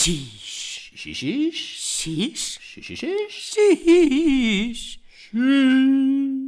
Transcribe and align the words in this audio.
Chiche. 0.00 0.96
Chichiche. 0.96 1.50
Chiche. 1.52 2.58
Chichiche. 2.72 3.12
Chiche. 5.28 6.39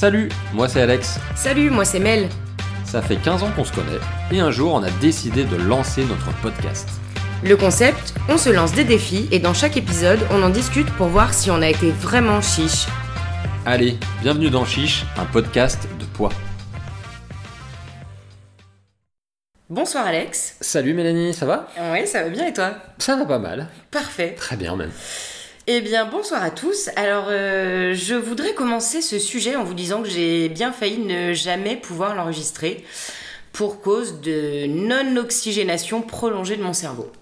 Salut, 0.00 0.30
moi 0.54 0.66
c'est 0.66 0.80
Alex. 0.80 1.20
Salut, 1.36 1.68
moi 1.68 1.84
c'est 1.84 1.98
Mel. 1.98 2.30
Ça 2.86 3.02
fait 3.02 3.16
15 3.16 3.42
ans 3.42 3.50
qu'on 3.54 3.66
se 3.66 3.72
connaît 3.74 4.00
et 4.32 4.40
un 4.40 4.50
jour 4.50 4.72
on 4.72 4.82
a 4.82 4.90
décidé 4.92 5.44
de 5.44 5.56
lancer 5.56 6.06
notre 6.06 6.32
podcast. 6.40 6.88
Le 7.44 7.54
concept, 7.54 8.14
on 8.30 8.38
se 8.38 8.48
lance 8.48 8.72
des 8.72 8.84
défis 8.84 9.28
et 9.30 9.40
dans 9.40 9.52
chaque 9.52 9.76
épisode, 9.76 10.18
on 10.30 10.42
en 10.42 10.48
discute 10.48 10.88
pour 10.92 11.08
voir 11.08 11.34
si 11.34 11.50
on 11.50 11.60
a 11.60 11.68
été 11.68 11.90
vraiment 11.90 12.40
chiche. 12.40 12.86
Allez, 13.66 13.98
bienvenue 14.22 14.48
dans 14.48 14.64
Chiche, 14.64 15.04
un 15.18 15.26
podcast 15.26 15.86
de 15.98 16.06
poids. 16.06 16.32
Bonsoir 19.68 20.06
Alex. 20.06 20.56
Salut 20.62 20.94
Mélanie, 20.94 21.34
ça 21.34 21.44
va? 21.44 21.68
Ouais, 21.92 22.06
ça 22.06 22.22
va 22.22 22.30
bien 22.30 22.46
et 22.46 22.54
toi? 22.54 22.74
Ça 22.96 23.16
va 23.16 23.26
pas 23.26 23.38
mal. 23.38 23.66
Parfait. 23.90 24.34
Très 24.34 24.56
bien 24.56 24.76
même. 24.76 24.92
Eh 25.72 25.82
bien, 25.82 26.04
bonsoir 26.04 26.42
à 26.42 26.50
tous. 26.50 26.90
Alors, 26.96 27.26
euh, 27.28 27.94
je 27.94 28.16
voudrais 28.16 28.54
commencer 28.54 29.00
ce 29.00 29.20
sujet 29.20 29.54
en 29.54 29.62
vous 29.62 29.72
disant 29.72 30.02
que 30.02 30.08
j'ai 30.08 30.48
bien 30.48 30.72
failli 30.72 30.98
ne 30.98 31.32
jamais 31.32 31.76
pouvoir 31.76 32.16
l'enregistrer 32.16 32.84
pour 33.52 33.80
cause 33.80 34.20
de 34.20 34.66
non-oxygénation 34.66 36.02
prolongée 36.02 36.56
de 36.56 36.64
mon 36.64 36.72
cerveau. 36.72 37.12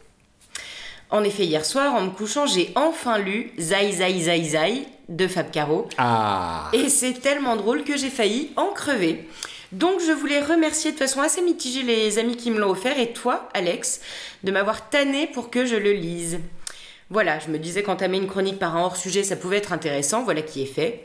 En 1.11 1.25
effet, 1.25 1.45
hier 1.45 1.67
soir, 1.67 1.95
en 1.95 2.01
me 2.01 2.09
couchant, 2.09 2.47
j'ai 2.47 2.73
enfin 2.75 3.19
lu 3.19 3.53
Zai 3.59 3.93
Zai 3.93 4.19
Zai 4.19 4.45
Zai 4.45 4.87
de 5.11 5.29
Fab 5.29 5.51
Caro. 5.51 5.87
Ah 5.99 6.71
Et 6.73 6.89
c'est 6.89 7.21
tellement 7.21 7.55
drôle 7.55 7.85
que 7.85 7.99
j'ai 7.99 8.09
failli 8.09 8.53
en 8.57 8.69
crever. 8.69 9.29
Donc 9.73 10.01
je 10.01 10.13
voulais 10.13 10.41
remercier 10.41 10.93
de 10.93 10.97
façon 10.97 11.21
assez 11.21 11.43
mitigée 11.43 11.83
les 11.83 12.19
amis 12.19 12.39
qui 12.39 12.51
me 12.51 12.59
l'ont 12.59 12.71
offert 12.71 12.99
et 12.99 13.13
toi, 13.13 13.51
Alex, 13.53 14.01
de 14.43 14.51
m'avoir 14.53 14.89
tanné 14.89 15.27
pour 15.27 15.51
que 15.51 15.67
je 15.67 15.77
le 15.77 15.93
lise. 15.93 16.39
Voilà, 17.11 17.39
je 17.39 17.49
me 17.49 17.59
disais 17.59 17.83
qu'entamer 17.83 18.19
une 18.19 18.27
chronique 18.27 18.59
par 18.59 18.77
un 18.77 18.83
hors-sujet, 18.83 19.23
ça 19.23 19.37
pouvait 19.37 19.57
être 19.57 19.73
intéressant, 19.73 20.25
voilà 20.25 20.43
qui 20.43 20.63
est 20.63 20.67
fait. 20.67 21.05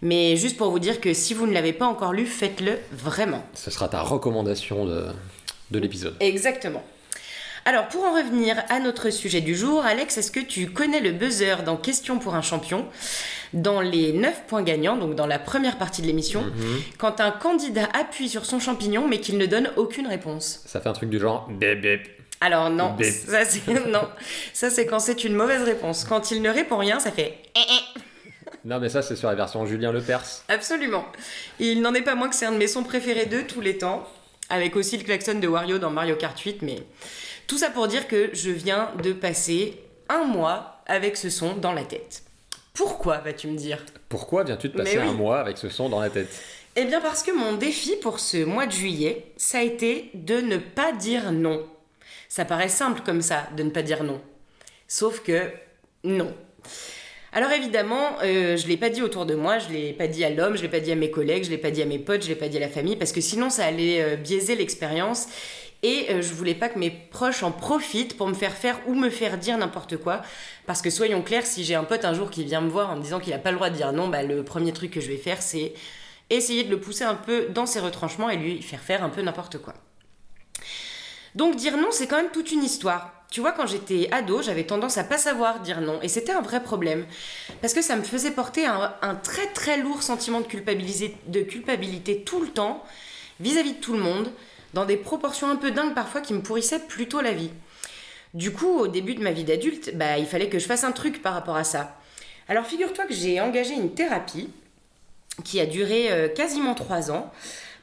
Mais 0.00 0.36
juste 0.36 0.56
pour 0.56 0.70
vous 0.70 0.78
dire 0.78 1.00
que 1.00 1.12
si 1.14 1.34
vous 1.34 1.46
ne 1.46 1.52
l'avez 1.52 1.72
pas 1.72 1.86
encore 1.86 2.12
lu, 2.12 2.26
faites-le 2.26 2.78
vraiment. 2.90 3.44
Ce 3.54 3.70
sera 3.70 3.88
ta 3.88 4.00
recommandation 4.00 4.84
de, 4.84 5.06
de 5.70 5.78
l'épisode. 5.78 6.16
Exactement. 6.20 6.82
Alors, 7.64 7.86
pour 7.86 8.02
en 8.02 8.12
revenir 8.14 8.56
à 8.70 8.80
notre 8.80 9.10
sujet 9.10 9.40
du 9.40 9.54
jour, 9.54 9.84
Alex, 9.84 10.18
est-ce 10.18 10.32
que 10.32 10.40
tu 10.40 10.70
connais 10.70 11.00
le 11.00 11.12
buzzer 11.12 11.62
dans 11.64 11.76
Question 11.76 12.18
pour 12.18 12.34
un 12.34 12.42
champion? 12.42 12.86
Dans 13.52 13.80
les 13.80 14.12
9 14.12 14.46
points 14.48 14.62
gagnants, 14.62 14.96
donc 14.96 15.14
dans 15.14 15.26
la 15.26 15.38
première 15.38 15.78
partie 15.78 16.02
de 16.02 16.08
l'émission, 16.08 16.44
quand 16.98 17.20
un 17.20 17.30
candidat 17.30 17.88
appuie 17.92 18.28
sur 18.28 18.46
son 18.46 18.58
champignon 18.58 19.06
mais 19.06 19.20
qu'il 19.20 19.38
ne 19.38 19.46
donne 19.46 19.70
aucune 19.76 20.08
réponse. 20.08 20.62
Ça 20.66 20.80
fait 20.80 20.88
un 20.88 20.94
truc 20.94 21.10
du 21.10 21.20
genre 21.20 21.48
bip 21.50 21.80
bip. 21.80 22.08
Alors 22.42 22.70
non, 22.70 22.96
ça 23.00 23.44
c'est 23.44 23.68
non, 23.88 24.08
ça 24.52 24.68
c'est 24.68 24.84
quand 24.84 24.98
c'est 24.98 25.22
une 25.22 25.34
mauvaise 25.34 25.62
réponse. 25.62 26.04
Quand 26.04 26.32
il 26.32 26.42
ne 26.42 26.50
répond 26.50 26.76
rien, 26.76 26.98
ça 26.98 27.12
fait 27.12 27.38
eh, 27.54 27.60
eh. 27.60 28.00
Non 28.64 28.80
mais 28.80 28.88
ça 28.88 29.00
c'est 29.00 29.14
sur 29.14 29.28
la 29.28 29.36
version 29.36 29.64
Julien 29.64 29.92
Lepers. 29.92 30.42
absolument. 30.48 31.06
Il 31.60 31.82
n'en 31.82 31.94
est 31.94 32.02
pas 32.02 32.16
moins 32.16 32.28
que 32.28 32.34
c'est 32.34 32.46
un 32.46 32.52
de 32.52 32.56
mes 32.56 32.66
sons 32.66 32.82
préférés 32.82 33.26
de 33.26 33.42
tous 33.42 33.60
les 33.60 33.78
temps, 33.78 34.08
avec 34.50 34.74
aussi 34.74 34.98
le 34.98 35.04
klaxon 35.04 35.38
de 35.38 35.46
Wario 35.46 35.78
dans 35.78 35.90
Mario 35.90 36.16
Kart 36.16 36.36
8, 36.36 36.62
mais 36.62 36.78
tout 37.46 37.58
ça 37.58 37.70
pour 37.70 37.86
dire 37.86 38.08
que 38.08 38.30
je 38.32 38.50
viens 38.50 38.90
de 39.00 39.12
passer 39.12 39.80
un 40.08 40.24
mois 40.24 40.82
avec 40.86 41.16
ce 41.16 41.30
son 41.30 41.54
dans 41.54 41.72
la 41.72 41.84
tête. 41.84 42.24
Pourquoi 42.74 43.18
vas-tu 43.18 43.46
me 43.46 43.56
dire? 43.56 43.84
Pourquoi 44.08 44.42
viens-tu 44.42 44.68
de 44.68 44.76
passer 44.76 44.98
oui. 44.98 45.06
un 45.06 45.12
mois 45.12 45.38
avec 45.38 45.58
ce 45.58 45.68
son 45.68 45.88
dans 45.88 46.00
la 46.00 46.10
tête? 46.10 46.42
Eh 46.74 46.86
bien 46.86 47.00
parce 47.00 47.22
que 47.22 47.30
mon 47.30 47.52
défi 47.52 47.94
pour 48.02 48.18
ce 48.18 48.44
mois 48.44 48.66
de 48.66 48.72
juillet, 48.72 49.26
ça 49.36 49.58
a 49.58 49.62
été 49.62 50.10
de 50.14 50.40
ne 50.40 50.56
pas 50.56 50.90
dire 50.92 51.30
non. 51.30 51.64
Ça 52.32 52.46
paraît 52.46 52.70
simple 52.70 53.02
comme 53.04 53.20
ça, 53.20 53.46
de 53.58 53.62
ne 53.62 53.68
pas 53.68 53.82
dire 53.82 54.04
non. 54.04 54.18
Sauf 54.88 55.20
que 55.20 55.50
non. 56.02 56.34
Alors 57.30 57.52
évidemment, 57.52 58.16
euh, 58.22 58.56
je 58.56 58.66
l'ai 58.68 58.78
pas 58.78 58.88
dit 58.88 59.02
autour 59.02 59.26
de 59.26 59.34
moi, 59.34 59.58
je 59.58 59.68
l'ai 59.68 59.92
pas 59.92 60.06
dit 60.06 60.24
à 60.24 60.30
l'homme, 60.30 60.56
je 60.56 60.62
l'ai 60.62 60.70
pas 60.70 60.80
dit 60.80 60.90
à 60.90 60.94
mes 60.94 61.10
collègues, 61.10 61.44
je 61.44 61.50
l'ai 61.50 61.58
pas 61.58 61.70
dit 61.70 61.82
à 61.82 61.84
mes 61.84 61.98
potes, 61.98 62.22
je 62.22 62.28
l'ai 62.28 62.34
pas 62.34 62.48
dit 62.48 62.56
à 62.56 62.60
la 62.60 62.70
famille, 62.70 62.96
parce 62.96 63.12
que 63.12 63.20
sinon 63.20 63.50
ça 63.50 63.66
allait 63.66 64.00
euh, 64.00 64.16
biaiser 64.16 64.54
l'expérience. 64.54 65.26
Et 65.82 66.06
euh, 66.08 66.22
je 66.22 66.32
voulais 66.32 66.54
pas 66.54 66.70
que 66.70 66.78
mes 66.78 66.88
proches 66.90 67.42
en 67.42 67.52
profitent 67.52 68.16
pour 68.16 68.28
me 68.28 68.34
faire 68.34 68.56
faire 68.56 68.80
ou 68.86 68.94
me 68.94 69.10
faire 69.10 69.36
dire 69.36 69.58
n'importe 69.58 69.98
quoi. 69.98 70.22
Parce 70.64 70.80
que 70.80 70.88
soyons 70.88 71.20
clairs, 71.20 71.44
si 71.44 71.64
j'ai 71.64 71.74
un 71.74 71.84
pote 71.84 72.06
un 72.06 72.14
jour 72.14 72.30
qui 72.30 72.44
vient 72.44 72.62
me 72.62 72.70
voir 72.70 72.92
en 72.92 72.96
me 72.96 73.02
disant 73.02 73.20
qu'il 73.20 73.34
a 73.34 73.38
pas 73.38 73.50
le 73.50 73.56
droit 73.58 73.68
de 73.68 73.76
dire 73.76 73.92
non, 73.92 74.08
bah, 74.08 74.22
le 74.22 74.42
premier 74.42 74.72
truc 74.72 74.90
que 74.90 75.02
je 75.02 75.08
vais 75.08 75.18
faire, 75.18 75.42
c'est 75.42 75.74
essayer 76.30 76.64
de 76.64 76.70
le 76.70 76.80
pousser 76.80 77.04
un 77.04 77.14
peu 77.14 77.48
dans 77.50 77.66
ses 77.66 77.80
retranchements 77.80 78.30
et 78.30 78.38
lui 78.38 78.62
faire 78.62 78.80
faire 78.80 79.04
un 79.04 79.10
peu 79.10 79.20
n'importe 79.20 79.58
quoi. 79.58 79.74
Donc 81.34 81.56
dire 81.56 81.76
non, 81.76 81.88
c'est 81.90 82.06
quand 82.06 82.16
même 82.16 82.30
toute 82.32 82.52
une 82.52 82.62
histoire. 82.62 83.12
Tu 83.30 83.40
vois, 83.40 83.52
quand 83.52 83.66
j'étais 83.66 84.08
ado, 84.12 84.42
j'avais 84.42 84.64
tendance 84.64 84.98
à 84.98 85.04
pas 85.04 85.16
savoir 85.16 85.60
dire 85.60 85.80
non, 85.80 86.00
et 86.02 86.08
c'était 86.08 86.32
un 86.32 86.42
vrai 86.42 86.62
problème. 86.62 87.06
Parce 87.62 87.72
que 87.72 87.80
ça 87.80 87.96
me 87.96 88.02
faisait 88.02 88.30
porter 88.30 88.66
un, 88.66 89.14
très 89.22 89.46
très 89.46 89.78
lourd 89.78 90.02
sentiment 90.02 90.40
de 90.42 90.46
culpabilité, 90.46 91.16
de 91.28 91.40
culpabilité 91.40 92.24
tout 92.24 92.40
le 92.40 92.48
temps, 92.48 92.84
vis-à-vis 93.40 93.72
de 93.72 93.80
tout 93.80 93.94
le 93.94 94.00
monde, 94.00 94.30
dans 94.74 94.84
des 94.84 94.98
proportions 94.98 95.48
un 95.48 95.56
peu 95.56 95.70
dingues 95.70 95.94
parfois 95.94 96.20
qui 96.20 96.34
me 96.34 96.42
pourrissaient 96.42 96.80
plutôt 96.80 97.22
la 97.22 97.32
vie. 97.32 97.50
Du 98.34 98.52
coup, 98.52 98.78
au 98.78 98.88
début 98.88 99.14
de 99.14 99.22
ma 99.22 99.32
vie 99.32 99.44
d'adulte, 99.44 99.96
bah, 99.96 100.18
il 100.18 100.26
fallait 100.26 100.50
que 100.50 100.58
je 100.58 100.66
fasse 100.66 100.84
un 100.84 100.92
truc 100.92 101.22
par 101.22 101.32
rapport 101.32 101.56
à 101.56 101.64
ça. 101.64 101.96
Alors 102.48 102.66
figure-toi 102.66 103.06
que 103.06 103.14
j'ai 103.14 103.40
engagé 103.40 103.72
une 103.72 103.94
thérapie 103.94 104.50
qui 105.44 105.58
a 105.60 105.66
duré 105.66 106.12
euh, 106.12 106.28
quasiment 106.28 106.74
trois 106.74 107.10
ans, 107.10 107.32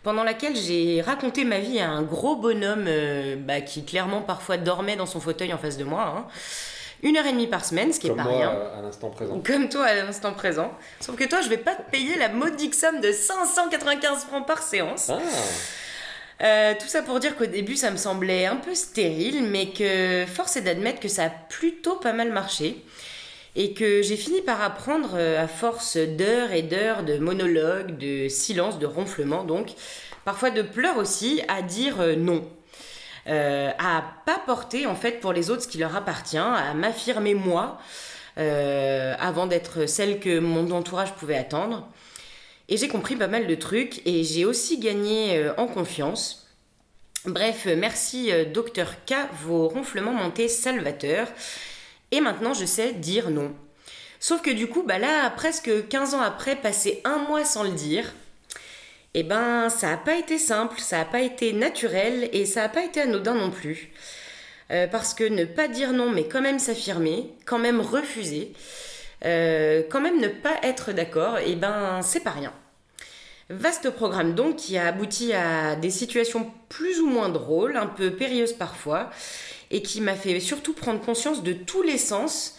pendant 0.04 0.24
laquelle 0.24 0.56
j'ai 0.56 1.02
raconté 1.02 1.44
ma 1.46 1.60
vie 1.60 1.80
à 1.80 1.90
un 1.90 2.02
gros 2.04 2.36
bonhomme 2.36 2.86
euh, 2.88 3.36
bah, 3.38 3.62
qui 3.62 3.84
clairement 3.86 4.22
parfois 4.22 4.58
dormait 4.58 4.96
dans 4.96 5.06
son 5.06 5.20
fauteuil 5.20 5.54
en 5.54 5.58
face 5.58 5.78
de 5.78 5.84
moi. 5.84 6.02
hein. 6.18 6.28
Une 7.02 7.16
heure 7.16 7.26
et 7.26 7.32
demie 7.32 7.48
par 7.48 7.64
semaine, 7.64 7.94
ce 7.94 8.00
qui 8.00 8.08
est 8.08 8.14
pas 8.16 8.24
rien. 8.24 8.52
euh, 8.52 8.78
à 8.80 8.82
l'instant 8.82 9.10
présent. 9.10 9.40
Comme 9.40 9.70
toi 9.70 9.86
à 9.86 9.96
l'instant 9.96 10.34
présent. 10.34 10.74
Sauf 11.00 11.16
que 11.16 11.24
toi, 11.24 11.40
je 11.42 11.48
vais 11.48 11.58
pas 11.58 11.74
te 11.76 11.90
payer 11.92 12.18
la 12.18 12.28
modique 12.28 12.76
somme 12.76 13.00
de 13.00 13.12
595 13.14 14.26
francs 14.26 14.46
par 14.46 14.62
séance. 14.62 15.10
Ah 15.10 15.20
Euh, 16.42 16.74
tout 16.80 16.88
ça 16.88 17.02
pour 17.02 17.20
dire 17.20 17.36
qu'au 17.36 17.46
début, 17.46 17.76
ça 17.76 17.92
me 17.92 17.98
semblait 17.98 18.46
un 18.46 18.56
peu 18.56 18.74
stérile, 18.74 19.44
mais 19.44 19.72
que 19.72 20.26
force 20.26 20.56
est 20.56 20.62
d'admettre 20.62 21.00
que 21.02 21.10
ça 21.10 21.26
a 21.26 21.30
plutôt 21.30 21.96
pas 21.98 22.14
mal 22.14 22.32
marché. 22.32 22.84
Et 23.56 23.74
que 23.74 24.02
j'ai 24.02 24.16
fini 24.16 24.42
par 24.42 24.62
apprendre, 24.62 25.16
euh, 25.16 25.44
à 25.44 25.48
force 25.48 25.98
d'heures 25.98 26.52
et 26.52 26.62
d'heures 26.62 27.04
de 27.04 27.18
monologues, 27.18 27.98
de 27.98 28.28
silence, 28.28 28.80
de 28.80 28.86
ronflements, 28.86 29.44
donc, 29.44 29.74
parfois 30.30 30.52
de 30.52 30.62
pleurs 30.62 30.98
aussi, 30.98 31.42
à 31.48 31.64
dire 31.64 32.02
euh, 32.02 32.16
non. 32.16 32.48
Euh, 33.28 33.72
à 33.80 34.04
pas 34.26 34.40
porter 34.46 34.86
en 34.86 34.96
fait 34.96 35.20
pour 35.20 35.34
les 35.34 35.50
autres 35.50 35.64
ce 35.64 35.68
qui 35.68 35.80
leur 35.80 35.96
appartient, 35.96 36.38
à 36.38 36.74
m'affirmer 36.76 37.34
moi, 37.34 37.80
euh, 38.38 39.16
avant 39.20 39.48
d'être 39.48 39.88
celle 39.88 40.20
que 40.20 40.38
mon 40.40 40.70
entourage 40.72 41.14
pouvait 41.14 41.38
attendre. 41.38 41.88
Et 42.70 42.78
j'ai 42.78 42.88
compris 42.88 43.16
pas 43.16 43.28
mal 43.28 43.48
de 43.48 43.56
trucs 43.56 44.06
et 44.06 44.24
j'ai 44.24 44.46
aussi 44.46 44.80
gagné 44.80 45.50
en 45.58 45.66
confiance. 45.66 46.48
Bref, 47.26 47.68
merci 47.76 48.32
Docteur 48.54 49.04
K, 49.06 49.16
vos 49.44 49.68
ronflements 49.68 50.14
m'ont 50.14 50.30
été 50.30 50.48
salvateurs. 50.48 51.28
Et 52.12 52.22
maintenant 52.22 52.54
je 52.54 52.66
sais 52.66 52.94
dire 52.94 53.30
non. 53.30 53.54
Sauf 54.20 54.42
que 54.42 54.52
du 54.52 54.68
coup, 54.68 54.84
bah 54.84 55.00
là, 55.00 55.30
presque 55.30 55.88
15 55.88 56.14
ans 56.14 56.22
après, 56.22 56.58
passer 56.58 57.02
un 57.06 57.20
mois 57.20 57.46
sans 57.46 57.64
le 57.64 57.72
dire, 57.72 58.14
eh 59.14 59.24
ben 59.24 59.70
ça 59.70 59.92
n'a 59.92 59.98
pas 59.98 60.16
été 60.18 60.38
simple, 60.38 60.80
ça 60.80 60.98
n'a 60.98 61.06
pas 61.06 61.22
été 61.22 61.54
naturel 61.54 62.30
et 62.34 62.46
ça 62.46 62.64
n'a 62.64 62.70
pas 62.70 62.84
été 62.84 63.02
anodin 63.02 63.34
non 63.34 63.50
plus. 63.50 63.92
Euh, 64.72 64.88
parce 64.88 65.14
que 65.14 65.24
ne 65.24 65.46
pas 65.46 65.68
dire 65.68 65.94
non, 65.94 66.12
mais 66.12 66.28
quand 66.28 66.42
même 66.42 66.60
s'affirmer, 66.60 67.32
quand 67.46 67.58
même 67.58 67.80
refuser, 67.80 68.54
euh, 69.26 69.84
quand 69.90 70.02
même 70.02 70.20
ne 70.20 70.28
pas 70.28 70.58
être 70.62 70.92
d'accord, 70.92 71.40
et 71.40 71.56
ben 71.56 72.02
c'est 72.04 72.20
pas 72.20 72.32
rien. 72.32 72.54
Vaste 73.50 73.90
programme 73.90 74.36
donc 74.36 74.58
qui 74.58 74.78
a 74.78 74.86
abouti 74.86 75.34
à 75.34 75.76
des 75.76 75.90
situations 75.90 76.52
plus 76.68 77.00
ou 77.00 77.08
moins 77.08 77.30
drôles, 77.30 77.78
un 77.78 77.88
peu 77.88 78.12
périlleuses 78.12 78.54
parfois, 78.54 79.10
et 79.72 79.82
qui 79.82 80.02
m'a 80.02 80.16
fait 80.16 80.40
surtout 80.40 80.74
prendre 80.74 81.00
conscience 81.00 81.44
de 81.44 81.54
tous 81.54 81.84
les 81.84 81.98
sens 81.98 82.58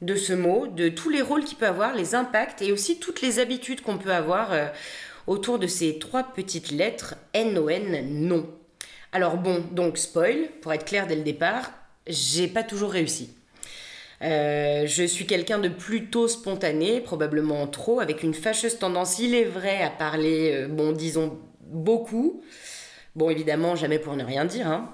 de 0.00 0.16
ce 0.16 0.32
mot, 0.32 0.66
de 0.66 0.88
tous 0.88 1.08
les 1.08 1.22
rôles 1.22 1.44
qu'il 1.44 1.56
peut 1.56 1.66
avoir, 1.66 1.94
les 1.94 2.14
impacts 2.14 2.60
et 2.60 2.72
aussi 2.72 2.98
toutes 2.98 3.22
les 3.22 3.38
habitudes 3.38 3.82
qu'on 3.82 3.98
peut 3.98 4.12
avoir 4.12 4.52
euh, 4.52 4.66
autour 5.26 5.58
de 5.58 5.66
ces 5.66 5.98
trois 5.98 6.24
petites 6.24 6.70
lettres 6.70 7.14
N-O-N, 7.32 8.08
non. 8.10 8.48
Alors 9.12 9.36
bon, 9.36 9.64
donc 9.70 9.98
spoil, 9.98 10.48
pour 10.60 10.72
être 10.72 10.84
clair 10.84 11.06
dès 11.06 11.16
le 11.16 11.22
départ, 11.22 11.70
j'ai 12.06 12.48
pas 12.48 12.62
toujours 12.62 12.90
réussi. 12.90 13.30
Euh, 14.22 14.86
je 14.86 15.02
suis 15.04 15.26
quelqu'un 15.26 15.58
de 15.58 15.68
plutôt 15.68 16.28
spontané, 16.28 17.00
probablement 17.00 17.66
trop, 17.66 18.00
avec 18.00 18.22
une 18.22 18.34
fâcheuse 18.34 18.78
tendance, 18.78 19.18
il 19.18 19.34
est 19.34 19.44
vrai, 19.44 19.82
à 19.82 19.90
parler, 19.90 20.52
euh, 20.54 20.68
bon, 20.68 20.92
disons, 20.92 21.38
beaucoup. 21.60 22.42
Bon, 23.16 23.30
évidemment, 23.30 23.74
jamais 23.74 23.98
pour 23.98 24.16
ne 24.16 24.24
rien 24.24 24.44
dire. 24.44 24.68
Hein. 24.68 24.90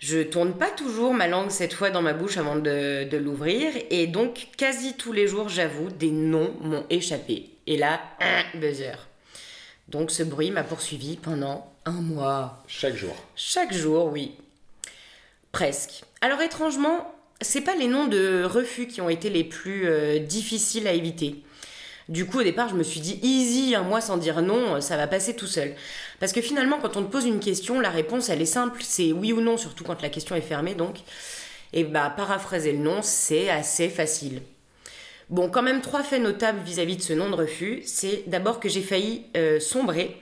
Je 0.00 0.22
tourne 0.22 0.54
pas 0.54 0.70
toujours 0.70 1.12
ma 1.12 1.28
langue 1.28 1.50
cette 1.50 1.74
fois 1.74 1.90
dans 1.90 2.00
ma 2.00 2.14
bouche 2.14 2.38
avant 2.38 2.56
de, 2.56 3.04
de 3.04 3.16
l'ouvrir, 3.18 3.70
et 3.90 4.06
donc 4.06 4.48
quasi 4.56 4.94
tous 4.94 5.12
les 5.12 5.28
jours, 5.28 5.50
j'avoue, 5.50 5.90
des 5.90 6.10
noms 6.10 6.54
m'ont 6.62 6.86
échappé. 6.88 7.50
Et 7.66 7.76
là, 7.76 8.00
un 8.18 8.58
buzzer. 8.58 8.96
Donc 9.88 10.10
ce 10.10 10.22
bruit 10.22 10.50
m'a 10.50 10.64
poursuivi 10.64 11.16
pendant 11.16 11.70
un 11.84 12.00
mois. 12.00 12.64
Chaque 12.66 12.96
jour. 12.96 13.14
Chaque 13.36 13.74
jour, 13.74 14.06
oui. 14.06 14.32
Presque. 15.52 16.04
Alors 16.22 16.40
étrangement, 16.40 17.14
c'est 17.42 17.60
pas 17.60 17.74
les 17.74 17.86
noms 17.86 18.06
de 18.06 18.42
refus 18.44 18.86
qui 18.86 19.02
ont 19.02 19.10
été 19.10 19.28
les 19.28 19.44
plus 19.44 19.86
euh, 19.86 20.18
difficiles 20.18 20.88
à 20.88 20.94
éviter. 20.94 21.42
Du 22.08 22.26
coup, 22.26 22.40
au 22.40 22.42
départ, 22.42 22.68
je 22.68 22.74
me 22.74 22.82
suis 22.82 23.00
dit 23.00 23.20
easy, 23.22 23.74
un 23.74 23.82
mois 23.82 24.00
sans 24.00 24.16
dire 24.16 24.42
non, 24.42 24.80
ça 24.80 24.96
va 24.96 25.06
passer 25.06 25.36
tout 25.36 25.46
seul. 25.46 25.74
Parce 26.20 26.32
que 26.32 26.42
finalement, 26.42 26.78
quand 26.80 26.96
on 26.96 27.02
te 27.02 27.10
pose 27.10 27.24
une 27.24 27.40
question, 27.40 27.80
la 27.80 27.90
réponse, 27.90 28.28
elle 28.28 28.42
est 28.42 28.46
simple, 28.46 28.82
c'est 28.84 29.12
oui 29.12 29.32
ou 29.32 29.40
non, 29.40 29.56
surtout 29.56 29.84
quand 29.84 30.02
la 30.02 30.10
question 30.10 30.36
est 30.36 30.42
fermée, 30.42 30.74
donc. 30.74 30.98
Et 31.72 31.82
bah, 31.82 32.12
paraphraser 32.14 32.72
le 32.72 32.78
non, 32.78 33.00
c'est 33.02 33.48
assez 33.48 33.88
facile. 33.88 34.42
Bon, 35.30 35.48
quand 35.48 35.62
même, 35.62 35.80
trois 35.80 36.02
faits 36.02 36.22
notables 36.22 36.60
vis-à-vis 36.60 36.96
de 36.96 37.02
ce 37.02 37.12
non 37.14 37.30
de 37.30 37.36
refus. 37.36 37.82
C'est 37.86 38.24
d'abord 38.26 38.60
que 38.60 38.68
j'ai 38.68 38.82
failli 38.82 39.24
euh, 39.36 39.60
sombrer. 39.60 40.20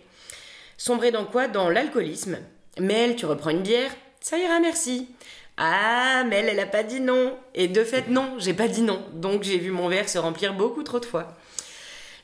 Sombrer 0.76 1.10
dans 1.10 1.24
quoi? 1.24 1.48
Dans 1.48 1.68
l'alcoolisme. 1.68 2.38
Mel, 2.78 3.16
tu 3.16 3.26
reprends 3.26 3.50
une 3.50 3.62
bière 3.62 3.90
Ça 4.20 4.38
ira, 4.38 4.60
merci. 4.60 5.08
Ah, 5.56 6.22
Mel, 6.28 6.46
elle 6.48 6.60
a 6.60 6.66
pas 6.66 6.84
dit 6.84 7.00
non. 7.00 7.36
Et 7.54 7.66
de 7.66 7.82
fait, 7.82 8.08
non, 8.08 8.34
j'ai 8.38 8.54
pas 8.54 8.68
dit 8.68 8.82
non. 8.82 9.02
Donc 9.14 9.42
j'ai 9.42 9.58
vu 9.58 9.72
mon 9.72 9.88
verre 9.88 10.08
se 10.08 10.18
remplir 10.18 10.54
beaucoup 10.54 10.84
trop 10.84 11.00
de 11.00 11.06
fois. 11.06 11.36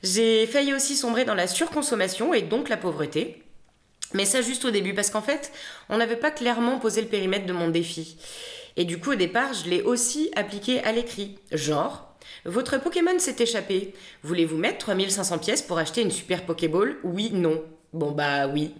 J'ai 0.04 0.46
failli 0.46 0.74
aussi 0.74 0.94
sombrer 0.94 1.24
dans 1.24 1.34
la 1.34 1.48
surconsommation 1.48 2.34
et 2.34 2.42
donc 2.42 2.68
la 2.68 2.76
pauvreté. 2.76 3.42
Mais 4.14 4.24
ça 4.24 4.40
juste 4.40 4.64
au 4.64 4.70
début, 4.70 4.94
parce 4.94 5.10
qu'en 5.10 5.20
fait, 5.20 5.52
on 5.90 5.98
n'avait 5.98 6.16
pas 6.16 6.30
clairement 6.30 6.78
posé 6.78 7.02
le 7.02 7.08
périmètre 7.08 7.46
de 7.46 7.52
mon 7.52 7.68
défi. 7.68 8.16
Et 8.76 8.84
du 8.84 8.98
coup, 8.98 9.12
au 9.12 9.16
départ, 9.16 9.52
je 9.52 9.68
l'ai 9.68 9.82
aussi 9.82 10.30
appliqué 10.34 10.82
à 10.84 10.92
l'écrit. 10.92 11.38
Genre, 11.52 12.14
votre 12.44 12.78
Pokémon 12.80 13.18
s'est 13.18 13.36
échappé. 13.38 13.92
Voulez-vous 14.22 14.56
mettre 14.56 14.78
3500 14.78 15.38
pièces 15.38 15.62
pour 15.62 15.78
acheter 15.78 16.02
une 16.02 16.10
super 16.10 16.46
Pokéball? 16.46 16.96
Oui, 17.02 17.30
non. 17.32 17.62
Bon 17.92 18.10
bah 18.10 18.48
oui. 18.48 18.72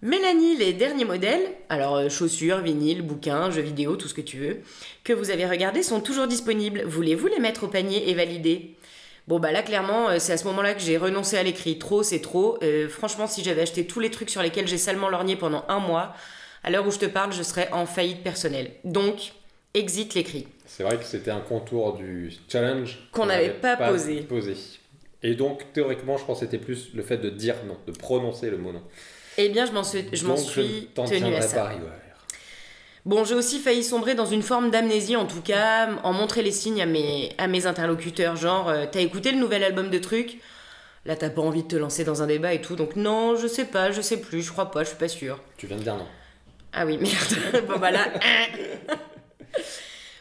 Mélanie, 0.00 0.56
les 0.56 0.72
derniers 0.72 1.04
modèles, 1.04 1.42
alors 1.68 1.96
euh, 1.96 2.08
chaussures, 2.08 2.60
vinyles, 2.60 3.02
bouquins, 3.02 3.50
jeux 3.50 3.62
vidéo, 3.62 3.96
tout 3.96 4.06
ce 4.06 4.14
que 4.14 4.20
tu 4.20 4.38
veux, 4.38 4.58
que 5.02 5.12
vous 5.12 5.30
avez 5.30 5.44
regardés 5.44 5.82
sont 5.82 6.00
toujours 6.00 6.28
disponibles. 6.28 6.84
Voulez-vous 6.84 7.26
les 7.26 7.40
mettre 7.40 7.64
au 7.64 7.68
panier 7.68 8.08
et 8.08 8.14
valider? 8.14 8.76
Bon 9.28 9.38
bah 9.38 9.52
là 9.52 9.62
clairement 9.62 10.08
euh, 10.08 10.16
c'est 10.18 10.32
à 10.32 10.36
ce 10.38 10.46
moment-là 10.46 10.74
que 10.74 10.80
j'ai 10.80 10.96
renoncé 10.96 11.36
à 11.36 11.42
l'écrit. 11.42 11.78
Trop 11.78 12.02
c'est 12.02 12.20
trop. 12.20 12.58
Euh, 12.62 12.88
franchement 12.88 13.26
si 13.26 13.44
j'avais 13.44 13.62
acheté 13.62 13.86
tous 13.86 14.00
les 14.00 14.10
trucs 14.10 14.30
sur 14.30 14.42
lesquels 14.42 14.66
j'ai 14.66 14.78
salement 14.78 15.08
lorgné 15.08 15.36
pendant 15.36 15.64
un 15.68 15.78
mois, 15.78 16.14
à 16.64 16.70
l'heure 16.70 16.86
où 16.86 16.90
je 16.90 16.98
te 16.98 17.06
parle 17.06 17.32
je 17.32 17.42
serais 17.42 17.68
en 17.70 17.86
faillite 17.86 18.24
personnelle. 18.24 18.72
Donc 18.84 19.32
exit 19.74 20.14
l'écrit. 20.14 20.48
C'est 20.66 20.82
vrai 20.82 20.96
que 20.96 21.04
c'était 21.04 21.30
un 21.30 21.40
contour 21.40 21.94
du 21.94 22.32
challenge 22.48 22.98
Qu'on 23.12 23.26
n'avait 23.26 23.50
pas 23.50 23.76
posé. 23.76 24.26
Et 25.22 25.34
donc, 25.34 25.72
théoriquement, 25.72 26.16
je 26.16 26.24
pense 26.24 26.40
que 26.40 26.46
c'était 26.46 26.64
plus 26.64 26.94
le 26.94 27.02
fait 27.02 27.16
de 27.16 27.30
dire 27.30 27.56
non, 27.66 27.76
de 27.86 27.92
prononcer 27.92 28.50
le 28.50 28.58
mot 28.58 28.72
non. 28.72 28.82
Eh 29.36 29.48
bien, 29.48 29.66
je 29.66 29.72
m'en 29.72 29.82
suis, 29.82 30.04
je 30.12 30.24
m'en 30.24 30.34
Donc, 30.34 30.44
je 30.46 30.50
suis 30.50 30.88
t'en 30.94 31.04
tenue 31.04 31.34
à 31.34 31.40
ça. 31.40 31.62
pas 31.62 31.68
rigueur. 31.68 31.90
Bon, 33.08 33.24
j'ai 33.24 33.34
aussi 33.34 33.58
failli 33.58 33.82
sombrer 33.82 34.14
dans 34.14 34.26
une 34.26 34.42
forme 34.42 34.70
d'amnésie, 34.70 35.16
en 35.16 35.24
tout 35.24 35.40
cas, 35.40 35.88
en 36.02 36.12
montrer 36.12 36.42
les 36.42 36.52
signes 36.52 36.82
à 36.82 36.84
mes, 36.84 37.32
à 37.38 37.46
mes 37.46 37.64
interlocuteurs, 37.64 38.36
genre, 38.36 38.68
euh, 38.68 38.84
t'as 38.84 39.00
écouté 39.00 39.30
le 39.32 39.38
nouvel 39.38 39.64
album 39.64 39.88
de 39.88 39.96
trucs? 39.96 40.36
Là, 41.06 41.16
t'as 41.16 41.30
pas 41.30 41.40
envie 41.40 41.62
de 41.62 41.68
te 41.68 41.76
lancer 41.76 42.04
dans 42.04 42.20
un 42.22 42.26
débat 42.26 42.52
et 42.52 42.60
tout, 42.60 42.76
donc 42.76 42.96
non, 42.96 43.34
je 43.34 43.46
sais 43.46 43.64
pas, 43.64 43.92
je 43.92 44.02
sais 44.02 44.20
plus, 44.20 44.42
je 44.42 44.52
crois 44.52 44.70
pas, 44.70 44.82
je 44.84 44.88
suis 44.90 44.98
pas 44.98 45.08
sûre. 45.08 45.40
Tu 45.56 45.66
viens 45.66 45.78
de 45.78 45.84
dire 45.84 45.96
non. 45.96 46.06
Ah 46.74 46.84
oui, 46.84 46.98
merde. 46.98 47.64
bon, 47.66 47.78
bah 47.78 47.90
là. 47.92 48.08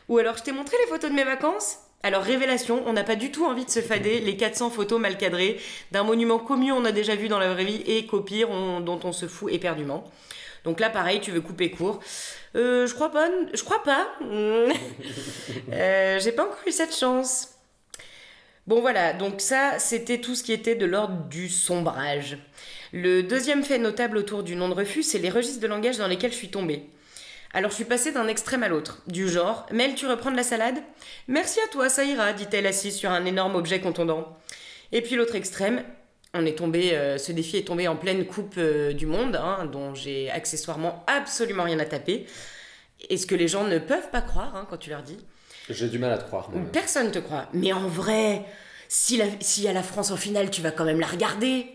Ou 0.08 0.18
alors, 0.20 0.38
je 0.38 0.44
t'ai 0.44 0.54
montré 0.54 0.78
les 0.82 0.88
photos 0.90 1.10
de 1.10 1.16
mes 1.16 1.26
vacances? 1.26 1.80
Alors, 2.04 2.24
révélation, 2.24 2.84
on 2.86 2.94
n'a 2.94 3.04
pas 3.04 3.18
du 3.18 3.32
tout 3.32 3.46
envie 3.46 3.66
de 3.66 3.70
se 3.70 3.82
fader 3.82 4.22
les 4.22 4.38
400 4.38 4.70
photos 4.70 4.98
mal 5.02 5.18
cadrées 5.18 5.60
d'un 5.92 6.04
monument 6.04 6.40
commun 6.40 6.72
on 6.72 6.86
a 6.86 6.94
déjà 6.94 7.18
vu 7.18 7.28
dans 7.28 7.40
la 7.40 7.52
vraie 7.52 7.66
vie 7.66 7.84
et 7.86 8.06
qu'au 8.06 8.22
pire, 8.22 8.50
on- 8.50 8.80
dont 8.80 9.02
on 9.04 9.12
se 9.12 9.28
fout 9.28 9.52
éperdument. 9.52 10.06
Donc 10.68 10.82
là, 10.82 10.90
pareil, 10.90 11.22
tu 11.22 11.32
veux 11.32 11.40
couper 11.40 11.72
court. 11.72 12.02
Euh, 12.58 12.86
je 12.88 12.94
crois 12.94 13.10
pas. 13.10 13.30
Je 13.54 13.64
crois 13.64 13.84
pas. 13.84 14.06
Euh, 15.72 16.20
J'ai 16.20 16.34
pas 16.34 16.44
encore 16.44 16.60
eu 16.68 16.72
cette 16.72 16.94
chance. 16.94 17.56
Bon 18.68 18.82
voilà, 18.82 19.14
donc 19.14 19.40
ça, 19.40 19.80
c'était 19.80 20.20
tout 20.20 20.36
ce 20.36 20.44
qui 20.44 20.52
était 20.52 20.76
de 20.76 20.86
l'ordre 20.86 21.24
du 21.30 21.48
sombrage. 21.48 22.38
Le 22.92 23.24
deuxième 23.24 23.64
fait 23.64 23.78
notable 23.78 24.18
autour 24.18 24.44
du 24.44 24.58
nom 24.58 24.68
de 24.68 24.74
refus, 24.74 25.04
c'est 25.04 25.20
les 25.20 25.30
registres 25.30 25.62
de 25.62 25.68
langage 25.68 25.98
dans 25.98 26.08
lesquels 26.08 26.32
je 26.32 26.38
suis 26.38 26.52
tombée. 26.52 26.84
Alors 27.54 27.72
je 27.72 27.76
suis 27.76 27.86
passée 27.86 28.12
d'un 28.12 28.28
extrême 28.28 28.64
à 28.64 28.68
l'autre, 28.68 29.02
du 29.08 29.30
genre 29.30 29.66
Mel, 29.72 29.96
tu 29.96 30.06
reprends 30.06 30.32
de 30.32 30.36
la 30.36 30.44
salade 30.44 30.80
Merci 31.30 31.62
à 31.62 31.70
toi, 31.70 31.88
ça 31.88 32.04
ira, 32.04 32.34
dit-elle 32.34 32.68
assise 32.68 32.98
sur 32.98 33.12
un 33.12 33.26
énorme 33.26 33.56
objet 33.56 33.80
contondant. 33.80 34.38
Et 34.92 35.02
puis 35.02 35.16
l'autre 35.16 35.36
extrême, 35.36 35.84
on 36.38 36.46
est 36.46 36.58
tombé, 36.58 36.96
euh, 36.96 37.18
ce 37.18 37.32
défi 37.32 37.58
est 37.58 37.68
tombé 37.68 37.88
en 37.88 37.96
pleine 37.96 38.26
coupe 38.26 38.56
euh, 38.58 38.94
du 38.94 39.06
monde, 39.06 39.36
hein, 39.36 39.70
dont 39.72 39.94
j'ai 39.94 40.30
accessoirement 40.30 41.04
absolument 41.08 41.64
rien 41.64 41.80
à 41.80 41.86
taper. 41.86 42.26
Et 43.10 43.18
ce 43.18 43.28
que 43.28 43.36
les 43.36 43.48
gens 43.48 43.64
ne 43.64 43.80
peuvent 43.80 44.10
pas 44.12 44.22
croire 44.22 44.56
hein, 44.56 44.66
quand 44.70 44.78
tu 44.78 44.90
leur 44.90 45.04
dis. 45.04 45.18
J'ai 45.70 45.90
du 45.90 46.00
mal 46.00 46.12
à 46.12 46.18
te 46.18 46.26
croire. 46.26 46.50
moi. 46.50 46.62
Personne 46.72 47.12
te 47.12 47.20
croit. 47.20 47.48
Mais 47.54 47.74
en 47.74 47.88
vrai, 47.88 48.46
si 48.88 49.22
s'il 49.42 49.64
y 49.64 49.68
a 49.68 49.74
la 49.74 49.84
France 49.84 50.12
en 50.12 50.18
finale, 50.18 50.50
tu 50.50 50.62
vas 50.62 50.72
quand 50.72 50.86
même 50.86 51.00
la 51.00 51.08
regarder. 51.08 51.68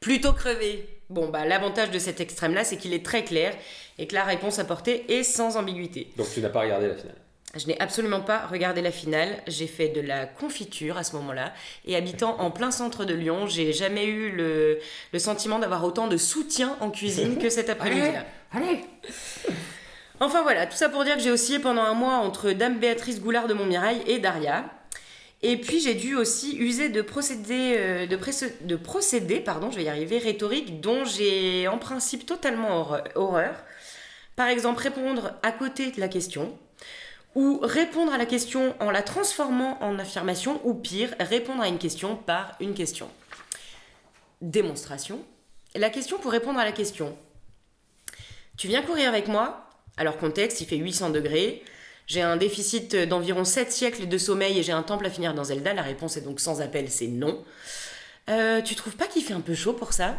Plutôt 0.00 0.32
crever. 0.32 0.88
Bon, 1.10 1.28
bah 1.28 1.44
l'avantage 1.44 1.90
de 1.90 1.98
cet 1.98 2.20
extrême-là, 2.20 2.64
c'est 2.64 2.76
qu'il 2.76 2.94
est 2.94 3.04
très 3.04 3.24
clair 3.24 3.54
et 3.98 4.06
que 4.06 4.14
la 4.14 4.24
réponse 4.24 4.58
apportée 4.58 5.12
est 5.12 5.24
sans 5.24 5.56
ambiguïté. 5.56 6.08
Donc 6.16 6.28
tu 6.32 6.40
n'as 6.40 6.48
pas 6.48 6.60
regardé 6.60 6.88
la 6.88 6.94
finale. 6.94 7.16
Je 7.56 7.66
n'ai 7.66 7.80
absolument 7.80 8.20
pas 8.20 8.46
regardé 8.46 8.80
la 8.80 8.92
finale. 8.92 9.42
J'ai 9.48 9.66
fait 9.66 9.88
de 9.88 10.00
la 10.00 10.26
confiture 10.26 10.96
à 10.96 11.02
ce 11.02 11.16
moment-là. 11.16 11.52
Et 11.84 11.96
habitant 11.96 12.40
en 12.40 12.50
plein 12.50 12.70
centre 12.70 13.04
de 13.04 13.14
Lyon, 13.14 13.46
j'ai 13.48 13.72
jamais 13.72 14.06
eu 14.06 14.30
le, 14.30 14.78
le 15.12 15.18
sentiment 15.18 15.58
d'avoir 15.58 15.82
autant 15.84 16.06
de 16.06 16.16
soutien 16.16 16.76
en 16.80 16.90
cuisine 16.90 17.38
que 17.38 17.50
cet 17.50 17.68
après-midi-là. 17.68 18.24
Allez 18.52 18.84
Enfin 20.22 20.42
voilà, 20.42 20.66
tout 20.66 20.76
ça 20.76 20.90
pour 20.90 21.02
dire 21.04 21.16
que 21.16 21.22
j'ai 21.22 21.30
oscillé 21.30 21.58
pendant 21.58 21.82
un 21.82 21.94
mois 21.94 22.16
entre 22.16 22.52
Dame 22.52 22.78
Béatrice 22.78 23.20
Goulard 23.22 23.48
de 23.48 23.54
Montmirail 23.54 24.02
et 24.06 24.18
Daria. 24.18 24.66
Et 25.42 25.56
puis 25.56 25.80
j'ai 25.80 25.94
dû 25.94 26.14
aussi 26.14 26.56
user 26.58 26.90
de 26.90 27.00
procédés, 27.00 27.74
euh, 27.78 28.06
de, 28.06 28.18
de 28.66 28.76
procédés 28.76 29.40
pardon, 29.40 29.70
je 29.70 29.76
vais 29.76 29.84
y 29.84 29.88
arriver, 29.88 30.18
rhétoriques 30.18 30.82
dont 30.82 31.06
j'ai 31.06 31.66
en 31.68 31.78
principe 31.78 32.26
totalement 32.26 32.90
horreur. 33.14 33.54
Par 34.36 34.48
exemple, 34.48 34.82
répondre 34.82 35.32
à 35.42 35.52
côté 35.52 35.90
de 35.90 36.00
la 36.00 36.08
question, 36.08 36.58
ou 37.34 37.60
répondre 37.62 38.12
à 38.12 38.18
la 38.18 38.26
question 38.26 38.74
en 38.80 38.90
la 38.90 39.02
transformant 39.02 39.82
en 39.82 39.98
affirmation, 39.98 40.60
ou 40.64 40.74
pire, 40.74 41.14
répondre 41.20 41.62
à 41.62 41.68
une 41.68 41.78
question 41.78 42.16
par 42.16 42.56
une 42.60 42.74
question. 42.74 43.08
Démonstration. 44.40 45.20
La 45.74 45.90
question 45.90 46.18
pour 46.18 46.32
répondre 46.32 46.58
à 46.58 46.64
la 46.64 46.72
question. 46.72 47.16
Tu 48.56 48.68
viens 48.68 48.82
courir 48.82 49.08
avec 49.08 49.28
moi? 49.28 49.66
Alors 49.96 50.18
contexte, 50.18 50.60
il 50.60 50.66
fait 50.66 50.76
800 50.76 51.10
degrés. 51.10 51.62
J'ai 52.06 52.22
un 52.22 52.36
déficit 52.36 52.96
d'environ 52.96 53.44
7 53.44 53.70
siècles 53.70 54.08
de 54.08 54.18
sommeil 54.18 54.58
et 54.58 54.62
j'ai 54.62 54.72
un 54.72 54.82
temple 54.82 55.06
à 55.06 55.10
finir 55.10 55.32
dans 55.32 55.44
Zelda. 55.44 55.72
La 55.74 55.82
réponse 55.82 56.16
est 56.16 56.22
donc 56.22 56.40
sans 56.40 56.60
appel, 56.60 56.90
c'est 56.90 57.06
non. 57.06 57.44
Euh, 58.28 58.60
tu 58.62 58.74
trouves 58.74 58.96
pas 58.96 59.06
qu'il 59.06 59.22
fait 59.22 59.32
un 59.32 59.40
peu 59.40 59.54
chaud 59.54 59.72
pour 59.72 59.92
ça? 59.92 60.16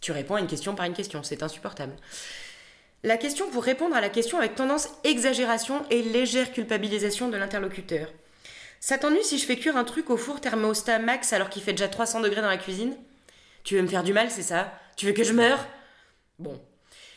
Tu 0.00 0.12
réponds 0.12 0.36
à 0.36 0.40
une 0.40 0.46
question 0.46 0.74
par 0.74 0.86
une 0.86 0.94
question, 0.94 1.22
c'est 1.22 1.42
insupportable. 1.42 1.94
La 3.02 3.16
question 3.16 3.48
pour 3.50 3.64
répondre 3.64 3.96
à 3.96 4.00
la 4.00 4.10
question 4.10 4.38
avec 4.38 4.54
tendance 4.54 4.88
exagération 5.04 5.82
et 5.90 6.02
légère 6.02 6.52
culpabilisation 6.52 7.28
de 7.28 7.36
l'interlocuteur. 7.36 8.08
Ça 8.78 8.98
si 9.22 9.38
je 9.38 9.44
fais 9.44 9.56
cuire 9.56 9.76
un 9.76 9.84
truc 9.84 10.10
au 10.10 10.16
four 10.16 10.40
thermostat 10.40 10.98
max 10.98 11.32
alors 11.32 11.50
qu'il 11.50 11.62
fait 11.62 11.72
déjà 11.72 11.88
300 11.88 12.20
degrés 12.20 12.40
dans 12.40 12.48
la 12.48 12.56
cuisine? 12.56 12.96
Tu 13.64 13.76
veux 13.76 13.82
me 13.82 13.88
faire 13.88 14.04
du 14.04 14.12
mal, 14.12 14.30
c'est 14.30 14.42
ça? 14.42 14.72
Tu 14.96 15.06
veux 15.06 15.12
que 15.12 15.24
je 15.24 15.32
meure? 15.32 15.66
Bon, 16.38 16.58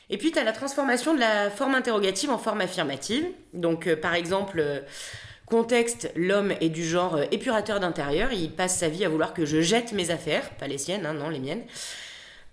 et 0.09 0.17
puis, 0.17 0.31
tu 0.31 0.39
as 0.39 0.43
la 0.43 0.51
transformation 0.51 1.13
de 1.13 1.19
la 1.19 1.49
forme 1.49 1.75
interrogative 1.75 2.29
en 2.29 2.37
forme 2.37 2.61
affirmative. 2.61 3.25
Donc, 3.53 3.87
euh, 3.87 3.95
par 3.95 4.13
exemple, 4.13 4.59
euh, 4.59 4.79
contexte, 5.45 6.11
l'homme 6.15 6.53
est 6.61 6.69
du 6.69 6.85
genre 6.85 7.15
euh, 7.15 7.25
épurateur 7.31 7.79
d'intérieur. 7.79 8.31
Il 8.33 8.51
passe 8.51 8.77
sa 8.77 8.89
vie 8.89 9.05
à 9.05 9.09
vouloir 9.09 9.33
que 9.33 9.45
je 9.45 9.61
jette 9.61 9.93
mes 9.93 10.11
affaires, 10.11 10.49
pas 10.51 10.67
les 10.67 10.77
siennes, 10.77 11.05
hein, 11.05 11.13
non, 11.13 11.29
les 11.29 11.39
miennes, 11.39 11.63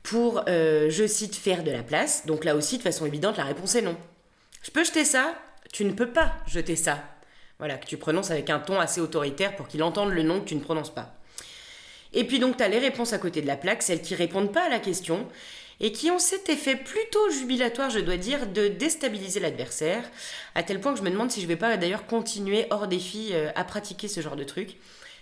pour, 0.02 0.42
euh, 0.48 0.88
je 0.90 1.06
cite, 1.06 1.36
faire 1.36 1.62
de 1.62 1.70
la 1.70 1.82
place. 1.82 2.26
Donc 2.26 2.44
là 2.44 2.56
aussi, 2.56 2.78
de 2.78 2.82
façon 2.82 3.06
évidente, 3.06 3.36
la 3.36 3.44
réponse 3.44 3.74
est 3.74 3.82
non. 3.82 3.96
Je 4.62 4.70
peux 4.70 4.84
jeter 4.84 5.04
ça 5.04 5.34
Tu 5.72 5.84
ne 5.84 5.92
peux 5.92 6.08
pas 6.10 6.34
jeter 6.46 6.76
ça. 6.76 7.02
Voilà, 7.58 7.76
que 7.76 7.86
tu 7.86 7.96
prononces 7.98 8.30
avec 8.30 8.48
un 8.50 8.58
ton 8.58 8.80
assez 8.80 9.00
autoritaire 9.00 9.54
pour 9.56 9.68
qu'il 9.68 9.82
entende 9.82 10.10
le 10.10 10.22
nom 10.22 10.40
que 10.40 10.46
tu 10.48 10.54
ne 10.54 10.60
prononces 10.60 10.92
pas. 10.94 11.14
Et 12.12 12.24
puis 12.24 12.38
donc, 12.38 12.56
tu 12.56 12.62
as 12.62 12.68
les 12.68 12.78
réponses 12.78 13.12
à 13.12 13.18
côté 13.18 13.42
de 13.42 13.46
la 13.46 13.56
plaque, 13.56 13.82
celles 13.82 14.02
qui 14.02 14.14
répondent 14.14 14.52
pas 14.52 14.64
à 14.64 14.68
la 14.68 14.80
question. 14.80 15.28
et 15.82 15.92
qui 15.92 16.10
ont 16.10 16.18
cet 16.18 16.50
effet 16.50 16.76
plutôt 16.76 17.30
jubilatoire, 17.30 17.88
je 17.88 18.00
dois 18.00 18.18
dire, 18.18 18.46
de 18.46 18.68
déstabiliser 18.68 19.40
l'adversaire, 19.40 20.04
à 20.54 20.62
tel 20.62 20.78
point 20.78 20.92
que 20.92 20.98
je 20.98 21.02
me 21.04 21.08
demande 21.10 21.30
si 21.30 21.40
je 21.40 21.46
vais 21.46 21.56
pas 21.56 21.78
d'ailleurs 21.78 22.04
continuer 22.04 22.66
hors 22.68 22.86
défi 22.86 23.30
euh, 23.32 23.50
à 23.54 23.64
pratiquer 23.64 24.06
ce 24.06 24.20
genre 24.20 24.36
de 24.36 24.44
truc. 24.44 24.76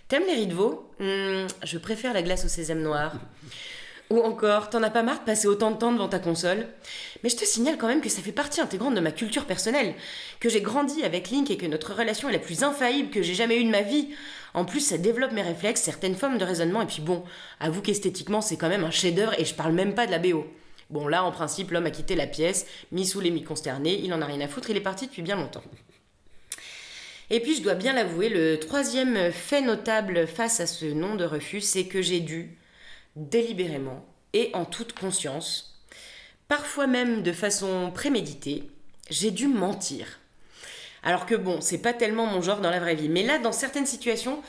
T'aimes 0.09 0.25
les 0.27 0.33
riz 0.33 0.47
de 0.47 0.53
veau? 0.53 0.91
Hmm, 0.99 1.47
Je 1.63 1.77
préfère 1.77 2.13
la 2.13 2.21
glace 2.23 2.43
au 2.43 2.49
sésame 2.49 2.81
noir. 2.81 3.13
Ou 4.09 4.21
encore, 4.21 4.71
t'en 4.71 4.81
as 4.81 4.89
pas 4.89 5.03
marre 5.03 5.19
de 5.19 5.25
passer 5.25 5.47
autant 5.47 5.69
de 5.69 5.77
temps 5.77 5.91
devant 5.91 6.07
ta 6.07 6.17
console? 6.17 6.65
Mais 7.21 7.29
je 7.29 7.35
te 7.35 7.45
signale 7.45 7.77
quand 7.77 7.87
même 7.87 8.01
que 8.01 8.09
ça 8.09 8.23
fait 8.23 8.31
partie 8.31 8.59
intégrante 8.59 8.95
de 8.95 8.99
ma 8.99 9.11
culture 9.11 9.45
personnelle, 9.45 9.93
que 10.39 10.49
j'ai 10.49 10.61
grandi 10.61 11.03
avec 11.03 11.29
Link 11.29 11.51
et 11.51 11.57
que 11.57 11.67
notre 11.67 11.93
relation 11.93 12.27
est 12.27 12.33
la 12.33 12.39
plus 12.39 12.63
infaillible 12.63 13.11
que 13.11 13.21
j'ai 13.21 13.35
jamais 13.35 13.57
eue 13.57 13.65
de 13.65 13.69
ma 13.69 13.83
vie. 13.83 14.09
En 14.55 14.65
plus, 14.65 14.79
ça 14.79 14.97
développe 14.97 15.31
mes 15.31 15.43
réflexes, 15.43 15.81
certaines 15.81 16.15
formes 16.15 16.39
de 16.39 16.43
raisonnement, 16.43 16.81
et 16.81 16.87
puis 16.87 17.03
bon, 17.03 17.23
avoue 17.59 17.81
qu'esthétiquement, 17.81 18.41
c'est 18.41 18.57
quand 18.57 18.69
même 18.69 18.83
un 18.83 18.89
chef-d'œuvre 18.89 19.39
et 19.39 19.45
je 19.45 19.53
parle 19.53 19.73
même 19.73 19.93
pas 19.93 20.07
de 20.07 20.11
la 20.11 20.17
BO. 20.17 20.47
Bon, 20.89 21.07
là, 21.07 21.23
en 21.23 21.31
principe, 21.31 21.69
l'homme 21.69 21.85
a 21.85 21.91
quitté 21.91 22.15
la 22.15 22.25
pièce, 22.25 22.65
mis 22.91 23.05
sous 23.05 23.19
les 23.19 23.29
mi-consterné, 23.29 24.01
il 24.03 24.11
en 24.11 24.23
a 24.23 24.25
rien 24.25 24.41
à 24.41 24.47
foutre, 24.47 24.71
il 24.71 24.77
est 24.77 24.81
parti 24.81 25.05
depuis 25.05 25.21
bien 25.21 25.35
longtemps. 25.35 25.63
Et 27.29 27.41
puis, 27.41 27.55
je 27.55 27.61
dois 27.61 27.75
bien 27.75 27.93
l'avouer, 27.93 28.29
le 28.29 28.59
troisième 28.59 29.31
fait 29.31 29.61
notable 29.61 30.25
face 30.25 30.59
à 30.59 30.65
ce 30.65 30.85
nom 30.85 31.13
de 31.13 31.25
refus, 31.25 31.61
c'est 31.61 31.85
que 31.85 32.01
j'ai 32.01 32.21
dû, 32.21 32.57
délibérément 33.15 34.05
et 34.33 34.51
en 34.53 34.65
toute 34.65 34.93
conscience, 34.93 35.79
parfois 36.47 36.87
même 36.87 37.23
de 37.23 37.31
façon 37.31 37.91
préméditée, 37.93 38.69
j'ai 39.09 39.31
dû 39.31 39.47
mentir. 39.47 40.19
Alors 41.03 41.25
que 41.25 41.35
bon, 41.35 41.61
c'est 41.61 41.77
pas 41.81 41.93
tellement 41.93 42.25
mon 42.25 42.41
genre 42.41 42.61
dans 42.61 42.69
la 42.69 42.79
vraie 42.79 42.95
vie, 42.95 43.09
mais 43.09 43.23
là, 43.23 43.39
dans 43.39 43.51
certaines 43.51 43.85
situations, 43.85 44.41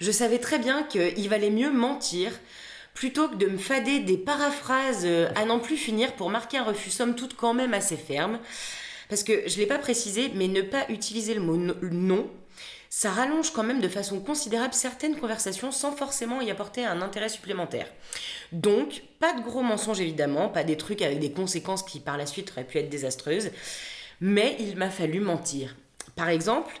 je 0.00 0.10
savais 0.10 0.38
très 0.38 0.58
bien 0.58 0.82
qu'il 0.84 1.28
valait 1.28 1.50
mieux 1.50 1.70
mentir 1.70 2.32
plutôt 2.94 3.28
que 3.28 3.36
de 3.36 3.46
me 3.46 3.58
fader 3.58 4.00
des 4.00 4.16
paraphrases 4.16 5.04
euh, 5.04 5.28
à 5.36 5.44
n'en 5.44 5.60
plus 5.60 5.76
finir 5.76 6.14
pour 6.14 6.30
marquer 6.30 6.58
un 6.58 6.64
refus 6.64 6.90
somme 6.90 7.14
toute 7.14 7.36
quand 7.36 7.54
même 7.54 7.74
assez 7.74 7.96
ferme. 7.96 8.40
Parce 9.08 9.22
que 9.22 9.48
je 9.48 9.56
l'ai 9.58 9.66
pas 9.66 9.78
précisé, 9.78 10.30
mais 10.34 10.48
ne 10.48 10.62
pas 10.62 10.84
utiliser 10.88 11.34
le 11.34 11.40
mot 11.40 11.56
no- 11.56 11.74
non, 11.82 12.28
ça 12.90 13.10
rallonge 13.10 13.52
quand 13.52 13.62
même 13.62 13.80
de 13.80 13.88
façon 13.88 14.20
considérable 14.20 14.74
certaines 14.74 15.16
conversations 15.16 15.70
sans 15.70 15.92
forcément 15.92 16.40
y 16.40 16.50
apporter 16.50 16.84
un 16.84 17.02
intérêt 17.02 17.28
supplémentaire. 17.28 17.86
Donc, 18.52 19.02
pas 19.20 19.34
de 19.34 19.42
gros 19.42 19.62
mensonges 19.62 20.00
évidemment, 20.00 20.48
pas 20.48 20.64
des 20.64 20.76
trucs 20.76 21.02
avec 21.02 21.18
des 21.18 21.32
conséquences 21.32 21.82
qui 21.82 22.00
par 22.00 22.16
la 22.16 22.26
suite 22.26 22.50
auraient 22.52 22.64
pu 22.64 22.78
être 22.78 22.88
désastreuses, 22.88 23.50
mais 24.20 24.56
il 24.58 24.76
m'a 24.76 24.90
fallu 24.90 25.20
mentir. 25.20 25.76
Par 26.16 26.28
exemple, 26.28 26.74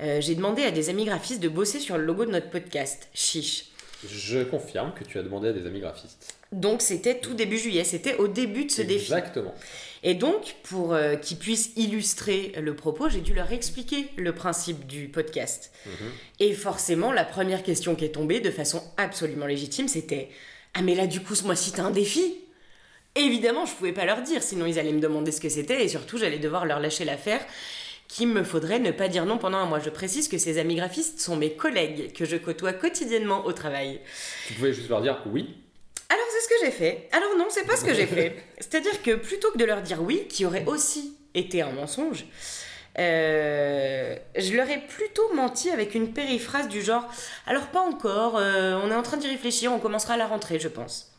euh, 0.00 0.20
j'ai 0.20 0.34
demandé 0.34 0.64
à 0.64 0.70
des 0.70 0.88
amis 0.88 1.04
graphistes 1.04 1.40
de 1.40 1.48
bosser 1.48 1.78
sur 1.78 1.96
le 1.96 2.04
logo 2.04 2.24
de 2.24 2.30
notre 2.30 2.50
podcast, 2.50 3.08
Chiche. 3.14 3.66
Je 4.08 4.42
confirme 4.42 4.92
que 4.94 5.04
tu 5.04 5.18
as 5.18 5.22
demandé 5.22 5.48
à 5.48 5.52
des 5.52 5.64
amis 5.66 5.80
graphistes. 5.80 6.34
Donc 6.50 6.82
c'était 6.82 7.18
tout 7.18 7.34
début 7.34 7.56
juillet, 7.56 7.84
c'était 7.84 8.16
au 8.16 8.28
début 8.28 8.64
de 8.64 8.70
ce 8.70 8.82
défi. 8.82 9.12
Exactement. 9.12 9.54
Et 10.02 10.14
donc, 10.14 10.56
pour 10.64 10.94
euh, 10.94 11.14
qu'ils 11.14 11.38
puissent 11.38 11.70
illustrer 11.76 12.52
le 12.60 12.74
propos, 12.74 13.08
j'ai 13.08 13.20
dû 13.20 13.34
leur 13.34 13.52
expliquer 13.52 14.08
le 14.16 14.34
principe 14.34 14.86
du 14.86 15.08
podcast. 15.08 15.72
Mhm. 15.86 15.92
Et 16.40 16.52
forcément, 16.54 17.12
la 17.12 17.24
première 17.24 17.62
question 17.62 17.94
qui 17.94 18.04
est 18.04 18.14
tombée, 18.14 18.40
de 18.40 18.50
façon 18.50 18.82
absolument 18.96 19.46
légitime, 19.46 19.88
c'était 19.88 20.28
Ah, 20.74 20.82
mais 20.82 20.94
là, 20.94 21.06
du 21.06 21.20
coup, 21.20 21.34
ce 21.34 21.44
mois-ci, 21.44 21.72
t'as 21.72 21.84
un 21.84 21.90
défi 21.90 22.38
Évidemment, 23.14 23.66
je 23.66 23.74
pouvais 23.74 23.92
pas 23.92 24.06
leur 24.06 24.22
dire, 24.22 24.42
sinon 24.42 24.64
ils 24.64 24.78
allaient 24.78 24.92
me 24.92 25.00
demander 25.00 25.32
ce 25.32 25.40
que 25.40 25.50
c'était, 25.50 25.84
et 25.84 25.88
surtout, 25.88 26.16
j'allais 26.16 26.38
devoir 26.38 26.64
leur 26.64 26.80
lâcher 26.80 27.04
l'affaire 27.04 27.44
qu'il 28.08 28.28
me 28.28 28.42
faudrait 28.42 28.78
ne 28.78 28.90
pas 28.90 29.08
dire 29.08 29.24
non 29.24 29.38
pendant 29.38 29.58
un 29.58 29.66
mois. 29.66 29.78
Je 29.78 29.88
précise 29.88 30.28
que 30.28 30.36
ces 30.36 30.58
amis 30.58 30.76
graphistes 30.76 31.20
sont 31.20 31.36
mes 31.36 31.52
collègues 31.52 32.12
que 32.12 32.26
je 32.26 32.36
côtoie 32.36 32.74
quotidiennement 32.74 33.46
au 33.46 33.52
travail. 33.52 34.00
Tu 34.46 34.52
pouvais 34.54 34.74
juste 34.74 34.90
leur 34.90 35.00
dire 35.00 35.22
oui. 35.26 35.54
Alors 36.12 36.26
c'est 36.30 36.40
ce 36.44 36.48
que 36.48 36.66
j'ai 36.66 36.72
fait. 36.72 37.08
Alors 37.12 37.38
non, 37.38 37.46
c'est 37.48 37.64
pas 37.64 37.76
ce 37.76 37.84
que 37.86 37.94
j'ai 37.94 38.06
fait. 38.06 38.36
C'est-à-dire 38.58 39.02
que 39.02 39.14
plutôt 39.14 39.50
que 39.50 39.56
de 39.56 39.64
leur 39.64 39.80
dire 39.80 40.02
oui, 40.02 40.26
qui 40.28 40.44
aurait 40.44 40.64
aussi 40.66 41.16
été 41.34 41.62
un 41.62 41.70
mensonge, 41.70 42.26
euh, 42.98 44.16
je 44.36 44.54
leur 44.54 44.68
ai 44.68 44.78
plutôt 44.78 45.32
menti 45.34 45.70
avec 45.70 45.94
une 45.94 46.12
périphrase 46.12 46.68
du 46.68 46.82
genre 46.82 47.08
Alors 47.46 47.68
pas 47.68 47.80
encore, 47.80 48.36
euh, 48.36 48.78
on 48.84 48.90
est 48.90 48.94
en 48.94 49.02
train 49.02 49.16
d'y 49.16 49.28
réfléchir, 49.28 49.72
on 49.72 49.78
commencera 49.78 50.14
à 50.14 50.16
la 50.18 50.26
rentrée, 50.26 50.60
je 50.60 50.68
pense. 50.68 51.10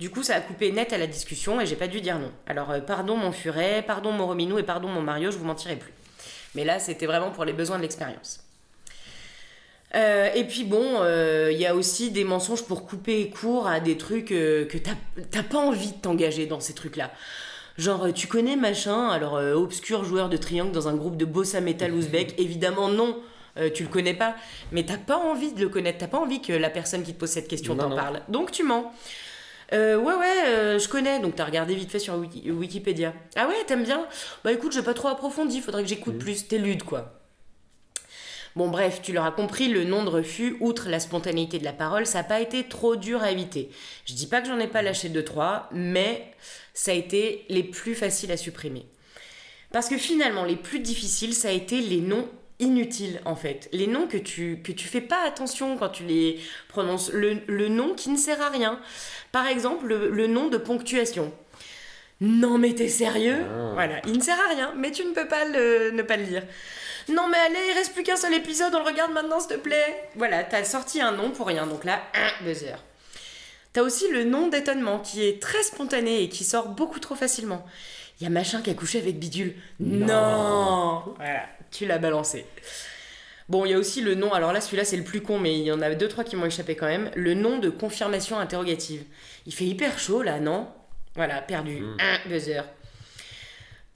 Du 0.00 0.10
coup, 0.10 0.24
ça 0.24 0.34
a 0.34 0.40
coupé 0.40 0.72
net 0.72 0.92
à 0.92 0.98
la 0.98 1.06
discussion 1.06 1.60
et 1.60 1.66
j'ai 1.66 1.76
pas 1.76 1.86
dû 1.86 2.00
dire 2.00 2.18
non. 2.18 2.32
Alors, 2.48 2.72
euh, 2.72 2.80
pardon 2.80 3.16
mon 3.16 3.30
furet, 3.30 3.84
pardon 3.86 4.10
mon 4.10 4.26
Rominou 4.26 4.58
et 4.58 4.64
pardon 4.64 4.88
mon 4.88 5.02
Mario, 5.02 5.30
je 5.30 5.38
vous 5.38 5.44
mentirai 5.44 5.76
plus. 5.76 5.92
Mais 6.56 6.64
là, 6.64 6.80
c'était 6.80 7.06
vraiment 7.06 7.30
pour 7.30 7.44
les 7.44 7.52
besoins 7.52 7.76
de 7.76 7.82
l'expérience. 7.82 8.45
Euh, 9.96 10.28
et 10.34 10.44
puis 10.44 10.64
bon, 10.64 10.84
euh, 11.00 11.48
il 11.52 11.58
y 11.58 11.64
a 11.66 11.74
aussi 11.74 12.10
des 12.10 12.24
mensonges 12.24 12.62
pour 12.64 12.86
couper 12.86 13.30
court 13.30 13.66
à 13.66 13.80
des 13.80 13.96
trucs 13.96 14.30
euh, 14.30 14.66
que 14.66 14.76
t'as 14.78 15.42
pas 15.42 15.58
envie 15.58 15.92
de 15.92 15.96
t'engager 15.96 16.46
dans 16.46 16.60
ces 16.60 16.74
trucs-là. 16.74 17.10
Genre, 17.78 18.12
tu 18.14 18.26
connais 18.26 18.56
machin, 18.56 19.08
alors 19.08 19.34
obscur 19.56 20.04
joueur 20.04 20.28
de 20.28 20.36
triangle 20.36 20.72
dans 20.72 20.88
un 20.88 20.94
groupe 20.94 21.16
de 21.16 21.24
bossa 21.26 21.60
metal 21.60 21.92
ouzbek, 21.92 22.34
évidemment 22.38 22.88
non, 22.88 23.18
tu 23.74 23.82
le 23.82 23.88
connais 23.90 24.14
pas, 24.14 24.34
mais 24.72 24.84
t'as 24.84 24.96
pas 24.96 25.18
envie 25.18 25.52
de 25.52 25.60
le 25.60 25.68
connaître, 25.68 25.98
t'as 25.98 26.06
pas 26.08 26.16
envie 26.18 26.40
que 26.40 26.54
la 26.54 26.70
personne 26.70 27.02
qui 27.02 27.12
te 27.12 27.18
pose 27.20 27.28
cette 27.28 27.48
question 27.48 27.74
t'en 27.76 27.90
parle. 27.96 28.20
Donc 28.28 28.50
tu 28.50 28.62
mens. 28.62 28.92
Euh, 29.72 29.96
ouais, 29.98 30.14
ouais, 30.14 30.44
euh, 30.46 30.78
je 30.78 30.88
connais, 30.88 31.18
donc 31.20 31.34
t'as 31.34 31.44
regardé 31.44 31.74
vite 31.74 31.90
fait 31.90 31.98
sur 31.98 32.14
Wiki- 32.14 32.50
Wikipédia. 32.50 33.12
Ah 33.34 33.46
ouais, 33.48 33.54
t'aimes 33.66 33.82
bien? 33.84 34.06
Bah 34.44 34.52
écoute, 34.52 34.72
j'ai 34.72 34.82
pas 34.82 34.94
trop 34.94 35.08
approfondi, 35.08 35.60
faudrait 35.60 35.82
que 35.82 35.88
j'écoute 35.88 36.18
plus, 36.18 36.46
t'es 36.48 36.58
lude 36.58 36.82
quoi. 36.84 37.15
Bon 38.56 38.68
bref, 38.68 39.00
tu 39.02 39.12
l'auras 39.12 39.32
compris, 39.32 39.68
le 39.68 39.84
nom 39.84 40.02
de 40.02 40.08
refus, 40.08 40.56
outre 40.60 40.88
la 40.88 40.98
spontanéité 40.98 41.58
de 41.58 41.64
la 41.64 41.74
parole, 41.74 42.06
ça 42.06 42.18
n'a 42.18 42.24
pas 42.24 42.40
été 42.40 42.64
trop 42.64 42.96
dur 42.96 43.22
à 43.22 43.30
éviter. 43.30 43.68
Je 44.06 44.14
dis 44.14 44.26
pas 44.26 44.40
que 44.40 44.48
j'en 44.48 44.58
ai 44.58 44.66
pas 44.66 44.80
lâché 44.80 45.10
deux 45.10 45.24
trois, 45.24 45.68
mais 45.72 46.32
ça 46.72 46.92
a 46.92 46.94
été 46.94 47.44
les 47.50 47.62
plus 47.62 47.94
faciles 47.94 48.32
à 48.32 48.38
supprimer. 48.38 48.86
Parce 49.72 49.90
que 49.90 49.98
finalement, 49.98 50.44
les 50.44 50.56
plus 50.56 50.80
difficiles, 50.80 51.34
ça 51.34 51.48
a 51.48 51.52
été 51.52 51.82
les 51.82 52.00
noms 52.00 52.26
inutiles 52.58 53.20
en 53.26 53.36
fait. 53.36 53.68
Les 53.72 53.86
noms 53.86 54.06
que 54.06 54.16
tu, 54.16 54.62
que 54.62 54.72
tu 54.72 54.88
fais 54.88 55.02
pas 55.02 55.22
attention 55.26 55.76
quand 55.76 55.90
tu 55.90 56.04
les 56.04 56.40
prononces. 56.68 57.12
Le, 57.12 57.42
le 57.46 57.68
nom 57.68 57.94
qui 57.94 58.08
ne 58.08 58.16
sert 58.16 58.40
à 58.40 58.48
rien. 58.48 58.80
Par 59.32 59.46
exemple, 59.46 59.86
le, 59.86 60.08
le 60.08 60.28
nom 60.28 60.48
de 60.48 60.56
ponctuation. 60.56 61.30
Non 62.22 62.56
mais 62.56 62.72
t'es 62.72 62.88
sérieux? 62.88 63.44
Ah. 63.44 63.72
Voilà, 63.74 64.00
il 64.06 64.16
ne 64.16 64.22
sert 64.22 64.38
à 64.40 64.54
rien, 64.54 64.72
mais 64.78 64.92
tu 64.92 65.04
ne 65.04 65.12
peux 65.12 65.28
pas 65.28 65.44
le, 65.44 65.90
ne 65.90 66.00
pas 66.00 66.16
le 66.16 66.22
lire. 66.22 66.42
Non 67.08 67.28
mais 67.28 67.38
allez, 67.38 67.58
il 67.70 67.74
reste 67.74 67.94
plus 67.94 68.02
qu'un 68.02 68.16
seul 68.16 68.34
épisode, 68.34 68.74
on 68.74 68.78
le 68.80 68.84
regarde 68.84 69.12
maintenant 69.12 69.38
s'il 69.38 69.56
te 69.56 69.60
plaît. 69.60 70.08
Voilà, 70.16 70.44
t'as 70.44 70.64
sorti 70.64 71.00
un 71.00 71.12
nom 71.12 71.30
pour 71.30 71.46
rien, 71.46 71.66
donc 71.66 71.84
là, 71.84 72.02
un 72.14 72.44
buzzer. 72.44 72.76
T'as 73.72 73.82
aussi 73.82 74.08
le 74.10 74.24
nom 74.24 74.48
d'étonnement 74.48 74.98
qui 74.98 75.26
est 75.26 75.40
très 75.40 75.62
spontané 75.62 76.22
et 76.22 76.28
qui 76.28 76.44
sort 76.44 76.68
beaucoup 76.68 76.98
trop 76.98 77.14
facilement. 77.14 77.64
Il 78.20 78.24
y 78.24 78.26
a 78.26 78.30
machin 78.30 78.62
qui 78.62 78.70
a 78.70 78.74
couché 78.74 78.98
avec 78.98 79.18
Bidule. 79.18 79.54
Non, 79.78 81.14
Voilà, 81.16 81.42
tu 81.70 81.86
l'as 81.86 81.98
balancé. 81.98 82.46
Bon, 83.48 83.64
il 83.64 83.70
y 83.70 83.74
a 83.74 83.78
aussi 83.78 84.00
le 84.00 84.14
nom, 84.14 84.32
alors 84.32 84.52
là 84.52 84.60
celui-là 84.60 84.84
c'est 84.84 84.96
le 84.96 85.04
plus 85.04 85.20
con, 85.20 85.38
mais 85.38 85.56
il 85.56 85.64
y 85.64 85.70
en 85.70 85.80
a 85.80 85.94
deux, 85.94 86.08
trois 86.08 86.24
qui 86.24 86.34
m'ont 86.34 86.46
échappé 86.46 86.74
quand 86.74 86.86
même. 86.86 87.10
Le 87.14 87.34
nom 87.34 87.58
de 87.58 87.68
confirmation 87.70 88.38
interrogative. 88.38 89.04
Il 89.46 89.54
fait 89.54 89.66
hyper 89.66 89.98
chaud 89.98 90.22
là, 90.22 90.40
non? 90.40 90.68
Voilà, 91.14 91.40
perdu. 91.42 91.80
Mm. 91.80 91.96
Un 92.00 92.28
buzzer. 92.28 92.62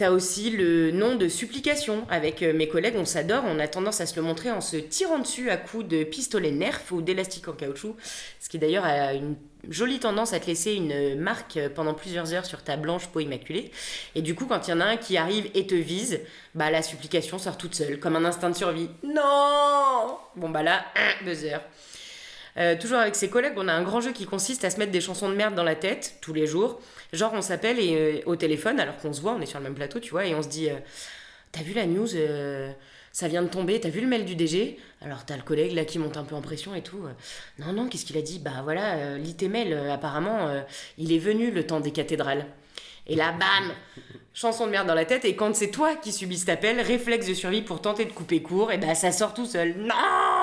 T'as 0.01 0.13
aussi 0.13 0.49
le 0.49 0.93
nom 0.93 1.15
de 1.15 1.29
supplication. 1.29 2.07
Avec 2.09 2.43
euh, 2.43 2.55
mes 2.55 2.69
collègues, 2.69 2.95
on 2.97 3.05
s'adore, 3.05 3.45
on 3.47 3.59
a 3.59 3.69
tendance 3.69 4.01
à 4.01 4.07
se 4.07 4.17
le 4.17 4.23
montrer 4.23 4.51
en 4.51 4.63
se 4.63 4.79
tirant 4.79 5.19
dessus 5.19 5.51
à 5.51 5.59
coups 5.59 5.87
de 5.87 6.05
pistolet 6.05 6.53
nerf 6.53 6.81
ou 6.91 7.03
d'élastique 7.03 7.49
en 7.49 7.53
caoutchouc. 7.53 7.97
Ce 8.41 8.49
qui 8.49 8.59
d'ailleurs 8.59 8.87
a 8.87 9.13
une 9.13 9.37
jolie 9.69 9.99
tendance 9.99 10.33
à 10.33 10.41
te 10.41 10.47
laisser 10.47 10.73
une 10.73 11.21
marque 11.21 11.59
euh, 11.59 11.69
pendant 11.69 11.93
plusieurs 11.93 12.33
heures 12.33 12.47
sur 12.47 12.63
ta 12.63 12.79
blanche 12.79 13.09
peau 13.09 13.21
immaculée. 13.21 13.73
Et 14.15 14.23
du 14.23 14.35
coup, 14.35 14.47
quand 14.47 14.69
il 14.69 14.71
y 14.71 14.73
en 14.73 14.81
a 14.81 14.87
un 14.87 14.97
qui 14.97 15.19
arrive 15.19 15.51
et 15.53 15.67
te 15.67 15.75
vise, 15.75 16.21
bah 16.55 16.71
la 16.71 16.81
supplication 16.81 17.39
sort 17.39 17.59
toute 17.59 17.75
seule, 17.75 18.01
comme 18.01 18.17
un 18.17 18.25
instinct 18.25 18.49
de 18.49 18.57
survie. 18.57 18.89
Non 19.05 20.17
Bon 20.35 20.49
bah 20.49 20.63
là, 20.63 20.87
un 20.97 21.27
buzzer. 21.27 21.61
Euh, 22.57 22.77
toujours 22.79 22.99
avec 22.99 23.15
ses 23.15 23.29
collègues, 23.29 23.55
on 23.57 23.69
a 23.69 23.73
un 23.73 23.83
grand 23.83 24.01
jeu 24.01 24.13
qui 24.13 24.27
consiste 24.27 24.65
à 24.65 24.71
se 24.71 24.79
mettre 24.79 24.93
des 24.93 25.01
chansons 25.01 25.29
de 25.29 25.35
merde 25.35 25.55
dans 25.55 25.65
la 25.65 25.77
tête 25.77 26.17
tous 26.21 26.33
les 26.33 26.47
jours. 26.47 26.81
Genre, 27.13 27.33
on 27.35 27.43
s'appelle 27.43 27.79
et, 27.79 27.95
euh, 27.97 28.21
au 28.27 28.37
téléphone 28.37 28.81
alors 28.81 28.97
qu'on 28.99 29.13
se 29.13 29.21
voit, 29.21 29.33
on 29.33 29.41
est 29.41 29.47
sur 29.47 29.59
le 29.59 29.65
même 29.65 29.75
plateau, 29.75 30.01
tu 30.01 30.11
vois, 30.11 30.27
et 30.27 30.35
on 30.35 30.43
se 30.43 30.49
dit 30.49 30.69
euh, 30.71 30.77
T'as 31.53 31.63
vu 31.63 31.73
la 31.73 31.87
news 31.87 32.07
Ça 33.13 33.27
vient 33.27 33.43
de 33.43 33.49
tomber, 33.49 33.81
t'as 33.81 33.89
vu 33.89 34.01
le 34.01 34.07
mail 34.07 34.25
du 34.25 34.37
DG 34.37 34.79
Alors, 35.01 35.25
t'as 35.25 35.37
le 35.37 35.43
collègue 35.43 35.73
là 35.73 35.85
qui 35.85 35.99
monte 35.99 36.17
un 36.17 36.25
peu 36.25 36.37
en 36.37 36.43
pression 36.43 36.75
et 36.75 36.83
tout. 36.83 37.03
non, 37.59 37.73
non, 37.73 37.89
qu'est-ce 37.89 38.05
qu'il 38.05 38.17
a 38.17 38.23
dit? 38.23 38.39
Bah 38.39 38.63
voilà, 38.63 38.95
euh, 38.97 39.91
apparemment, 39.93 40.63
il 40.99 41.13
est 41.13 41.19
venu 41.19 41.51
le 41.51 41.67
temps 41.67 41.81
des 41.81 41.91
cathédrales. 41.91 42.47
Et 43.07 43.17
là, 43.17 43.33
bam 43.33 43.73
Chanson 44.33 44.67
de 44.67 44.71
merde 44.71 44.87
dans 44.87 44.95
la 44.95 45.05
tête, 45.05 45.25
et 45.25 45.35
quand 45.35 45.55
c'est 45.57 45.73
toi 45.73 45.97
qui 45.97 46.13
subis 46.13 46.39
cet 46.39 46.51
appel, 46.51 46.81
réflexe 46.81 47.27
de 47.27 47.35
survie 47.35 47.63
pour 47.63 47.83
tenter 47.83 48.05
de 48.05 48.13
couper 48.13 48.43
court, 48.43 48.71
et 48.71 48.79
bah 48.79 48.95
ça 48.95 49.11
sort 49.11 49.35
tout 49.35 49.45
seul. 49.45 49.75
Non 49.77 50.40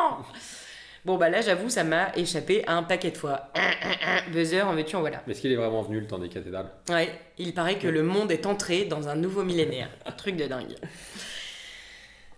Bon 1.07 1.15
bah 1.15 1.29
là 1.29 1.39
j'avoue 1.39 1.69
ça 1.69 1.85
m'a 1.85 2.13
échappé 2.17 2.65
un 2.67 2.83
paquet 2.83 3.11
de 3.11 3.17
fois. 3.17 3.49
Un, 3.55 3.61
un, 3.61 4.17
un, 4.17 4.29
buzzer 4.29 4.61
en 4.67 4.75
veux-tu 4.75 4.97
en 4.97 4.99
voilà. 4.99 5.23
Mais 5.25 5.31
est-ce 5.31 5.39
qu'il 5.39 5.53
est 5.53 5.55
vraiment 5.55 5.81
venu 5.81 6.01
le 6.01 6.05
temps 6.05 6.19
des 6.19 6.27
cathédrales? 6.27 6.69
Ouais, 6.89 7.09
il 7.37 7.53
paraît 7.53 7.77
que 7.77 7.87
le 7.87 8.03
monde 8.03 8.29
est 8.29 8.45
entré 8.45 8.83
dans 8.83 9.07
un 9.07 9.15
nouveau 9.15 9.45
millénaire. 9.45 9.89
Un 10.05 10.11
truc 10.23 10.35
de 10.35 10.45
dingue. 10.47 10.75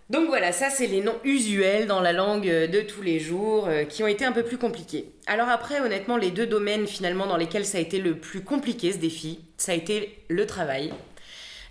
Donc 0.08 0.28
voilà, 0.28 0.52
ça 0.52 0.70
c'est 0.70 0.86
les 0.86 1.00
noms 1.00 1.16
usuels 1.24 1.88
dans 1.88 2.00
la 2.00 2.12
langue 2.12 2.46
de 2.46 2.80
tous 2.82 3.02
les 3.02 3.18
jours 3.18 3.66
euh, 3.66 3.82
qui 3.82 4.04
ont 4.04 4.06
été 4.06 4.24
un 4.24 4.30
peu 4.30 4.44
plus 4.44 4.56
compliqués. 4.56 5.14
Alors 5.26 5.48
après, 5.48 5.80
honnêtement, 5.80 6.16
les 6.16 6.30
deux 6.30 6.46
domaines 6.46 6.86
finalement 6.86 7.26
dans 7.26 7.36
lesquels 7.36 7.66
ça 7.66 7.78
a 7.78 7.80
été 7.80 7.98
le 7.98 8.18
plus 8.18 8.44
compliqué 8.44 8.92
ce 8.92 8.98
défi, 8.98 9.40
ça 9.56 9.72
a 9.72 9.74
été 9.74 10.24
le 10.28 10.46
travail. 10.46 10.92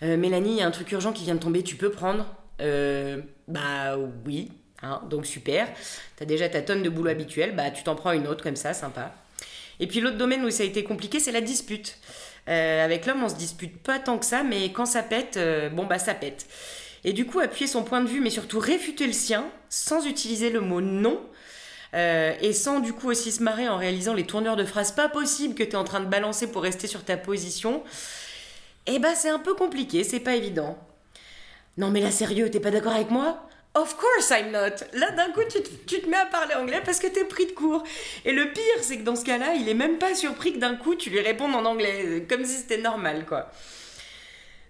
Euh, 0.03 0.17
Mélanie, 0.17 0.51
il 0.51 0.57
y 0.57 0.61
a 0.61 0.67
un 0.67 0.71
truc 0.71 0.91
urgent 0.91 1.13
qui 1.13 1.23
vient 1.23 1.35
de 1.35 1.39
tomber, 1.39 1.63
tu 1.63 1.77
peux 1.77 1.91
prendre? 1.91 2.25
Euh, 2.59 3.21
Bah 3.47 3.97
oui, 4.25 4.51
hein, 4.81 5.01
donc 5.09 5.25
super. 5.25 5.67
T'as 6.15 6.25
déjà 6.25 6.49
ta 6.49 6.61
tonne 6.61 6.83
de 6.83 6.89
boulot 6.89 7.09
habituel, 7.09 7.55
bah 7.55 7.71
tu 7.71 7.83
t'en 7.83 7.95
prends 7.95 8.11
une 8.11 8.27
autre 8.27 8.43
comme 8.43 8.55
ça, 8.55 8.73
sympa. 8.73 9.13
Et 9.79 9.87
puis 9.87 10.01
l'autre 10.01 10.17
domaine 10.17 10.43
où 10.43 10.51
ça 10.51 10.63
a 10.63 10.65
été 10.65 10.83
compliqué, 10.83 11.19
c'est 11.19 11.31
la 11.31 11.41
dispute. 11.41 11.97
Euh, 12.47 12.83
avec 12.83 13.05
l'homme, 13.05 13.23
on 13.23 13.29
se 13.29 13.35
dispute 13.35 13.77
pas 13.77 13.99
tant 13.99 14.17
que 14.17 14.25
ça, 14.25 14.43
mais 14.43 14.71
quand 14.71 14.85
ça 14.85 15.03
pète, 15.03 15.37
euh, 15.37 15.69
bon 15.69 15.85
bah 15.85 15.99
ça 15.99 16.13
pète. 16.13 16.47
Et 17.03 17.13
du 17.13 17.25
coup, 17.25 17.39
appuyer 17.39 17.67
son 17.67 17.83
point 17.83 18.01
de 18.01 18.07
vue, 18.07 18.19
mais 18.19 18.29
surtout 18.29 18.59
réfuter 18.59 19.07
le 19.07 19.13
sien, 19.13 19.45
sans 19.69 20.05
utiliser 20.05 20.49
le 20.49 20.59
mot 20.59 20.81
non, 20.81 21.19
euh, 21.93 22.33
et 22.41 22.53
sans 22.53 22.81
du 22.81 22.93
coup 22.93 23.09
aussi 23.09 23.31
se 23.31 23.41
marrer 23.41 23.69
en 23.69 23.77
réalisant 23.77 24.13
les 24.13 24.25
tourneurs 24.25 24.55
de 24.55 24.65
phrases 24.65 24.91
pas 24.91 25.09
possibles 25.09 25.55
que 25.55 25.63
tu 25.63 25.71
es 25.71 25.75
en 25.75 25.83
train 25.83 26.01
de 26.01 26.05
balancer 26.05 26.51
pour 26.51 26.63
rester 26.63 26.87
sur 26.87 27.03
ta 27.03 27.17
position, 27.17 27.83
eh 28.85 28.99
bah 28.99 29.15
c'est 29.15 29.29
un 29.29 29.39
peu 29.39 29.55
compliqué, 29.55 30.03
c'est 30.03 30.19
pas 30.19 30.35
évident. 30.35 30.77
Non 31.77 31.89
mais 31.91 32.01
là 32.01 32.11
sérieux, 32.11 32.49
t'es 32.51 32.59
pas 32.59 32.71
d'accord 32.71 32.93
avec 32.93 33.09
moi? 33.11 33.48
Of 33.75 33.95
course 33.97 34.31
I'm 34.31 34.51
not. 34.51 34.83
Là 34.93 35.11
d'un 35.11 35.31
coup 35.31 35.41
tu 35.49 35.61
te, 35.61 35.69
tu 35.85 36.01
te 36.01 36.09
mets 36.09 36.17
à 36.17 36.25
parler 36.25 36.55
anglais 36.55 36.81
parce 36.83 36.99
que 36.99 37.07
t'es 37.07 37.23
pris 37.23 37.45
de 37.45 37.51
court. 37.51 37.83
Et 38.25 38.31
le 38.31 38.51
pire 38.51 38.81
c'est 38.81 38.97
que 38.97 39.03
dans 39.03 39.15
ce 39.15 39.23
cas-là, 39.25 39.53
il 39.55 39.69
est 39.69 39.73
même 39.75 39.97
pas 39.99 40.15
surpris 40.15 40.53
que 40.53 40.57
d'un 40.59 40.75
coup 40.75 40.95
tu 40.95 41.09
lui 41.11 41.19
répondes 41.19 41.53
en 41.55 41.63
anglais, 41.65 42.03
euh, 42.05 42.19
comme 42.27 42.43
si 42.45 42.57
c'était 42.57 42.79
normal 42.79 43.25
quoi. 43.27 43.51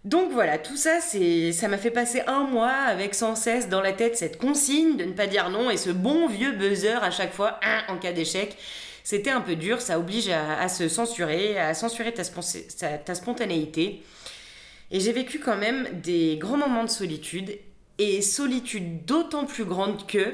Donc 0.06 0.32
voilà, 0.32 0.58
tout 0.58 0.78
ça, 0.78 1.02
c'est, 1.02 1.52
ça 1.52 1.68
m'a 1.68 1.78
fait 1.78 1.92
passer 1.92 2.22
un 2.26 2.44
mois 2.46 2.72
avec 2.72 3.14
sans 3.14 3.36
cesse 3.36 3.68
dans 3.68 3.82
la 3.82 3.92
tête 3.92 4.16
cette 4.18 4.38
consigne 4.38 4.96
de 4.96 5.04
ne 5.04 5.12
pas 5.12 5.28
dire 5.28 5.50
non 5.50 5.70
et 5.70 5.76
ce 5.78 5.90
bon 5.90 6.28
vieux 6.28 6.54
buzzer 6.54 7.04
à 7.04 7.12
chaque 7.12 7.34
fois, 7.34 7.60
hein, 7.64 7.82
en 7.90 7.98
cas 7.98 8.14
d'échec. 8.14 8.56
C'était 9.04 9.30
un 9.32 9.42
peu 9.42 9.56
dur, 9.56 9.82
ça 9.82 9.98
oblige 10.00 10.30
à, 10.30 10.70
se 10.70 10.88
censurer, 10.88 11.58
à 11.58 11.74
censurer 11.74 12.14
ta- 12.14 12.98
ta 12.98 13.16
spontanéité. 13.16 14.04
Et 14.92 15.00
j'ai 15.00 15.12
vécu 15.12 15.40
quand 15.40 15.58
même 15.58 15.88
des 16.02 16.38
grands 16.38 16.58
moments 16.58 16.84
de 16.84 16.90
solitude, 16.90 17.58
et 18.00 18.24
solitude 18.24 19.06
d'autant 19.06 19.46
plus 19.46 19.66
grande 19.66 20.08
que... 20.08 20.34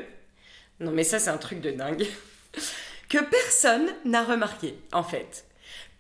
Non 0.80 0.92
mais 0.92 1.04
ça 1.04 1.20
c'est 1.20 1.30
un 1.30 1.38
truc 1.38 1.60
de 1.60 1.72
dingue. 1.72 2.08
que 3.10 3.24
personne 3.24 3.88
n'a 4.06 4.24
remarqué, 4.24 4.76
en 4.92 5.04
fait. 5.04 5.46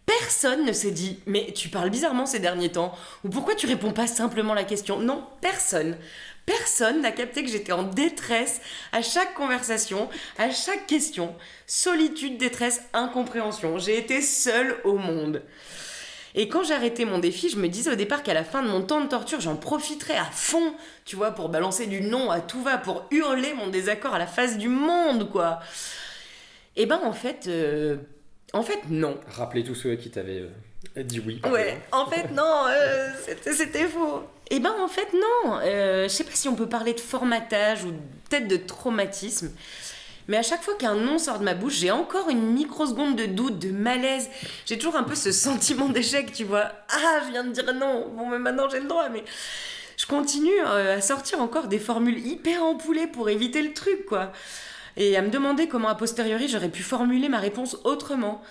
Personne 0.05 0.65
ne 0.65 0.71
s'est 0.71 0.91
dit, 0.91 1.19
mais 1.25 1.51
tu 1.53 1.69
parles 1.69 1.89
bizarrement 1.89 2.27
ces 2.27 2.39
derniers 2.39 2.71
temps, 2.71 2.95
ou 3.23 3.29
pourquoi 3.29 3.55
tu 3.55 3.65
réponds 3.65 3.91
pas 3.91 4.07
simplement 4.07 4.53
à 4.53 4.55
la 4.55 4.63
question? 4.63 4.99
Non, 4.99 5.27
personne. 5.41 5.97
Personne 6.45 7.01
n'a 7.01 7.11
capté 7.11 7.43
que 7.43 7.49
j'étais 7.49 7.71
en 7.71 7.83
détresse 7.83 8.61
à 8.91 9.01
chaque 9.01 9.33
conversation, 9.33 10.09
à 10.37 10.51
chaque 10.51 10.85
question. 10.85 11.35
Solitude, 11.65 12.37
détresse, 12.37 12.83
incompréhension. 12.93 13.79
J'ai 13.79 13.97
été 13.97 14.21
seule 14.21 14.77
au 14.83 14.97
monde. 14.97 15.41
Et 16.37 16.49
quand 16.49 16.63
arrêté 16.75 17.05
mon 17.05 17.17
défi, 17.17 17.49
je 17.49 17.55
me 17.57 17.67
disais 17.69 17.89
au 17.91 17.95
départ 17.95 18.21
qu'à 18.21 18.33
la 18.33 18.43
fin 18.43 18.61
de 18.61 18.67
mon 18.67 18.81
temps 18.81 18.99
de 18.99 19.07
torture, 19.07 19.39
j'en 19.39 19.55
profiterais 19.55 20.17
à 20.17 20.25
fond, 20.25 20.73
tu 21.05 21.15
vois, 21.15 21.31
pour 21.31 21.47
balancer 21.47 21.87
du 21.87 22.01
non 22.01 22.29
à 22.29 22.41
tout 22.41 22.61
va, 22.61 22.77
pour 22.77 23.05
hurler 23.09 23.53
mon 23.53 23.67
désaccord 23.67 24.13
à 24.13 24.19
la 24.19 24.27
face 24.27 24.57
du 24.57 24.67
monde, 24.67 25.29
quoi. 25.31 25.59
Et 26.75 26.85
ben 26.85 26.99
en 27.05 27.13
fait, 27.13 27.45
euh, 27.47 27.95
en 28.51 28.63
fait 28.63 28.79
non. 28.89 29.17
Rappelez 29.29 29.63
tous 29.63 29.75
ceux 29.75 29.95
qui 29.95 30.11
t'avaient 30.11 30.43
euh, 30.97 31.03
dit 31.03 31.21
oui. 31.25 31.41
Ouais, 31.49 31.79
en 31.93 32.05
fait 32.05 32.29
non, 32.31 32.65
euh, 32.67 33.09
c'était- 33.51 33.87
faux. 33.87 34.23
Et 34.51 34.59
ben 34.59 34.75
en 34.79 34.89
fait 34.89 35.07
non. 35.13 35.59
Je 35.63 36.07
sais 36.09 36.25
pas 36.25 36.31
si 36.33 36.49
on 36.49 36.55
peut 36.55 36.67
parler 36.67 36.93
de 36.93 36.99
formatage 36.99 37.85
ou 37.85 37.93
peut-être 38.29 38.49
de 38.49 38.57
traumatisme. 38.57 39.51
Mais 40.27 40.37
à 40.37 40.41
chaque 40.41 40.63
fois 40.63 40.75
qu'un 40.75 40.95
nom 40.95 41.17
sort 41.19 41.39
de 41.39 41.43
ma 41.43 41.53
bouche, 41.53 41.75
j'ai 41.75 41.91
encore 41.91 42.29
une 42.29 42.53
microseconde 42.53 43.15
de 43.15 43.25
doute, 43.25 43.59
de 43.59 43.71
malaise. 43.71 44.29
J'ai 44.65 44.77
toujours 44.77 44.95
un 44.95 45.03
peu 45.03 45.15
ce 45.15 45.31
sentiment 45.33 45.89
d'échec, 45.89 46.31
tu 46.33 46.43
vois. 46.43 46.71
Ah, 46.89 47.21
je 47.25 47.31
viens 47.31 47.43
de 47.43 47.51
dire 47.51 47.73
non. 47.73 48.07
Bon, 48.15 48.27
mais 48.27 48.39
maintenant 48.39 48.67
j'ai 48.69 48.79
le 48.79 48.87
droit, 48.87 49.09
mais 49.09 49.23
je 49.97 50.05
continue 50.05 50.49
euh, 50.65 50.97
à 50.97 51.01
sortir 51.01 51.41
encore 51.41 51.67
des 51.67 51.79
formules 51.79 52.19
hyper 52.19 52.63
empoulées 52.63 53.07
pour 53.07 53.29
éviter 53.29 53.61
le 53.61 53.73
truc, 53.73 54.05
quoi. 54.05 54.31
Et 54.97 55.17
à 55.17 55.21
me 55.21 55.29
demander 55.29 55.67
comment 55.67 55.89
a 55.89 55.95
posteriori 55.95 56.47
j'aurais 56.47 56.69
pu 56.69 56.81
formuler 56.81 57.29
ma 57.29 57.39
réponse 57.39 57.77
autrement. 57.83 58.41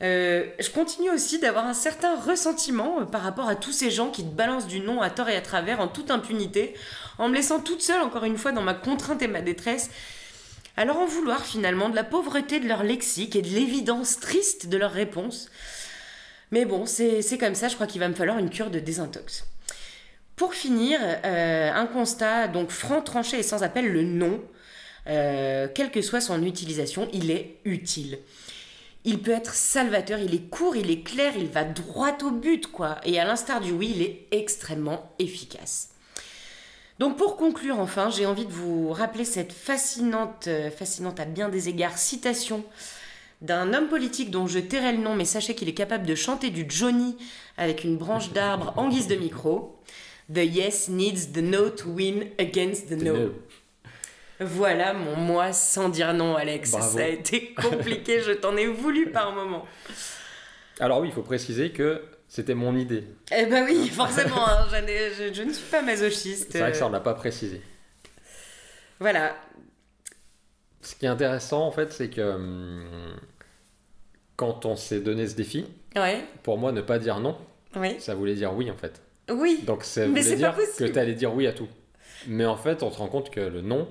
Euh, 0.00 0.46
je 0.60 0.70
continue 0.70 1.10
aussi 1.10 1.40
d'avoir 1.40 1.66
un 1.66 1.74
certain 1.74 2.14
ressentiment 2.20 3.00
euh, 3.00 3.04
par 3.04 3.22
rapport 3.22 3.48
à 3.48 3.56
tous 3.56 3.72
ces 3.72 3.90
gens 3.90 4.10
qui 4.10 4.22
te 4.22 4.32
balancent 4.32 4.68
du 4.68 4.78
nom 4.80 5.02
à 5.02 5.10
tort 5.10 5.28
et 5.28 5.36
à 5.36 5.40
travers 5.40 5.80
en 5.80 5.88
toute 5.88 6.12
impunité, 6.12 6.74
en 7.18 7.28
me 7.28 7.34
laissant 7.34 7.58
toute 7.58 7.82
seule 7.82 8.02
encore 8.02 8.24
une 8.24 8.38
fois 8.38 8.52
dans 8.52 8.62
ma 8.62 8.74
contrainte 8.74 9.22
et 9.22 9.26
ma 9.26 9.40
détresse, 9.40 9.90
leur 10.84 10.98
en 10.98 11.06
vouloir 11.06 11.44
finalement 11.44 11.88
de 11.88 11.96
la 11.96 12.04
pauvreté 12.04 12.60
de 12.60 12.68
leur 12.68 12.82
lexique 12.82 13.36
et 13.36 13.42
de 13.42 13.48
l'évidence 13.48 14.20
triste 14.20 14.68
de 14.68 14.76
leurs 14.76 14.92
réponses. 14.92 15.50
Mais 16.50 16.64
bon, 16.64 16.86
c'est 16.86 17.22
c'est 17.22 17.38
comme 17.38 17.54
ça, 17.54 17.68
je 17.68 17.74
crois 17.74 17.86
qu'il 17.86 18.00
va 18.00 18.08
me 18.08 18.14
falloir 18.14 18.38
une 18.38 18.50
cure 18.50 18.70
de 18.70 18.78
désintox. 18.78 19.44
Pour 20.36 20.54
finir, 20.54 21.00
euh, 21.02 21.72
un 21.72 21.86
constat 21.86 22.48
donc 22.48 22.70
franc, 22.70 23.02
tranché 23.02 23.40
et 23.40 23.42
sans 23.42 23.64
appel, 23.64 23.92
le 23.92 24.04
non, 24.04 24.40
euh, 25.08 25.66
quelle 25.74 25.90
que 25.90 26.00
soit 26.00 26.20
son 26.20 26.42
utilisation, 26.44 27.08
il 27.12 27.30
est 27.30 27.56
utile. 27.64 28.18
Il 29.04 29.20
peut 29.20 29.32
être 29.32 29.54
salvateur, 29.54 30.18
il 30.18 30.34
est 30.34 30.48
court, 30.50 30.76
il 30.76 30.90
est 30.90 31.02
clair, 31.02 31.32
il 31.36 31.48
va 31.48 31.64
droit 31.64 32.16
au 32.22 32.30
but, 32.30 32.66
quoi. 32.66 33.00
Et 33.04 33.18
à 33.18 33.24
l'instar 33.24 33.60
du 33.60 33.72
oui, 33.72 33.92
il 33.96 34.02
est 34.02 34.26
extrêmement 34.30 35.12
efficace. 35.18 35.90
Donc 36.98 37.16
pour 37.16 37.36
conclure 37.36 37.78
enfin, 37.78 38.10
j'ai 38.10 38.26
envie 38.26 38.46
de 38.46 38.52
vous 38.52 38.92
rappeler 38.92 39.24
cette 39.24 39.52
fascinante, 39.52 40.46
euh, 40.48 40.70
fascinante 40.70 41.20
à 41.20 41.24
bien 41.24 41.48
des 41.48 41.68
égards 41.68 41.96
citation 41.96 42.64
d'un 43.40 43.72
homme 43.72 43.88
politique 43.88 44.32
dont 44.32 44.48
je 44.48 44.58
tairai 44.58 44.92
le 44.92 44.98
nom, 44.98 45.14
mais 45.14 45.24
sachez 45.24 45.54
qu'il 45.54 45.68
est 45.68 45.74
capable 45.74 46.06
de 46.06 46.16
chanter 46.16 46.50
du 46.50 46.66
Johnny 46.68 47.16
avec 47.56 47.84
une 47.84 47.96
branche 47.96 48.32
d'arbre 48.32 48.72
en 48.76 48.88
guise 48.88 49.06
de 49.06 49.14
micro. 49.14 49.78
The 50.32 50.38
yes 50.38 50.88
needs 50.88 51.32
the 51.32 51.38
no 51.38 51.70
to 51.70 51.88
win 51.88 52.26
against 52.38 52.88
the 52.88 53.00
no. 53.00 53.16
No. 53.16 53.32
Voilà 54.40 54.92
mon 54.92 55.16
moi 55.16 55.52
sans 55.52 55.88
dire 55.88 56.12
non, 56.14 56.36
Alex. 56.36 56.72
Bravo. 56.72 56.98
Ça 56.98 57.04
a 57.04 57.08
été 57.08 57.54
compliqué, 57.54 58.20
je 58.20 58.32
t'en 58.32 58.56
ai 58.56 58.66
voulu 58.66 59.10
par 59.10 59.32
moment. 59.32 59.64
Alors 60.80 61.00
oui, 61.00 61.08
il 61.08 61.14
faut 61.14 61.22
préciser 61.22 61.70
que 61.70 62.02
c'était 62.28 62.54
mon 62.54 62.76
idée. 62.76 63.04
Eh 63.34 63.46
ben 63.46 63.64
oui, 63.64 63.88
forcément, 63.88 64.46
hein, 64.46 64.66
je, 64.70 65.42
ne 65.42 65.52
suis 65.52 65.70
pas 65.70 65.82
masochiste. 65.82 66.48
C'est 66.52 66.60
vrai 66.60 66.72
que 66.72 66.76
ça, 66.76 66.86
on 66.86 66.90
l'a 66.90 67.00
pas 67.00 67.14
précisé. 67.14 67.62
Voilà. 69.00 69.34
Ce 70.82 70.94
qui 70.94 71.06
est 71.06 71.08
intéressant, 71.08 71.66
en 71.66 71.72
fait, 71.72 71.92
c'est 71.92 72.10
que 72.10 72.20
hum, 72.20 73.16
quand 74.36 74.66
on 74.66 74.76
s'est 74.76 75.00
donné 75.00 75.26
ce 75.26 75.34
défi, 75.34 75.66
Ouais, 75.96 76.22
pour 76.42 76.58
moi, 76.58 76.70
ne 76.70 76.82
pas 76.82 76.98
dire 76.98 77.18
non, 77.18 77.36
oui. 77.74 77.96
ça 77.98 78.14
voulait 78.14 78.34
dire 78.34 78.54
oui, 78.54 78.70
en 78.70 78.76
fait. 78.76 79.00
Oui. 79.30 79.62
Donc 79.66 79.84
ça 79.84 80.06
voulait 80.06 80.22
c'est 80.22 80.36
dire 80.36 80.54
que 80.54 80.84
tu 80.84 80.98
allais 80.98 81.14
dire 81.14 81.34
oui 81.34 81.46
à 81.46 81.52
tout. 81.52 81.68
Mais 82.26 82.44
en 82.44 82.56
fait, 82.56 82.82
on 82.82 82.90
se 82.90 82.98
rend 82.98 83.08
compte 83.08 83.30
que 83.30 83.40
le 83.40 83.62
non, 83.62 83.88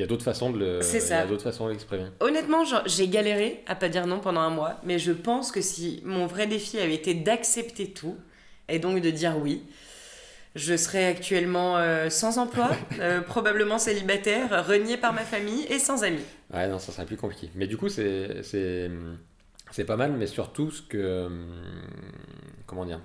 il 0.00 0.04
y 0.04 0.04
a 0.04 0.06
d'autres 0.06 0.24
façons 0.24 0.48
de 0.48 0.58
le, 0.58 0.80
C'est 0.80 0.96
il 0.96 1.02
y 1.02 1.06
ça. 1.08 1.18
a 1.20 1.26
d'autres 1.26 1.42
façons 1.42 1.66
de 1.66 1.72
l'exprimer. 1.72 2.06
Honnêtement, 2.20 2.62
j'ai 2.86 3.06
galéré 3.08 3.62
à 3.66 3.74
pas 3.74 3.90
dire 3.90 4.06
non 4.06 4.18
pendant 4.18 4.40
un 4.40 4.48
mois, 4.48 4.80
mais 4.82 4.98
je 4.98 5.12
pense 5.12 5.52
que 5.52 5.60
si 5.60 6.00
mon 6.06 6.26
vrai 6.26 6.46
défi 6.46 6.78
avait 6.78 6.94
été 6.94 7.12
d'accepter 7.12 7.90
tout, 7.90 8.16
et 8.70 8.78
donc 8.78 9.02
de 9.02 9.10
dire 9.10 9.36
oui, 9.38 9.62
je 10.54 10.74
serais 10.74 11.04
actuellement 11.04 11.76
euh, 11.76 12.08
sans 12.08 12.38
emploi, 12.38 12.70
euh, 12.98 13.20
probablement 13.20 13.78
célibataire, 13.78 14.66
renié 14.66 14.96
par 14.96 15.12
ma 15.12 15.20
famille 15.20 15.66
et 15.68 15.78
sans 15.78 16.02
amis. 16.02 16.24
Ouais, 16.50 16.66
non, 16.66 16.78
ça 16.78 16.92
serait 16.92 17.04
plus 17.04 17.18
compliqué. 17.18 17.50
Mais 17.54 17.66
du 17.66 17.76
coup, 17.76 17.90
c'est 17.90 18.42
c'est 18.42 18.90
c'est 19.70 19.84
pas 19.84 19.96
mal, 19.96 20.12
mais 20.12 20.26
surtout 20.26 20.70
ce 20.70 20.80
que 20.80 21.28
comment 22.66 22.86
dire, 22.86 23.00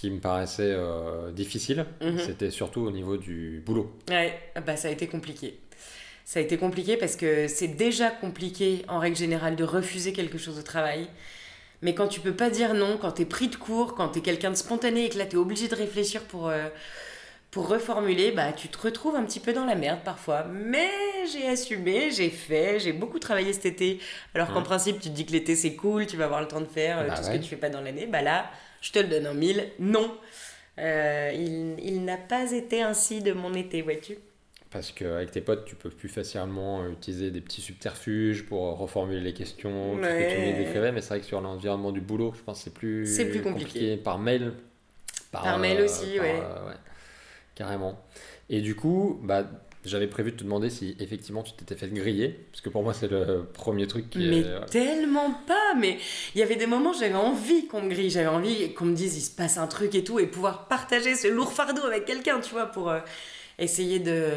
qui 0.00 0.10
me 0.10 0.18
paraissait 0.18 0.62
euh, 0.74 1.30
difficile, 1.30 1.84
Mhm. 2.00 2.18
c'était 2.20 2.50
surtout 2.50 2.80
au 2.80 2.90
niveau 2.90 3.18
du 3.18 3.62
boulot. 3.66 3.92
Ouais, 4.08 4.32
bah 4.66 4.74
ça 4.76 4.88
a 4.88 4.90
été 4.90 5.06
compliqué. 5.06 5.58
Ça 6.24 6.40
a 6.40 6.42
été 6.42 6.56
compliqué 6.56 6.96
parce 6.96 7.16
que 7.16 7.48
c'est 7.48 7.68
déjà 7.68 8.08
compliqué 8.08 8.82
en 8.88 8.98
règle 8.98 9.16
générale 9.16 9.56
de 9.56 9.64
refuser 9.64 10.14
quelque 10.14 10.38
chose 10.38 10.58
au 10.58 10.62
travail. 10.62 11.06
Mais 11.82 11.94
quand 11.94 12.08
tu 12.08 12.20
peux 12.20 12.32
pas 12.32 12.48
dire 12.48 12.72
non, 12.72 12.96
quand 12.98 13.12
t'es 13.12 13.26
pris 13.26 13.48
de 13.48 13.56
court, 13.56 13.94
quand 13.94 14.08
t'es 14.08 14.20
quelqu'un 14.22 14.50
de 14.50 14.54
spontané 14.56 15.04
et 15.04 15.08
que 15.10 15.18
là 15.18 15.26
t'es 15.26 15.36
obligé 15.36 15.68
de 15.68 15.74
réfléchir 15.74 16.22
pour, 16.24 16.48
euh, 16.48 16.68
pour 17.50 17.68
reformuler, 17.68 18.30
bah 18.32 18.52
tu 18.52 18.68
te 18.68 18.78
retrouves 18.78 19.16
un 19.16 19.24
petit 19.24 19.40
peu 19.40 19.52
dans 19.52 19.66
la 19.66 19.74
merde 19.74 19.98
parfois. 20.02 20.44
Mais 20.44 20.88
j'ai 21.30 21.46
assumé, 21.46 22.10
j'ai 22.10 22.30
fait, 22.30 22.78
j'ai 22.80 22.92
beaucoup 22.94 23.18
travaillé 23.18 23.52
cet 23.52 23.66
été. 23.66 23.98
Alors 24.34 24.48
qu'en 24.52 24.60
Mhm. 24.60 24.64
principe 24.72 25.00
tu 25.00 25.10
te 25.10 25.14
dis 25.14 25.26
que 25.26 25.32
l'été 25.32 25.56
c'est 25.56 25.74
cool, 25.74 26.06
tu 26.06 26.16
vas 26.16 26.24
avoir 26.24 26.40
le 26.40 26.48
temps 26.48 26.60
de 26.62 26.66
faire 26.66 27.00
euh, 27.00 27.08
Bah 27.08 27.16
tout 27.16 27.22
ce 27.24 27.30
que 27.30 27.36
tu 27.36 27.48
fais 27.50 27.56
pas 27.56 27.68
dans 27.70 27.82
l'année. 27.82 28.06
Bah 28.06 28.22
là, 28.22 28.50
je 28.80 28.92
te 28.92 28.98
le 28.98 29.08
donne 29.08 29.26
en 29.26 29.34
mille, 29.34 29.68
non. 29.78 30.10
Euh, 30.78 31.30
il 31.34 31.76
il 31.84 32.04
n'a 32.04 32.16
pas 32.16 32.52
été 32.52 32.82
ainsi 32.82 33.20
de 33.22 33.32
mon 33.32 33.52
été, 33.54 33.82
vois-tu. 33.82 34.16
Parce 34.70 34.92
qu'avec 34.92 35.32
tes 35.32 35.40
potes, 35.40 35.64
tu 35.64 35.74
peux 35.74 35.90
plus 35.90 36.08
facilement 36.08 36.82
euh, 36.82 36.90
utiliser 36.92 37.30
des 37.32 37.40
petits 37.40 37.60
subterfuges 37.60 38.46
pour 38.46 38.78
reformuler 38.78 39.20
les 39.20 39.34
questions, 39.34 39.96
tout 39.96 40.02
ce 40.04 40.08
que 40.08 40.30
tu 40.30 40.36
Ouais. 40.38 40.52
nous 40.52 40.58
décrivais. 40.58 40.92
Mais 40.92 41.00
c'est 41.00 41.08
vrai 41.08 41.20
que 41.20 41.26
sur 41.26 41.40
l'environnement 41.40 41.90
du 41.90 42.00
boulot, 42.00 42.32
je 42.36 42.42
pense 42.42 42.58
que 42.58 42.64
c'est 42.64 42.72
plus, 42.74 43.06
C'est 43.06 43.28
plus 43.28 43.42
compliqué. 43.42 43.96
Par 43.96 44.18
mail. 44.18 44.52
Par 45.32 45.58
mail 45.58 45.80
aussi, 45.82 46.18
ouais. 46.20 46.40
euh, 46.40 46.72
carrément. 47.56 48.00
Et 48.48 48.60
du 48.60 48.74
coup, 48.76 49.18
bah, 49.24 49.44
j'avais 49.84 50.06
prévu 50.06 50.32
de 50.32 50.36
te 50.36 50.44
demander 50.44 50.70
si 50.70 50.96
effectivement 51.00 51.42
tu 51.42 51.52
t'étais 51.52 51.74
fait 51.74 51.88
griller, 51.88 52.38
parce 52.50 52.60
que 52.60 52.68
pour 52.68 52.82
moi 52.82 52.92
c'est 52.92 53.10
le 53.10 53.46
premier 53.52 53.86
truc 53.86 54.10
qui 54.10 54.18
Mais 54.18 54.40
est... 54.40 54.66
tellement 54.70 55.30
pas 55.46 55.74
Mais 55.78 55.98
il 56.34 56.40
y 56.40 56.42
avait 56.42 56.56
des 56.56 56.66
moments 56.66 56.90
où 56.90 56.98
j'avais 56.98 57.14
envie 57.14 57.66
qu'on 57.66 57.82
me 57.82 57.88
grille, 57.88 58.10
j'avais 58.10 58.26
envie 58.26 58.74
qu'on 58.74 58.86
me 58.86 58.94
dise 58.94 59.16
il 59.16 59.22
se 59.22 59.34
passe 59.34 59.58
un 59.58 59.66
truc 59.66 59.94
et 59.94 60.04
tout, 60.04 60.18
et 60.18 60.26
pouvoir 60.26 60.68
partager 60.68 61.14
ce 61.14 61.28
lourd 61.28 61.52
fardeau 61.52 61.82
avec 61.84 62.04
quelqu'un, 62.04 62.40
tu 62.40 62.50
vois, 62.52 62.66
pour 62.66 62.90
euh, 62.90 63.00
essayer 63.58 63.98
de. 63.98 64.28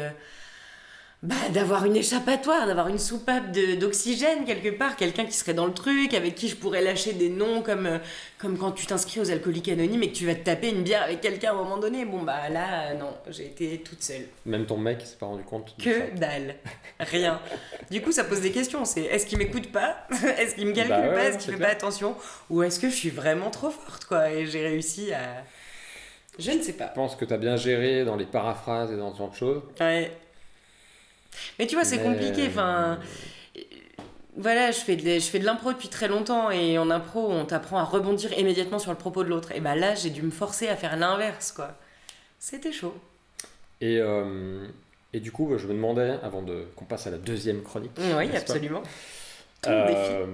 Bah, 1.24 1.34
d'avoir 1.54 1.86
une 1.86 1.96
échappatoire, 1.96 2.66
d'avoir 2.66 2.88
une 2.88 2.98
soupape 2.98 3.50
d'oxygène 3.80 4.44
quelque 4.44 4.68
part, 4.68 4.94
quelqu'un 4.94 5.24
qui 5.24 5.32
serait 5.32 5.54
dans 5.54 5.64
le 5.64 5.72
truc, 5.72 6.12
avec 6.12 6.34
qui 6.34 6.48
je 6.48 6.56
pourrais 6.56 6.82
lâcher 6.82 7.14
des 7.14 7.30
noms 7.30 7.62
comme, 7.62 7.86
euh, 7.86 7.98
comme 8.36 8.58
quand 8.58 8.72
tu 8.72 8.84
t'inscris 8.84 9.20
aux 9.20 9.30
alcooliques 9.30 9.70
anonymes 9.70 10.02
et 10.02 10.10
que 10.10 10.16
tu 10.16 10.26
vas 10.26 10.34
te 10.34 10.44
taper 10.44 10.68
une 10.68 10.82
bière 10.82 11.02
avec 11.02 11.22
quelqu'un 11.22 11.48
à 11.48 11.52
un 11.52 11.56
moment 11.56 11.78
donné. 11.78 12.04
Bon, 12.04 12.22
bah 12.22 12.50
là, 12.50 12.90
euh, 12.90 12.98
non, 12.98 13.08
j'ai 13.30 13.46
été 13.46 13.78
toute 13.78 14.02
seule. 14.02 14.26
Même 14.44 14.66
ton 14.66 14.76
mec 14.76 15.00
s'est 15.00 15.16
pas 15.16 15.24
rendu 15.24 15.44
compte 15.44 15.74
de 15.78 15.82
ça. 15.82 15.90
Que 15.90 16.18
dalle. 16.18 16.56
Rien. 17.00 17.40
Du 17.90 18.02
coup, 18.02 18.12
ça 18.12 18.24
pose 18.24 18.42
des 18.42 18.52
questions. 18.52 18.84
C'est 18.84 19.04
est-ce 19.04 19.24
qu'il 19.24 19.38
m'écoute 19.38 19.72
pas? 19.72 20.06
Est-ce 20.38 20.54
qu'il 20.56 20.66
me 20.66 20.72
calcule 20.72 20.94
Bah 20.94 21.08
ouais, 21.08 21.14
pas? 21.14 21.24
Est-ce 21.24 21.38
qu'il 21.38 21.52
fait 21.52 21.56
clair. 21.56 21.68
pas 21.70 21.74
attention? 21.74 22.16
Ou 22.50 22.62
est-ce 22.64 22.78
que 22.78 22.90
je 22.90 22.94
suis 22.94 23.08
vraiment 23.08 23.48
trop 23.48 23.70
forte, 23.70 24.04
quoi? 24.04 24.30
Et 24.30 24.44
j'ai 24.44 24.62
réussi 24.62 25.10
à. 25.14 25.42
Je 26.38 26.50
ne 26.50 26.60
sais 26.60 26.74
pas. 26.74 26.88
Je 26.88 26.94
pense 26.94 27.16
que 27.16 27.24
tu 27.24 27.32
as 27.32 27.38
bien 27.38 27.56
géré 27.56 28.04
dans 28.04 28.16
les 28.16 28.26
paraphrases 28.26 28.92
et 28.92 28.96
dans 28.98 29.10
ce 29.10 29.18
genre 29.18 29.30
de 29.30 29.36
choses. 29.36 29.62
Ouais. 29.80 30.10
Mais 31.58 31.66
tu 31.66 31.74
vois, 31.74 31.84
c'est 31.84 32.00
compliqué. 32.02 32.42
euh, 32.42 32.48
Enfin. 32.48 32.98
Voilà, 34.36 34.72
je 34.72 34.78
fais, 34.80 34.96
de, 34.96 35.02
je 35.14 35.20
fais 35.20 35.38
de 35.38 35.44
l'impro 35.44 35.72
depuis 35.72 35.88
très 35.88 36.08
longtemps 36.08 36.50
et 36.50 36.76
en 36.76 36.90
impro, 36.90 37.30
on 37.30 37.44
t'apprend 37.44 37.78
à 37.78 37.84
rebondir 37.84 38.36
immédiatement 38.36 38.80
sur 38.80 38.90
le 38.90 38.96
propos 38.96 39.22
de 39.22 39.28
l'autre. 39.28 39.52
Et 39.52 39.60
bah 39.60 39.76
là, 39.76 39.94
j'ai 39.94 40.10
dû 40.10 40.22
me 40.22 40.32
forcer 40.32 40.66
à 40.66 40.74
faire 40.74 40.96
l'inverse, 40.96 41.52
quoi. 41.52 41.76
C'était 42.40 42.72
chaud. 42.72 42.94
Et, 43.80 43.98
euh, 44.00 44.66
et 45.12 45.20
du 45.20 45.30
coup, 45.30 45.56
je 45.56 45.68
me 45.68 45.74
demandais, 45.74 46.16
avant 46.24 46.42
de 46.42 46.66
qu'on 46.74 46.84
passe 46.84 47.06
à 47.06 47.12
la 47.12 47.18
deuxième 47.18 47.62
chronique, 47.62 47.92
Oui, 47.96 48.36
absolument. 48.36 48.82
Ton 49.62 49.86
défi. 49.86 49.96
Euh, 49.98 50.26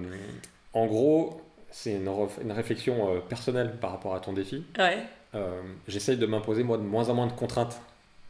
en 0.73 0.87
gros, 0.87 1.43
c'est 1.71 1.93
une, 1.93 2.53
réflexion 2.53 3.21
personnelle 3.29 3.77
par 3.83 3.91
rapport 3.91 4.15
à 4.15 4.21
ton 4.21 4.33
défi. 4.33 4.65
Ouais. 4.79 4.99
Euh, 5.35 5.61
J'essaye 5.89 6.17
de 6.17 6.25
m'imposer, 6.27 6.63
moi, 6.63 6.79
de 6.79 6.83
moins 6.83 7.11
en 7.11 7.15
moins 7.15 7.27
de 7.27 7.33
contraintes 7.33 7.79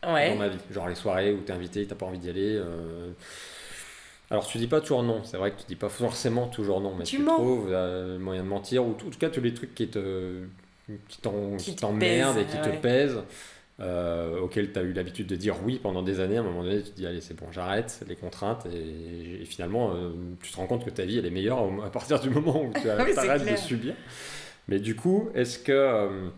dans 0.03 0.15
Ouais. 0.15 0.35
ma 0.37 0.49
vie. 0.49 0.59
Genre 0.71 0.89
les 0.89 0.95
soirées 0.95 1.33
où 1.33 1.39
t'es 1.41 1.53
invité, 1.53 1.87
t'as 1.87 1.95
pas 1.95 2.07
envie 2.07 2.19
d'y 2.19 2.31
aller. 2.31 2.57
euh. 2.57 3.11
Alors 4.31 4.47
tu 4.47 4.59
dis 4.59 4.69
pas 4.69 4.81
toujours 4.81 5.03
non, 5.03 5.23
c'est 5.25 5.37
vrai 5.37 5.51
que 5.51 5.59
tu 5.61 5.65
dis 5.67 5.75
pas 5.77 5.89
forcément 5.89 6.47
toujours 6.47 6.81
non, 6.81 6.95
mais 6.97 7.05
Tu 7.05 7.17
tu, 7.19 7.25
trouves 7.25 7.69
euh, 7.71 8.19
moyen 8.19 8.43
de 8.45 8.49
mentir, 8.49 8.85
ou 8.87 8.91
en 8.91 8.95
tout 8.95 9.11
cas 9.19 9.29
tous 9.29 9.41
les 9.41 9.53
trucs 9.55 9.75
qui 9.75 9.89
te 9.89 10.43
qui 11.09 11.19
t'emmerdent 11.77 12.39
et 12.39 12.45
qui 12.45 12.57
ouais. 12.57 12.63
te 12.63 12.77
pèsent, 12.81 13.19
euh, 13.81 14.39
auxquels 14.41 14.73
tu 14.73 14.79
as 14.79 14.83
eu 14.83 14.93
l'habitude 14.93 15.27
de 15.27 15.35
dire 15.37 15.57
oui 15.65 15.81
pendant 15.83 16.03
des 16.03 16.21
années, 16.21 16.37
à 16.37 16.41
un 16.41 16.45
moment 16.45 16.63
donné 16.63 16.83
tu 16.83 16.91
te 16.91 16.97
dis 16.97 17.07
allez 17.07 17.21
c'est 17.21 17.35
bon 17.35 17.47
j'arrête 17.51 18.01
les 18.09 18.15
contraintes 18.17 18.67
et, 18.67 19.43
et 19.43 19.45
finalement 19.47 19.93
euh, 19.95 20.11
tu 20.43 20.53
te 20.53 20.57
rends 20.57 20.67
compte 20.67 20.85
que 20.85 20.91
ta 20.91 21.05
vie 21.05 21.19
elle 21.19 21.27
est 21.27 21.31
meilleure 21.31 21.59
à 21.85 21.91
partir 21.91 22.21
du 22.21 22.31
moment 22.31 22.63
où 22.63 22.73
tu 22.73 22.81
Oui, 22.87 22.89
arrêtes 23.17 23.51
de 23.51 23.57
subir. 23.57 23.95
Mais 24.69 24.79
du 24.79 24.95
coup, 24.95 25.29
est-ce 25.35 25.59
que, 25.59 25.73
euh, 25.73 26.29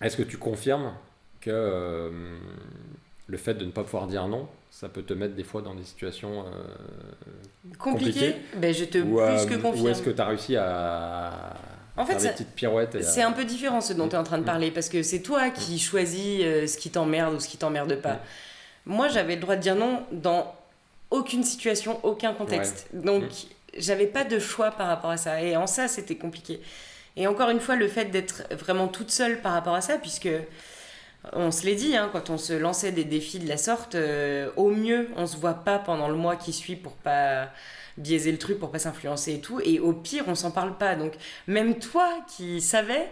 est-ce 0.00 0.16
que 0.16 0.22
tu 0.22 0.38
confirmes 0.38 0.92
que 1.40 2.10
le 3.30 3.36
fait 3.38 3.54
de 3.54 3.64
ne 3.64 3.70
pas 3.70 3.84
pouvoir 3.84 4.06
dire 4.08 4.26
non, 4.26 4.48
ça 4.70 4.88
peut 4.88 5.02
te 5.02 5.14
mettre 5.14 5.34
des 5.34 5.44
fois 5.44 5.62
dans 5.62 5.74
des 5.74 5.84
situations 5.84 6.44
euh, 6.46 6.50
Compliqué, 7.78 8.10
compliquées 8.32 8.36
ben, 8.56 8.74
Je 8.74 8.84
te 8.84 8.98
ou, 8.98 9.16
plus 9.16 9.20
euh, 9.20 9.46
que 9.46 9.54
ou 9.54 9.60
confirme. 9.60 9.88
est-ce 9.88 10.02
que 10.02 10.10
tu 10.10 10.20
as 10.20 10.24
réussi 10.26 10.56
à, 10.56 11.54
En 11.96 12.04
fait, 12.04 12.12
faire 12.12 12.20
ça- 12.20 12.26
des 12.28 12.32
petites 12.34 12.54
pirouettes 12.54 12.94
et 12.94 12.98
à- 12.98 13.02
C'est 13.02 13.22
un 13.22 13.32
peu 13.32 13.44
différent 13.44 13.80
ce 13.80 13.92
dont 13.92 14.08
tu 14.08 14.14
es 14.14 14.18
en 14.18 14.24
train 14.24 14.38
de 14.38 14.42
Mm. 14.42 14.46
parler 14.46 14.70
parce 14.70 14.88
que 14.88 15.02
c'est 15.02 15.20
toi 15.20 15.50
qui 15.50 15.78
choisis 15.78 16.40
euh, 16.42 16.66
ce 16.66 16.76
qui 16.78 16.90
t'emmerde 16.90 17.34
ou 17.34 17.40
ce 17.40 17.48
qui 17.48 17.56
t'emmerde 17.58 17.94
pas. 17.96 18.14
Mm. 18.14 18.18
Moi, 18.86 19.08
j'avais 19.08 19.34
le 19.36 19.40
droit 19.40 19.56
de 19.56 19.60
dire 19.62 19.76
non 19.76 20.02
dans 20.12 20.54
aucune 21.10 21.42
situation, 21.44 22.00
aucun 22.04 22.32
contexte. 22.32 22.88
Donc, 22.92 23.22
Mm. 23.24 23.26
j'avais 23.78 24.06
pas 24.06 24.24
de 24.24 24.38
choix 24.38 24.70
par 24.72 24.88
rapport 24.88 25.10
à 25.10 25.16
ça. 25.16 25.42
Et 25.42 25.56
en 25.56 25.66
ça, 25.66 25.86
c'était 25.88 26.16
compliqué. 26.16 26.60
Et 27.16 27.26
encore 27.26 27.50
une 27.50 27.60
fois, 27.60 27.76
le 27.76 27.88
fait 27.88 28.06
d'être 28.06 28.44
vraiment 28.52 28.88
toute 28.88 29.10
seule 29.10 29.40
par 29.40 29.52
rapport 29.52 29.74
à 29.74 29.80
ça, 29.80 29.98
puisque 29.98 30.28
on 31.32 31.50
se 31.50 31.66
l'est 31.66 31.74
dit, 31.74 31.96
hein, 31.96 32.08
quand 32.12 32.30
on 32.30 32.38
se 32.38 32.52
lançait 32.52 32.92
des 32.92 33.04
défis 33.04 33.38
de 33.38 33.48
la 33.48 33.56
sorte, 33.56 33.94
euh, 33.94 34.50
au 34.56 34.70
mieux, 34.70 35.08
on 35.16 35.26
se 35.26 35.36
voit 35.36 35.54
pas 35.54 35.78
pendant 35.78 36.08
le 36.08 36.14
mois 36.16 36.36
qui 36.36 36.52
suit 36.52 36.76
pour 36.76 36.92
pas 36.92 37.48
biaiser 37.98 38.32
le 38.32 38.38
truc, 38.38 38.58
pour 38.58 38.70
pas 38.70 38.78
s'influencer 38.78 39.34
et 39.34 39.40
tout. 39.40 39.60
Et 39.62 39.78
au 39.80 39.92
pire, 39.92 40.24
on 40.28 40.34
s'en 40.34 40.50
parle 40.50 40.78
pas. 40.78 40.94
Donc, 40.94 41.12
même 41.46 41.78
toi 41.78 42.08
qui 42.36 42.60
savais, 42.60 43.10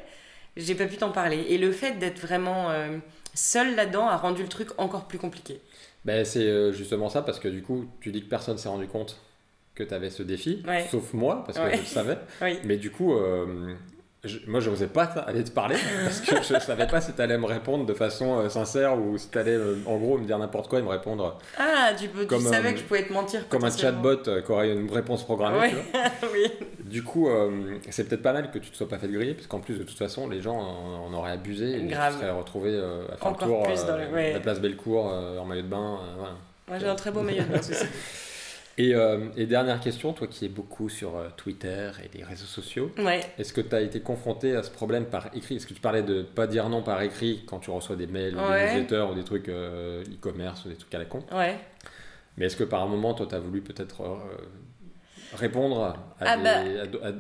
j'ai 0.57 0.75
pas 0.75 0.87
pu 0.87 0.97
t'en 0.97 1.11
parler. 1.11 1.45
Et 1.49 1.59
le 1.59 1.71
fait 1.73 1.99
d'être 1.99 2.19
vraiment 2.19 2.71
euh, 2.71 2.97
seule 3.35 3.75
là-dedans 3.77 4.09
a 4.09 4.17
rendu 4.17 4.43
le 4.43 4.49
truc 4.49 4.69
encore 4.79 5.05
plus 5.07 5.19
compliqué. 5.19 5.61
Ben, 6.05 6.25
c'est 6.25 6.47
euh, 6.47 6.73
justement 6.73 7.09
ça, 7.11 7.21
parce 7.23 7.39
que 7.39 7.49
du 7.49 7.63
coup, 7.63 7.87
tu 8.01 8.11
dis 8.13 8.23
que 8.23 8.29
personne 8.29 8.57
s'est 8.57 8.69
rendu 8.69 8.87
compte 8.87 9.21
que 9.75 9.83
tu 9.85 9.93
avais 9.93 10.11
ce 10.11 10.23
défi, 10.23 10.63
Ouais. 10.67 10.87
sauf 10.91 11.13
moi, 11.13 11.45
parce 11.45 11.59
que 11.59 11.65
Ouais. 11.65 11.75
je 11.77 11.81
le 11.81 11.87
savais. 11.87 12.19
Oui. 12.43 12.59
Mais 12.65 12.77
du 12.79 12.91
coup, 12.91 13.15
euh, 13.15 13.75
je- 14.29 14.39
moi, 14.47 14.61
je 14.61 14.71
n'osais 14.71 14.87
pas 14.87 15.05
aller 15.27 15.43
te 15.43 15.51
parler, 15.51 15.77
parce 16.05 16.21
que 16.21 16.43
je 16.43 16.55
ne 16.55 16.61
savais 16.61 16.87
pas 16.87 17.01
si 17.01 17.13
tu 17.13 17.21
allais 17.21 17.37
me 17.39 17.47
répondre 17.47 17.85
de 17.87 17.95
façon 17.95 18.39
euh, 18.39 18.49
sincère 18.49 18.97
ou 18.99 19.19
si 19.19 19.29
tu 19.31 19.39
allais, 19.39 19.59
en 19.87 19.97
gros, 19.97 20.19
me 20.19 20.25
dire 20.27 20.39
n'importe 20.39 20.69
quoi 20.69 20.79
et 20.79 20.83
me 20.83 20.89
répondre 20.89 21.39
Ah, 21.59 21.91
tu, 21.99 22.09
peux, 22.09 22.27
tu 22.27 22.41
savais 22.41 22.69
euh, 22.69 22.73
que 22.73 22.79
je 22.79 22.85
pouvais 22.85 23.03
te 23.05 23.13
mentir. 23.13 23.49
comme 23.49 23.65
un 23.65 23.71
chatbot 23.77 24.29
euh, 24.29 24.43
qui 24.43 24.53
aurait 24.53 24.73
une 24.73 24.91
réponse 24.93 25.25
programmée. 25.25 25.59
Ouais. 25.59 25.71
tu 25.71 25.77
vois. 25.77 26.31
oui. 26.33 26.47
Du 26.85 27.03
coup, 27.03 27.29
euh, 27.29 27.77
c'est 27.91 28.09
peut-être 28.09 28.23
pas 28.23 28.33
mal 28.33 28.51
que 28.51 28.59
tu 28.59 28.71
te 28.71 28.77
sois 28.77 28.89
pas 28.89 28.99
fait 28.99 29.09
griller, 29.09 29.35
parce 29.35 29.47
qu'en 29.47 29.61
plus, 29.61 29.79
de 29.79 29.83
toute 29.85 29.99
façon, 29.99 30.29
les 30.29 30.41
gens 30.41 30.57
en, 30.57 31.07
en 31.07 31.13
auraient 31.15 31.33
abusé 31.33 31.77
et 31.77 31.87
Grave. 31.87 32.15
tu 32.15 32.21
serais 32.21 32.31
retrouvé 32.31 32.71
euh, 32.73 33.05
à 33.13 33.17
faire 33.17 33.27
Encore 33.27 33.67
le 33.69 33.75
tour 33.75 33.89
euh, 33.91 34.13
ouais. 34.15 34.33
la 34.35 34.41
place 34.41 34.61
Bellecour 34.61 35.11
euh, 35.13 35.39
en 35.39 35.45
maillot 35.45 35.63
de 35.63 35.67
bain. 35.69 35.99
euh, 36.03 36.15
voilà. 36.19 36.35
Moi, 36.69 36.79
j'ai 36.79 36.87
un 36.87 36.95
très 36.95 37.11
beau 37.11 37.23
maillot 37.23 37.43
de 37.45 37.49
bain. 37.53 37.61
Et, 38.81 38.95
euh, 38.95 39.27
et 39.37 39.47
dernière 39.47 39.81
question, 39.81 40.13
toi 40.13 40.29
qui 40.29 40.45
es 40.45 40.49
beaucoup 40.49 40.89
sur 40.89 41.17
euh, 41.17 41.29
Twitter 41.37 41.91
et 42.05 42.17
les 42.17 42.23
réseaux 42.25 42.47
sociaux, 42.47 42.93
Ouais. 42.97 43.21
est-ce 43.37 43.53
que 43.53 43.61
tu 43.61 43.75
as 43.75 43.81
été 43.81 44.01
confronté 44.01 44.55
à 44.55 44.63
ce 44.63 44.71
problème 44.71 45.07
par 45.07 45.35
écrit? 45.35 45.57
Est-ce 45.57 45.67
que 45.67 45.75
tu 45.75 45.81
parlais 45.81 46.03
de 46.05 46.23
pas 46.23 46.47
dire 46.47 46.69
non 46.69 46.83
par 46.83 47.03
écrit 47.03 47.43
quand 47.47 47.59
tu 47.59 47.71
reçois 47.71 47.97
des 47.97 48.07
mails 48.07 48.37
ou 48.37 48.39
Ouais. 48.41 48.67
des 48.69 48.75
newsletters 48.75 49.07
ou 49.11 49.15
des 49.17 49.25
trucs 49.25 49.49
euh, 49.49 50.05
e-commerce 50.05 50.65
ou 50.65 50.69
des 50.69 50.77
trucs 50.77 50.95
à 50.95 50.99
la 50.99 51.07
con 51.07 51.25
Ouais. 51.33 51.57
Mais 52.37 52.47
est-ce 52.47 52.57
que 52.57 52.63
par 52.65 52.83
un 52.83 52.87
moment, 52.87 53.15
toi, 53.15 53.27
tu 53.29 53.35
as 53.35 53.41
voulu 53.41 53.63
peut-être 53.63 54.01
répondre 55.35 55.83
à, 55.83 55.97
Ah 56.21 56.37
bah. 56.39 56.57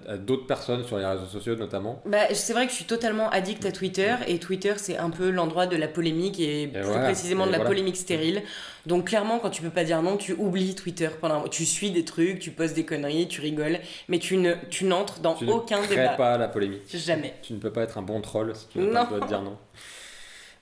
à 0.08 0.16
d'autres 0.16 0.46
personnes 0.46 0.82
sur 0.84 0.96
les 0.98 1.04
réseaux 1.04 1.26
sociaux 1.26 1.56
notamment 1.56 2.00
Bah, 2.06 2.32
c'est 2.32 2.52
vrai 2.54 2.64
que 2.66 2.70
je 2.72 2.76
suis 2.76 2.84
totalement 2.86 3.28
addict 3.30 3.66
à 3.66 3.72
Twitter 3.72 4.14
et 4.26 4.38
Twitter 4.38 4.72
c'est 4.76 4.96
un 4.96 5.10
peu 5.10 5.30
l'endroit 5.30 5.66
de 5.66 5.76
la 5.76 5.88
polémique 5.88 6.40
et, 6.40 6.68
plus 6.68 6.82
voilà, 6.82 7.04
précisément 7.04 7.44
et 7.44 7.48
de 7.48 7.52
la 7.52 7.58
voilà. 7.58 7.70
polémique 7.70 7.96
stérile. 7.96 8.42
Donc 8.86 9.08
clairement 9.08 9.38
quand 9.38 9.50
tu 9.50 9.60
peux 9.62 9.70
pas 9.70 9.84
dire 9.84 10.00
non, 10.02 10.16
tu 10.16 10.32
oublies 10.32 10.74
Twitter 10.74 11.08
pendant 11.20 11.44
un- 11.44 11.48
tu 11.48 11.66
suis 11.66 11.90
des 11.90 12.04
trucs, 12.04 12.38
tu 12.38 12.50
postes 12.50 12.74
des 12.74 12.84
conneries, 12.86 13.28
tu 13.28 13.40
rigoles, 13.42 13.78
mais 14.08 14.18
tu 14.18 14.36
ne 14.38 14.54
tu 14.70 14.84
n'entres 14.86 15.20
dans 15.20 15.34
Tu 15.34 15.44
ne 15.44 15.52
aucun 15.52 15.82
crées 15.82 15.96
débat. 15.96 16.08
pas 16.10 16.38
la 16.38 16.48
polémique. 16.48 16.82
Jamais. 16.94 17.34
Tu 17.42 17.52
ne 17.52 17.58
peux 17.58 17.72
pas 17.72 17.82
être 17.82 17.98
un 17.98 18.02
bon 18.02 18.20
troll 18.22 18.54
si 18.56 18.66
tu 18.68 18.78
le 18.78 18.86
droit 18.86 19.20
de 19.20 19.26
dire 19.26 19.42
non. 19.42 19.58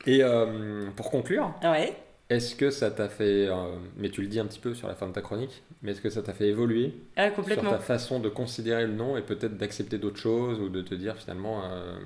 Et 0.07 0.23
euh, 0.23 0.89
pour 0.97 1.11
conclure, 1.11 1.53
Ouais. 1.63 1.93
Est-ce 2.29 2.57
que 2.57 2.71
ça 2.71 2.91
t'a 2.91 3.09
fait, 3.09 3.47
euh, 3.49 3.55
mais 3.97 4.11
tu 4.11 4.21
le 4.23 4.27
dis 4.29 4.41
un 4.41 4.47
petit 4.47 4.59
peu 4.59 4.75
sur 4.75 4.89
la 4.89 4.95
fin 4.95 5.07
de 5.07 5.13
ta 5.13 5.21
chronique, 5.23 5.63
mais 5.83 5.93
est-ce 5.93 6.01
que 6.01 6.11
ça 6.11 6.23
t'a 6.23 6.33
fait 6.33 6.49
évoluer 6.49 6.95
Ah, 7.17 7.31
sur 7.35 7.63
ta 7.63 7.79
façon 7.79 8.19
de 8.21 8.29
considérer 8.29 8.87
le 8.87 8.93
non 8.95 9.17
et 9.17 9.23
peut-être 9.23 9.57
d'accepter 9.57 9.99
d'autres 9.99 10.19
choses 10.19 10.59
ou 10.61 10.69
de 10.69 10.83
te 10.83 10.95
dire 10.95 11.17
finalement, 11.17 11.63
euh, 11.71 11.97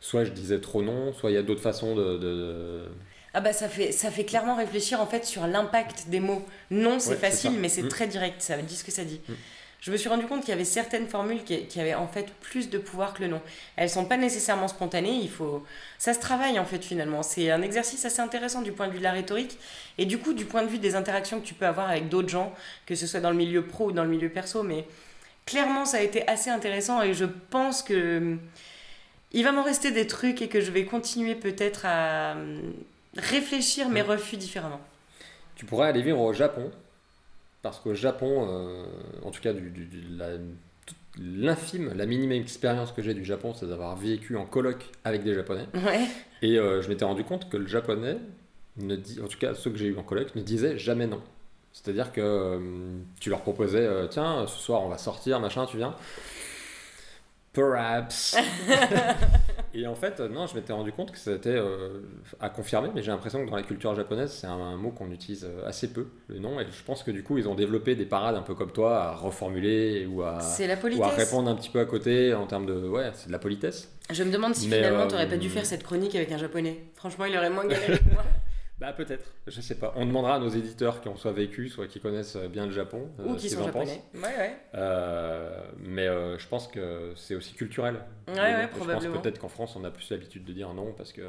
soit 0.00 0.24
je 0.24 0.30
disais 0.30 0.60
trop 0.60 0.82
non, 0.82 1.12
soit 1.12 1.30
il 1.30 1.34
y 1.34 1.38
a 1.38 1.42
d'autres 1.42 1.62
façons 1.62 1.94
de... 1.96 2.18
de- 2.18 2.84
Ah 3.32 3.40
bah 3.40 3.52
ça 3.52 3.68
fait 3.68 3.90
ça 3.90 4.10
fait 4.12 4.24
clairement 4.24 4.54
réfléchir 4.56 5.00
en 5.00 5.06
fait 5.06 5.24
sur 5.24 5.46
l'impact 5.48 6.08
des 6.08 6.20
mots. 6.20 6.44
Non, 6.70 6.98
c'est 7.00 7.10
Ouais, 7.10 7.16
facile 7.16 7.52
mais 7.58 7.68
c'est 7.68 7.82
Mm. 7.82 7.88
très 7.88 8.06
direct, 8.06 8.40
ça 8.40 8.56
dit 8.58 8.76
ce 8.76 8.84
que 8.84 8.92
ça 8.92 9.04
dit. 9.04 9.20
Mm. 9.28 9.32
Je 9.84 9.90
me 9.90 9.98
suis 9.98 10.08
rendu 10.08 10.24
compte 10.24 10.40
qu'il 10.40 10.48
y 10.48 10.52
avait 10.52 10.64
certaines 10.64 11.06
formules 11.06 11.44
qui, 11.44 11.66
qui 11.66 11.78
avaient 11.78 11.94
en 11.94 12.08
fait 12.08 12.32
plus 12.40 12.70
de 12.70 12.78
pouvoir 12.78 13.12
que 13.12 13.20
le 13.20 13.28
non. 13.28 13.42
Elles 13.76 13.90
sont 13.90 14.06
pas 14.06 14.16
nécessairement 14.16 14.66
spontanées, 14.66 15.12
il 15.12 15.28
faut 15.28 15.62
ça 15.98 16.14
se 16.14 16.20
travaille 16.20 16.58
en 16.58 16.64
fait 16.64 16.82
finalement. 16.82 17.22
C'est 17.22 17.50
un 17.50 17.60
exercice 17.60 18.02
assez 18.06 18.20
intéressant 18.20 18.62
du 18.62 18.72
point 18.72 18.88
de 18.88 18.92
vue 18.92 18.98
de 18.98 19.04
la 19.04 19.12
rhétorique 19.12 19.58
et 19.98 20.06
du 20.06 20.16
coup 20.16 20.32
du 20.32 20.46
point 20.46 20.62
de 20.62 20.68
vue 20.68 20.78
des 20.78 20.94
interactions 20.94 21.38
que 21.38 21.44
tu 21.44 21.52
peux 21.52 21.66
avoir 21.66 21.90
avec 21.90 22.08
d'autres 22.08 22.30
gens, 22.30 22.54
que 22.86 22.94
ce 22.94 23.06
soit 23.06 23.20
dans 23.20 23.28
le 23.28 23.36
milieu 23.36 23.66
pro 23.66 23.88
ou 23.88 23.92
dans 23.92 24.04
le 24.04 24.08
milieu 24.08 24.30
perso, 24.30 24.62
mais 24.62 24.86
clairement 25.44 25.84
ça 25.84 25.98
a 25.98 26.00
été 26.00 26.26
assez 26.26 26.48
intéressant 26.48 27.02
et 27.02 27.12
je 27.12 27.26
pense 27.50 27.82
que 27.82 28.38
il 29.32 29.44
va 29.44 29.52
m'en 29.52 29.64
rester 29.64 29.90
des 29.90 30.06
trucs 30.06 30.40
et 30.40 30.48
que 30.48 30.62
je 30.62 30.70
vais 30.70 30.86
continuer 30.86 31.34
peut-être 31.34 31.84
à 31.84 32.32
hum, 32.32 32.72
réfléchir 33.18 33.90
mes 33.90 34.00
refus 34.00 34.38
différemment. 34.38 34.80
Tu 35.56 35.66
pourrais 35.66 35.88
aller 35.88 36.00
vivre 36.00 36.20
au 36.20 36.32
Japon, 36.32 36.72
parce 37.64 37.80
qu'au 37.80 37.94
Japon, 37.94 38.46
euh, 38.48 38.84
en 39.24 39.32
tout 39.32 39.40
cas, 39.40 39.52
du, 39.52 39.70
du- 39.70 39.86
du- 39.86 40.04
la- 40.16 40.36
toute 40.86 40.96
l'infime, 41.18 41.92
la 41.96 42.06
minime 42.06 42.30
expérience 42.32 42.92
que 42.92 43.02
j'ai 43.02 43.14
du 43.14 43.24
Japon, 43.24 43.54
c'est 43.54 43.66
d'avoir 43.66 43.96
vécu 43.96 44.36
en 44.36 44.44
coloc 44.44 44.84
avec 45.02 45.24
des 45.24 45.34
Japonais. 45.34 45.66
Ouais. 45.74 46.06
Et 46.42 46.58
euh, 46.58 46.82
je 46.82 46.88
m'étais 46.88 47.04
rendu 47.06 47.24
compte 47.24 47.48
que 47.50 47.56
le 47.56 47.66
japonais, 47.66 48.18
ne 48.76 48.94
dit, 48.96 49.20
en 49.20 49.28
tout 49.28 49.38
cas 49.38 49.54
ceux 49.54 49.70
que 49.70 49.78
j'ai 49.78 49.86
eu 49.86 49.96
en 49.96 50.02
coloc, 50.02 50.34
ne 50.36 50.42
disaient 50.42 50.78
jamais 50.78 51.06
non. 51.06 51.20
C'est-à-dire 51.72 52.12
que 52.12 52.20
euh, 52.20 52.58
tu 53.18 53.30
leur 53.30 53.40
proposais, 53.40 53.84
euh, 53.84 54.06
tiens, 54.08 54.46
ce 54.46 54.58
soir 54.60 54.82
on 54.82 54.88
va 54.88 54.98
sortir, 54.98 55.40
machin, 55.40 55.64
tu 55.66 55.76
viens. 55.78 55.94
Perhaps. 57.54 58.36
et 59.74 59.86
en 59.86 59.94
fait, 59.94 60.18
euh, 60.18 60.28
non, 60.28 60.46
je 60.46 60.56
m'étais 60.56 60.72
rendu 60.72 60.92
compte 60.92 61.12
que 61.12 61.18
c'était 61.18 61.50
euh, 61.50 62.00
à 62.40 62.48
confirmer, 62.48 62.90
mais 62.94 63.02
j'ai 63.02 63.12
l'impression 63.12 63.44
que 63.44 63.48
dans 63.48 63.56
la 63.56 63.62
culture 63.62 63.94
japonaise, 63.94 64.32
c'est 64.32 64.48
un, 64.48 64.58
un 64.58 64.76
mot 64.76 64.90
qu'on 64.90 65.10
utilise 65.12 65.44
euh, 65.44 65.66
assez 65.66 65.92
peu, 65.92 66.08
le 66.26 66.40
nom, 66.40 66.60
et 66.60 66.66
je 66.70 66.82
pense 66.84 67.04
que 67.04 67.12
du 67.12 67.22
coup, 67.22 67.38
ils 67.38 67.48
ont 67.48 67.54
développé 67.54 67.94
des 67.94 68.06
parades 68.06 68.34
un 68.34 68.42
peu 68.42 68.54
comme 68.54 68.72
toi 68.72 69.04
à 69.04 69.12
reformuler 69.14 70.04
ou 70.06 70.22
à, 70.22 70.40
la 70.58 70.96
ou 70.96 71.04
à 71.04 71.08
répondre 71.08 71.48
un 71.48 71.54
petit 71.54 71.70
peu 71.70 71.78
à 71.78 71.84
côté 71.84 72.34
en 72.34 72.46
termes 72.46 72.66
de. 72.66 72.74
Ouais, 72.88 73.10
c'est 73.14 73.28
de 73.28 73.32
la 73.32 73.38
politesse. 73.38 73.88
Je 74.10 74.22
me 74.22 74.30
demande 74.30 74.54
si 74.54 74.68
Mais, 74.68 74.76
finalement 74.76 75.04
euh, 75.04 75.08
t'aurais 75.08 75.28
pas 75.28 75.36
dû 75.36 75.48
faire 75.48 75.64
cette 75.64 75.82
chronique 75.82 76.14
avec 76.14 76.30
un 76.32 76.38
japonais. 76.38 76.78
Franchement, 76.94 77.24
il 77.24 77.36
aurait 77.36 77.50
moins 77.50 77.66
galéré 77.66 77.98
que 77.98 78.12
moi. 78.12 78.24
Bah, 78.84 78.92
peut-être, 78.92 79.32
je 79.46 79.60
sais 79.62 79.76
pas. 79.76 79.94
On 79.96 80.04
demandera 80.04 80.34
à 80.34 80.38
nos 80.38 80.48
éditeurs 80.50 81.00
qui 81.00 81.08
ont 81.08 81.16
soit 81.16 81.32
vécu, 81.32 81.70
soit 81.70 81.86
qui 81.86 82.00
connaissent 82.00 82.36
bien 82.36 82.66
le 82.66 82.72
Japon. 82.72 83.08
euh, 83.18 83.24
Ou 83.24 83.28
ce 83.30 83.34
qui 83.42 83.48
qu'ils 83.48 83.56
sont 83.56 83.64
japonais. 83.64 84.02
Ouais, 84.14 84.20
ouais. 84.22 84.56
Euh, 84.74 85.58
mais 85.78 86.06
euh, 86.06 86.36
je 86.38 86.46
pense 86.48 86.68
que 86.68 87.12
c'est 87.16 87.34
aussi 87.34 87.54
culturel. 87.54 88.04
Ouais, 88.28 88.34
ouais, 88.34 88.66
bon, 88.66 88.72
Je 88.72 88.76
probablement. 88.76 89.14
pense 89.14 89.22
peut-être 89.22 89.38
qu'en 89.38 89.48
France, 89.48 89.74
on 89.76 89.84
a 89.84 89.90
plus 89.90 90.10
l'habitude 90.10 90.44
de 90.44 90.52
dire 90.52 90.74
non 90.74 90.92
parce 90.92 91.12
que 91.14 91.22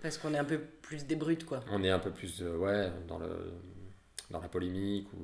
Parce 0.00 0.16
qu'on 0.16 0.32
est 0.32 0.38
un 0.38 0.44
peu 0.44 0.58
plus 0.58 1.04
des 1.06 1.16
brutes, 1.16 1.44
quoi. 1.44 1.60
on 1.70 1.84
est 1.84 1.90
un 1.90 1.98
peu 1.98 2.10
plus 2.12 2.40
euh, 2.40 2.56
ouais, 2.56 2.90
dans, 3.08 3.18
le, 3.18 3.52
dans 4.30 4.40
la 4.40 4.48
polémique 4.48 5.12
ou 5.12 5.18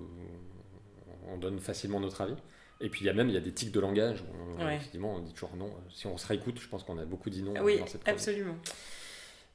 on 1.32 1.38
donne 1.38 1.58
facilement 1.58 2.00
notre 2.00 2.20
avis. 2.20 2.36
Et 2.80 2.90
puis 2.90 3.00
il 3.00 3.06
y 3.06 3.10
a 3.10 3.12
même 3.14 3.28
il 3.28 3.34
y 3.34 3.38
a 3.38 3.40
des 3.40 3.52
tics 3.52 3.72
de 3.72 3.80
langage 3.80 4.20
où 4.22 4.60
on, 4.60 4.64
Ouais. 4.66 4.78
on 5.02 5.18
dit 5.20 5.32
toujours 5.32 5.56
non. 5.56 5.70
Si 5.90 6.06
on 6.06 6.16
se 6.18 6.26
réécoute, 6.26 6.60
je 6.60 6.68
pense 6.68 6.84
qu'on 6.84 6.98
a 6.98 7.04
beaucoup 7.04 7.30
dit 7.30 7.42
non 7.42 7.54
oui, 7.62 7.78
dans 7.78 7.86
cette 7.86 8.06
absolument. 8.06 8.54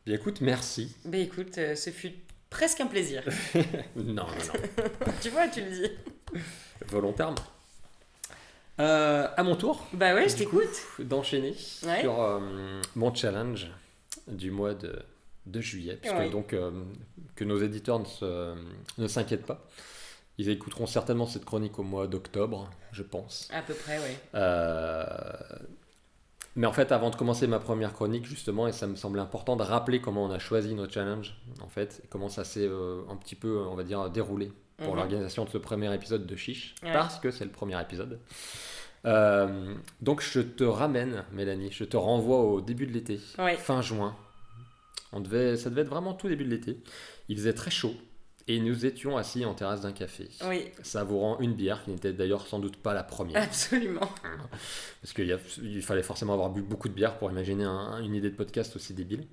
Bien 0.06 0.16
écoute, 0.16 0.42
merci. 0.42 0.96
Ben 1.06 1.22
écoute, 1.22 1.58
euh, 1.58 1.76
ce 1.76 1.89
fut 1.89 2.12
presque 2.50 2.82
un 2.82 2.88
plaisir. 2.88 3.24
Non, 3.96 4.13
non, 4.13 4.26
non. 4.26 4.84
tu 5.22 5.30
vois, 5.30 5.48
tu 5.48 5.62
le 5.62 5.70
dis. 5.72 5.92
volontairement. 6.88 7.36
Euh, 8.80 9.28
à 9.38 9.44
mon 9.44 9.56
tour. 9.56 9.88
Bah 9.94 10.13
ouais, 10.16 10.28
je 10.28 10.36
t'écoute. 10.36 10.70
D'enchaîner 11.00 11.56
Ouais. 11.86 12.02
sur 12.02 12.22
euh, 12.22 12.82
mon 12.96 13.13
challenge 13.13 13.70
du 14.28 14.52
mois 14.52 14.74
de, 14.74 15.00
de 15.46 15.62
juillet, 15.62 15.98
puisque 16.02 16.16
Ouais. 16.18 16.30
donc 16.30 16.54
euh, 16.54 16.72
que 17.36 17.44
nos 17.44 17.60
éditeurs 17.62 18.00
ne, 18.00 18.06
se- 18.06 18.56
ne 18.98 19.08
s'inquiètent 19.08 19.46
pas. 19.46 19.66
Ils 20.39 20.50
écouteront 20.50 20.88
certainement 20.88 21.28
cette 21.28 21.46
chronique 21.46 21.78
au 21.78 21.84
mois 21.84 22.08
d'octobre, 22.08 22.68
je 22.92 23.04
pense. 23.04 23.48
À 23.54 23.62
peu 23.62 23.76
près, 23.76 24.00
ouais. 24.00 24.18
Euh, 26.56 26.60
Mais 26.60 26.68
en 26.68 26.72
fait, 26.74 26.92
avant 26.92 27.10
de 27.10 27.16
commencer 27.16 27.48
ma 27.48 27.60
première 27.60 27.94
chronique, 27.94 28.26
justement, 28.26 28.68
et 28.68 28.72
ça 28.72 28.88
me 28.88 28.96
semblait 28.96 29.22
important 29.22 29.56
de 29.56 29.63
rappeler 29.63 30.02
comment 30.02 30.24
on 30.26 30.32
a 30.32 30.39
choisi 30.39 30.74
nos 30.76 30.88
challenges, 30.89 31.36
en 31.62 31.68
fait, 31.68 32.02
et 32.04 32.08
comment 32.10 32.30
ça 32.30 32.44
s'est 32.44 32.68
euh, 32.68 33.02
un 33.10 33.16
petit 33.16 33.36
peu, 33.36 33.58
on 33.70 33.76
va 33.76 33.84
dire, 33.84 34.10
déroulé 34.10 34.52
pour 34.78 34.89
Mhm. 34.92 34.96
l'organisation 34.98 35.46
de 35.46 35.50
ce 35.50 35.58
premier 35.58 35.94
épisode 35.94 36.26
de 36.26 36.36
Chiche, 36.36 36.76
Ouais. 36.84 36.92
parce 36.94 37.20
que 37.20 37.32
c'est 37.32 37.46
le 37.46 37.52
premier 37.52 37.80
épisode. 37.82 38.20
Euh, 39.06 39.74
donc 40.02 40.22
je 40.22 40.39
te 40.39 40.63
ramène, 40.63 41.26
Mélanie, 41.34 41.72
je 41.72 41.84
te 41.84 41.98
renvoie 41.98 42.39
au 42.39 42.62
début 42.62 42.88
de 42.88 42.94
l'été, 42.94 43.20
Ouais. 43.38 43.56
fin 43.58 43.82
juin. 43.82 44.16
On 45.12 45.20
devait, 45.20 45.58
ça 45.58 45.70
devait 45.70 45.82
être 45.82 45.89
vraiment 45.89 46.13
tout 46.13 46.28
début 46.30 46.46
de 46.46 46.50
l'été. 46.50 46.78
Il 47.30 47.38
faisait 47.38 47.54
très 47.54 47.70
chaud 47.72 47.94
et 48.47 48.60
nous 48.60 48.86
étions 48.86 49.15
assis 49.17 49.45
en 49.45 49.53
terrasse 49.53 49.82
d'un 49.82 49.91
café, 49.93 50.27
Oui, 50.47 50.65
savourant 50.84 51.39
une 51.39 51.53
bière 51.53 51.84
qui 51.84 51.91
n'était 51.91 52.12
d'ailleurs 52.13 52.45
sans 52.47 52.60
doute 52.60 52.75
pas 52.77 52.93
la 52.93 53.03
première. 53.03 53.41
absolument. 53.41 54.10
Parce 55.01 55.13
qu'il 55.13 55.82
fallait 55.82 56.03
forcément 56.03 56.34
avoir 56.34 56.49
bu 56.49 56.62
beaucoup 56.62 56.89
de 56.89 56.93
bière 56.93 57.17
pour 57.17 57.32
imaginer 57.32 57.63
un- 57.63 57.99
une 58.01 58.15
idée 58.15 58.29
de 58.29 58.36
podcast 58.36 58.75
aussi 58.75 58.93
débile. 58.93 59.25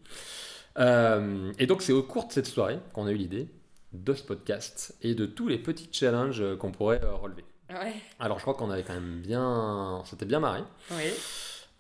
Euh, 0.79 1.53
et 1.59 1.67
donc 1.67 1.83
c'est 1.83 1.93
au 1.93 2.03
cours 2.03 2.29
de 2.29 2.33
cette 2.33 2.47
soirée 2.47 2.79
qu'on 2.93 3.07
a 3.07 3.11
eu 3.11 3.17
l'idée 3.17 3.49
de 3.93 4.15
ce 4.15 4.23
podcast 4.23 4.95
et 5.03 5.15
de 5.17 5.27
tous 5.27 5.49
les 5.49 5.59
petits 5.59 5.89
challenges 5.91 6.45
qu'on 6.59 6.71
pourrait 6.71 7.01
euh, 7.03 7.15
relever. 7.17 7.45
Ouais, 7.71 7.95
Alors 8.21 8.39
je 8.39 8.43
crois 8.43 8.55
qu'on 8.55 8.71
avait 8.71 8.83
quand 8.85 8.95
même 8.95 9.21
bien... 9.21 10.03
C'était 10.07 10.27
bien 10.27 10.41
marré. 10.41 10.61
oui. 10.93 11.05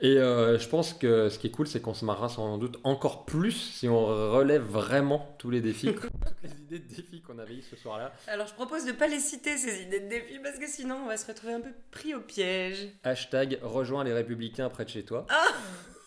Et 0.02 0.16
euh, 0.16 0.58
je 0.58 0.66
pense 0.66 0.94
que 0.94 1.28
ce 1.28 1.38
qui 1.38 1.48
est 1.48 1.50
cool, 1.50 1.66
c'est 1.66 1.80
qu'on 1.80 1.92
se 1.92 2.06
marrera 2.06 2.30
sans 2.30 2.56
doute 2.56 2.78
encore 2.84 3.26
plus 3.26 3.52
si 3.52 3.86
on 3.86 4.06
relève 4.06 4.62
vraiment 4.62 5.36
tous 5.38 5.50
les 5.50 5.60
défis, 5.60 5.94
toutes 5.94 6.10
les 6.42 6.50
idées 6.50 6.78
de 6.78 6.94
défis 6.94 7.20
qu'on 7.20 7.38
avait 7.38 7.54
eues 7.54 7.62
ce 7.62 7.76
soir-là. 7.76 8.10
Alors 8.26 8.46
je 8.46 8.54
propose 8.54 8.86
de 8.86 8.92
pas 8.92 9.08
les 9.08 9.18
citer 9.18 9.58
ces 9.58 9.82
idées 9.82 10.00
de 10.00 10.08
défi 10.08 10.38
parce 10.42 10.58
que 10.58 10.66
sinon 10.66 11.00
on 11.04 11.06
va 11.06 11.18
se 11.18 11.26
retrouver 11.26 11.52
un 11.52 11.60
peu 11.60 11.72
pris 11.90 12.14
au 12.14 12.20
piège. 12.20 12.88
Hashtag 13.04 13.58
rejoins 13.62 14.02
les 14.02 14.14
républicains 14.14 14.70
près 14.70 14.86
de 14.86 14.90
chez 14.90 15.04
toi. 15.04 15.26
Ah, 15.28 15.48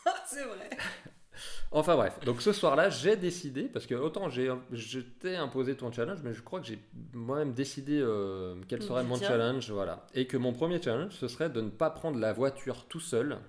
c'est 0.26 0.44
vrai. 0.44 0.70
Enfin 1.72 1.96
bref, 1.96 2.20
donc 2.24 2.42
ce 2.42 2.54
soir-là, 2.54 2.90
j'ai 2.90 3.16
décidé, 3.16 3.64
parce 3.64 3.88
que 3.88 3.96
autant 3.96 4.30
j'ai, 4.30 4.52
je 4.72 5.00
t'ai 5.00 5.36
imposé 5.36 5.76
ton 5.76 5.92
challenge, 5.92 6.20
mais 6.24 6.34
je 6.34 6.42
crois 6.42 6.60
que 6.60 6.68
j'ai 6.68 6.80
moi-même 7.14 7.54
décidé 7.54 8.00
euh, 8.00 8.56
quel 8.68 8.84
serait 8.84 9.04
mon 9.04 9.18
challenge, 9.18 9.72
voilà. 9.72 10.06
Et 10.14 10.28
que 10.28 10.38
mon 10.38 10.54
premier 10.54 10.80
challenge, 10.82 11.14
ce 11.14 11.28
serait 11.28 11.50
de 11.50 11.62
ne 11.62 11.70
pas 11.70 11.90
prendre 11.90 12.20
la 12.20 12.32
voiture 12.32 12.86
tout 12.88 13.00
seul 13.00 13.40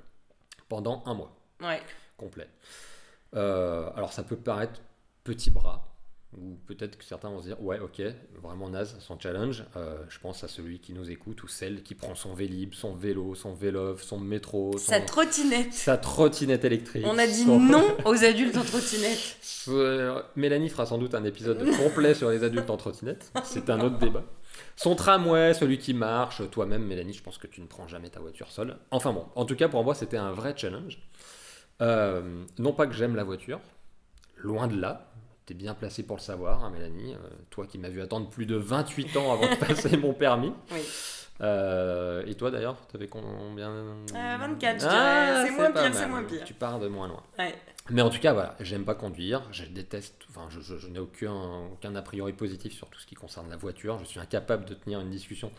pendant 0.68 1.02
un 1.06 1.14
mois 1.14 1.36
Ouais. 1.62 1.80
complet. 2.16 2.48
Euh, 3.34 3.90
alors 3.96 4.12
ça 4.12 4.22
peut 4.22 4.36
paraître 4.36 4.80
petit 5.24 5.50
bras, 5.50 5.88
ou 6.36 6.56
peut-être 6.66 6.98
que 6.98 7.04
certains 7.04 7.30
vont 7.30 7.40
se 7.40 7.46
dire, 7.46 7.60
ouais 7.62 7.78
ok, 7.80 8.02
vraiment 8.42 8.68
naze 8.68 8.96
son 9.00 9.18
challenge. 9.18 9.64
Euh, 9.76 9.96
je 10.08 10.18
pense 10.20 10.44
à 10.44 10.48
celui 10.48 10.78
qui 10.78 10.92
nous 10.92 11.10
écoute, 11.10 11.42
ou 11.42 11.48
celle 11.48 11.82
qui 11.82 11.94
prend 11.94 12.14
son 12.14 12.34
vélib, 12.34 12.74
son 12.74 12.94
vélo, 12.94 13.34
son 13.34 13.52
vélove, 13.54 14.02
son 14.02 14.18
métro, 14.18 14.72
son... 14.78 14.92
Sa 14.92 15.00
trottinette. 15.00 15.72
sa 15.72 15.96
trottinette 15.96 16.64
électrique. 16.64 17.04
On 17.08 17.18
a 17.18 17.26
dit 17.26 17.44
son- 17.44 17.58
non 17.58 17.96
aux 18.04 18.24
adultes 18.24 18.56
en 18.56 18.62
trottinette. 18.64 19.36
euh, 19.68 20.22
Mélanie 20.36 20.68
fera 20.68 20.86
sans 20.86 20.98
doute 20.98 21.14
un 21.14 21.24
épisode 21.24 21.64
complet 21.76 22.14
sur 22.14 22.30
les 22.30 22.44
adultes 22.44 22.70
en 22.70 22.76
trottinette. 22.76 23.32
C'est 23.44 23.70
un 23.70 23.80
autre 23.80 23.98
débat. 23.98 24.24
Son 24.76 24.94
tramway, 24.94 25.54
celui 25.54 25.78
qui 25.78 25.94
marche. 25.94 26.48
Toi-même, 26.50 26.84
Mélanie, 26.84 27.12
je 27.12 27.22
pense 27.22 27.38
que 27.38 27.46
tu 27.46 27.60
ne 27.60 27.66
prends 27.66 27.88
jamais 27.88 28.10
ta 28.10 28.20
voiture 28.20 28.50
seule. 28.50 28.76
Enfin 28.90 29.12
bon, 29.12 29.26
en 29.34 29.44
tout 29.44 29.56
cas, 29.56 29.68
pour 29.68 29.84
moi, 29.84 29.94
c'était 29.94 30.16
un 30.16 30.32
vrai 30.32 30.54
challenge. 30.56 30.98
Euh, 31.82 32.44
non 32.58 32.72
pas 32.72 32.86
que 32.86 32.94
j'aime 32.94 33.16
la 33.16 33.24
voiture, 33.24 33.60
loin 34.36 34.66
de 34.66 34.80
là. 34.80 35.10
T'es 35.46 35.54
bien 35.54 35.74
placé 35.74 36.02
pour 36.02 36.16
le 36.16 36.22
savoir, 36.22 36.64
hein, 36.64 36.70
Mélanie. 36.70 37.14
Euh, 37.14 37.28
toi 37.50 37.66
qui 37.66 37.78
m'as 37.78 37.88
vu 37.90 38.00
attendre 38.00 38.30
plus 38.30 38.46
de 38.46 38.56
28 38.56 39.16
ans 39.16 39.32
avant 39.32 39.50
de 39.50 39.56
passer 39.66 39.96
mon 39.96 40.14
permis. 40.14 40.52
Oui. 40.72 40.80
Euh, 41.40 42.22
et 42.26 42.34
toi 42.36 42.50
d'ailleurs, 42.50 42.76
t'avais 42.86 43.08
combien 43.08 43.70
Euh, 43.70 44.04
24, 44.38 44.80
je 44.80 44.86
Ah, 44.88 45.42
dirais. 45.42 45.46
C'est 45.46 45.56
moins 45.56 45.70
pire, 45.72 45.94
c'est 45.94 46.06
moins 46.06 46.22
pire. 46.24 46.44
Tu 46.44 46.54
pars 46.54 46.78
de 46.78 46.86
moins 46.88 47.08
loin. 47.08 47.22
Ouais. 47.38 47.54
Mais 47.90 48.02
en 48.02 48.08
tout 48.10 48.20
cas, 48.20 48.32
voilà, 48.32 48.54
j'aime 48.60 48.84
pas 48.84 48.94
conduire, 48.94 49.42
je 49.50 49.64
déteste, 49.64 50.16
enfin, 50.30 50.46
je, 50.48 50.60
je- 50.60 50.78
je 50.78 50.88
n'ai 50.88 50.98
aucun, 51.00 51.66
aucun 51.72 51.94
a 51.96 52.02
priori 52.02 52.32
positif 52.32 52.72
sur 52.72 52.88
tout 52.88 52.98
ce 53.00 53.06
qui 53.06 53.14
concerne 53.14 53.50
la 53.50 53.56
voiture. 53.56 53.98
Je 53.98 54.04
suis 54.04 54.20
incapable 54.20 54.64
de 54.64 54.74
tenir 54.74 55.00
une 55.00 55.10
discussion 55.10 55.50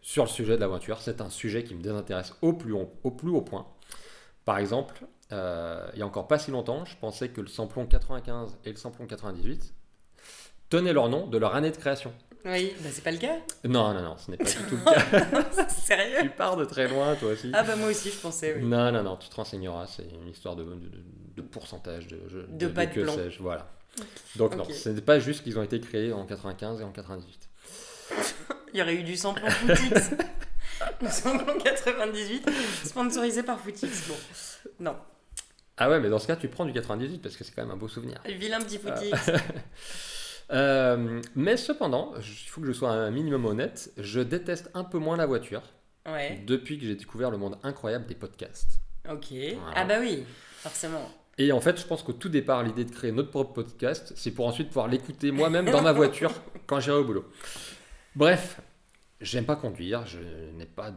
sur 0.00 0.22
le 0.24 0.30
sujet 0.30 0.54
de 0.54 0.60
la 0.60 0.68
voiture. 0.68 1.00
C'est 1.00 1.20
un 1.20 1.28
sujet 1.30 1.64
qui 1.64 1.74
me 1.74 1.82
désintéresse 1.82 2.34
au 2.40 2.52
plus 2.54 2.72
haut, 2.72 2.92
au 3.04 3.10
plus 3.10 3.28
haut 3.30 3.42
point. 3.42 3.66
Par 4.46 4.56
exemple, 4.58 4.94
euh, 5.32 5.86
il 5.92 5.98
y 5.98 6.02
a 6.02 6.06
encore 6.06 6.26
pas 6.28 6.38
si 6.38 6.50
longtemps, 6.52 6.86
je 6.86 6.96
pensais 6.96 7.28
que 7.28 7.42
le 7.42 7.48
samplon 7.48 7.84
95 7.86 8.56
et 8.64 8.70
le 8.70 8.76
samplon 8.76 9.06
98 9.06 9.74
tenaient 10.70 10.92
leur 10.94 11.08
nom 11.10 11.26
de 11.26 11.36
leur 11.36 11.54
année 11.54 11.70
de 11.70 11.76
création. 11.76 12.14
Oui, 12.44 12.72
bah 12.80 12.88
c'est 12.92 13.02
pas 13.04 13.10
le 13.10 13.18
cas. 13.18 13.36
Non, 13.64 13.92
non, 13.92 14.02
non, 14.02 14.16
ce 14.16 14.30
n'est 14.30 14.36
pas 14.36 14.44
du 14.44 14.52
tout 14.54 14.76
le 14.76 14.84
cas. 15.52 15.68
Sérieux 15.68 16.18
tu 16.22 16.30
pars 16.30 16.56
de 16.56 16.64
très 16.64 16.88
loin, 16.88 17.14
toi 17.16 17.32
aussi. 17.32 17.50
Ah 17.52 17.62
bah 17.62 17.76
moi 17.76 17.88
aussi 17.88 18.10
je 18.10 18.16
pensais, 18.16 18.54
oui. 18.56 18.64
Non, 18.64 18.90
non, 18.92 19.02
non, 19.02 19.16
tu 19.16 19.28
te 19.28 19.34
renseigneras, 19.34 19.86
c'est 19.86 20.06
une 20.22 20.28
histoire 20.28 20.54
de, 20.56 20.64
de, 20.64 20.70
de- 20.74 21.02
de 21.36 21.42
pourcentage, 21.42 22.06
de, 22.06 22.20
je- 22.28 22.38
De 22.56 22.66
pas 22.68 22.86
de 22.86 22.94
que 22.94 23.00
plan. 23.00 23.14
sais-je, 23.14 23.42
voilà. 23.42 23.68
Donc 24.36 24.54
non, 24.56 24.62
Ok. 24.64 24.72
ce 24.72 24.88
n'est 24.90 25.00
pas 25.00 25.18
juste 25.18 25.42
qu'ils 25.42 25.58
ont 25.58 25.62
été 25.62 25.80
créés 25.80 26.12
en 26.12 26.24
95 26.24 26.80
et 26.80 26.84
en 26.84 26.92
98. 26.92 27.48
Il 28.72 28.78
y 28.78 28.82
aurait 28.82 28.94
eu 28.94 29.02
du 29.02 29.16
samplon 29.16 29.48
Footix. 29.50 30.10
Le 31.02 31.08
samplon 31.10 31.58
98, 31.58 32.48
sponsorisé 32.84 33.42
par 33.42 33.58
Footix. 33.60 34.06
Bon, 34.08 34.14
non. 34.80 34.96
Ah 35.76 35.88
ouais, 35.90 35.98
mais 36.00 36.08
dans 36.08 36.18
ce 36.18 36.26
cas, 36.28 36.36
tu 36.36 36.48
prends 36.48 36.64
du 36.64 36.72
98 36.72 37.18
parce 37.20 37.36
que 37.36 37.42
c'est 37.44 37.52
quand 37.52 37.62
même 37.62 37.70
un 37.72 37.76
beau 37.76 37.88
souvenir. 37.88 38.18
Le 38.26 38.34
vilain 38.34 38.60
petit 38.60 38.78
Footix. 38.78 39.10
Euh, 40.50 41.20
mais 41.34 41.56
cependant, 41.56 42.12
il 42.16 42.48
faut 42.48 42.60
que 42.60 42.66
je 42.66 42.72
sois 42.72 42.90
un 42.90 43.10
minimum 43.10 43.44
honnête, 43.44 43.92
je 43.98 44.20
déteste 44.20 44.70
un 44.74 44.84
peu 44.84 44.98
moins 44.98 45.16
la 45.16 45.26
voiture 45.26 45.62
Ouais, 46.06 46.42
depuis 46.46 46.78
que 46.78 46.86
j'ai 46.86 46.94
découvert 46.94 47.30
le 47.30 47.36
monde 47.36 47.58
incroyable 47.62 48.06
des 48.06 48.14
podcasts. 48.14 48.80
ok. 49.10 49.26
Voilà. 49.30 49.56
Ah 49.74 49.84
bah 49.84 49.96
oui, 50.00 50.24
forcément. 50.56 51.06
Et 51.36 51.52
en 51.52 51.60
fait, 51.60 51.78
je 51.78 51.86
pense 51.86 52.02
qu'au 52.02 52.14
tout 52.14 52.30
départ, 52.30 52.62
l'idée 52.62 52.84
de 52.84 52.90
créer 52.90 53.12
notre 53.12 53.30
propre 53.30 53.52
podcast, 53.52 54.12
c'est 54.16 54.30
pour 54.32 54.46
ensuite 54.46 54.68
pouvoir 54.68 54.88
l'écouter 54.88 55.30
moi-même 55.30 55.70
dans 55.70 55.82
ma 55.82 55.92
voiture 56.02 56.32
quand 56.66 56.80
j'irai 56.80 56.96
au 56.98 57.04
boulot. 57.04 57.24
Bref, 58.16 58.60
j'aime 59.20 59.44
pas 59.44 59.56
conduire, 59.56 60.06
je 60.06 60.18
n'ai 60.56 60.66
pas 60.66 60.92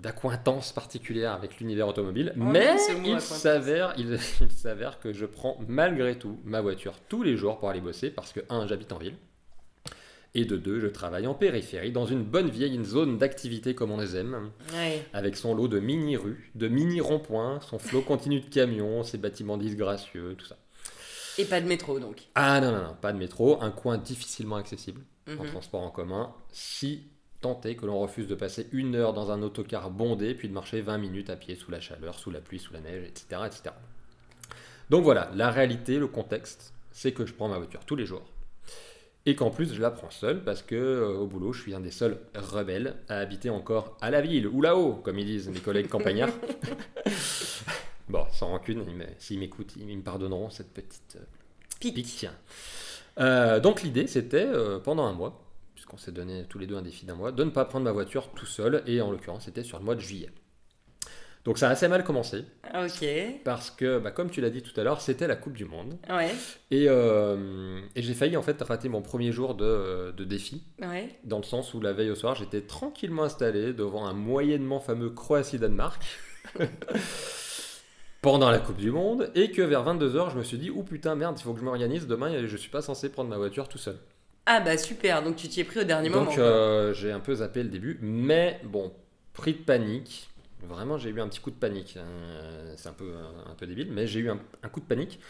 d'acquaintance 0.00 0.72
particulière 0.72 1.32
avec 1.32 1.58
l'univers 1.58 1.88
automobile, 1.88 2.32
On 2.36 2.44
mais 2.44 2.76
il 3.04 3.20
s'avère, 3.20 3.94
il, 3.96 4.18
il 4.40 4.50
s'avère 4.52 5.00
que 5.00 5.12
je 5.12 5.26
prends 5.26 5.58
malgré 5.66 6.18
tout 6.18 6.40
ma 6.44 6.60
voiture 6.60 6.94
tous 7.08 7.22
les 7.22 7.36
jours 7.36 7.58
pour 7.58 7.70
aller 7.70 7.80
bosser 7.80 8.10
parce 8.10 8.32
que, 8.32 8.40
un, 8.48 8.66
j'habite 8.66 8.92
en 8.92 8.98
ville. 8.98 9.16
Et 10.34 10.44
de 10.44 10.56
deux, 10.56 10.78
je 10.78 10.86
travaille 10.86 11.26
en 11.26 11.34
périphérie, 11.34 11.90
dans 11.90 12.04
une 12.04 12.22
bonne 12.22 12.50
vieille 12.50 12.78
zone 12.84 13.16
d'activité 13.16 13.74
comme 13.74 13.90
on 13.90 13.98
les 13.98 14.14
aime 14.14 14.50
Ouais. 14.74 15.02
avec 15.14 15.36
son 15.36 15.54
lot 15.54 15.68
de 15.68 15.80
mini-rues, 15.80 16.52
de 16.54 16.68
mini-ronds-points, 16.68 17.60
son 17.62 17.78
flot 17.78 18.02
continu 18.02 18.40
de 18.40 18.44
camions, 18.46 19.02
ses 19.02 19.16
bâtiments 19.18 19.56
disgracieux, 19.56 20.34
tout 20.36 20.44
ça. 20.44 20.58
Et 21.38 21.44
pas 21.44 21.60
de 21.60 21.66
métro 21.66 21.98
donc. 21.98 22.28
Ah 22.34 22.60
non, 22.60 22.70
non, 22.72 22.82
non, 22.82 22.96
pas 23.00 23.12
de 23.12 23.18
métro, 23.18 23.60
un 23.62 23.70
coin 23.70 23.96
difficilement 23.96 24.56
accessible 24.56 25.00
en 25.38 25.44
Mhm. 25.44 25.50
transport 25.50 25.82
en 25.82 25.90
commun, 25.90 26.32
si 26.50 27.08
tenter 27.40 27.76
que 27.76 27.86
l'on 27.86 27.98
refuse 28.00 28.26
de 28.26 28.34
passer 28.34 28.66
une 28.72 28.94
heure 28.96 29.12
dans 29.12 29.30
un 29.30 29.42
autocar 29.42 29.90
bondé, 29.90 30.34
puis 30.34 30.48
de 30.48 30.52
marcher 30.54 30.80
20 30.80 30.98
minutes 30.98 31.30
à 31.30 31.36
pied 31.36 31.54
sous 31.54 31.70
la 31.70 31.80
chaleur, 31.80 32.18
sous 32.18 32.30
la 32.30 32.40
pluie, 32.40 32.58
sous 32.58 32.72
la 32.72 32.80
neige, 32.80 33.04
etc. 33.04 33.42
etc. 33.46 33.62
Donc 34.90 35.04
voilà, 35.04 35.30
la 35.34 35.50
réalité, 35.50 35.98
le 35.98 36.08
contexte, 36.08 36.72
c'est 36.90 37.12
que 37.12 37.26
je 37.26 37.32
prends 37.34 37.48
ma 37.48 37.58
voiture 37.58 37.84
tous 37.84 37.94
les 37.96 38.06
jours. 38.06 38.22
Et 39.26 39.36
qu'en 39.36 39.50
plus, 39.50 39.74
je 39.74 39.80
la 39.82 39.90
prends 39.90 40.10
seule 40.10 40.42
parce 40.42 40.62
que 40.62 40.74
euh, 40.74 41.08
au 41.18 41.26
boulot, 41.26 41.52
je 41.52 41.60
suis 41.60 41.74
un 41.74 41.80
des 41.80 41.90
seuls 41.90 42.18
rebelles 42.34 42.96
à 43.08 43.18
habiter 43.18 43.50
encore 43.50 43.96
à 44.00 44.10
la 44.10 44.20
ville 44.22 44.46
ou 44.48 44.62
là-haut, 44.62 44.94
comme 44.94 45.18
ils 45.18 45.26
disent 45.26 45.48
mes 45.50 45.60
collègues 45.60 45.88
campagnards. 45.88 46.30
bon, 48.08 48.24
sans 48.32 48.48
rancune, 48.48 48.84
s'ils 49.18 49.38
m'écoutent, 49.38 49.74
ils 49.76 49.96
me 49.96 50.02
pardonneront 50.02 50.50
cette 50.50 50.72
petite 50.72 51.16
euh, 51.16 51.24
Pique. 51.78 51.94
pique. 51.94 52.26
Euh, 53.20 53.60
donc 53.60 53.82
l'idée, 53.82 54.06
c'était 54.06 54.46
euh, 54.46 54.78
pendant 54.78 55.04
un 55.06 55.12
mois, 55.12 55.42
puisqu'on 55.74 55.96
s'est 55.96 56.12
donné 56.12 56.44
tous 56.48 56.58
les 56.58 56.66
deux 56.66 56.76
un 56.76 56.82
défi 56.82 57.04
d'un 57.06 57.14
mois, 57.14 57.32
de 57.32 57.44
ne 57.44 57.50
pas 57.50 57.64
prendre 57.64 57.84
ma 57.84 57.92
voiture 57.92 58.28
tout 58.34 58.46
seul. 58.46 58.82
Et 58.86 59.00
en 59.00 59.10
l'occurrence, 59.10 59.44
c'était 59.46 59.64
sur 59.64 59.78
le 59.78 59.84
mois 59.84 59.94
de 59.94 60.00
juillet. 60.00 60.30
Donc 61.44 61.56
ça 61.56 61.68
a 61.68 61.70
assez 61.70 61.88
mal 61.88 62.04
commencé 62.04 62.44
Ok. 62.74 63.06
parce 63.44 63.70
que, 63.70 63.98
bah, 63.98 64.10
comme 64.10 64.28
tu 64.28 64.40
l'as 64.42 64.50
dit 64.50 64.60
tout 64.62 64.78
à 64.78 64.84
l'heure, 64.84 65.00
c'était 65.00 65.26
la 65.26 65.36
Coupe 65.36 65.54
du 65.54 65.64
Monde. 65.64 65.96
Ouais. 66.10 66.30
Et, 66.70 66.86
euh, 66.88 67.80
et 67.94 68.02
j'ai 68.02 68.12
failli 68.12 68.36
en 68.36 68.42
fait 68.42 68.60
rater 68.60 68.88
mon 68.90 69.00
premier 69.00 69.32
jour 69.32 69.54
de, 69.54 70.12
de 70.14 70.24
défi, 70.24 70.62
Ouais. 70.82 71.08
dans 71.24 71.38
le 71.38 71.44
sens 71.44 71.72
où 71.72 71.80
la 71.80 71.92
veille 71.94 72.10
au 72.10 72.14
soir, 72.16 72.34
j'étais 72.34 72.60
tranquillement 72.62 73.22
installé 73.22 73.72
devant 73.72 74.06
un 74.06 74.12
moyennement 74.12 74.78
fameux 74.80 75.08
Croatie-Danemark 75.10 76.02
pendant 78.30 78.50
la 78.50 78.58
Coupe 78.58 78.76
du 78.76 78.90
Monde, 78.90 79.30
et 79.34 79.50
que 79.50 79.62
vers 79.62 79.82
22h, 79.82 80.32
je 80.32 80.36
me 80.36 80.42
suis 80.42 80.58
dit, 80.58 80.70
oh 80.70 80.82
putain, 80.82 81.14
merde, 81.14 81.36
il 81.38 81.42
faut 81.42 81.54
que 81.54 81.60
je 81.60 81.64
m'organise, 81.64 82.06
demain, 82.06 82.46
je 82.46 82.56
suis 82.58 82.68
pas 82.68 82.82
censé 82.82 83.08
prendre 83.08 83.30
ma 83.30 83.38
voiture 83.38 83.68
tout 83.68 83.78
seul. 83.78 83.96
Ah 84.44 84.60
bah 84.60 84.76
super, 84.76 85.22
donc 85.22 85.36
tu 85.36 85.48
t'y 85.48 85.60
es 85.60 85.64
pris 85.64 85.80
au 85.80 85.84
dernier 85.84 86.10
moment. 86.10 86.26
Donc 86.26 86.36
euh, 86.38 86.92
j'ai 86.92 87.10
un 87.10 87.20
peu 87.20 87.36
zappé 87.36 87.62
le 87.62 87.70
début, 87.70 87.98
mais 88.02 88.60
bon, 88.64 88.92
pris 89.32 89.54
de 89.54 89.58
panique. 89.58 90.28
Vraiment, 90.62 90.98
j'ai 90.98 91.08
eu 91.08 91.20
un 91.22 91.28
petit 91.28 91.40
coup 91.40 91.50
de 91.50 91.56
panique. 91.56 91.96
hein. 91.96 92.04
C'est 92.76 92.90
un 92.90 92.92
peu, 92.92 93.12
un, 93.46 93.54
peu 93.54 93.66
débile, 93.66 93.88
mais 93.92 94.06
j'ai 94.06 94.20
eu 94.20 94.28
un, 94.28 94.38
un 94.62 94.68
coup 94.68 94.80
de 94.80 94.86
panique. 94.86 95.20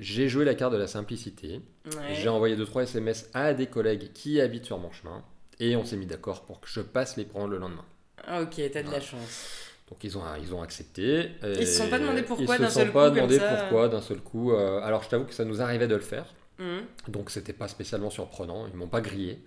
J'ai 0.00 0.28
joué 0.28 0.44
la 0.44 0.56
carte 0.56 0.72
de 0.72 0.78
la 0.78 0.88
simplicité. 0.88 1.60
Ouais. 1.84 2.14
J'ai 2.14 2.28
envoyé 2.28 2.56
2-3 2.56 2.82
SMS 2.82 3.30
à 3.32 3.54
des 3.54 3.66
collègues 3.66 4.12
qui 4.12 4.40
habitent 4.40 4.66
sur 4.66 4.78
mon 4.78 4.90
chemin. 4.90 5.22
Et 5.60 5.76
on 5.76 5.84
s'est 5.84 5.96
mis 5.96 6.06
d'accord 6.06 6.42
pour 6.46 6.60
que 6.60 6.68
je 6.68 6.80
passe 6.80 7.16
les 7.16 7.24
prendre 7.24 7.48
le 7.48 7.58
lendemain. 7.58 7.84
Ah, 8.26 8.42
ok, 8.42 8.60
t'as 8.72 8.82
de 8.82 8.90
la 8.90 9.00
chance. 9.00 9.69
Donc 9.90 10.04
ils 10.04 10.16
ont, 10.16 10.22
ils 10.42 10.54
ont 10.54 10.62
accepté. 10.62 11.30
Ils 11.42 11.66
se 11.66 11.78
sont 11.82 11.88
pas 11.90 11.98
demandé 11.98 12.22
pourquoi 12.22 12.56
Ils 12.56 12.60
d'un 12.62 12.68
se 12.68 12.74
seul 12.76 12.86
sont 12.88 12.92
pas 12.92 13.08
coup, 13.10 13.16
comme 13.16 13.16
demandé 13.16 13.38
ça. 13.38 13.56
pourquoi 13.56 13.88
d'un 13.88 14.00
seul 14.00 14.20
coup. 14.20 14.52
Euh, 14.52 14.80
alors 14.82 15.02
je 15.02 15.08
t'avoue 15.08 15.24
que 15.24 15.34
ça 15.34 15.44
nous 15.44 15.60
arrivait 15.60 15.88
de 15.88 15.94
le 15.96 16.00
faire. 16.00 16.26
Mhm. 16.58 16.82
Donc 17.08 17.30
c'était 17.30 17.52
pas 17.52 17.68
spécialement 17.68 18.10
surprenant, 18.10 18.66
ils 18.66 18.74
m'ont 18.76 18.86
pas 18.88 19.00
grillé. 19.00 19.40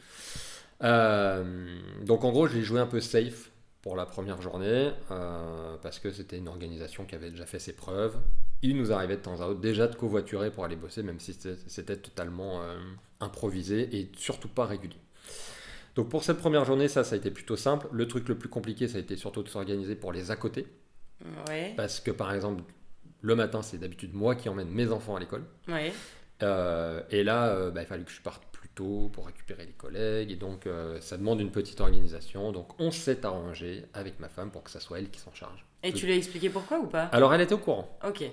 Euh, 0.84 1.78
donc 2.06 2.24
en 2.24 2.32
gros, 2.32 2.48
j'ai 2.48 2.62
joué 2.62 2.80
un 2.80 2.86
peu 2.88 3.00
safe 3.00 3.52
pour 3.82 3.96
la 3.96 4.06
première 4.06 4.42
journée 4.42 4.92
euh, 5.12 5.76
parce 5.82 6.00
que 6.00 6.12
c'était 6.12 6.38
une 6.38 6.48
organisation 6.48 7.06
qui 7.06 7.16
avait 7.16 7.30
déjà 7.32 7.46
fait 7.46 7.60
ses 7.60 7.74
preuves. 7.74 8.18
Il 8.62 8.78
nous 8.78 8.92
arrivait 8.92 9.18
de 9.18 9.22
temps 9.22 9.42
à 9.42 9.48
autre 9.48 9.60
déjà 9.60 9.88
de 9.88 9.96
covoiturer 9.96 10.52
pour 10.52 10.64
aller 10.66 10.76
bosser, 10.78 11.04
même 11.04 11.20
si 11.20 11.34
c'était- 11.34 11.60
c'était 11.68 11.98
totalement 11.98 12.62
euh, 12.64 12.78
improvisé 13.20 13.96
et 13.98 14.10
surtout 14.18 14.48
pas 14.48 14.66
régulier. 14.66 14.96
Donc 15.96 16.10
pour 16.10 16.24
cette 16.24 16.38
première 16.38 16.66
journée, 16.66 16.88
ça, 16.88 17.04
ça 17.04 17.16
a 17.16 17.18
été 17.18 17.32
plutôt 17.32 17.56
simple. 17.56 17.88
Le 17.92 18.08
truc 18.08 18.28
le 18.30 18.38
plus 18.38 18.50
compliqué, 18.50 18.88
ça 18.88 18.98
a 18.98 19.02
été 19.02 19.16
surtout 19.16 19.44
de 19.44 19.50
s'organiser 19.50 19.96
pour 19.96 20.12
les 20.12 20.32
à 20.32 20.36
côté. 20.36 20.68
Ouais. 21.48 21.74
Parce 21.78 22.00
que 22.00 22.12
par 22.12 22.34
exemple, 22.34 22.64
le 23.22 23.36
matin, 23.36 23.62
c'est 23.62 23.78
d'habitude 23.78 24.14
moi 24.14 24.36
qui 24.36 24.50
emmène 24.50 24.70
mes 24.70 24.92
enfants 24.92 25.16
à 25.16 25.20
l'école. 25.20 25.44
Ouais. 25.68 25.94
Euh, 26.42 27.02
et 27.10 27.24
là, 27.24 27.48
euh, 27.48 27.72
bah, 27.72 27.82
il 27.84 27.88
fallait 27.88 28.04
que 28.04 28.12
je 28.12 28.22
parte 28.22 28.44
plus 28.52 28.68
tôt 28.70 29.10
pour 29.14 29.28
récupérer 29.28 29.66
les 29.66 29.72
collègues. 29.72 30.32
Et 30.32 30.36
donc, 30.36 30.68
euh, 30.68 31.00
ça 31.00 31.18
demande 31.18 31.40
une 31.40 31.52
petite 31.52 31.80
organisation. 31.80 32.52
Donc, 32.52 32.80
on 32.82 32.92
s'est 32.92 33.26
arrangé 33.26 33.86
avec 33.94 34.20
ma 34.20 34.28
femme 34.28 34.52
pour 34.52 34.64
que 34.64 34.72
ça 34.72 34.80
soit 34.80 35.00
elle 35.00 35.10
qui 35.10 35.20
s'en 35.20 35.34
charge. 35.34 35.66
Et 35.84 35.94
tu 35.94 36.06
lui 36.06 36.14
as 36.14 36.18
expliqué 36.18 36.50
pourquoi 36.50 36.80
ou 36.80 36.88
pas? 36.88 37.04
Alors, 37.06 37.34
elle 37.34 37.42
était 37.42 37.54
au 37.54 37.60
courant. 37.60 37.98
Ok. 38.06 38.24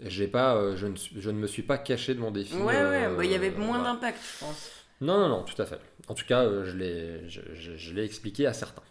J'ai 0.00 0.28
pas, 0.28 0.56
euh, 0.56 0.76
je, 0.76 0.86
ne, 0.86 0.96
je 0.96 1.30
ne 1.30 1.38
me 1.38 1.46
suis 1.46 1.62
pas 1.62 1.76
caché 1.76 2.14
de 2.14 2.20
mon 2.20 2.30
défi. 2.30 2.56
Ouais, 2.56 2.64
ouais, 2.64 3.08
bah, 3.16 3.24
il 3.24 3.30
y 3.30 3.34
avait 3.34 3.50
moins 3.50 3.78
voilà. 3.78 3.94
d'impact, 3.94 4.18
je 4.18 4.44
pense. 4.44 4.70
Non, 5.00 5.18
non, 5.18 5.28
non, 5.28 5.42
tout 5.44 5.60
à 5.60 5.66
fait. 5.66 5.80
En 6.08 6.14
tout 6.14 6.24
cas, 6.26 6.42
euh, 6.44 6.64
je 6.64 6.76
l'ai 6.76 7.28
je, 7.28 7.40
je- 7.54 7.76
je 7.76 7.94
l'ai 7.94 8.04
expliqué 8.04 8.46
à 8.46 8.52
certains. 8.52 8.82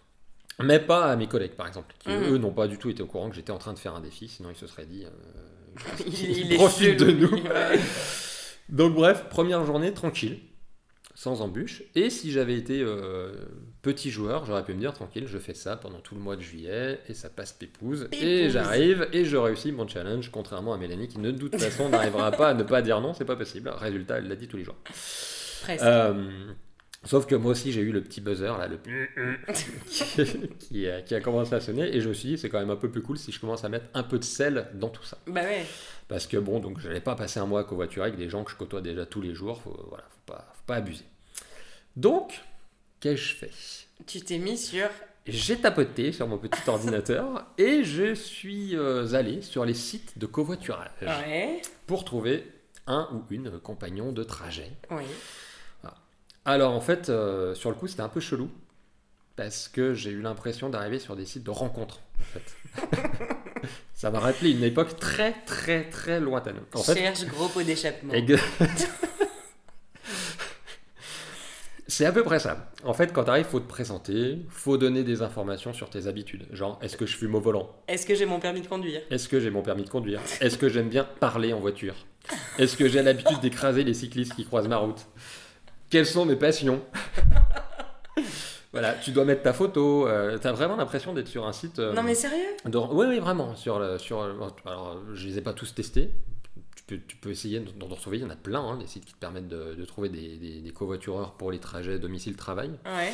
Mais 0.64 0.80
pas 0.80 1.06
à 1.12 1.16
mes 1.16 1.28
collègues, 1.28 1.52
par 1.56 1.68
exemple, 1.68 1.94
qui 2.00 2.10
Mhm. 2.10 2.34
eux 2.34 2.38
n'ont 2.38 2.54
pas 2.54 2.68
du 2.68 2.78
tout 2.78 2.90
été 2.90 3.04
au 3.04 3.06
courant 3.08 3.30
que 3.30 3.36
j'étais 3.36 3.52
en 3.52 3.58
train 3.60 3.74
de 3.74 3.80
faire 3.80 3.94
un 3.96 4.02
défi. 4.02 4.28
Sinon, 4.28 4.50
ils 4.50 4.56
se 4.56 4.66
seraient 4.68 4.86
dit. 4.88 5.06
euh, 5.06 5.10
Il, 6.08 6.52
il 6.52 6.56
profite 6.56 7.00
de 7.00 7.12
nous. 7.12 7.30
Ouais. 7.32 7.80
Donc 8.70 8.96
bref, 8.96 9.26
première 9.30 9.64
journée 9.66 9.94
tranquille, 9.94 10.40
sans 11.14 11.42
embûche. 11.42 11.84
Et 11.96 12.10
si 12.10 12.32
j'avais 12.32 12.56
été 12.58 12.82
euh, 12.82 13.34
petit 13.84 14.10
joueur, 14.10 14.46
j'aurais 14.46 14.64
pu 14.66 14.74
me 14.74 14.80
dire 14.80 14.94
tranquille, 14.94 15.26
je 15.28 15.38
fais 15.38 15.54
ça 15.54 15.78
pendant 15.78 16.00
tout 16.00 16.16
le 16.16 16.22
mois 16.22 16.36
de 16.36 16.42
juillet 16.42 17.00
et 17.08 17.14
ça 17.14 17.30
passe 17.30 17.54
pépouze. 17.54 18.08
Et 18.12 18.18
Pépouze. 18.18 18.54
j'arrive 18.54 19.08
et 19.14 19.24
je 19.26 19.38
réussis 19.38 19.72
mon 19.72 19.88
challenge, 19.88 20.32
contrairement 20.32 20.74
à 20.74 20.78
Mélanie 20.78 21.08
qui 21.08 21.18
de 21.20 21.32
toute 21.32 21.56
façon 21.60 21.90
n'arrivera 21.90 22.32
pas 22.32 22.50
à 22.50 22.54
ne 22.56 22.64
pas 22.64 22.82
dire 22.82 23.00
non, 23.00 23.14
c'est 23.14 23.26
pas 23.26 23.36
possible. 23.36 23.70
Résultat, 23.70 24.18
elle 24.18 24.28
l'a 24.28 24.36
dit 24.36 24.48
tous 24.48 24.58
les 24.58 24.64
jours. 24.64 24.76
Presque. 25.64 25.84
Euh, 25.84 26.30
sauf 27.04 27.26
que 27.26 27.36
moi 27.36 27.52
aussi 27.52 27.72
j'ai 27.72 27.82
eu 27.82 27.92
le 27.92 28.02
petit 28.02 28.22
buzzer 28.22 28.58
là, 28.58 28.68
le 28.68 28.78
qui, 29.90 30.50
qui 30.60 30.90
a, 30.90 31.02
qui 31.02 31.16
a 31.16 31.22
commencé 31.22 31.54
à 31.56 31.60
sonner 31.62 31.96
et 31.96 32.02
je 32.02 32.10
me 32.10 32.14
suis 32.14 32.30
dit 32.30 32.38
c'est 32.38 32.50
quand 32.50 32.60
même 32.60 32.70
un 32.70 32.76
peu 32.76 32.90
plus 32.90 33.02
cool 33.02 33.18
si 33.18 33.32
je 33.32 33.40
commence 33.40 33.64
à 33.64 33.70
mettre 33.70 33.86
un 33.94 34.04
peu 34.04 34.20
de 34.20 34.24
sel 34.24 34.68
dans 34.74 34.90
tout 34.90 35.04
ça. 35.04 35.18
Bah 35.28 35.42
ouais. 35.42 35.66
Parce 36.08 36.26
que 36.28 36.38
bon, 36.38 36.60
donc 36.60 36.80
j'allais 36.80 37.02
pas 37.02 37.16
passer 37.16 37.40
un 37.40 37.46
mois 37.46 37.62
à 37.62 37.64
covoiturer 37.64 38.08
avec 38.08 38.18
des 38.20 38.30
gens 38.30 38.44
que 38.44 38.52
je 38.52 38.56
côtoie 38.56 38.82
déjà 38.82 39.06
tous 39.06 39.22
les 39.22 39.34
jours, 39.36 39.62
faut, 39.62 39.78
voilà, 39.90 40.06
faut 40.10 40.34
pas, 40.34 40.48
faut 40.54 40.64
pas 40.66 40.76
abuser. 40.76 41.06
Donc, 41.96 42.42
qu'ai-je 43.00 43.36
fait? 43.36 43.52
Tu 44.06 44.22
t'es 44.22 44.38
mis 44.38 44.58
sur. 44.58 44.88
J'ai 45.26 45.58
tapoté 45.58 46.14
sur 46.14 46.26
mon 46.28 46.38
petit 46.38 46.62
ordinateur 46.70 47.46
et 47.58 47.84
je 47.84 48.14
suis 48.14 48.78
euh, 48.78 49.12
allé 49.14 49.42
sur 49.42 49.66
les 49.66 49.74
sites 49.74 50.18
de 50.18 50.26
covoiturage 50.26 50.90
Ouais. 51.02 51.62
pour 51.86 52.06
trouver 52.06 52.46
un 52.88 53.08
ou 53.14 53.24
une 53.30 53.60
compagnon 53.60 54.12
de 54.12 54.24
trajet. 54.24 54.72
Oui. 54.92 55.04
Alors 56.46 56.72
en 56.72 56.80
fait, 56.80 57.10
euh, 57.10 57.54
sur 57.56 57.70
le 57.70 57.76
coup, 57.76 57.88
c'était 57.88 58.04
un 58.04 58.10
peu 58.10 58.22
chelou 58.22 58.50
parce 59.36 59.68
que 59.68 59.94
j'ai 59.94 60.12
eu 60.12 60.22
l'impression 60.22 60.70
d'arriver 60.70 60.98
sur 60.98 61.18
des 61.18 61.26
sites 61.26 61.44
de 61.44 61.52
rencontres. 61.52 62.00
En 62.20 62.24
fait. 62.24 62.56
Ça 63.94 64.12
m'a 64.12 64.20
rappelé 64.20 64.52
une 64.52 64.64
époque 64.64 64.98
très 64.98 65.34
très 65.46 65.90
très 65.90 66.20
lointaine. 66.20 66.58
En 66.74 66.84
fait, 66.84 66.96
Cherche 66.96 67.26
gros 67.26 67.50
pot 67.50 67.64
d'échappement. 67.64 68.14
C'est 71.90 72.06
à 72.06 72.12
peu 72.12 72.24
près 72.24 72.40
ça. 72.40 72.70
En 72.84 72.94
fait, 72.94 73.12
quand 73.12 73.24
tu 73.24 73.30
arrives, 73.30 73.46
faut 73.46 73.60
te 73.60 73.68
présenter, 73.68 74.46
faut 74.50 74.78
donner 74.78 75.04
des 75.04 75.22
informations 75.22 75.74
sur 75.74 75.90
tes 75.90 76.06
habitudes. 76.06 76.46
Genre, 76.52 76.78
est-ce 76.82 76.96
que 76.96 77.06
je 77.06 77.18
fume 77.18 77.34
au 77.34 77.40
volant? 77.40 77.76
Est-ce 77.88 78.06
que 78.06 78.14
j'ai 78.14 78.26
mon 78.26 78.40
permis 78.40 78.62
de 78.62 78.68
conduire? 78.68 79.02
Est-ce 79.10 79.28
que 79.28 79.40
j'ai 79.40 79.50
mon 79.50 79.64
permis 79.64 79.84
de 79.84 79.90
conduire? 79.90 80.22
Est-ce 80.42 80.58
que 80.58 80.70
j'aime 80.70 80.90
bien 80.90 81.06
parler 81.20 81.54
en 81.54 81.60
voiture? 81.60 81.96
Est-ce 82.58 82.76
que 82.78 82.88
j'ai 82.88 83.02
l'habitude 83.02 83.40
d'écraser 83.40 83.84
les 83.84 83.94
cyclistes 83.94 84.34
qui 84.36 84.46
croisent 84.46 84.68
ma 84.68 84.78
route? 84.78 85.06
Quelles 85.90 86.06
sont 86.06 86.26
mes 86.26 86.36
passions? 86.36 86.82
Voilà, 88.74 88.94
tu 88.94 89.12
dois 89.12 89.26
mettre 89.26 89.44
ta 89.44 89.54
photo. 89.54 90.08
euh, 90.08 90.38
T'as 90.38 90.52
vraiment 90.52 90.76
l'impression 90.76 91.14
d'être 91.14 91.28
sur 91.30 91.48
un 91.48 91.54
site. 91.54 91.80
euh, 91.80 91.94
Non 91.94 92.04
mais 92.04 92.14
sérieux? 92.16 92.46
de- 92.66 92.78
Oui, 92.78 93.06
oui, 93.10 93.20
vraiment. 93.20 93.56
Sur 93.56 93.80
le, 93.80 93.98
sur, 93.98 94.22
alors, 94.66 94.98
je 95.14 95.28
les 95.28 95.38
ai 95.38 95.42
pas 95.42 95.54
tous 95.54 95.74
testés. 95.74 96.12
Tu 96.76 96.84
peux, 96.84 97.00
tu 97.08 97.16
peux 97.16 97.30
essayer 97.32 97.60
d'en 97.60 97.72
d'en 97.88 97.94
retrouver. 97.96 98.18
Il 98.18 98.24
y 98.24 98.26
en 98.26 98.30
a 98.30 98.36
plein, 98.36 98.60
hein, 98.62 98.78
des 98.78 98.88
sites 98.88 99.06
qui 99.06 99.14
te 99.14 99.20
permettent 99.20 99.48
de, 99.48 99.74
de 99.76 99.86
trouver 99.86 100.10
des, 100.10 100.36
des, 100.38 100.60
des 100.62 100.72
covoitureurs 100.72 101.34
pour 101.34 101.52
les 101.52 101.60
trajets 101.60 101.98
domicile-travail. 101.98 102.72
Ouais. 102.86 103.14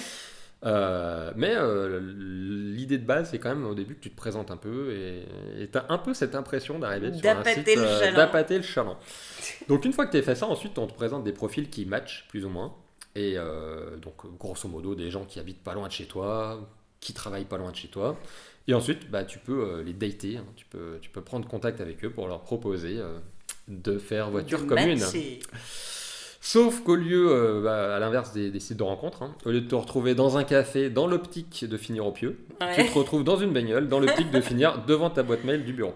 Euh, 0.66 1.32
mais 1.36 1.54
euh, 1.56 2.00
l'idée 2.00 2.98
de 2.98 3.06
base, 3.06 3.32
c'est 3.32 3.40
quand 3.40 3.50
même 3.50 3.66
au 3.66 3.76
début 3.76 3.96
que 3.96 4.00
tu 4.00 4.10
te 4.10 4.16
présentes 4.16 4.50
un 4.50 4.58
peu 4.58 4.94
et 4.94 5.70
tu 5.70 5.78
as 5.78 5.86
un 5.90 5.98
peu 5.98 6.14
cette 6.14 6.36
impression 6.36 6.80
d'arriver 6.80 7.12
sur 7.14 7.30
un 7.30 7.44
site 7.44 7.68
euh, 7.78 8.14
d'appâter 8.14 8.58
le 8.58 8.64
chaland. 8.64 8.98
Donc 9.68 9.84
une 9.86 9.94
fois 9.94 10.06
que 10.06 10.12
tu 10.12 10.18
as 10.18 10.22
fait 10.22 10.36
ça, 10.36 10.48
ensuite 10.48 10.78
on 10.78 10.88
te 10.88 10.94
présente 10.94 11.24
des 11.24 11.34
profils 11.34 11.70
qui 11.70 11.86
matchent 11.86 12.26
plus 12.30 12.46
ou 12.46 12.50
moins. 12.50 12.74
Et 13.16 13.36
donc 14.02 14.26
grosso 14.40 14.68
modo 14.68 14.96
des 14.96 15.12
gens 15.12 15.26
qui 15.26 15.40
habitent 15.40 15.64
pas 15.64 15.74
loin 15.74 15.88
de 15.88 15.94
chez 15.94 16.06
toi, 16.06 16.68
qui 17.00 17.14
travaillent 17.14 17.46
pas 17.46 17.58
loin 17.58 17.72
de 17.72 17.76
chez 17.76 17.90
toi. 17.90 18.18
Et 18.68 18.74
ensuite 18.74 19.12
bah, 19.12 19.24
tu 19.24 19.40
peux 19.40 19.82
les 19.82 19.94
dater, 19.94 20.38
hein. 20.38 20.46
tu, 20.56 20.66
peux, 20.66 20.98
tu 21.02 21.10
peux 21.10 21.22
prendre 21.22 21.48
contact 21.48 21.82
avec 21.82 22.04
eux 22.06 22.10
pour 22.10 22.28
leur 22.28 22.42
proposer 22.42 23.00
de 23.68 24.00
faire 24.00 24.32
voiture 24.32 24.62
De 24.62 24.66
commune. 24.66 25.00
matcher. 25.00 25.42
Sauf 26.46 26.82
qu'au 26.84 26.96
lieu, 26.96 27.32
euh, 27.32 27.62
bah, 27.64 27.96
à 27.96 28.00
l'inverse 28.00 28.34
des, 28.34 28.52
des 28.52 28.60
sites 28.60 28.76
de 28.78 28.84
rencontres, 28.84 29.24
hein, 29.24 29.34
au 29.46 29.50
lieu 29.52 29.62
de 29.62 29.68
te 29.70 29.76
retrouver 29.76 30.14
dans 30.14 30.38
un 30.38 30.44
café, 30.44 30.90
dans 30.90 31.08
l'optique 31.08 31.64
de 31.68 31.78
finir 31.78 32.06
au 32.06 32.12
pieu, 32.12 32.38
tu 32.76 32.86
te 32.86 32.98
retrouves 33.00 33.24
dans 33.24 33.38
une 33.38 33.54
bagnole, 33.54 33.88
dans 33.88 34.02
l'optique 34.02 34.30
de 34.30 34.42
finir 34.42 34.84
devant 34.88 35.10
ta 35.10 35.24
boîte 35.24 35.46
mail 35.46 35.64
du 35.64 35.72
bureau. 35.72 35.94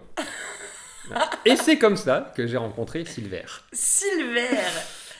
Et 1.45 1.57
c'est 1.57 1.77
comme 1.77 1.97
ça 1.97 2.31
que 2.35 2.47
j'ai 2.47 2.55
rencontré 2.57 3.03
Silver. 3.03 3.43
Silver 3.73 4.47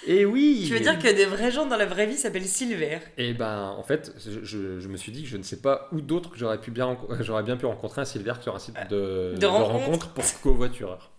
Et 0.06 0.26
oui 0.26 0.64
Tu 0.68 0.74
veux 0.74 0.80
dire 0.80 0.98
que 0.98 1.08
des 1.14 1.26
vrais 1.26 1.52
gens 1.52 1.66
dans 1.66 1.78
la 1.78 1.86
vraie 1.86 2.06
vie 2.06 2.16
s'appellent 2.18 2.46
Silver 2.48 3.00
Et 3.18 3.34
ben, 3.34 3.74
en 3.78 3.84
fait, 3.84 4.14
je, 4.18 4.44
je- 4.44 4.80
je 4.80 4.88
me 4.88 4.96
suis 4.96 5.12
dit 5.12 5.24
que 5.24 5.30
je 5.30 5.36
ne 5.38 5.44
sais 5.44 5.60
pas 5.62 5.90
où 5.92 6.00
d'autre 6.00 6.30
que 6.32 6.38
j'aurais 6.38 6.60
pu 6.60 6.72
bien, 6.72 6.86
renco- 6.86 7.22
j'aurais 7.22 7.44
bien 7.44 7.58
pu 7.58 7.66
rencontrer 7.66 8.02
un 8.02 8.06
Silver 8.06 8.34
que 8.38 8.44
sur 8.44 8.56
un 8.56 8.60
site 8.60 8.76
de, 8.90 9.36
De 9.38 9.46
rencontre. 9.46 10.10
pour 10.10 10.24
covoitureurs. 10.42 11.12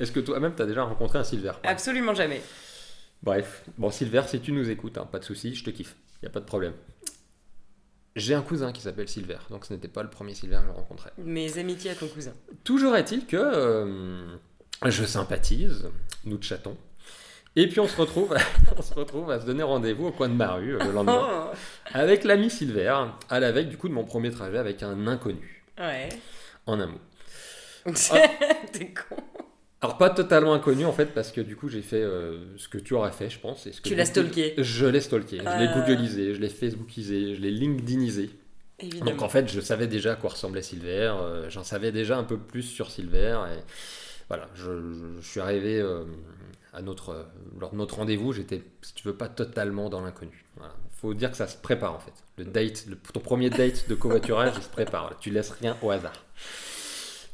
Est-ce 0.00 0.10
que 0.12 0.20
toi-même, 0.20 0.54
tu 0.56 0.62
as 0.62 0.66
déjà 0.66 0.84
rencontré 0.84 1.18
un 1.18 1.24
Silver 1.24 1.52
Absolument 1.64 2.14
jamais. 2.14 2.40
Bref, 3.22 3.64
bon, 3.78 3.90
Silver, 3.90 4.22
si 4.26 4.40
tu 4.40 4.52
nous 4.52 4.68
écoutes, 4.70 4.98
hein, 4.98 5.08
pas 5.10 5.18
de 5.18 5.24
souci, 5.24 5.54
je 5.54 5.64
te 5.64 5.70
kiffe, 5.70 5.94
y 6.22 6.26
a 6.26 6.30
pas 6.30 6.40
de 6.40 6.44
problème. 6.44 6.72
j'ai 8.16 8.34
un 8.34 8.42
cousin 8.42 8.72
qui 8.72 8.80
s'appelle 8.82 9.08
Silver, 9.08 9.38
donc 9.50 9.64
ce 9.64 9.72
n'était 9.72 9.88
pas 9.88 10.02
le 10.02 10.10
premier 10.10 10.34
Silver 10.34 10.58
que 10.62 10.66
je 10.66 10.72
rencontrais. 10.72 11.12
Mes 11.18 11.56
amitiés 11.58 11.92
à 11.92 11.94
ton 11.94 12.08
cousin. 12.08 12.32
Toujours 12.64 12.96
est-il 12.96 13.26
que 13.26 13.36
euh, 13.36 14.36
je 14.86 15.04
sympathise, 15.04 15.88
nous 16.24 16.42
chattons, 16.42 16.76
et 17.54 17.68
puis 17.68 17.80
on 17.80 17.86
se 17.86 17.96
retrouve, 18.00 18.34
on 18.76 18.82
se 18.82 18.94
retrouve 18.94 19.30
à 19.30 19.40
se 19.40 19.46
donner 19.46 19.62
rendez-vous 19.62 20.06
au 20.06 20.12
coin 20.12 20.28
de 20.28 20.34
ma 20.34 20.54
rue 20.54 20.74
euh, 20.74 20.84
le 20.84 20.92
lendemain 20.92 21.50
Oh, 21.52 21.56
avec 21.92 22.24
l'ami 22.24 22.50
Silver, 22.50 23.04
à 23.28 23.40
la 23.40 23.52
veille 23.52 23.66
du 23.66 23.76
coup 23.76 23.88
de 23.88 23.94
mon 23.94 24.04
premier 24.04 24.30
trajet 24.30 24.58
avec 24.58 24.82
un 24.82 25.06
inconnu, 25.06 25.64
ouais. 25.78 26.08
en 26.66 26.80
un 26.80 26.86
mot. 26.86 27.00
T'es 28.72 28.92
con. 28.94 29.16
Alors 29.82 29.98
pas 29.98 30.10
totalement 30.10 30.54
inconnu 30.54 30.84
en 30.86 30.92
fait 30.92 31.06
parce 31.06 31.32
que 31.32 31.40
du 31.40 31.56
coup 31.56 31.68
j'ai 31.68 31.82
fait 31.82 32.00
euh, 32.00 32.38
ce 32.56 32.68
que 32.68 32.78
tu 32.78 32.94
aurais 32.94 33.10
fait 33.12 33.28
je 33.28 33.38
pense. 33.40 33.66
et 33.66 33.72
ce 33.72 33.80
que 33.80 33.88
Tu 33.88 33.94
l'as 33.96 34.04
stalké. 34.06 34.54
Je 34.56 34.86
l'ai 34.86 35.00
stalké, 35.00 35.38
je 35.38 35.42
l'ai 35.42 35.68
Ah. 35.68 35.80
googlisé, 35.86 36.34
je 36.34 36.40
l'ai 36.40 36.48
facebookisé, 36.48 37.34
je 37.34 37.40
l'ai 37.40 37.50
linkedinisé. 37.50 38.30
Évidemment. 38.78 39.10
Donc 39.10 39.22
en 39.22 39.28
fait 39.28 39.48
je 39.50 39.60
savais 39.60 39.88
déjà 39.88 40.12
à 40.12 40.16
quoi 40.16 40.30
ressemblait 40.30 40.62
Silver, 40.62 41.12
euh, 41.20 41.50
j'en 41.50 41.64
savais 41.64 41.90
déjà 41.92 42.16
un 42.16 42.24
peu 42.24 42.38
plus 42.38 42.62
sur 42.62 42.90
Silver 42.92 43.38
et 43.52 43.60
voilà, 44.28 44.48
je, 44.54 44.62
je- 44.92 45.20
je 45.20 45.28
suis 45.28 45.40
arrivé 45.40 45.78
euh, 45.80 46.04
à 46.72 46.80
notre, 46.80 47.10
euh, 47.10 47.22
lors 47.60 47.70
de 47.72 47.76
notre 47.76 47.96
rendez-vous, 47.96 48.32
j'étais 48.32 48.62
si 48.82 48.94
tu 48.94 49.06
veux 49.06 49.14
pas 49.14 49.28
totalement 49.28 49.90
dans 49.90 50.00
l'inconnu. 50.00 50.44
Voilà. 50.56 50.72
Faut 51.00 51.12
dire 51.12 51.30
que 51.32 51.36
ça 51.36 51.48
se 51.48 51.56
prépare 51.56 51.94
en 51.94 51.98
fait. 51.98 52.12
Le 52.38 52.44
date, 52.44 52.86
le- 52.88 52.96
ton 53.12 53.20
premier 53.20 53.50
date 53.50 53.88
de 53.88 53.94
covoiturage 53.96 54.52
il 54.56 54.62
se 54.62 54.68
prépare, 54.68 55.16
tu 55.20 55.30
laisses 55.30 55.50
rien 55.50 55.76
au 55.82 55.90
hasard. 55.90 56.12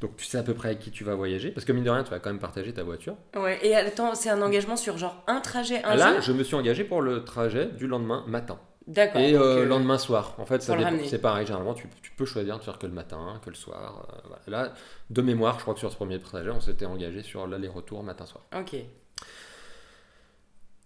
Donc 0.00 0.16
tu 0.16 0.24
sais 0.24 0.38
à 0.38 0.42
peu 0.44 0.54
près 0.54 0.68
avec 0.68 0.80
qui 0.80 0.90
tu 0.92 1.02
vas 1.04 1.14
voyager, 1.16 1.50
parce 1.50 1.64
que 1.64 1.72
mine 1.72 1.82
de 1.84 1.90
rien 1.90 2.04
tu 2.04 2.10
vas 2.10 2.20
quand 2.20 2.30
même 2.30 2.38
partager 2.38 2.72
ta 2.72 2.84
voiture. 2.84 3.16
Ouais, 3.36 3.58
et 3.66 3.74
attends, 3.74 4.14
c'est 4.14 4.30
un 4.30 4.40
engagement 4.42 4.76
sur 4.76 4.96
genre 4.96 5.22
un 5.26 5.40
trajet, 5.40 5.82
un 5.82 5.96
Là, 5.96 6.12
jour 6.14 6.20
je 6.22 6.32
me 6.32 6.44
suis 6.44 6.54
engagé 6.54 6.84
pour 6.84 7.02
le 7.02 7.24
trajet 7.24 7.66
du 7.66 7.86
lendemain 7.88 8.24
matin 8.28 8.60
D'accord. 8.86 9.20
et 9.20 9.34
euh, 9.34 9.40
euh, 9.62 9.64
lendemain 9.66 9.98
soir. 9.98 10.34
En 10.38 10.46
fait, 10.46 10.62
c'est 10.62 11.20
pareil. 11.20 11.46
Généralement, 11.46 11.74
tu, 11.74 11.88
tu 12.00 12.10
peux 12.12 12.24
choisir 12.24 12.58
de 12.58 12.62
faire 12.64 12.78
que 12.78 12.86
le 12.86 12.92
matin, 12.92 13.38
que 13.44 13.50
le 13.50 13.56
soir. 13.56 14.06
euh, 14.08 14.28
voilà. 14.46 14.62
Là, 14.68 14.72
de 15.10 15.20
mémoire, 15.20 15.56
je 15.58 15.62
crois 15.62 15.74
que 15.74 15.80
sur 15.80 15.90
ce 15.90 15.96
premier 15.96 16.18
trajet, 16.20 16.48
on 16.50 16.60
s'était 16.60 16.86
engagé 16.86 17.22
sur 17.22 17.46
l'aller-retour 17.46 18.02
matin-soir. 18.02 18.44
Ok. 18.56 18.76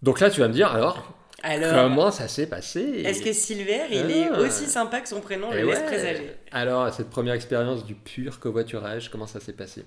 Donc 0.01 0.19
là, 0.19 0.29
tu 0.29 0.41
vas 0.41 0.47
me 0.49 0.53
dire, 0.53 0.69
alors, 0.71 1.13
Alors, 1.45 1.73
comment 1.89 2.09
ça 2.09 2.27
s'est 2.29 2.47
passé 2.47 2.79
est-ce 3.05 3.21
que 3.21 3.33
Silver, 3.33 3.81
il 3.91 4.05
Ah. 4.05 4.09
est 4.09 4.29
aussi 4.39 4.65
sympa 4.65 5.01
que 5.01 5.09
son 5.09 5.19
prénom 5.21 5.51
le 5.51 5.57
laisse 5.65 5.79
ouais. 5.79 5.85
présager 5.85 6.31
Alors, 6.51 6.93
cette 6.93 7.09
première 7.09 7.33
expérience 7.33 7.85
du 7.85 7.95
pur 7.95 8.39
covoiturage, 8.39 9.09
comment 9.11 9.27
ça 9.27 9.39
s'est 9.41 9.53
passé 9.53 9.83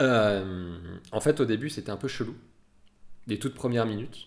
Euh, 0.00 0.76
En 1.10 1.20
fait, 1.20 1.40
au 1.40 1.44
début, 1.46 1.70
c'était 1.70 1.90
un 1.90 1.96
peu 1.96 2.06
chelou. 2.08 2.36
Les 3.26 3.38
toutes 3.38 3.54
premières 3.54 3.86
minutes. 3.86 4.26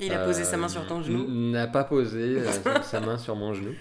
Il 0.00 0.12
a 0.12 0.24
posé 0.24 0.44
sa 0.44 0.56
main 0.56 0.66
Euh, 0.66 0.70
sur 0.70 0.86
ton 0.86 1.02
genou 1.02 1.26
N'a 1.50 1.66
pas 1.66 1.84
posé 1.84 2.18
euh, 2.40 2.82
sa 2.82 3.00
main 3.00 3.18
sur 3.18 3.36
mon 3.36 3.54
genou. 3.54 3.74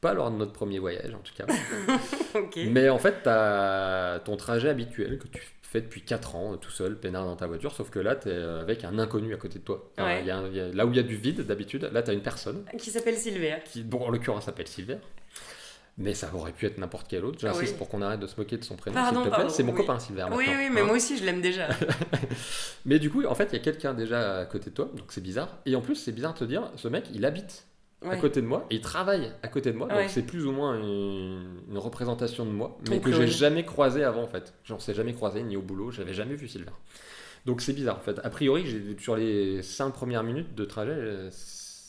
Pas 0.00 0.14
lors 0.14 0.30
de 0.30 0.36
notre 0.36 0.52
premier 0.52 0.78
voyage, 0.78 1.14
en 1.14 1.18
tout 1.20 1.32
cas. 1.34 1.46
Mais 2.66 2.88
en 2.88 2.98
fait, 2.98 3.22
tu 3.22 3.28
as 3.28 4.20
ton 4.24 4.36
trajet 4.36 4.68
habituel 4.68 5.18
que 5.18 5.28
tu 5.28 5.42
fais 5.72 5.80
depuis 5.80 6.02
4 6.02 6.36
ans, 6.36 6.52
euh, 6.52 6.56
tout 6.56 6.70
seul, 6.70 6.98
peinard 6.98 7.24
dans 7.24 7.36
ta 7.36 7.46
voiture, 7.46 7.72
sauf 7.74 7.90
que 7.90 7.98
là, 7.98 8.14
tu 8.16 8.28
es 8.28 8.34
avec 8.36 8.84
un 8.84 8.98
inconnu 8.98 9.32
à 9.34 9.36
côté 9.38 9.58
de 9.58 9.64
toi. 9.64 9.90
Enfin, 9.98 10.06
Ouais. 10.08 10.20
il 10.20 10.26
y 10.26 10.30
a 10.30 10.36
un- 10.38 10.46
il 10.48 10.56
y 10.56 10.60
a- 10.60 10.68
là 10.68 10.86
où 10.86 10.90
il 10.90 10.96
y 10.96 11.00
a 11.00 11.02
du 11.02 11.16
vide, 11.16 11.40
d'habitude, 11.46 11.88
là, 11.92 12.02
tu 12.02 12.10
as 12.10 12.14
une 12.14 12.22
personne 12.22 12.64
Qui 12.78 12.90
s'appelle 12.90 13.16
Silver. 13.16 13.56
qui, 13.64 13.82
bon, 13.82 14.00
en 14.04 14.10
l'occurrence, 14.10 14.44
s'appelle 14.44 14.68
Silver. 14.68 14.98
Mais 15.98 16.14
ça 16.14 16.30
aurait 16.34 16.52
pu 16.52 16.64
être 16.64 16.78
n'importe 16.78 17.06
quel 17.08 17.22
autre. 17.24 17.38
J'insiste 17.38 17.72
Oui. 17.72 17.78
pour 17.78 17.88
qu'on 17.90 18.00
arrête 18.00 18.18
de 18.20 18.26
se 18.26 18.34
moquer 18.38 18.56
de 18.56 18.64
son 18.64 18.76
prénom, 18.76 18.98
s'il 19.04 19.14
te 19.14 19.20
plaît. 19.20 19.30
pardon, 19.30 19.48
C'est 19.50 19.62
mon 19.62 19.72
oui. 19.72 19.76
copain 19.78 19.98
Silver. 19.98 20.26
Oui, 20.32 20.46
oui, 20.48 20.70
mais 20.72 20.80
hein. 20.80 20.84
moi 20.84 20.96
aussi, 20.96 21.18
je 21.18 21.24
l'aime 21.24 21.42
déjà. 21.42 21.68
Mais 22.86 22.98
du 22.98 23.10
coup, 23.10 23.24
en 23.26 23.34
fait, 23.34 23.48
il 23.52 23.52
y 23.52 23.56
a 23.56 23.62
quelqu'un 23.62 23.92
déjà 23.94 24.38
à 24.40 24.44
côté 24.46 24.70
de 24.70 24.74
toi, 24.74 24.90
donc 24.96 25.06
c'est 25.10 25.20
bizarre. 25.22 25.58
Et 25.66 25.76
en 25.76 25.80
plus, 25.82 25.94
c'est 25.96 26.12
bizarre 26.12 26.32
de 26.34 26.38
te 26.38 26.44
dire, 26.44 26.70
ce 26.76 26.88
mec, 26.88 27.04
il 27.12 27.24
habite 27.26 27.66
à 28.10 28.16
côté 28.16 28.40
de 28.42 28.46
moi 28.46 28.66
et 28.70 28.76
il 28.76 28.80
travaille 28.80 29.32
à 29.42 29.48
côté 29.48 29.72
de 29.72 29.76
moi, 29.78 29.86
Ouais. 29.88 30.02
donc 30.02 30.10
c'est 30.10 30.22
plus 30.22 30.46
ou 30.46 30.52
moins 30.52 30.76
une, 30.78 31.60
une 31.70 31.78
représentation 31.78 32.44
de 32.44 32.50
moi, 32.50 32.78
mais 32.90 33.00
que 33.00 33.12
j'ai 33.12 33.26
jamais 33.26 33.64
croisé 33.64 34.04
avant 34.04 34.22
en 34.22 34.28
fait. 34.28 34.54
J'en 34.64 34.78
sais 34.78 34.94
jamais 34.94 35.12
croisé 35.14 35.42
ni 35.42 35.56
au 35.56 35.62
boulot, 35.62 35.90
j'avais 35.90 36.14
jamais 36.14 36.34
vu 36.34 36.48
Silver. 36.48 36.72
Donc 37.46 37.60
c'est 37.60 37.72
bizarre 37.72 37.96
en 37.98 38.00
fait. 38.02 38.20
A 38.22 38.30
priori, 38.30 38.64
sur 38.98 39.16
les 39.16 39.62
5 39.62 39.90
premières 39.90 40.22
minutes 40.22 40.54
de 40.54 40.64
trajet, 40.64 40.92
euh, 40.94 41.30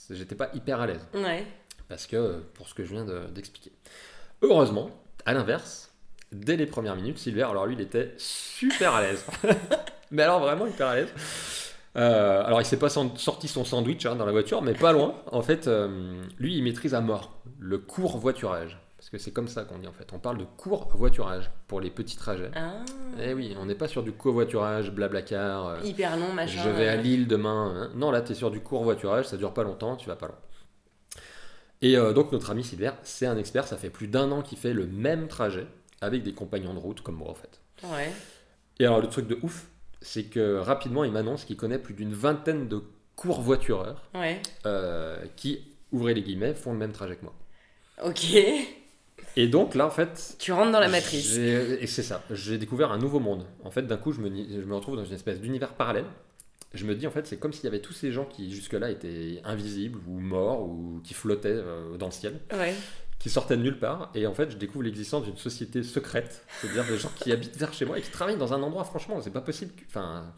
j'étais 0.09 0.35
pas 0.35 0.49
hyper 0.53 0.81
à 0.81 0.87
l'aise 0.87 1.07
Ouais. 1.13 1.45
parce 1.89 2.07
que 2.07 2.39
pour 2.53 2.67
ce 2.67 2.73
que 2.73 2.83
je 2.83 2.91
viens 2.91 3.05
de- 3.05 3.27
d'expliquer. 3.33 3.71
Heureusement, 4.41 4.89
à 5.25 5.33
l'inverse, 5.33 5.93
dès 6.31 6.57
les 6.57 6.65
premières 6.65 6.95
minutes, 6.95 7.17
Silver, 7.19 7.43
alors 7.43 7.65
lui, 7.67 7.75
il 7.75 7.81
était 7.81 8.13
super 8.17 8.93
à 8.95 9.01
l'aise. 9.03 9.23
mais 10.11 10.23
alors 10.23 10.39
vraiment 10.41 10.65
hyper 10.67 10.87
à 10.87 10.95
l'aise. 10.95 11.13
Euh, 11.95 12.43
alors 12.43 12.59
il 12.61 12.65
s'est 12.65 12.79
pas 12.79 12.89
sorti 12.89 13.47
son 13.47 13.63
sandwich 13.65 14.05
hein, 14.05 14.15
dans 14.15 14.25
la 14.25 14.31
voiture, 14.31 14.61
mais 14.61 14.73
pas 14.73 14.91
loin. 14.93 15.15
En 15.31 15.41
fait, 15.41 15.67
euh, 15.67 16.21
lui, 16.39 16.55
il 16.57 16.63
maîtrise 16.63 16.93
à 16.95 17.01
mort 17.01 17.39
le 17.59 17.77
court 17.77 18.17
voiturage. 18.17 18.79
Parce 18.97 19.09
que 19.09 19.17
c'est 19.17 19.31
comme 19.31 19.49
ça 19.49 19.65
qu'on 19.65 19.79
dit 19.79 19.87
en 19.87 19.91
fait. 19.91 20.07
On 20.13 20.19
parle 20.19 20.37
de 20.37 20.45
court 20.45 20.87
voiturage 20.95 21.51
pour 21.67 21.81
les 21.81 21.89
petits 21.89 22.15
trajets. 22.15 22.49
Ah. 22.55 22.71
Eh 23.21 23.33
oui, 23.33 23.53
on 23.59 23.65
n'est 23.65 23.75
pas 23.75 23.89
sur 23.89 24.01
du 24.01 24.13
covoiturage, 24.13 24.91
blablacar. 24.91 25.67
euh, 25.67 25.79
Hyper 25.83 26.15
long, 26.17 26.31
machin. 26.31 26.61
je 26.63 26.69
vais 26.69 26.87
à 26.87 26.95
Lille 26.95 27.27
demain. 27.27 27.73
hein. 27.75 27.91
Non, 27.95 28.11
là, 28.11 28.21
tu 28.21 28.31
es 28.31 28.35
sur 28.35 28.49
du 28.49 28.61
court 28.61 28.83
voiturage, 28.85 29.25
ça 29.25 29.35
dure 29.35 29.53
pas 29.53 29.63
longtemps, 29.63 29.97
tu 29.97 30.07
vas 30.07 30.15
pas 30.15 30.27
loin. 30.27 30.37
Et 31.81 31.97
euh, 31.97 32.13
donc, 32.13 32.31
notre 32.31 32.49
ami 32.49 32.63
Silver, 32.63 32.91
c'est 33.03 33.25
un 33.25 33.37
expert, 33.37 33.67
ça 33.67 33.75
fait 33.75 33.89
plus 33.89 34.07
d'un 34.07 34.31
an 34.31 34.41
qu'il 34.41 34.57
fait 34.57 34.71
le 34.73 34.87
même 34.87 35.27
trajet 35.27 35.67
avec 35.99 36.23
des 36.23 36.33
compagnons 36.33 36.73
de 36.73 36.79
route 36.79 37.01
comme 37.01 37.15
moi, 37.15 37.29
en 37.29 37.33
fait. 37.35 37.59
Ouais. 37.83 38.09
Et 38.79 38.85
alors, 38.85 39.01
le 39.01 39.07
truc 39.07 39.27
de 39.27 39.37
ouf, 39.43 39.67
c'est 40.03 40.25
que 40.25 40.57
rapidement, 40.57 41.03
il 41.03 41.11
m'annonce 41.11 41.45
qu'il 41.45 41.57
connaît 41.57 41.79
plus 41.79 41.95
d'une 41.95 42.13
vingtaine 42.13 42.67
de 42.67 42.83
courts 43.15 43.41
voitureurs 43.41 44.03
Ouais. 44.13 44.39
euh, 44.67 45.17
qui, 45.35 45.61
ouvrez 45.91 46.13
les 46.13 46.21
guillemets, 46.21 46.53
font 46.53 46.71
le 46.73 46.77
même 46.77 46.91
trajet 46.91 47.15
que 47.15 47.23
moi. 47.23 47.33
Ok. 48.03 48.35
Et 49.35 49.47
donc, 49.47 49.73
là, 49.75 49.87
en 49.87 49.89
fait. 49.91 50.35
Tu 50.37 50.51
rentres 50.51 50.71
dans 50.71 50.79
la 50.79 50.89
matrice. 50.89 51.37
Et 51.37 51.87
c'est 51.87 52.03
ça, 52.03 52.21
j'ai 52.29 52.57
découvert 52.57 52.91
un 52.91 52.97
nouveau 52.99 53.19
monde. 53.19 53.45
En 53.63 53.71
fait, 53.71 53.83
d'un 53.83 53.97
coup, 53.97 54.11
je 54.11 54.19
me, 54.19 54.29
je 54.29 54.65
me 54.65 54.75
retrouve 54.75 54.95
dans 54.95 55.05
une 55.05 55.13
espèce 55.15 55.39
d'univers 55.39 55.73
parallèle. 55.73 56.05
Je 56.73 56.85
me 56.85 56.95
dis, 56.95 57.05
en 57.05 57.11
fait, 57.11 57.25
c'est 57.27 57.37
comme 57.37 57.53
s'il 57.53 57.65
y 57.65 57.67
avait 57.67 57.81
tous 57.81 57.93
ces 57.93 58.11
gens 58.11 58.25
qui, 58.25 58.51
jusque-là, 58.51 58.89
étaient 58.89 59.41
invisibles 59.43 59.99
ou 60.07 60.19
morts 60.19 60.61
ou 60.63 61.01
qui 61.03 61.13
flottaient 61.13 61.49
euh, 61.49 61.97
dans 61.97 62.07
le 62.07 62.11
ciel, 62.11 62.39
Ouais. 62.51 62.73
Qui 63.23 63.29
sortaient 63.29 63.55
de 63.55 63.61
nulle 63.61 63.79
part. 63.79 64.11
Et 64.15 64.27
en 64.27 64.33
fait, 64.33 64.51
je 64.51 64.57
découvre 64.57 64.83
l'existence 64.83 65.23
d'une 65.23 65.37
société 65.37 65.81
secrète, 65.81 66.45
c'est-à-dire 66.59 66.83
des 66.83 66.97
gens 66.97 67.09
qui 67.15 67.31
habitent 67.31 67.55
vers 67.55 67.73
chez 67.73 67.85
moi 67.85 67.97
et 67.97 68.01
qui 68.01 68.11
travaillent 68.11 68.37
dans 68.37 68.51
un 68.53 68.61
endroit, 68.61 68.83
franchement, 68.83 69.21
c'est 69.21 69.31
pas 69.31 69.41
possible. 69.41 69.71
Enfin. 69.87 70.33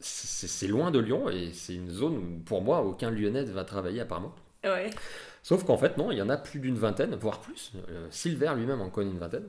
C'est 0.00 0.68
loin 0.68 0.90
de 0.90 0.98
Lyon 0.98 1.28
et 1.28 1.52
c'est 1.52 1.74
une 1.74 1.90
zone 1.90 2.16
où, 2.16 2.42
pour 2.44 2.62
moi, 2.62 2.82
aucun 2.82 3.10
Lyonnais 3.10 3.44
va 3.44 3.64
travailler 3.64 4.00
apparemment. 4.00 4.34
Ouais. 4.64 4.90
Sauf 5.42 5.64
qu'en 5.64 5.76
fait, 5.76 5.96
non, 5.96 6.10
il 6.10 6.18
y 6.18 6.22
en 6.22 6.28
a 6.28 6.36
plus 6.36 6.60
d'une 6.60 6.76
vingtaine, 6.76 7.14
voire 7.14 7.40
plus. 7.40 7.72
Euh, 7.90 8.06
Silver 8.10 8.52
lui-même 8.56 8.80
en 8.80 8.88
connaît 8.88 9.10
une 9.10 9.18
vingtaine. 9.18 9.48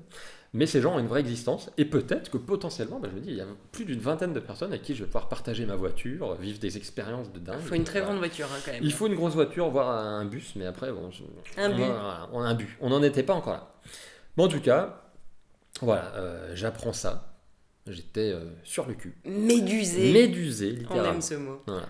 Mais 0.53 0.65
ces 0.65 0.81
gens 0.81 0.95
ont 0.95 0.99
une 0.99 1.07
vraie 1.07 1.19
existence. 1.19 1.69
Et 1.77 1.85
peut-être 1.85 2.31
que 2.31 2.37
potentiellement, 2.37 2.99
bah, 2.99 3.09
je 3.11 3.15
me 3.15 3.21
dis, 3.21 3.29
il 3.31 3.35
y 3.37 3.41
a 3.41 3.45
plus 3.71 3.85
d'une 3.85 3.99
vingtaine 3.99 4.33
de 4.33 4.39
personnes 4.39 4.69
avec 4.71 4.81
qui 4.83 4.95
je 4.95 4.99
vais 5.01 5.05
pouvoir 5.05 5.27
partager 5.29 5.65
ma 5.65 5.75
voiture, 5.75 6.35
vivre 6.35 6.57
des 6.59 6.77
expériences 6.77 7.31
de 7.33 7.39
dingue. 7.39 7.57
Il 7.61 7.67
faut 7.67 7.75
une 7.75 7.83
très 7.83 7.99
Voilà. 7.99 8.05
grande 8.13 8.17
voiture, 8.19 8.47
hein, 8.51 8.59
quand 8.65 8.71
même. 8.71 8.83
Il 8.83 8.93
faut 8.93 9.07
une 9.07 9.15
grosse 9.15 9.33
voiture, 9.33 9.69
voire 9.69 9.89
un 9.89 10.25
bus, 10.25 10.53
mais 10.55 10.65
après, 10.65 10.91
bon, 10.91 11.11
je- 11.11 11.23
Un 11.61 11.71
on 11.71 11.83
a- 11.83 12.29
on 12.33 12.41
a 12.41 12.47
un 12.47 12.53
but. 12.55 12.69
On 12.81 12.89
n'en 12.89 13.03
était 13.03 13.23
pas 13.23 13.33
encore 13.33 13.53
là. 13.53 13.73
Mais 14.37 14.43
en 14.43 14.47
tout 14.47 14.61
cas, 14.61 15.01
voilà, 15.81 16.13
euh, 16.15 16.51
j'apprends 16.55 16.93
ça. 16.93 17.33
J'étais 17.89 18.31
euh, 18.33 18.41
sur 18.63 18.85
le 18.87 18.95
cul. 18.95 19.15
Médusé. 19.25 20.11
Médusé, 20.11 20.71
On 20.75 20.79
littéralement. 20.79 21.13
aime 21.13 21.21
ce 21.21 21.35
mot. 21.35 21.61
Voilà. 21.67 21.85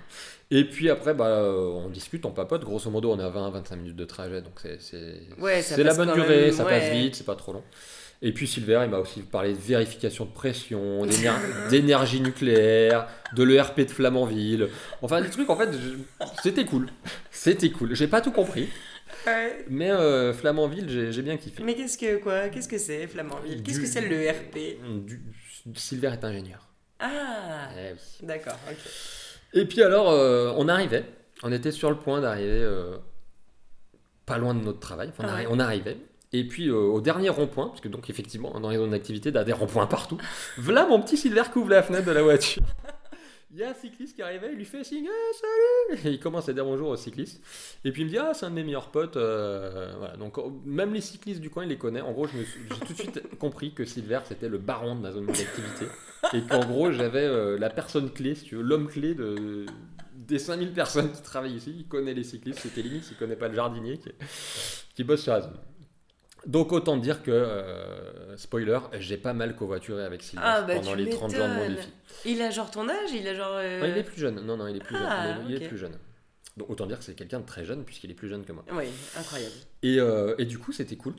Et 0.51 0.63
puis 0.63 0.89
après, 0.91 1.13
bah, 1.15 1.25
euh, 1.27 1.65
on 1.69 1.89
discute, 1.89 2.23
on 2.25 2.31
papote. 2.31 2.63
Grosso 2.63 2.89
modo, 2.91 3.11
on 3.11 3.19
a 3.19 3.27
20-25 3.29 3.75
minutes 3.77 3.95
de 3.95 4.05
trajet, 4.05 4.41
donc 4.41 4.61
c'est 4.79 5.19
Ouais, 5.39 5.63
la 5.77 5.93
bonne 5.95 6.13
durée, 6.13 6.45
même, 6.47 6.51
ça 6.53 6.65
ouais. 6.65 6.69
passe 6.79 6.91
vite, 6.91 7.15
c'est 7.15 7.23
pas 7.25 7.35
trop 7.35 7.51
long. 7.53 7.63
Et 8.21 8.31
puis 8.33 8.47
Silver, 8.47 8.81
il 8.85 8.89
m'a 8.89 8.97
aussi 8.97 9.21
parlé 9.21 9.53
de 9.53 9.59
vérification 9.59 10.25
de 10.25 10.31
pression, 10.31 11.05
d'éner- 11.05 11.31
d'énergie 11.69 12.19
nucléaire, 12.21 13.07
de 13.35 13.43
l'ERP 13.43 13.81
de 13.81 13.91
Flamanville. 13.91 14.69
Enfin, 15.01 15.21
des 15.21 15.29
trucs, 15.29 15.49
en 15.49 15.55
fait, 15.55 15.69
je- 15.73 16.25
c'était 16.41 16.65
cool. 16.65 16.87
C'était 17.31 17.69
cool. 17.69 17.95
J'ai 17.95 18.07
pas 18.07 18.21
tout 18.21 18.31
compris, 18.31 18.69
Ouais. 19.27 19.65
mais 19.69 19.91
euh, 19.91 20.33
Flamanville, 20.33 21.11
j'ai 21.11 21.21
bien 21.21 21.37
kiffé. 21.37 21.61
Mais 21.63 21.75
qu'est-ce 21.75 21.97
que 21.97 22.17
quoi 22.17 22.49
Qu'est-ce 22.49 22.67
que 22.67 22.77
c'est 22.79 23.05
Flamanville? 23.07 23.61
Qu'est-ce 23.61 23.79
que 23.79 23.85
c'est 23.85 24.01
le 24.01 24.29
RP 24.29 24.79
Du- 25.05 25.21
Silver 25.75 26.09
est 26.13 26.23
ingénieur. 26.23 26.67
Ah, 26.99 27.69
Eh 27.77 27.91
oui. 27.93 28.27
d'accord. 28.27 28.57
Ok. 28.69 28.77
Et 29.53 29.65
puis 29.65 29.83
alors, 29.83 30.09
euh, 30.11 30.51
on 30.57 30.67
arrivait. 30.67 31.05
On 31.43 31.51
était 31.51 31.71
sur 31.71 31.89
le 31.91 31.97
point 31.97 32.19
d'arriver 32.21 32.49
euh, 32.63 32.97
pas 34.25 34.37
loin 34.39 34.55
de 34.55 34.63
notre 34.63 34.79
travail. 34.79 35.09
Enfin, 35.09 35.25
on, 35.25 35.31
arri- 35.31 35.41
Ouais. 35.45 35.47
on 35.51 35.59
arrivait. 35.59 35.97
Et 36.33 36.45
puis 36.45 36.67
euh, 36.69 36.75
au 36.75 37.01
dernier 37.01 37.29
rond-point, 37.29 37.67
parce 37.67 37.81
que 37.81 37.87
donc 37.87 38.09
effectivement, 38.09 38.59
dans 38.59 38.69
les 38.69 38.77
zones 38.77 38.91
d'activité, 38.91 39.29
il 39.29 39.35
y 39.35 39.37
a 39.37 39.43
des 39.43 39.53
ronds-points 39.53 39.87
partout. 39.87 40.17
Voilà 40.57 40.85
mon 40.85 41.01
petit 41.01 41.17
Silver 41.17 41.43
qui 41.51 41.59
ouvre 41.59 41.69
la 41.69 41.83
fenêtre 41.83 42.05
de 42.05 42.11
la 42.11 42.23
voiture. 42.23 42.63
Il 43.53 43.61
y 43.61 43.63
a 43.63 43.69
un 43.69 43.73
cycliste 43.73 44.13
qui 44.15 44.21
arrivait, 44.21 44.49
il 44.51 44.57
lui 44.57 44.65
fait 44.65 44.83
signe, 44.83 45.07
Ah, 45.09 45.33
salut 45.95 46.01
Et 46.05 46.11
il 46.15 46.19
commence 46.19 46.49
à 46.49 46.53
dire 46.53 46.65
bonjour 46.65 46.89
au 46.89 46.97
cycliste. 46.97 47.41
Et 47.85 47.93
puis 47.93 48.01
il 48.01 48.05
me 48.05 48.09
dit, 48.11 48.17
ah, 48.17 48.33
c'est 48.33 48.45
un 48.45 48.49
de 48.49 48.55
mes 48.55 48.63
meilleurs 48.63 48.91
potes. 48.91 49.15
euh, 49.15 49.95
voilà. 49.97 50.17
Donc 50.17 50.37
euh, 50.37 50.49
même 50.65 50.93
les 50.93 50.99
cyclistes 50.99 51.39
du 51.39 51.49
coin, 51.49 51.63
il 51.63 51.69
les 51.69 51.77
connaît. 51.77 52.01
En 52.01 52.11
gros, 52.11 52.27
j'ai 52.27 52.45
tout 52.85 52.93
de 52.93 52.99
suite 52.99 53.21
compris 53.39 53.73
que 53.73 53.85
Silver, 53.85 54.19
c'était 54.25 54.49
le 54.49 54.57
baron 54.57 54.95
de 54.95 55.01
ma 55.01 55.11
zone 55.11 55.27
d'activité. 55.27 55.85
Et 56.33 56.41
qu'en 56.41 56.59
gros, 56.65 56.91
j'avais 56.91 57.23
euh, 57.23 57.57
la 57.57 57.69
personne 57.69 58.11
clé, 58.11 58.35
si 58.35 58.43
tu 58.43 58.57
veux, 58.57 58.63
l'homme 58.63 58.89
clé 58.89 59.15
de, 59.15 59.65
des 60.13 60.39
5000 60.39 60.73
personnes 60.73 61.11
qui 61.11 61.21
travaillent 61.21 61.55
ici, 61.55 61.73
il 61.79 61.87
connaît 61.87 62.13
les 62.13 62.25
cyclistes, 62.25 62.59
c'était 62.59 62.81
limite, 62.81 63.07
il 63.09 63.15
connaît 63.17 63.37
pas 63.37 63.47
le 63.47 63.55
jardinier 63.55 63.97
qui, 63.97 64.09
qui 64.93 65.03
bosse 65.05 65.21
sur 65.23 65.31
la 65.31 65.41
zone. 65.41 65.57
Donc 66.45 66.71
autant 66.71 66.95
dire 66.97 67.23
que, 67.23 67.31
euh, 67.31 68.37
spoiler, 68.37 68.79
j'ai 68.99 69.17
pas 69.17 69.33
mal 69.33 69.55
covoituré 69.55 70.03
avec 70.03 70.21
Sylvain 70.23 70.45
Ah, 70.45 70.61
bah, 70.61 70.75
pendant 70.75 70.93
les 70.93 71.09
30 71.09 71.31
jours 71.35 71.45
de 71.45 71.53
mon 71.53 71.67
défi. 71.69 71.89
Il 72.25 72.41
a 72.41 72.49
genre 72.51 72.71
ton 72.71 72.87
âge 72.87 73.11
Il 73.13 73.27
a 73.27 73.33
genre. 73.33 73.53
euh, 73.55 73.79
Non, 73.81 73.85
il 73.87 73.97
est 73.97 74.03
plus 74.03 74.19
jeune, 74.21 74.39
non, 74.45 74.55
non, 74.57 74.67
il 74.67 74.77
est 74.77 74.83
plus 74.83 74.95
Ah, 74.97 75.27
jeune. 75.37 75.45
Il 75.47 75.53
est, 75.53 75.57
il 75.57 75.63
est 75.63 75.67
plus 75.67 75.77
jeune. 75.77 75.97
Donc 76.55 76.69
autant 76.69 76.85
dire 76.85 76.97
que 76.99 77.03
c'est 77.03 77.15
quelqu'un 77.15 77.39
de 77.41 77.45
très 77.45 77.65
jeune 77.65 77.83
puisqu'il 77.83 78.09
est 78.11 78.15
plus 78.15 78.29
jeune 78.29 78.43
que 78.45 78.51
moi. 78.51 78.63
Oui, 78.71 78.85
incroyable. 79.17 79.53
Et, 79.83 79.99
euh, 79.99 80.35
et 80.37 80.45
du 80.45 80.57
coup, 80.57 80.71
c'était 80.71 80.95
cool. 80.95 81.13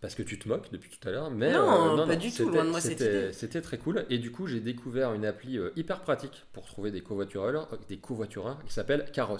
Parce 0.00 0.14
que 0.14 0.22
tu 0.22 0.38
te 0.38 0.48
moques 0.48 0.70
depuis 0.72 0.88
tout 0.90 1.06
à 1.08 1.10
l'heure, 1.10 1.30
mais 1.30 1.52
Non, 1.52 1.98
euh, 2.00 2.06
pas 2.06 2.16
du 2.16 2.28
tout, 2.30 2.36
c'était- 2.36 2.50
loin 2.50 2.64
de 2.64 2.70
moi 2.70 2.80
c'était-. 2.80 3.32
C'était 3.32 3.60
très 3.60 3.76
cool. 3.78 4.06
Et 4.08 4.18
du 4.18 4.30
coup, 4.32 4.46
j'ai 4.46 4.60
découvert 4.60 5.12
une 5.12 5.26
appli 5.26 5.58
hyper 5.76 6.00
pratique 6.00 6.44
pour 6.52 6.64
trouver 6.66 6.90
des 6.90 7.02
covoitureurs, 7.02 7.68
des 7.88 7.98
covoitureurs 7.98 8.58
qui 8.66 8.72
s'appelle 8.72 9.10
Caros. 9.12 9.38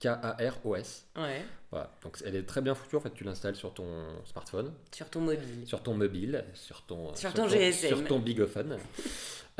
K-A-R-O-S. 0.00 1.06
Ouais. 1.16 1.42
Voilà. 1.70 1.90
Donc 2.02 2.18
elle 2.24 2.36
est 2.36 2.44
très 2.44 2.60
bien 2.60 2.74
foutue. 2.74 2.96
En 2.96 3.00
fait, 3.00 3.12
tu 3.14 3.24
l'installes 3.24 3.56
sur 3.56 3.74
ton 3.74 4.04
smartphone, 4.24 4.72
Sur 4.94 5.10
ton 5.10 5.20
mobile. 5.20 5.66
sur 5.66 5.82
ton 5.82 5.94
mobile, 5.94 6.44
sur 6.54 6.82
ton, 6.86 7.14
Sur 7.14 7.32
ton 7.34 7.48
GSM. 7.48 7.88
sur 7.88 8.04
ton 8.06 8.18
bigophone. 8.18 8.78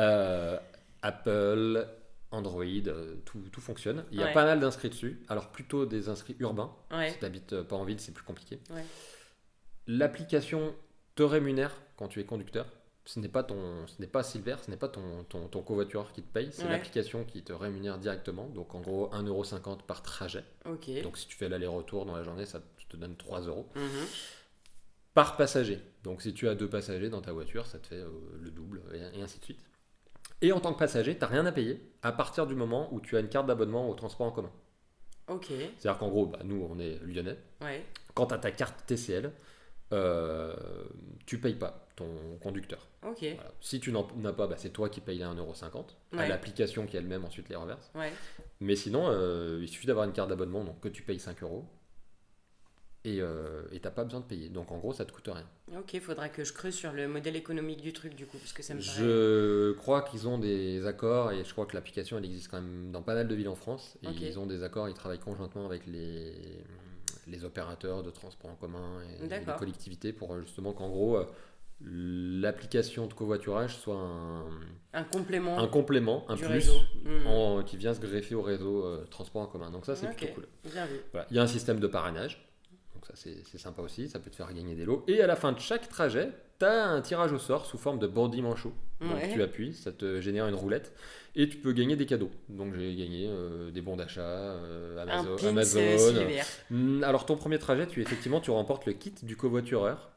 Euh, 0.01 0.57
Apple, 1.03 1.85
Android, 2.31 2.63
euh, 2.63 3.17
tout, 3.25 3.41
tout 3.51 3.61
fonctionne. 3.61 4.05
Il 4.13 4.21
y 4.21 4.23
a 4.23 4.27
Ouais. 4.27 4.33
pas 4.33 4.45
mal 4.45 4.61
d'inscrits 4.61 4.91
dessus. 4.91 5.21
Alors 5.29 5.51
plutôt 5.51 5.87
des 5.87 6.09
inscrits 6.09 6.37
urbains. 6.39 6.73
Ouais. 6.93 7.11
Si 7.11 7.19
tu 7.19 7.25
n'habites 7.25 7.63
pas 7.63 7.75
en 7.75 7.83
ville, 7.85 7.99
c'est 7.99 8.13
plus 8.15 8.23
compliqué. 8.23 8.61
Ouais. 8.71 8.85
L'application 9.87 10.75
te 11.17 11.23
rémunère 11.23 11.73
quand 11.97 12.07
tu 12.09 12.21
es 12.21 12.25
conducteur. 12.25 12.67
Ce 13.11 13.19
n'est 13.21 13.29
pas 13.29 13.43
ton, 13.43 13.87
ce 13.87 13.95
n'est 14.03 14.07
pas 14.07 14.23
Silver, 14.23 14.57
ce 14.63 14.71
n'est 14.71 14.77
pas 14.77 14.89
ton, 14.89 15.25
ton, 15.31 15.49
ton 15.49 15.63
covoitureur 15.63 16.13
qui 16.13 16.21
te 16.23 16.31
paye, 16.31 16.51
c'est 16.53 16.65
Ouais. 16.65 16.69
l'application 16.69 17.25
qui 17.25 17.43
te 17.43 17.55
rémunère 17.55 17.97
directement. 17.97 18.49
Donc 18.49 18.75
en 18.75 18.81
gros 18.81 19.09
1,50€ 19.15 19.81
par 19.87 20.03
trajet. 20.03 20.45
Donc 21.03 21.17
si 21.17 21.27
tu 21.27 21.35
fais 21.35 21.49
l'aller-retour 21.49 22.05
dans 22.05 22.15
la 22.15 22.23
journée, 22.23 22.45
ça 22.45 22.61
te 22.91 22.97
donne 22.99 23.17
3 23.17 23.41
euros 23.47 23.67
Mhm. 23.77 24.07
par 25.15 25.37
passager. 25.39 25.81
Donc 26.05 26.21
si 26.21 26.35
tu 26.35 26.49
as 26.49 26.55
deux 26.55 26.69
passagers 26.69 27.09
dans 27.09 27.23
ta 27.23 27.33
voiture, 27.33 27.67
ça 27.67 27.79
te 27.79 27.87
fait 27.87 27.95
euh, 27.97 28.11
le 28.41 28.51
double 28.51 28.83
et, 28.93 29.19
et 29.19 29.23
ainsi 29.23 29.39
de 29.39 29.45
suite. 29.45 29.61
Et 30.43 30.53
en 30.53 30.61
tant 30.61 30.75
que 30.75 30.79
passager, 30.79 31.15
tu 31.15 31.21
n'as 31.23 31.27
rien 31.29 31.47
à 31.47 31.53
payer 31.53 31.81
à 32.03 32.13
partir 32.13 32.47
du 32.47 32.55
moment 32.55 32.93
où 32.93 33.01
tu 33.01 33.17
as 33.17 33.21
une 33.21 33.29
carte 33.31 33.47
d'abonnement 33.47 33.89
au 33.89 33.95
transport 33.95 34.27
en 34.27 34.33
commun. 34.33 34.53
Ok. 35.29 35.47
C'est-à-dire 35.49 35.99
qu'en 35.99 36.09
gros, 36.09 36.27
bah, 36.27 36.41
nous 36.45 36.67
on 36.71 36.79
est 36.79 36.99
lyonnais. 37.03 37.39
Ouais. 37.63 37.85
Quand 38.15 38.27
tu 38.27 38.35
as 38.35 38.39
ta 38.39 38.51
carte 38.51 38.85
TCL, 38.87 39.33
euh, 39.93 40.55
tu 41.27 41.39
payes 41.41 41.55
pas 41.55 41.87
ton 41.97 42.07
conducteur. 42.43 42.87
Ok. 43.07 43.19
Voilà. 43.21 43.51
Si 43.61 43.81
tu 43.81 43.91
n'en 43.93 44.07
as 44.25 44.33
pas, 44.33 44.47
bah, 44.47 44.55
c'est 44.59 44.71
toi 44.71 44.89
qui 44.89 45.01
payes 45.01 45.19
les 45.19 45.25
1,50€ 45.25 45.97
à 46.13 46.17
Ouais. 46.17 46.29
l'application 46.29 46.87
qui 46.87 46.97
elle-même 46.97 47.25
ensuite 47.25 47.49
les 47.49 47.57
reverse. 47.57 47.91
Ouais. 47.95 48.13
Mais 48.61 48.77
sinon, 48.77 49.07
euh, 49.09 49.59
il 49.63 49.69
suffit 49.69 49.87
d'avoir 49.87 50.07
une 50.07 50.13
carte 50.13 50.29
d'abonnement 50.29 50.63
donc 50.65 50.81
que 50.81 50.89
tu 50.89 51.03
payes 51.03 51.19
5 51.21 51.43
euros 51.43 51.65
et 53.05 53.21
euh, 53.21 53.63
t'as 53.81 53.91
pas 53.91 54.05
besoin 54.05 54.21
de 54.21 54.27
payer. 54.27 54.49
Donc 54.49 54.71
en 54.71 54.79
gros, 54.79 54.93
ça 54.93 55.05
te 55.05 55.13
coûte 55.13 55.29
rien. 55.33 55.47
Ok, 55.79 55.99
faudra 56.01 56.29
que 56.29 56.45
je 56.45 56.53
creuse 56.53 56.75
sur 56.75 56.93
le 56.93 57.09
modèle 57.09 57.37
économique 57.37 57.81
du 57.81 57.93
truc 57.93 58.15
du 58.15 58.27
coup, 58.27 58.39
parce 58.39 58.53
que 58.53 58.63
ça 58.63 58.75
me 58.75 58.81
paraît. 58.81 58.93
Je 58.99 59.73
crois 59.73 60.03
qu'ils 60.03 60.29
ont 60.29 60.39
des 60.39 60.85
accords 60.87 61.33
et 61.33 61.45
je 61.45 61.53
crois 61.53 61.65
que 61.67 61.75
l'application 61.75 62.19
elle 62.19 62.25
existe 62.27 62.49
quand 62.51 62.61
même 62.61 62.91
dans 62.93 63.03
pas 63.03 63.15
mal 63.15 63.27
de 63.27 63.35
villes 63.35 63.49
en 63.49 63.55
France. 63.55 63.97
Et 64.03 64.09
Ok. 64.09 64.21
ils 64.21 64.39
ont 64.39 64.47
des 64.47 64.63
accords, 64.63 64.89
ils 64.89 64.95
travaillent 64.95 65.19
conjointement 65.21 65.65
avec 65.65 65.87
les, 65.87 66.35
les 67.29 67.45
opérateurs 67.45 68.03
de 68.03 68.11
transport 68.11 68.51
en 68.51 68.55
commun 68.55 69.01
et 69.03 69.23
les 69.23 69.59
collectivités 69.59 70.13
pour 70.13 70.33
euh, 70.35 70.41
justement 70.41 70.73
qu'en 70.73 70.89
gros 70.89 71.17
euh, 71.19 71.25
l'application 71.81 73.07
de 73.07 73.15
covoiturage 73.15 73.77
soit 73.77 73.97
un, 73.97 74.45
Un 74.93 75.05
complément 75.05 75.59
un 75.59 75.69
complément, 75.69 76.25
un 76.29 76.37
plus 76.37 76.71
en- 77.27 77.63
qui 77.63 77.77
vient 77.77 77.95
se 77.95 78.01
greffer 78.01 78.35
au 78.35 78.43
réseau 78.43 78.85
euh, 78.85 79.05
transport 79.11 79.43
en 79.43 79.47
commun. 79.47 79.71
Donc 79.71 79.87
ça 79.87 79.95
c'est 79.97 80.07
plutôt 80.09 80.35
cool. 80.35 80.47
Bien 80.73 80.87
vu. 80.87 80.97
Voilà. 81.13 81.27
Il 81.31 81.37
y 81.37 81.39
a 81.39 81.43
un 81.43 81.47
système 81.47 81.79
de 81.81 81.87
parrainage. 81.87 82.48
Donc 82.99 83.07
ça 83.07 83.15
c'est 83.15 83.59
sympa 83.59 83.81
aussi, 83.83 84.09
ça 84.09 84.19
peut 84.19 84.29
te 84.31 84.35
faire 84.37 84.53
gagner 84.53 84.75
des 84.75 84.85
lots. 84.85 85.05
Et 85.07 85.21
à 85.23 85.29
la 85.29 85.37
fin 85.37 85.53
de 85.53 85.61
chaque 85.61 85.89
trajet, 85.89 86.31
tu 86.59 86.67
as 86.67 86.87
un 86.89 87.01
tirage 87.01 87.33
au 87.33 87.39
sort 87.39 87.65
sous 87.65 87.79
forme 87.79 88.01
de 88.01 88.09
bandit 88.09 88.43
manchot. 88.43 88.73
Donc 89.01 89.15
Ouais. 89.15 89.33
tu 89.33 89.41
appuies, 89.41 89.73
ça 89.75 89.93
te 89.93 90.21
génère 90.21 90.49
une 90.49 90.57
roulette 90.57 90.93
et 91.37 91.49
tu 91.49 91.57
peux 91.59 91.73
gagner 91.73 91.95
des 91.95 92.07
cadeaux. 92.07 92.33
Donc 92.49 92.75
j'ai 92.75 92.97
gagné 92.97 93.27
euh, 93.29 93.71
des 93.71 93.81
bons 93.83 93.95
d'achat, 93.95 94.21
euh, 94.23 94.99
Amazon. 95.01 95.37
pins 95.37 95.49
Amazon. 95.49 95.81
euh. 95.81 96.41
Hmm, 96.71 97.05
Alors 97.05 97.25
ton 97.25 97.37
premier 97.37 97.61
trajet, 97.61 97.87
tu 97.87 98.03
effectivement 98.03 98.41
tu 98.41 98.51
remportes 98.51 98.87
le 98.87 98.95
kit 98.95 99.15
du 99.23 99.37
covoitureur 99.37 100.11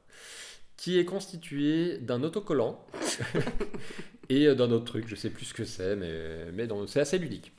qui 0.78 0.98
est 0.98 1.06
constitué 1.06 2.00
d'un 2.00 2.24
autocollant 2.24 2.84
et 4.30 4.48
euh, 4.48 4.56
d'un 4.56 4.72
autre 4.72 4.86
truc, 4.86 5.08
je 5.08 5.16
sais 5.16 5.30
plus 5.30 5.46
ce 5.46 5.54
que 5.54 5.66
c'est, 5.66 5.96
mais, 5.96 6.52
mais 6.54 6.68
c'est 6.88 7.02
assez 7.02 7.20
ludique. 7.20 7.52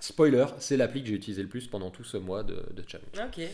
Spoiler, 0.00 0.46
c'est 0.58 0.76
l'appli 0.76 1.02
que 1.02 1.08
j'ai 1.08 1.14
utilisé 1.14 1.42
le 1.42 1.48
plus 1.48 1.66
pendant 1.66 1.90
tout 1.90 2.04
ce 2.04 2.16
mois 2.18 2.42
de, 2.44 2.54
de 2.72 2.84
challenge. 2.86 3.08
Ok. 3.18 3.44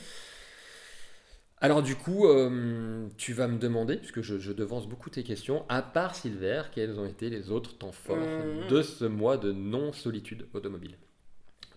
Alors 1.62 1.82
du 1.82 1.94
coup, 1.94 2.26
euh, 2.26 3.06
tu 3.18 3.34
vas 3.34 3.46
me 3.46 3.58
demander, 3.58 3.96
puisque 3.96 4.22
je, 4.22 4.38
je 4.38 4.52
devance 4.52 4.88
beaucoup 4.88 5.11
tes 5.11 5.22
questions, 5.22 5.66
à 5.68 5.82
part 5.82 6.14
Silver, 6.14 6.62
quels 6.72 6.98
ont 6.98 7.04
été 7.04 7.28
les 7.28 7.50
autres 7.50 7.76
temps 7.76 7.92
forts 7.92 8.16
Mhm. 8.16 8.68
de 8.68 8.82
ce 8.82 9.04
mois 9.04 9.36
de 9.36 9.52
non-solitude 9.52 10.46
automobile? 10.54 10.96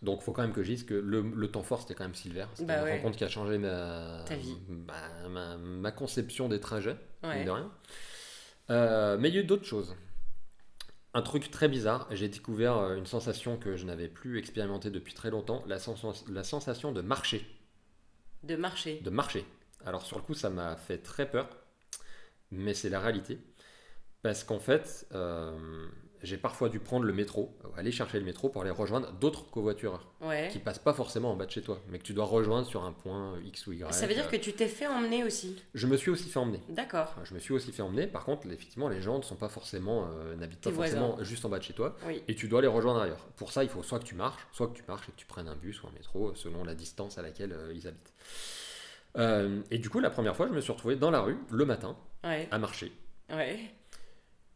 Donc 0.01 0.19
il 0.21 0.23
faut 0.25 0.31
quand 0.31 0.41
même 0.41 0.53
que 0.53 0.63
je 0.63 0.69
dise 0.71 0.84
que 0.86 0.93
le, 0.93 1.21
le 1.21 1.47
temps 1.49 1.63
fort, 1.63 1.81
c'était 1.81 1.95
quand 1.95 2.03
même 2.05 2.15
Silver. 2.15 2.45
C'était 2.53 2.67
Bah 2.67 2.77
une 2.79 2.84
ouais. 2.86 2.95
rencontre 2.97 3.17
qui 3.17 3.23
a 3.25 3.29
changé 3.29 3.57
ma, 3.57 4.23
Ta 4.25 4.36
vie. 4.36 4.57
ma, 5.29 5.57
ma 5.57 5.91
conception 5.91 6.47
des 6.49 6.59
trajets, 6.61 6.97
Ouais. 7.23 7.43
de 7.43 7.49
rien. 7.49 7.71
Euh, 8.69 9.17
mais 9.19 9.29
il 9.29 9.36
y 9.36 9.38
a 9.38 9.41
eu 9.41 9.45
d'autres 9.45 9.65
choses. 9.65 9.95
Un 11.13 11.21
truc 11.21 11.51
très 11.51 11.67
bizarre, 11.67 12.07
j'ai 12.11 12.27
découvert 12.29 12.77
euh, 12.77 12.95
une 12.95 13.05
sensation 13.05 13.57
que 13.57 13.75
je 13.75 13.86
n'avais 13.86 14.07
plus 14.07 14.39
expérimentée 14.39 14.89
depuis 14.91 15.13
très 15.13 15.29
longtemps, 15.29 15.63
la, 15.67 15.77
sens- 15.77 16.25
la 16.29 16.43
sensation 16.43 16.91
de 16.93 17.01
marcher 17.01 17.45
De 18.43 18.55
marcher. 18.55 18.99
de 19.03 19.09
marcher. 19.09 19.45
Alors 19.86 20.05
sur 20.05 20.17
le 20.17 20.23
coup, 20.23 20.34
ça 20.34 20.49
m'a 20.49 20.75
fait 20.75 20.97
très 20.99 21.29
peur, 21.29 21.49
mais 22.51 22.73
c'est 22.73 22.89
la 22.89 22.99
réalité. 22.99 23.39
Parce 24.21 24.45
qu'en 24.45 24.59
fait, 24.59 25.05
euh, 25.13 25.86
j'ai 26.21 26.38
parfois 26.38 26.69
dû 26.69 26.79
prendre 26.79 27.03
le 27.05 27.11
métro, 27.11 27.57
aller 27.75 27.91
chercher 27.91 28.17
le 28.19 28.23
métro 28.23 28.47
pour 28.47 28.61
aller 28.61 28.71
rejoindre 28.71 29.11
d'autres 29.11 29.49
covoitureurs 29.51 30.13
Ouais. 30.21 30.47
qui 30.49 30.59
passent 30.59 30.79
pas 30.79 30.93
forcément 30.93 31.31
en 31.31 31.36
bas 31.36 31.45
de 31.45 31.51
chez 31.51 31.61
toi, 31.61 31.81
mais 31.89 31.99
que 31.99 32.05
tu 32.05 32.13
dois 32.13 32.23
rejoindre 32.23 32.65
sur 32.65 32.86
un 32.86 32.93
point 32.93 33.38
X 33.43 33.67
ou 33.67 33.73
Y. 33.73 33.91
Ça 33.93 34.07
veut 34.07 34.13
dire 34.13 34.29
que 34.29 34.38
tu 34.38 34.53
t'es 34.53 34.69
fait 34.69 34.88
emmener 34.88 35.25
aussi. 35.25 35.61
Je 35.73 35.86
me 35.88 35.97
suis 35.97 36.09
aussi 36.09 36.29
fait 36.29 36.39
emmener. 36.39 36.61
D'accord. 36.69 37.13
Je 37.25 37.34
me 37.34 37.39
suis 37.39 37.53
aussi 37.53 37.73
fait 37.73 37.81
emmener. 37.81 38.07
Par 38.07 38.23
contre, 38.23 38.47
effectivement, 38.47 38.88
les 38.88 39.01
gens 39.01 39.17
ne 39.17 39.23
sont 39.23 39.36
pas 39.36 39.49
forcément, 39.49 40.07
euh, 40.13 40.34
n'habitent 40.38 40.61
pas 40.61 40.69
voisins. 40.69 40.99
forcément 41.01 41.21
juste 41.25 41.43
en 41.43 41.49
bas 41.49 41.59
de 41.59 41.63
chez 41.65 41.73
toi, 41.73 41.97
Oui. 42.07 42.23
et 42.29 42.36
tu 42.36 42.47
dois 42.47 42.61
les 42.61 42.67
rejoindre 42.69 43.01
ailleurs. 43.01 43.25
Pour 43.36 43.51
ça, 43.51 43.65
il 43.65 43.69
faut 43.69 43.84
soit 43.84 43.99
que 43.99 44.05
tu 44.05 44.15
marches, 44.15 44.47
soit 44.53 44.67
que 44.69 44.77
tu 44.77 44.84
marches 44.88 45.09
et 45.09 45.11
que 45.11 45.17
tu 45.17 45.25
prennes 45.25 45.49
un 45.49 45.55
bus 45.57 45.84
ou 45.84 45.88
un 45.88 45.91
métro, 45.91 46.29
euh, 46.29 46.36
selon 46.36 46.63
la 46.63 46.75
distance 46.75 47.17
à 47.17 47.21
laquelle 47.21 47.51
euh, 47.51 47.73
ils 47.75 47.86
habitent. 47.89 48.13
Euh, 49.18 49.61
et 49.72 49.78
du 49.78 49.89
coup, 49.89 49.99
la 49.99 50.09
première 50.09 50.36
fois, 50.36 50.47
je 50.47 50.53
me 50.53 50.61
suis 50.61 50.72
retrouvé 50.72 50.95
dans 50.95 51.11
la 51.11 51.22
rue, 51.22 51.38
le 51.51 51.66
matin, 51.66 51.95
Ouais. 52.24 52.47
à 52.51 52.57
marcher. 52.57 52.91
Ouais. 53.30 53.59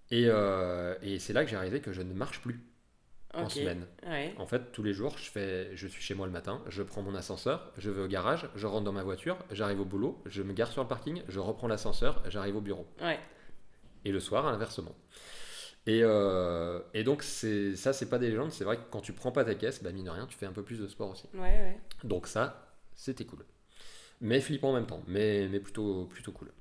Et, 0.10 0.26
euh, 0.28 0.96
et 1.02 1.20
c'est 1.20 1.34
là 1.34 1.44
que 1.44 1.50
j'ai 1.50 1.58
réalisé 1.58 1.82
que 1.82 1.92
je 1.92 2.02
ne 2.02 2.14
marche 2.14 2.42
plus 2.42 2.60
en 3.34 3.50
semaine. 3.50 3.86
Ouais. 4.08 4.34
En 4.38 4.48
fait, 4.48 4.72
tous 4.72 4.82
les 4.84 4.94
jours, 4.94 5.16
je, 5.18 5.30
fais, 5.30 5.76
je 5.76 5.86
suis 5.88 6.02
chez 6.02 6.16
moi 6.16 6.26
le 6.26 6.32
matin, 6.32 6.64
je 6.70 6.82
prends 6.82 7.02
mon 7.04 7.14
ascenseur, 7.14 7.72
je 7.78 7.92
vais 7.92 8.02
au 8.02 8.08
garage, 8.08 8.50
je 8.56 8.66
rentre 8.66 8.86
dans 8.86 8.94
ma 8.94 9.04
voiture, 9.04 9.38
j'arrive 9.52 9.82
au 9.82 9.86
boulot, 9.86 10.22
je 10.26 10.42
me 10.42 10.54
gare 10.54 10.72
sur 10.72 10.82
le 10.82 10.88
parking, 10.88 11.22
je 11.28 11.40
reprends 11.40 11.68
l'ascenseur, 11.68 12.24
j'arrive 12.30 12.56
au 12.56 12.62
bureau. 12.62 12.88
Et 14.06 14.12
le 14.12 14.20
soir, 14.20 14.48
inversement. 14.48 14.96
Et, 15.86 16.02
euh, 16.04 16.80
et 16.94 17.04
donc, 17.04 17.22
ça, 17.24 17.94
c'est 17.94 18.10
pas 18.10 18.18
des 18.18 18.30
légendes, 18.30 18.52
c'est 18.52 18.64
vrai 18.64 18.78
que 18.78 18.84
quand 18.90 19.02
tu 19.02 19.14
prends 19.14 19.32
pas 19.32 19.44
ta 19.46 19.56
caisse, 19.56 19.84
bah, 19.84 19.92
mine 19.92 20.06
de 20.06 20.10
rien, 20.10 20.26
tu 20.26 20.38
fais 20.38 20.46
un 20.46 20.52
peu 20.52 20.64
plus 20.64 20.80
de 20.80 20.88
sport 20.88 21.12
aussi. 21.12 21.28
Ouais. 21.34 21.42
Ouais. 21.42 21.78
Donc 22.04 22.28
ça, 22.28 22.74
c'était 22.96 23.26
cool. 23.26 23.46
Mais 24.22 24.42
flippant 24.42 24.70
en 24.70 24.74
même 24.74 24.88
temps, 24.88 25.02
mais, 25.08 25.48
mais 25.48 25.60
plutôt, 25.60 26.06
plutôt 26.06 26.32
cool. 26.32 26.52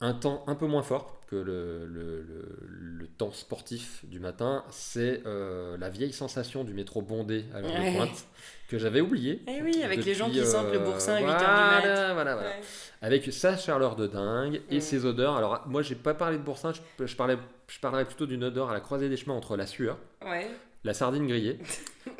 Un 0.00 0.12
temps 0.12 0.42
un 0.48 0.54
peu 0.56 0.66
moins 0.66 0.82
fort 0.82 1.20
que 1.28 1.36
le, 1.36 1.86
le, 1.86 2.20
le- 2.22 2.58
le 2.68 3.06
temps 3.06 3.32
sportif 3.32 4.04
du 4.04 4.18
matin, 4.20 4.64
c'est 4.70 5.22
euh, 5.24 5.76
la 5.78 5.88
vieille 5.88 6.12
sensation 6.12 6.64
du 6.64 6.74
métro 6.74 7.00
bondé 7.00 7.44
à 7.54 7.60
l'heure 7.60 7.70
de 7.72 7.78
Ouais. 7.78 7.94
pointe, 7.94 8.26
que 8.68 8.76
j'avais 8.76 9.00
oublié. 9.00 9.40
Eh 9.46 9.62
oui, 9.62 9.82
avec 9.82 10.04
les 10.04 10.14
gens 10.14 10.28
qui 10.28 10.44
sentent 10.44 10.72
le 10.72 10.80
euh, 10.80 10.84
boursin 10.84 11.14
à 11.14 11.20
8h 11.20 11.22
du 11.22 11.44
mat. 11.86 12.12
Voilà, 12.12 12.34
voilà. 12.34 12.48
Ouais. 12.50 12.60
Avec 13.02 13.32
sa 13.32 13.56
chaleur 13.56 13.94
de 13.96 14.06
dingue 14.08 14.60
et 14.68 14.80
ses 14.80 15.04
odeurs. 15.06 15.36
Alors 15.36 15.62
moi, 15.66 15.80
j'ai 15.82 15.94
pas 15.94 16.12
parlé 16.12 16.38
de 16.38 16.42
boursin, 16.42 16.72
je, 16.98 17.06
je, 17.06 17.16
parlais, 17.16 17.38
je 17.68 17.78
parlerais 17.78 18.04
plutôt 18.04 18.26
d'une 18.26 18.42
odeur 18.44 18.68
à 18.70 18.74
la 18.74 18.80
croisée 18.80 19.08
des 19.08 19.16
chemins 19.16 19.34
entre 19.36 19.56
la 19.56 19.66
sueur, 19.66 19.96
Ouais. 20.26 20.50
la 20.82 20.92
sardine 20.92 21.26
grillée 21.28 21.58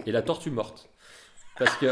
et 0.06 0.12
la 0.12 0.22
tortue 0.22 0.50
morte. 0.50 0.88
Parce 1.58 1.76
que... 1.76 1.86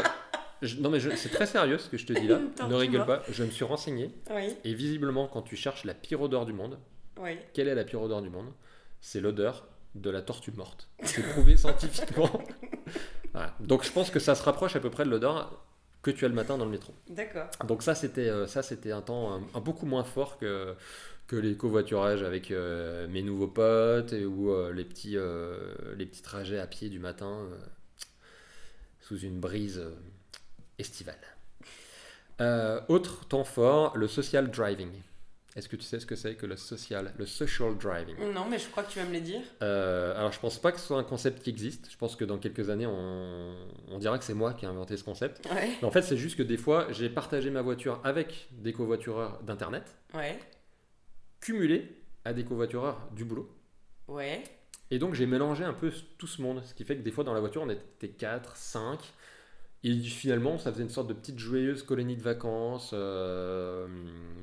je- 0.65 0.79
non 0.81 0.89
mais 0.89 0.99
c'est 0.99 1.29
très 1.29 1.45
sérieux 1.45 1.77
ce 1.77 1.89
que 1.89 1.97
je 1.97 2.05
te 2.05 2.13
dis 2.13 2.27
là, 2.27 2.39
ne 2.67 2.73
rigole 2.75 3.05
pas, 3.05 3.21
je 3.29 3.43
me 3.43 3.51
suis 3.51 3.65
renseigné 3.65 4.11
Oui. 4.31 4.49
et 4.63 4.73
visiblement 4.73 5.27
quand 5.27 5.41
tu 5.43 5.55
cherches 5.55 5.83
la 5.85 5.93
pire 5.93 6.21
odeur 6.21 6.45
du 6.45 6.53
monde, 6.53 6.79
Oui. 7.21 7.37
quelle 7.53 7.67
est 7.67 7.75
la 7.75 7.83
pire 7.83 8.01
odeur 8.01 8.21
du 8.21 8.29
monde? 8.29 8.51
C'est 9.01 9.19
l'odeur 9.21 9.67
de 9.95 10.09
la 10.09 10.21
tortue 10.21 10.51
morte. 10.51 10.87
C'est 11.03 11.21
prouvé 11.23 11.55
scientifiquement. 11.57 12.29
Voilà. 13.33 13.55
Donc 13.59 13.83
je 13.83 13.91
pense 13.91 14.11
que 14.11 14.19
ça 14.19 14.35
se 14.35 14.43
rapproche 14.43 14.75
à 14.75 14.79
peu 14.79 14.91
près 14.91 15.05
de 15.05 15.09
l'odeur 15.09 15.63
que 16.03 16.11
tu 16.11 16.23
as 16.23 16.27
le 16.27 16.35
matin 16.35 16.55
dans 16.57 16.65
le 16.65 16.71
métro. 16.71 16.93
D'accord. 17.09 17.47
Donc 17.67 17.81
ça 17.81 17.95
c'était 17.95 18.29
euh, 18.29 18.45
ça 18.45 18.61
c'était 18.61 18.91
un 18.91 19.01
temps 19.01 19.33
un, 19.33 19.41
un 19.55 19.59
beaucoup 19.59 19.87
moins 19.87 20.03
fort 20.03 20.37
que 20.37 20.75
que 21.25 21.35
les 21.35 21.55
covoiturages 21.57 22.21
avec 22.21 22.51
euh, 22.51 23.07
mes 23.07 23.23
nouveaux 23.23 23.47
potes 23.47 24.13
et, 24.13 24.23
ou 24.25 24.51
euh, 24.51 24.71
les 24.71 24.83
petits 24.85 25.17
euh, 25.17 25.73
les 25.97 26.05
petits 26.05 26.21
trajets 26.21 26.59
à 26.59 26.67
pied 26.67 26.89
du 26.89 26.99
matin. 26.99 27.39
euh. 27.51 27.55
sous 29.01 29.17
une 29.19 29.39
brise 29.39 29.79
euh, 29.79 29.95
estivale. 30.79 31.19
Euh, 32.41 32.81
autre 32.87 33.25
temps 33.27 33.43
fort, 33.43 33.95
le 33.97 34.07
social 34.07 34.49
driving. 34.49 34.91
Est-ce 35.55 35.69
que 35.69 35.75
tu 35.75 35.83
sais 35.83 35.99
ce 35.99 36.07
que 36.07 36.15
c'est 36.15 36.33
que 36.33 36.47
le 36.47 36.57
social, 36.57 37.13
le 37.15 37.27
social 37.27 37.77
driving? 37.77 38.15
Non, 38.33 38.45
mais 38.49 38.57
je 38.57 38.67
crois 38.69 38.81
que 38.81 38.91
tu 38.91 38.97
vas 38.97 39.05
me 39.05 39.13
le 39.13 39.19
dire. 39.21 39.41
Euh, 39.61 40.17
alors, 40.17 40.31
je 40.31 40.39
pense 40.39 40.57
pas 40.57 40.71
que 40.71 40.79
ce 40.79 40.87
soit 40.87 40.97
un 40.97 41.03
concept 41.03 41.43
qui 41.43 41.51
existe. 41.51 41.91
Je 41.91 41.97
pense 41.97 42.15
que 42.15 42.25
dans 42.25 42.39
quelques 42.39 42.71
années, 42.71 42.87
on, 42.87 43.55
on 43.89 43.99
dira 43.99 44.17
que 44.17 44.23
c'est 44.25 44.33
moi 44.33 44.53
qui 44.53 44.65
ai 44.65 44.67
inventé 44.67 44.97
ce 44.97 45.03
concept. 45.03 45.45
Ouais, 45.53 45.69
Mais 45.79 45.87
en 45.87 45.91
fait, 45.91 46.01
c'est 46.01 46.17
juste 46.17 46.37
que 46.37 46.43
des 46.43 46.57
fois, 46.57 46.87
j'ai 46.91 47.07
partagé 47.07 47.51
ma 47.51 47.61
voiture 47.61 48.01
avec 48.03 48.47
des 48.51 48.73
covoitureurs 48.73 49.43
d'Internet, 49.43 49.83
ouais, 50.15 50.39
cumulé 51.39 51.97
à 52.25 52.33
des 52.33 52.43
covoitureurs 52.45 53.07
du 53.11 53.23
boulot. 53.25 53.49
ouais. 54.07 54.43
Et 54.91 54.99
donc, 54.99 55.15
j'ai 55.15 55.25
mélangé 55.25 55.63
un 55.63 55.73
peu 55.73 55.91
tout 56.19 56.27
ce 56.27 56.39
monde. 56.41 56.61
Ce 56.65 56.73
qui 56.75 56.83
fait 56.83 56.95
que 56.95 57.01
des 57.01 57.09
fois, 57.11 57.23
dans 57.23 57.33
la 57.33 57.39
voiture, 57.39 57.63
on 57.63 57.69
était 57.69 58.09
4, 58.09 58.55
5. 58.55 58.99
Et 59.85 59.93
finalement, 59.99 60.57
ça 60.57 60.71
faisait 60.71 60.83
une 60.83 60.89
sorte 60.89 61.07
de 61.07 61.13
petite 61.13 61.37
joyeuse 61.39 61.83
colonie 61.83 62.15
de 62.15 62.21
vacances. 62.21 62.91
euh, 62.93 63.85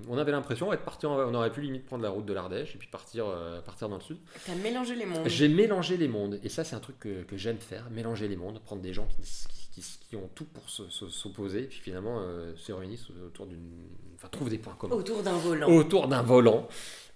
on 0.08 0.18
avait 0.18 0.32
l'impression 0.32 0.70
d'être 0.70 0.84
parti, 0.84 1.06
en- 1.06 1.16
on 1.18 1.34
aurait 1.34 1.50
pu 1.52 1.60
limite 1.62 1.86
prendre 1.86 2.02
la 2.02 2.10
route 2.10 2.26
de 2.26 2.32
l'Ardèche 2.32 2.74
et 2.74 2.78
puis 2.78 2.88
partir, 2.88 3.26
euh, 3.26 3.60
partir 3.62 3.88
dans 3.88 3.96
le 3.96 4.02
sud. 4.02 4.18
T'as 4.46 4.54
mélangé 4.56 4.94
les 4.96 5.06
mondes. 5.06 5.26
J'ai 5.28 5.48
mélangé 5.48 5.96
les 5.96 6.08
mondes, 6.08 6.38
et 6.42 6.48
ça 6.48 6.64
c'est 6.64 6.76
un 6.76 6.80
truc 6.80 6.98
que, 6.98 7.22
que 7.22 7.36
j'aime 7.36 7.58
faire, 7.58 7.88
mélanger 7.90 8.28
les 8.28 8.36
mondes, 8.36 8.58
prendre 8.60 8.82
des 8.82 8.92
gens 8.92 9.06
qui, 9.06 9.22
qui- 9.22 9.80
qui- 9.80 9.98
qui 10.10 10.16
ont 10.16 10.28
tout 10.34 10.44
pour 10.44 10.68
se- 10.68 10.88
se- 10.90 11.08
s'opposer, 11.08 11.62
et 11.62 11.66
puis 11.66 11.80
finalement 11.80 12.18
euh, 12.20 12.52
se 12.56 12.72
réunissent 12.72 13.08
autour 13.26 13.46
d'une... 13.46 13.86
Enfin, 14.16 14.28
trouvent 14.28 14.50
des 14.50 14.58
points 14.58 14.74
communs. 14.74 14.96
Autour 14.96 15.22
d'un 15.22 15.38
volant. 15.38 15.68
Autour 15.70 16.08
d'un 16.08 16.22
volant. 16.22 16.68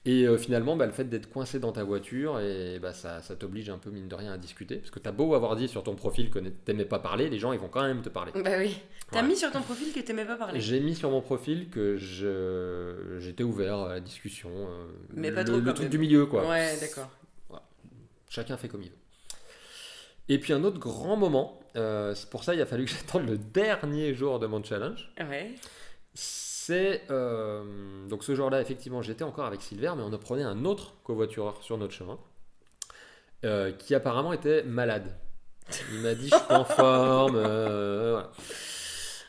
Et 0.07 0.27
euh, 0.27 0.37
finalement, 0.37 0.77
bah, 0.77 0.85
le 0.85 0.93
fait 0.93 1.05
d'être 1.05 1.31
coincé 1.31 1.59
dans 1.59 1.73
ta 1.73 1.83
voiture, 1.83 2.39
et 2.39 2.79
bah, 2.79 2.93
ça, 2.93 3.23
ça 3.23 3.37
t'oblige 3.37 3.71
un 3.71 3.79
peu, 3.79 3.89
mine 3.91 4.07
de 4.07 4.15
rien, 4.15 4.33
à 4.35 4.37
discuter. 4.37 4.77
Parce 4.77 4.91
que 4.91 4.99
t'as 4.99 5.13
beau 5.13 5.35
avoir 5.35 5.57
dit 5.57 5.67
sur 5.67 5.83
ton 5.83 5.95
profil 5.95 6.29
que 6.31 6.39
t'aimais 6.41 6.85
pas 6.85 6.99
parler, 6.99 7.31
les 7.31 7.39
gens, 7.39 7.53
ils 7.55 7.59
vont 7.59 7.69
quand 7.69 7.83
même 7.83 8.03
te 8.03 8.11
parler. 8.11 8.33
Bah 8.35 8.51
oui. 8.59 8.77
T'as 9.11 9.23
Ouais. 9.23 9.29
mis 9.29 9.37
sur 9.37 9.51
ton 9.51 9.63
profil 9.63 9.93
que 9.95 10.01
t'aimais 10.01 10.27
pas 10.27 10.37
parler. 10.37 10.61
J'ai 10.61 10.81
mis 10.81 10.95
sur 10.95 11.11
mon 11.11 11.23
profil 11.23 11.71
que 11.71 11.97
je- 11.97 13.19
j'étais 13.19 13.45
ouvert 13.45 13.77
à 13.79 13.89
la 13.95 14.01
discussion. 14.01 14.51
euh, 14.53 14.87
Mais 15.15 15.33
pas 15.33 15.43
le, 15.43 15.47
trop 15.53 15.57
le 15.61 15.65
truc 15.73 15.85
même. 15.85 15.89
du 15.91 15.99
milieu, 15.99 16.27
quoi. 16.27 16.49
Ouais, 16.49 16.79
d'accord. 16.81 17.09
Chacun 18.29 18.57
fait 18.59 18.69
comme 18.69 18.83
il 18.83 18.91
veut. 18.91 18.97
Et 20.29 20.39
puis 20.39 20.53
un 20.53 20.65
autre 20.65 20.79
grand 20.79 21.17
moment, 21.17 21.61
euh, 21.77 22.15
c'est 22.15 22.29
pour 22.31 22.45
ça 22.45 22.55
il 22.55 22.61
a 22.61 22.67
fallu 22.67 22.85
que 22.87 22.91
j'attende 22.91 23.27
le 23.29 23.39
dernier 23.39 24.13
jour 24.15 24.39
de 24.39 24.47
mon 24.47 24.63
challenge. 24.63 25.13
Ouais. 25.21 25.55
C'est 26.67 27.03
euh, 27.11 27.63
donc 28.09 28.25
ce 28.25 28.35
jour-là 28.35 28.63
effectivement 28.63 29.03
j'étais 29.03 29.23
encore 29.23 29.45
avec 29.45 29.61
Silver, 29.61 29.93
mais 29.99 30.03
on 30.03 30.15
a 30.15 30.17
prenait 30.17 30.45
un 30.45 30.65
autre 30.65 30.95
covoitureur 31.05 31.63
sur 31.63 31.77
notre 31.77 31.93
chemin 31.93 32.19
euh, 33.45 33.71
qui 33.73 33.95
apparemment 33.95 34.33
était 34.33 34.63
malade. 34.63 35.15
Il 35.93 35.99
m'a 36.01 36.15
dit 36.15 36.31
je 36.31 36.35
suis 36.35 36.55
en 36.55 36.65
forme. 36.65 37.37
euh. 37.37 38.23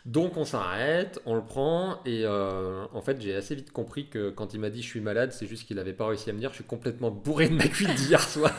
Donc 0.05 0.37
on 0.37 0.45
s'arrête, 0.45 1.19
on 1.25 1.35
le 1.35 1.43
prend 1.43 1.99
et 2.05 2.25
en 2.25 3.01
fait 3.01 3.19
j'ai 3.19 3.35
assez 3.35 3.53
vite 3.53 3.73
compris 3.73 4.07
que 4.07 4.29
quand 4.29 4.53
il 4.53 4.61
m'a 4.61 4.69
dit 4.69 4.81
je 4.81 4.87
suis 4.87 5.01
malade, 5.01 5.33
c'est 5.33 5.47
juste 5.47 5.67
qu'il 5.67 5.77
avait 5.77 5.91
pas 5.91 6.07
réussi 6.07 6.29
à 6.29 6.33
me 6.33 6.39
dire 6.39 6.51
je 6.51 6.55
suis 6.55 6.63
complètement 6.63 7.11
bourré 7.11 7.49
de 7.49 7.55
ma 7.55 7.67
cuite 7.67 7.93
d'hier 7.95 8.21
soir. 8.21 8.53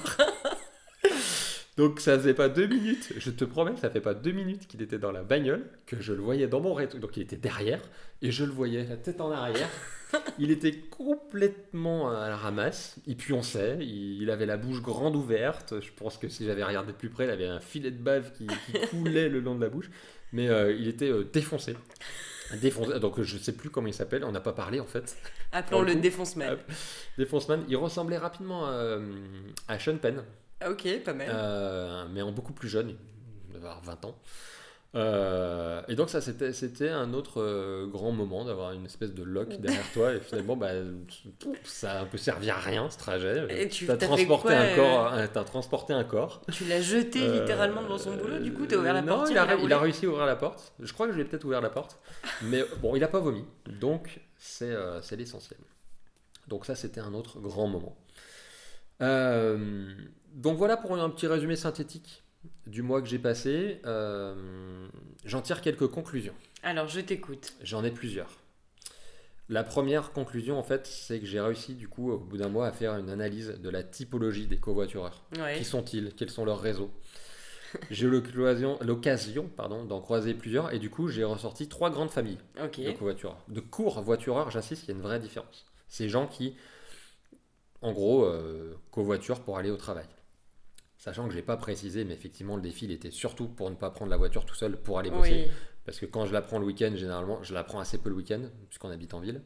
Donc 1.77 2.01
ça 2.01 2.19
faisait 2.19 2.33
pas 2.33 2.49
deux 2.49 2.67
minutes, 2.67 3.13
je 3.19 3.31
te 3.31 3.45
promets, 3.45 3.77
ça 3.77 3.91
fait 3.91 4.01
pas 4.01 4.15
deux 4.15 4.33
minutes 4.33 4.67
qu'il 4.67 4.81
était 4.81 4.99
dans 4.99 5.13
la 5.13 5.23
bagnole, 5.23 5.67
que 5.85 6.01
je 6.01 6.15
le 6.15 6.23
voyais 6.23 6.47
dans 6.47 6.61
mon 6.61 6.73
rétro, 6.73 6.99
donc 6.99 7.17
il 7.19 7.23
était 7.23 7.37
derrière, 7.37 7.81
et 8.23 8.31
je 8.31 8.45
le 8.45 8.51
voyais 8.51 8.85
la 8.85 8.97
tête 8.97 9.21
en 9.21 9.31
arrière. 9.31 9.69
Il 10.39 10.53
était 10.53 10.73
complètement 10.73 12.11
à 12.11 12.29
la 12.29 12.37
ramasse, 12.37 12.97
il 13.09 13.17
puançait, 13.17 13.79
il, 13.81 14.23
il 14.23 14.31
avait 14.31 14.47
la 14.47 14.57
bouche 14.57 14.81
grande 14.81 15.17
ouverte, 15.17 15.75
je 15.81 15.91
pense 15.97 16.17
que 16.17 16.29
si 16.29 16.47
j'avais 16.47 16.63
regardé 16.63 16.93
de 16.93 16.97
plus 16.97 17.09
près, 17.09 17.25
il 17.25 17.31
avait 17.31 17.49
un 17.49 17.59
filet 17.59 17.91
de 17.91 18.01
bave 18.01 18.31
qui, 18.33 18.47
qui 18.47 18.81
coulait 18.91 19.29
le 19.29 19.41
long 19.41 19.57
de 19.57 19.61
la 19.63 19.69
bouche, 19.69 19.91
mais 20.33 20.49
euh, 20.49 20.73
il 20.73 20.87
était 20.87 21.11
euh, 21.11 21.25
défoncé. 21.25 21.75
Défoncé, 22.61 23.01
donc 23.01 23.21
je 23.21 23.37
sais 23.37 23.53
plus 23.53 23.69
comment 23.69 23.89
il 23.89 23.95
s'appelle, 23.95 24.23
on 24.23 24.31
n'a 24.31 24.41
pas 24.41 24.53
parlé 24.53 24.79
en 24.79 24.87
fait. 24.87 25.17
Appelons-le 25.51 25.97
défonce-man. 25.97 26.57
Défonceman, 27.19 27.65
il 27.69 27.77
ressemblait 27.77 28.19
rapidement 28.19 28.67
à, 28.67 28.99
à 29.67 29.79
Sean 29.81 29.97
Penn. 29.97 30.23
Ah, 30.61 30.71
Ok, 30.71 30.87
pas 31.05 31.13
mal. 31.13 31.29
Euh, 31.31 32.05
mais 32.13 32.23
en 32.23 32.33
beaucoup 32.33 32.53
plus 32.53 32.69
jeune, 32.69 32.91
il 32.91 33.55
devait 33.55 33.67
avoir 33.67 33.83
20 33.83 34.05
ans. 34.07 34.19
Euh, 34.95 35.83
et 35.89 35.95
donc 35.95 36.09
ça 36.09 36.23
c'était 36.23 36.55
c'était 36.55 36.89
un 36.89 37.13
autre 37.13 37.43
euh, 37.43 37.87
grand 37.87 38.13
moment 38.13 38.47
d'avoir 38.47 38.73
une 38.73 38.87
espèce 38.87 39.13
de 39.13 39.23
lock 39.25 39.49
derrière 39.61 39.93
toi 39.93 40.15
et 40.15 40.21
finalement 40.21 40.57
bah, 40.57 40.71
ça 41.65 41.93
a 41.99 42.01
un 42.01 42.07
peu 42.07 42.17
servi 42.17 42.49
à 42.49 42.57
rien 42.57 42.89
ce 42.89 42.97
trajet. 42.97 43.47
Et 43.51 43.69
tu- 43.69 43.85
fait 43.85 43.99
transporté 43.99 44.49
quoi, 44.49 44.57
un 44.57 44.75
corps, 44.77 45.13
euh, 45.13 45.27
t'as 45.31 45.45
transporté 45.45 45.93
un 45.93 46.05
corps. 46.05 46.41
Tu 46.51 46.65
l'as 46.65 46.81
jeté 46.81 47.19
littéralement 47.41 47.83
devant 47.83 47.99
son 47.99 48.17
boulot, 48.17 48.39
du 48.39 48.55
coup, 48.55 48.65
t'as 48.65 48.77
ouvert 48.77 48.95
la 48.95 49.03
non, 49.03 49.17
porte 49.19 49.31
il 49.31 49.37
a 49.37 49.55
il 49.57 49.71
a 49.73 49.79
réussi 49.79 50.07
à 50.07 50.09
ouvrir 50.09 50.25
la 50.25 50.37
porte. 50.37 50.73
Je 50.81 50.91
crois 50.95 51.07
que 51.07 51.13
je 51.13 51.17
lui 51.19 51.25
ai 51.25 51.29
peut-être 51.29 51.45
ouvert 51.45 51.61
la 51.61 51.71
porte, 51.71 51.99
mais 52.45 52.65
bon 52.81 52.97
il 52.97 53.05
a 53.05 53.09
pas 53.09 53.21
vomi, 53.21 53.45
donc 53.81 54.21
c'est 54.39 54.75
c'est 55.03 55.17
l'essentiel. 55.17 55.59
Donc 56.49 56.65
ça 56.65 56.75
c'était 56.75 57.01
un 57.01 57.13
autre 57.13 57.39
grand 57.41 57.67
moment. 57.67 57.99
Donc 60.37 60.59
voilà 60.59 60.77
pour 60.77 60.93
un 60.93 61.11
petit 61.11 61.27
résumé 61.27 61.57
synthétique 61.57 62.23
du 62.67 62.83
mois 62.83 63.01
que 63.01 63.09
j'ai 63.09 63.19
passé. 63.19 63.81
Euh, 63.87 64.87
J'en 65.25 65.41
tire 65.41 65.63
quelques 65.63 65.89
conclusions. 65.89 66.35
Alors, 66.63 66.89
je 66.89 67.01
t'écoute. 67.01 67.55
J'en 67.63 67.83
ai 67.83 67.91
plusieurs. 67.91 68.31
La 69.49 69.65
première 69.65 70.13
conclusion, 70.13 70.59
en 70.59 70.63
fait, 70.63 70.87
c'est 70.87 71.21
que 71.21 71.27
j'ai 71.27 71.41
réussi, 71.41 71.75
du 71.75 71.89
coup, 71.89 72.13
au 72.13 72.19
bout 72.19 72.37
d'un 72.37 72.49
mois, 72.49 72.67
à 72.67 72.73
faire 72.73 72.97
une 72.97 73.09
analyse 73.09 73.59
de 73.61 73.71
la 73.71 73.83
typologie 73.83 74.47
des 74.47 74.59
covoitureurs. 74.59 75.23
Ouais. 75.39 75.57
Qui 75.57 75.65
sont-ils? 75.65 76.13
Quels 76.15 76.31
sont 76.31 76.45
leurs 76.45 76.61
réseaux? 76.61 76.91
J'ai 77.91 78.07
eu 78.07 78.11
l'occasion 78.11 79.51
d'en 79.89 80.01
croiser 80.01 80.35
plusieurs, 80.35 80.73
et 80.75 80.79
du 80.79 80.91
coup, 80.91 81.09
j'ai 81.09 81.25
ressorti 81.25 81.69
trois 81.69 81.91
grandes 81.91 82.11
familles 82.11 82.39
de 82.57 82.93
covoitureurs. 82.93 83.39
De 83.49 83.61
courts 83.61 84.03
voitureurs, 84.03 84.51
j'insiste, 84.51 84.85
il 84.85 84.89
y 84.89 84.93
a 84.93 84.97
une 84.97 85.03
vraie 85.03 85.21
différence. 85.21 85.65
Ces 85.89 86.09
gens 86.09 86.27
qui, 86.27 86.57
en 87.83 87.93
gros, 87.93 88.25
euh, 88.25 88.75
covoiturent 88.91 89.41
pour 89.41 89.59
aller 89.59 89.71
au 89.71 89.77
travail. 89.77 90.07
Sachant 91.07 91.23
que 91.25 91.31
je 91.31 91.37
ne 91.37 91.41
l'ai 91.41 91.47
pas 91.47 91.57
précisé, 91.57 92.05
mais 92.05 92.13
effectivement, 92.15 92.57
le 92.57 92.63
défi 92.63 92.85
il 92.85 92.91
était 92.91 93.11
surtout 93.13 93.47
pour 93.49 93.71
ne 93.71 93.77
pas 93.77 93.91
prendre 93.91 94.11
la 94.11 94.17
voiture 94.19 94.45
tout 94.45 94.57
seul 94.57 94.77
pour 94.77 94.99
aller 94.99 95.11
bosser. 95.11 95.45
Oui. 95.47 95.53
Parce 95.85 95.99
que 96.01 96.05
quand 96.07 96.27
je 96.27 96.33
la 96.33 96.43
prends 96.43 96.59
le 96.59 96.67
week-end, 96.67 96.93
généralement, 96.97 97.41
je 97.45 97.55
la 97.55 97.63
prends 97.63 97.79
assez 97.79 97.97
peu 97.99 98.09
le 98.11 98.17
week-end, 98.17 98.41
puisqu'on 98.69 98.91
habite 98.91 99.15
en 99.15 99.21
ville, 99.21 99.41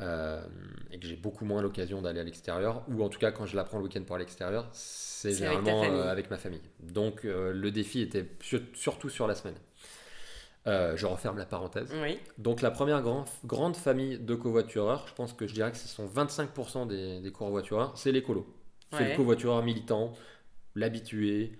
euh, 0.00 0.42
et 0.90 0.98
que 0.98 1.06
j'ai 1.06 1.14
beaucoup 1.14 1.44
moins 1.44 1.62
l'occasion 1.62 2.02
d'aller 2.02 2.18
à 2.18 2.24
l'extérieur, 2.24 2.82
ou 2.88 3.04
en 3.04 3.08
tout 3.08 3.20
cas, 3.20 3.30
quand 3.30 3.46
je 3.46 3.54
la 3.54 3.62
prends 3.62 3.78
le 3.78 3.84
week-end 3.84 4.02
pour 4.02 4.16
aller 4.16 4.24
à 4.24 4.26
l'extérieur, 4.26 4.68
c'est 4.72 5.30
C'est 5.32 5.46
avec 5.46 5.58
généralement 5.64 5.96
euh, 6.00 6.10
avec 6.10 6.28
ma 6.28 6.38
famille. 6.38 6.60
Donc, 6.80 7.24
euh, 7.24 7.52
le 7.52 7.70
défi 7.70 8.00
était 8.00 8.26
sur- 8.40 8.62
surtout 8.74 9.08
sur 9.10 9.28
la 9.28 9.36
semaine. 9.36 9.54
Je 10.66 11.06
referme 11.06 11.38
la 11.38 11.46
parenthèse. 11.46 11.92
Oui. 12.02 12.18
Donc, 12.38 12.62
la 12.62 12.70
première 12.70 13.00
grand- 13.02 13.24
grande 13.44 13.76
famille 13.76 14.18
de 14.18 14.34
covoitureurs, 14.34 15.06
je 15.08 15.14
pense 15.14 15.32
que 15.32 15.46
je 15.46 15.54
dirais 15.54 15.70
que 15.70 15.76
ce 15.78 15.88
sont 15.88 16.06
25% 16.06 16.86
des, 16.86 17.20
des 17.20 17.32
covoitureurs, 17.32 17.96
c'est 17.96 18.12
l'écolo. 18.12 18.46
C'est 18.92 18.98
Ouais. 18.98 19.10
le 19.10 19.16
covoitureur 19.16 19.62
militant, 19.62 20.12
l'habitué, 20.74 21.52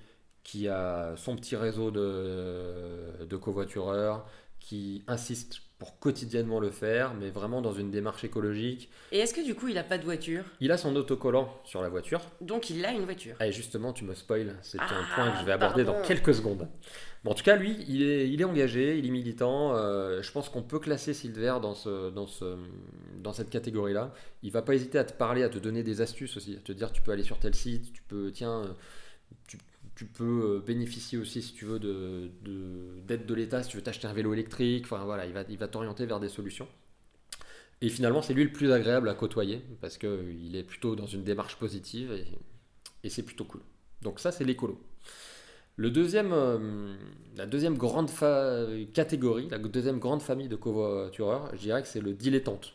qui 0.43 0.69
a 0.69 1.15
son 1.17 1.37
petit 1.37 1.57
réseau 1.57 1.91
de, 1.91 3.25
de 3.29 3.37
covoitureurs, 3.37 4.27
qui 4.59 5.03
insiste 5.07 5.61
pour 5.79 5.99
quotidiennement 5.99 6.61
le 6.61 6.71
faire, 6.71 7.15
mais 7.15 7.31
vraiment 7.31 7.63
dans 7.63 7.73
une 7.73 7.91
démarche 7.91 8.23
écologique. 8.25 8.91
Et 9.13 9.19
est-ce 9.21 9.33
que 9.33 9.43
du 9.43 9.55
coup, 9.55 9.69
il 9.69 9.79
a 9.79 9.83
pas 9.83 9.97
de 9.97 10.05
voiture? 10.05 10.45
Il 10.61 10.71
a 10.73 10.77
son 10.77 10.95
autocollant 10.95 11.49
sur 11.65 11.81
la 11.81 11.89
voiture. 11.89 12.21
Donc, 12.43 12.69
il 12.69 12.85
a 12.85 12.93
une 12.93 13.05
voiture. 13.05 13.35
Ah, 13.41 13.47
Et 13.49 13.53
justement, 13.53 13.95
tu 13.95 14.05
me 14.05 14.15
spoil, 14.15 14.57
c'est 14.61 14.79
un 14.79 14.85
Ah, 14.87 15.15
point 15.15 15.31
que 15.33 15.39
je 15.39 15.45
vais 15.47 15.53
aborder 15.53 15.85
dans 15.85 16.03
quelques 16.03 16.35
secondes. 16.35 16.69
Bon, 17.25 17.31
en 17.31 17.35
tout 17.35 17.43
cas, 17.45 17.57
lui, 17.57 17.77
il 17.89 18.03
est, 18.03 18.29
il 18.31 18.41
est 18.43 18.45
engagé, 18.45 18.99
il 18.99 19.07
est 19.07 19.11
militant. 19.11 19.75
euh, 19.75 20.21
je 20.21 20.31
pense 20.33 20.51
qu'on 20.51 20.63
peut 20.63 20.79
classer 20.79 21.15
Silver 21.15 21.57
dans, 21.63 21.75
ce, 21.75 22.11
dans, 22.11 22.27
ce, 22.27 22.57
dans 23.19 23.33
cette 23.33 23.49
catégorie-là. 23.49 24.13
Il 24.43 24.53
va 24.53 24.61
pas 24.61 24.75
hésiter 24.75 24.99
à 24.99 25.05
te 25.05 25.15
parler, 25.15 25.43
à 25.43 25.49
te 25.49 25.59
donner 25.59 25.83
des 25.83 26.03
astuces 26.03 26.37
aussi, 26.37 26.57
à 26.57 26.61
te 26.61 26.73
dire 26.73 26.93
tu 26.93 27.01
peux 27.01 27.13
aller 27.13 27.25
sur 27.25 27.39
tel 27.39 27.55
site, 27.55 27.91
tu 27.95 28.03
peux, 28.03 28.31
tiens, 28.33 28.65
euh, 28.65 28.73
tu, 29.95 30.07
peux 30.07 30.25
euh, 30.25 30.61
bénéficier 30.61 31.19
aussi, 31.19 31.43
si 31.43 31.53
tu 31.53 31.67
veux, 31.67 31.79
de, 31.79 32.31
de- 32.43 33.01
d'aide 33.07 33.27
de 33.27 33.35
l'État, 33.35 33.63
si 33.63 33.69
tu 33.69 33.77
veux 33.77 33.83
t'acheter 33.83 34.07
un 34.07 34.15
vélo 34.15 34.33
électrique. 34.33 34.85
Enfin 34.87 35.05
voilà, 35.05 35.27
il 35.27 35.33
va, 35.33 35.45
il 35.49 35.59
va 35.59 35.69
t'orienter 35.69 36.07
vers 36.07 36.21
des 36.21 36.31
solutions. 36.31 36.67
Et 37.83 37.89
finalement, 37.89 38.23
c'est 38.23 38.35
lui 38.35 38.45
le 38.45 38.53
plus 38.53 38.73
agréable 38.73 39.09
à 39.09 39.15
côtoyer 39.15 39.63
parce 39.81 39.99
qu'il 39.99 40.55
est 40.55 40.63
plutôt 40.63 40.97
dans 40.97 41.07
une 41.07 41.25
démarche 41.25 41.57
positive 41.57 42.13
et, 43.03 43.09
c'est 43.09 43.23
plutôt 43.23 43.45
cool. 43.45 43.63
Donc 44.03 44.21
ça, 44.21 44.33
c'est 44.33 44.45
l'écolo. 44.45 44.79
Le 45.77 45.91
deuxième, 45.91 46.33
euh, 46.33 46.95
la 47.37 47.47
deuxième 47.47 47.77
grande 47.79 48.11
catégorie, 48.93 49.49
la 49.49 49.59
deuxième 49.59 49.99
grande 49.99 50.21
famille 50.21 50.49
de 50.49 50.57
covoitureurs, 50.57 51.51
je 51.55 51.59
dirais 51.59 51.83
que 51.83 51.89
c'est 51.89 52.01
le 52.01 52.13
dilettante. 52.13 52.75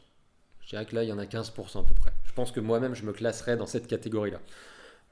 Je 0.62 0.70
dirais 0.70 0.86
que 0.86 0.95
là, 0.95 1.03
il 1.03 1.10
y 1.10 1.14
en 1.14 1.20
a 1.20 1.26
15% 1.26 1.82
à 1.82 1.84
peu 1.84 1.93
près. 1.93 2.12
Je 2.24 2.34
pense 2.34 2.51
que 2.51 2.60
moi-même, 2.60 2.95
je 2.95 3.06
me 3.06 3.14
classerais 3.14 3.56
dans 3.56 3.68
cette 3.68 3.86
catégorie-là. 3.86 4.41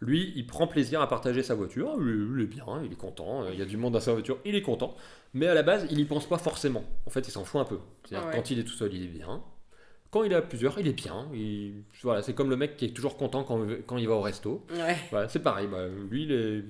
Lui, 0.03 0.33
il 0.35 0.45
prend 0.45 0.67
plaisir 0.67 1.01
à 1.01 1.07
partager 1.07 1.43
sa 1.43 1.55
voiture, 1.55 1.95
il 2.01 2.07
est- 2.09 2.35
il 2.35 2.41
est 2.41 2.47
bien, 2.47 2.65
il 2.85 2.91
est 2.91 2.95
content, 2.97 3.47
il 3.51 3.57
y 3.57 3.61
a 3.61 3.65
du 3.65 3.77
monde 3.77 3.93
dans 3.93 3.99
sa 3.99 4.11
voiture, 4.13 4.37
il 4.45 4.53
est 4.55 4.61
content, 4.61 4.95
mais 5.33 5.47
à 5.47 5.53
la 5.53 5.63
base, 5.63 5.87
il 5.89 5.97
n'y 5.97 6.05
pense 6.05 6.27
pas 6.27 6.37
forcément. 6.37 6.83
En 7.05 7.09
fait, 7.09 7.27
il 7.27 7.31
s'en 7.31 7.45
fout 7.45 7.61
un 7.61 7.65
peu. 7.65 7.79
C'est-à-dire 8.05 8.27
Ouais. 8.27 8.35
quand 8.35 8.51
il 8.51 8.59
est 8.59 8.63
tout 8.63 8.73
seul, 8.73 8.93
il 8.93 9.03
est 9.03 9.07
bien. 9.07 9.41
Quand 10.11 10.23
il 10.23 10.31
est 10.31 10.35
à 10.35 10.41
plusieurs, 10.43 10.77
il 10.79 10.87
est 10.87 10.93
bien. 10.93 11.27
Il- 11.33 11.85
Voilà, 12.03 12.21
c'est 12.21 12.35
comme 12.35 12.49
le 12.49 12.55
mec 12.57 12.77
qui 12.77 12.85
est 12.85 12.89
toujours 12.93 13.17
content 13.17 13.43
quand, 13.43 13.65
quand 13.87 13.97
il 13.97 14.07
va 14.07 14.13
au 14.13 14.21
resto. 14.21 14.63
Ouais. 14.71 14.95
Voilà, 15.09 15.27
c'est 15.27 15.39
pareil. 15.39 15.67
bah, 15.67 15.87
lui, 16.11 16.23
il 16.25 16.31
est, 16.31 16.63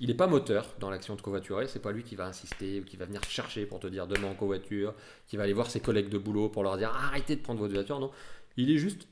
il 0.00 0.08
n'est 0.08 0.14
pas 0.14 0.26
moteur 0.26 0.74
dans 0.80 0.90
l'action 0.90 1.14
de 1.14 1.20
covoiturer, 1.20 1.68
c'est 1.68 1.78
pas 1.82 1.92
lui 1.92 2.02
qui 2.02 2.16
va 2.16 2.26
insister 2.26 2.80
ou 2.80 2.84
qui 2.84 2.96
va 2.96 3.04
venir 3.04 3.22
chercher 3.24 3.64
pour 3.66 3.78
te 3.78 3.86
dire 3.86 4.06
demain 4.08 4.28
en 4.30 4.34
covoiture, 4.34 4.94
qui 5.28 5.36
va 5.36 5.42
aller 5.44 5.52
voir 5.52 5.70
ses 5.70 5.78
collègues 5.80 6.08
de 6.08 6.18
boulot 6.18 6.48
pour 6.48 6.62
leur 6.64 6.76
dire 6.78 6.90
arrêtez 6.94 7.36
de 7.36 7.42
prendre 7.42 7.60
votre 7.60 7.74
voiture. 7.74 8.00
Non, 8.00 8.10
il 8.56 8.70
est 8.72 8.78
juste 8.78 9.06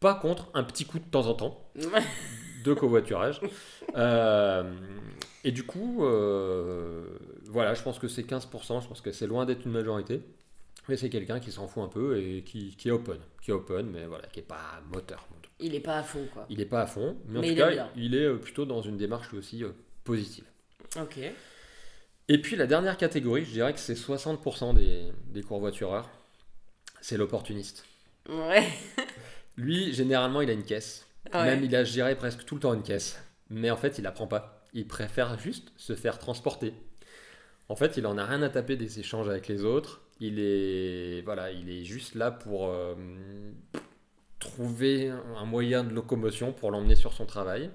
pas 0.00 0.14
contre 0.14 0.48
un 0.54 0.62
petit 0.64 0.84
coup 0.84 0.98
de 0.98 1.04
temps 1.04 1.26
en 1.26 1.34
temps 1.34 1.70
de 2.64 2.74
covoiturage. 2.74 3.40
Euh, 3.96 4.70
et 5.44 5.50
du 5.50 5.64
coup, 5.64 6.04
euh, 6.04 7.06
voilà, 7.46 7.72
je 7.72 7.82
pense 7.82 7.98
que 7.98 8.06
c'est 8.06 8.20
15%, 8.20 8.82
je 8.82 8.86
pense 8.86 9.00
que 9.00 9.12
c'est 9.12 9.26
loin 9.26 9.46
d'être 9.46 9.64
une 9.64 9.72
majorité. 9.72 10.20
Mais 10.88 10.98
c'est 10.98 11.08
quelqu'un 11.08 11.40
qui 11.40 11.50
s'en 11.52 11.66
fout 11.66 11.82
un 11.82 11.88
peu 11.88 12.20
et 12.20 12.42
qui, 12.42 12.76
qui 12.76 12.88
est 12.88 12.90
open. 12.90 13.16
Qui 13.40 13.50
est 13.50 13.54
open, 13.54 13.86
mais 13.90 14.04
voilà, 14.04 14.26
qui 14.26 14.40
n'est 14.40 14.46
pas 14.46 14.82
moteur. 14.92 15.26
Il 15.58 15.74
est 15.74 15.80
pas 15.80 15.96
à 15.96 16.02
fond, 16.02 16.28
quoi. 16.34 16.44
Il 16.50 16.58
n'est 16.58 16.66
pas 16.66 16.82
à 16.82 16.86
fond, 16.86 17.16
mais 17.26 17.38
en 17.38 17.42
tout 17.42 17.48
il 17.48 17.56
cas, 17.56 17.70
bien. 17.70 17.90
il 17.96 18.14
est 18.14 18.24
euh, 18.26 18.36
plutôt 18.36 18.66
dans 18.66 18.82
une 18.82 18.98
démarche 18.98 19.32
aussi 19.32 19.64
positive. 20.04 20.44
Ok. 21.00 21.18
Et 22.28 22.38
puis 22.38 22.54
la 22.54 22.66
dernière 22.66 22.98
catégorie, 22.98 23.46
je 23.46 23.52
dirais 23.52 23.72
que 23.72 23.80
c'est 23.80 23.94
60% 23.94 24.74
des, 24.74 25.10
des 25.28 25.42
covoitureurs, 25.42 26.10
c'est 27.00 27.16
l'opportuniste. 27.16 27.86
Ouais. 28.28 28.68
Lui, 29.58 29.92
généralement, 29.92 30.40
il 30.40 30.48
a 30.48 30.52
une 30.52 30.62
caisse. 30.62 31.06
Ouais. 31.34 31.44
Même 31.44 31.64
il 31.64 31.74
a, 31.76 31.84
je 31.84 31.92
dirais, 31.92 32.16
presque 32.16 32.44
tout 32.44 32.54
le 32.54 32.60
temps 32.60 32.72
une 32.72 32.82
caisse. 32.82 33.20
Mais 33.50 33.70
en 33.70 33.76
fait, 33.76 33.98
il 33.98 34.04
la 34.04 34.12
prend 34.12 34.28
pas. 34.28 34.64
Il 34.72 34.86
préfère 34.86 35.38
juste 35.38 35.72
se 35.76 35.94
faire 35.94 36.18
transporter. 36.18 36.72
En 37.68 37.76
fait, 37.76 37.96
il 37.96 38.06
en 38.06 38.16
a 38.16 38.24
rien 38.24 38.40
à 38.42 38.48
taper 38.48 38.76
des 38.76 39.00
échanges 39.00 39.28
avec 39.28 39.48
les 39.48 39.64
autres. 39.64 40.00
Il 40.20 40.38
est, 40.38 41.22
voilà, 41.22 41.50
il 41.50 41.68
est 41.68 41.84
juste 41.84 42.14
là 42.14 42.30
pour 42.30 42.68
euh, 42.68 42.94
trouver 44.38 45.10
un 45.10 45.44
moyen 45.44 45.84
de 45.84 45.92
locomotion 45.92 46.52
pour 46.52 46.70
l'emmener 46.70 46.94
sur 46.94 47.12
son 47.12 47.26
travail, 47.26 47.70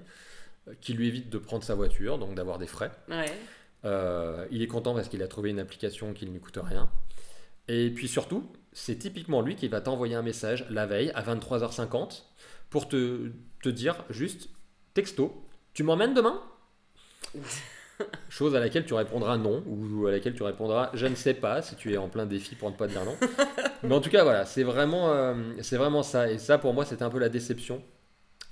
euh, 0.68 0.72
qui 0.80 0.94
lui 0.94 1.08
évite 1.08 1.30
de 1.30 1.38
prendre 1.38 1.64
sa 1.64 1.74
voiture, 1.74 2.18
donc 2.18 2.34
d'avoir 2.34 2.58
des 2.58 2.66
frais. 2.66 2.90
Ouais. 3.08 3.30
Euh, 3.84 4.46
il 4.50 4.62
est 4.62 4.66
content 4.66 4.94
parce 4.94 5.08
qu'il 5.08 5.22
a 5.22 5.28
trouvé 5.28 5.50
une 5.50 5.60
application 5.60 6.14
qui 6.14 6.26
ne 6.26 6.32
lui 6.32 6.40
coûte 6.40 6.58
rien. 6.62 6.90
Et 7.68 7.90
puis 7.90 8.08
surtout, 8.08 8.50
c'est 8.74 8.96
typiquement 8.96 9.40
lui 9.40 9.56
qui 9.56 9.68
va 9.68 9.80
t'envoyer 9.80 10.16
un 10.16 10.22
message 10.22 10.66
la 10.68 10.84
veille 10.84 11.10
à 11.14 11.22
23h50 11.22 12.22
pour 12.68 12.88
te, 12.88 13.30
te 13.62 13.68
dire 13.68 14.04
juste 14.10 14.50
texto, 14.92 15.46
tu 15.72 15.82
m'emmènes 15.84 16.12
demain? 16.12 16.42
Chose 18.28 18.56
à 18.56 18.60
laquelle 18.60 18.84
tu 18.84 18.94
répondras 18.94 19.38
non, 19.38 19.62
ou 19.66 20.06
à 20.08 20.10
laquelle 20.10 20.34
tu 20.34 20.42
répondras 20.42 20.90
je 20.94 21.06
ne 21.06 21.14
sais 21.14 21.34
pas 21.34 21.62
si 21.62 21.76
tu 21.76 21.92
es 21.92 21.96
en 21.96 22.08
plein 22.08 22.26
défi 22.26 22.56
pour 22.56 22.68
ne 22.70 22.74
pas 22.74 22.88
dire 22.88 23.04
non. 23.04 23.16
Mais 23.84 23.94
en 23.94 24.00
tout 24.00 24.10
cas, 24.10 24.24
voilà, 24.24 24.44
c'est 24.44 24.64
vraiment, 24.64 25.12
euh, 25.12 25.34
c'est 25.62 25.76
vraiment 25.76 26.02
ça. 26.02 26.30
Et 26.30 26.38
ça, 26.38 26.58
pour 26.58 26.74
moi, 26.74 26.84
c'était 26.84 27.04
un 27.04 27.10
peu 27.10 27.18
la 27.18 27.28
déception. 27.28 27.82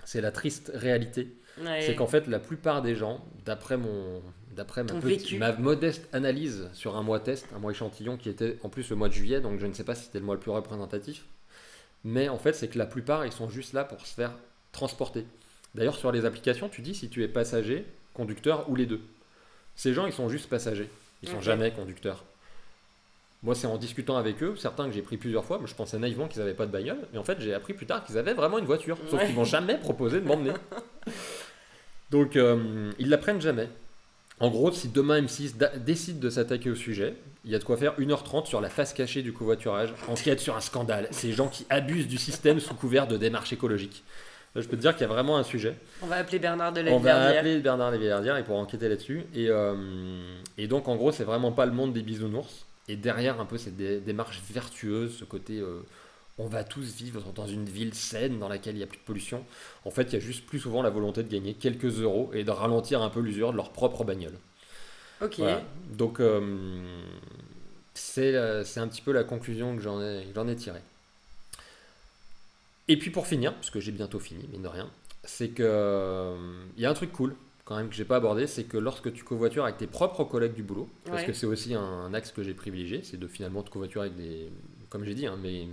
C'est 0.04 0.20
la 0.20 0.30
triste 0.30 0.70
réalité 0.74 1.40
Ouais. 1.60 1.82
c'est 1.82 1.94
qu'en 1.94 2.06
fait 2.06 2.26
la 2.26 2.38
plupart 2.38 2.82
des 2.82 2.94
gens, 2.94 3.24
d'après 3.44 3.76
mon, 3.76 4.22
d'après 4.56 4.84
ma, 4.84 5.52
modeste 5.52 6.08
analyse 6.12 6.68
sur 6.72 6.96
un 6.96 7.02
mois 7.02 7.20
test, 7.20 7.46
un 7.54 7.58
mois 7.58 7.72
échantillon 7.72 8.16
qui 8.16 8.28
était 8.28 8.58
en 8.62 8.68
plus 8.68 8.88
le 8.90 8.96
mois 8.96 9.08
de 9.08 9.14
juillet, 9.14 9.40
donc 9.40 9.58
je 9.60 9.66
ne 9.66 9.72
sais 9.72 9.84
pas 9.84 9.94
si 9.94 10.04
c'était 10.04 10.18
le 10.18 10.24
mois 10.24 10.34
le 10.34 10.40
plus 10.40 10.50
représentatif, 10.50 11.24
mais 12.04 12.28
en 12.28 12.38
fait 12.38 12.54
c'est 12.54 12.68
que 12.68 12.78
la 12.78 12.86
plupart 12.86 13.26
ils 13.26 13.32
sont 13.32 13.48
juste 13.48 13.72
là 13.74 13.84
pour 13.84 14.00
se 14.06 14.14
faire 14.14 14.32
transporter. 14.72 15.26
D'ailleurs 15.74 15.96
sur 15.96 16.12
les 16.12 16.24
applications, 16.24 16.68
tu 16.68 16.80
dis 16.82 16.94
si 16.94 17.08
tu 17.08 17.22
es 17.22 17.28
passager, 17.28 17.84
conducteur 18.14 18.68
ou 18.70 18.76
les 18.76 18.86
deux. 18.86 19.00
Ces 19.76 19.92
gens 19.94 20.06
ils 20.06 20.12
sont 20.12 20.28
juste 20.28 20.48
passagers, 20.48 20.88
ils 21.22 21.28
sont 21.28 21.40
jamais 21.40 21.70
conducteurs. 21.70 22.24
Moi, 23.42 23.56
c'est 23.56 23.66
en 23.66 23.76
discutant 23.76 24.16
avec 24.16 24.40
eux, 24.44 24.54
certains 24.56 24.86
que 24.86 24.92
j'ai 24.92 25.02
pris 25.02 25.16
plusieurs 25.16 25.44
fois, 25.44 25.58
mais 25.60 25.66
je 25.66 25.74
pensais 25.74 25.98
naïvement 25.98 26.28
qu'ils 26.28 26.38
n'avaient 26.38 26.54
pas 26.54 26.66
de 26.66 26.70
bagnole, 26.70 26.98
mais 27.12 27.18
en 27.18 27.24
fait, 27.24 27.40
j'ai 27.40 27.52
appris 27.52 27.74
plus 27.74 27.86
tard 27.86 28.04
qu'ils 28.04 28.16
avaient 28.16 28.34
vraiment 28.34 28.58
une 28.58 28.66
voiture, 28.66 28.96
sauf 29.10 29.18
Ouais. 29.18 29.26
qu'ils 29.26 29.34
vont 29.34 29.42
jamais 29.44 29.78
proposer 29.78 30.20
de 30.20 30.26
m'emmener. 30.26 30.52
Donc, 32.12 32.36
euh, 32.36 32.90
ils 33.00 33.08
la 33.08 33.18
prennent 33.18 33.40
jamais. 33.40 33.68
En 34.38 34.50
gros, 34.50 34.70
si 34.70 34.88
demain 34.88 35.20
M6 35.22 35.56
da- 35.56 35.76
décide 35.76 36.20
de 36.20 36.30
s'attaquer 36.30 36.70
au 36.70 36.74
sujet, 36.74 37.14
il 37.44 37.50
y 37.50 37.54
a 37.54 37.58
de 37.58 37.64
quoi 37.64 37.76
faire 37.76 37.94
1h30 37.98 38.46
sur 38.46 38.60
la 38.60 38.68
face 38.68 38.92
cachée 38.92 39.22
du 39.22 39.32
covoiturage, 39.32 39.92
enquête 40.08 40.38
sur 40.40 40.56
un 40.56 40.60
scandale. 40.60 41.08
Ces 41.10 41.32
gens 41.32 41.48
qui 41.48 41.66
abusent 41.70 42.06
du 42.08 42.18
système 42.18 42.60
sous 42.60 42.74
couvert 42.74 43.06
de 43.08 43.16
démarche 43.16 43.52
écologique. 43.52 44.02
Là, 44.54 44.60
je 44.60 44.68
peux 44.68 44.76
te 44.76 44.82
dire 44.82 44.92
qu'il 44.92 45.02
y 45.02 45.04
a 45.04 45.12
vraiment 45.12 45.38
un 45.38 45.42
sujet. 45.44 45.74
On 46.02 46.06
va 46.06 46.16
appeler 46.16 46.38
Bernard 46.38 46.72
de 46.72 46.82
la 46.82 46.92
On 46.92 46.98
va 46.98 47.28
appeler 47.38 47.58
Bernard 47.60 47.90
Lévillardière 47.90 48.36
et 48.36 48.44
pour 48.44 48.58
enquêter 48.58 48.88
là-dessus. 48.88 49.22
Et, 49.34 49.48
euh, 49.48 49.74
et 50.58 50.66
donc, 50.66 50.88
en 50.88 50.96
gros, 50.96 51.10
c'est 51.12 51.24
vraiment 51.24 51.52
pas 51.52 51.64
le 51.66 51.72
monde 51.72 51.92
des 51.94 52.02
bisounours. 52.02 52.66
Et 52.88 52.96
derrière, 52.96 53.40
un 53.40 53.46
peu, 53.46 53.56
cette 53.56 53.76
dé- 53.76 54.00
démarche 54.00 54.42
vertueuse, 54.52 55.16
ce 55.18 55.24
côté 55.24 55.58
euh, 55.60 55.80
on 56.38 56.46
va 56.46 56.64
tous 56.64 56.94
vivre 56.94 57.32
dans 57.32 57.46
une 57.46 57.66
ville 57.66 57.94
saine 57.94 58.38
dans 58.38 58.48
laquelle 58.48 58.74
il 58.74 58.78
n'y 58.78 58.84
a 58.84 58.86
plus 58.86 58.98
de 58.98 59.04
pollution. 59.04 59.44
En 59.84 59.90
fait, 59.90 60.04
il 60.04 60.12
y 60.14 60.16
a 60.16 60.20
juste 60.20 60.46
plus 60.46 60.58
souvent 60.58 60.82
la 60.82 60.90
volonté 60.90 61.22
de 61.22 61.28
gagner 61.28 61.54
quelques 61.54 62.00
euros 62.00 62.30
et 62.32 62.44
de 62.44 62.50
ralentir 62.50 63.02
un 63.02 63.10
peu 63.10 63.20
l'usure 63.20 63.52
de 63.52 63.56
leur 63.56 63.70
propre 63.70 64.04
bagnole. 64.04 64.38
Ok. 65.20 65.38
Voilà. 65.38 65.62
Donc, 65.90 66.20
euh, 66.20 66.80
c'est 67.94 68.34
euh, 68.34 68.64
c'est 68.64 68.80
un 68.80 68.88
petit 68.88 69.02
peu 69.02 69.12
la 69.12 69.24
conclusion 69.24 69.76
que 69.76 69.82
j'en 69.82 70.00
ai, 70.00 70.26
que 70.34 70.48
ai 70.48 70.56
tirée. 70.56 70.82
Et 72.88 72.96
puis 72.96 73.10
pour 73.10 73.26
finir, 73.26 73.54
parce 73.54 73.70
que 73.70 73.80
j'ai 73.80 73.92
bientôt 73.92 74.18
fini, 74.18 74.48
mine 74.50 74.62
de 74.62 74.68
rien, 74.68 74.90
c'est 75.24 75.50
que 75.50 75.62
euh, 75.62 76.64
il 76.76 76.82
y 76.82 76.86
a 76.86 76.90
un 76.90 76.94
truc 76.94 77.12
cool 77.12 77.36
quand 77.64 77.76
même 77.76 77.88
que 77.88 77.94
j'ai 77.94 78.04
pas 78.04 78.16
abordé, 78.16 78.48
c'est 78.48 78.64
que 78.64 78.76
lorsque 78.76 79.12
tu 79.12 79.22
covoitures 79.22 79.64
avec 79.64 79.76
tes 79.76 79.86
propres 79.86 80.24
collègues 80.24 80.54
du 80.54 80.64
boulot, 80.64 80.88
parce 81.04 81.22
que 81.22 81.32
c'est 81.32 81.46
aussi 81.46 81.74
un, 81.74 82.12
axe 82.12 82.32
que 82.32 82.42
j'ai 82.42 82.54
privilégié, 82.54 83.02
c'est 83.04 83.18
de 83.18 83.28
finalement 83.28 83.62
te 83.62 83.70
covoiturer 83.70 84.06
avec 84.06 84.16
des, 84.16 84.50
comme 84.92 85.04
j'ai 85.04 85.14
dit, 85.14 85.26
hein, 85.26 85.36
mes, 85.42 85.66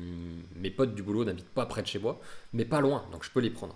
mes 0.55 0.71
potes 0.71 0.95
du 0.95 1.03
boulot 1.03 1.25
n'habitent 1.25 1.49
pas 1.49 1.65
près 1.67 1.81
de 1.81 1.87
chez 1.87 1.99
moi, 1.99 2.19
mais 2.53 2.65
pas 2.65 2.79
loin, 2.81 3.03
donc 3.11 3.23
je 3.23 3.29
peux 3.31 3.41
les 3.41 3.49
prendre. 3.51 3.75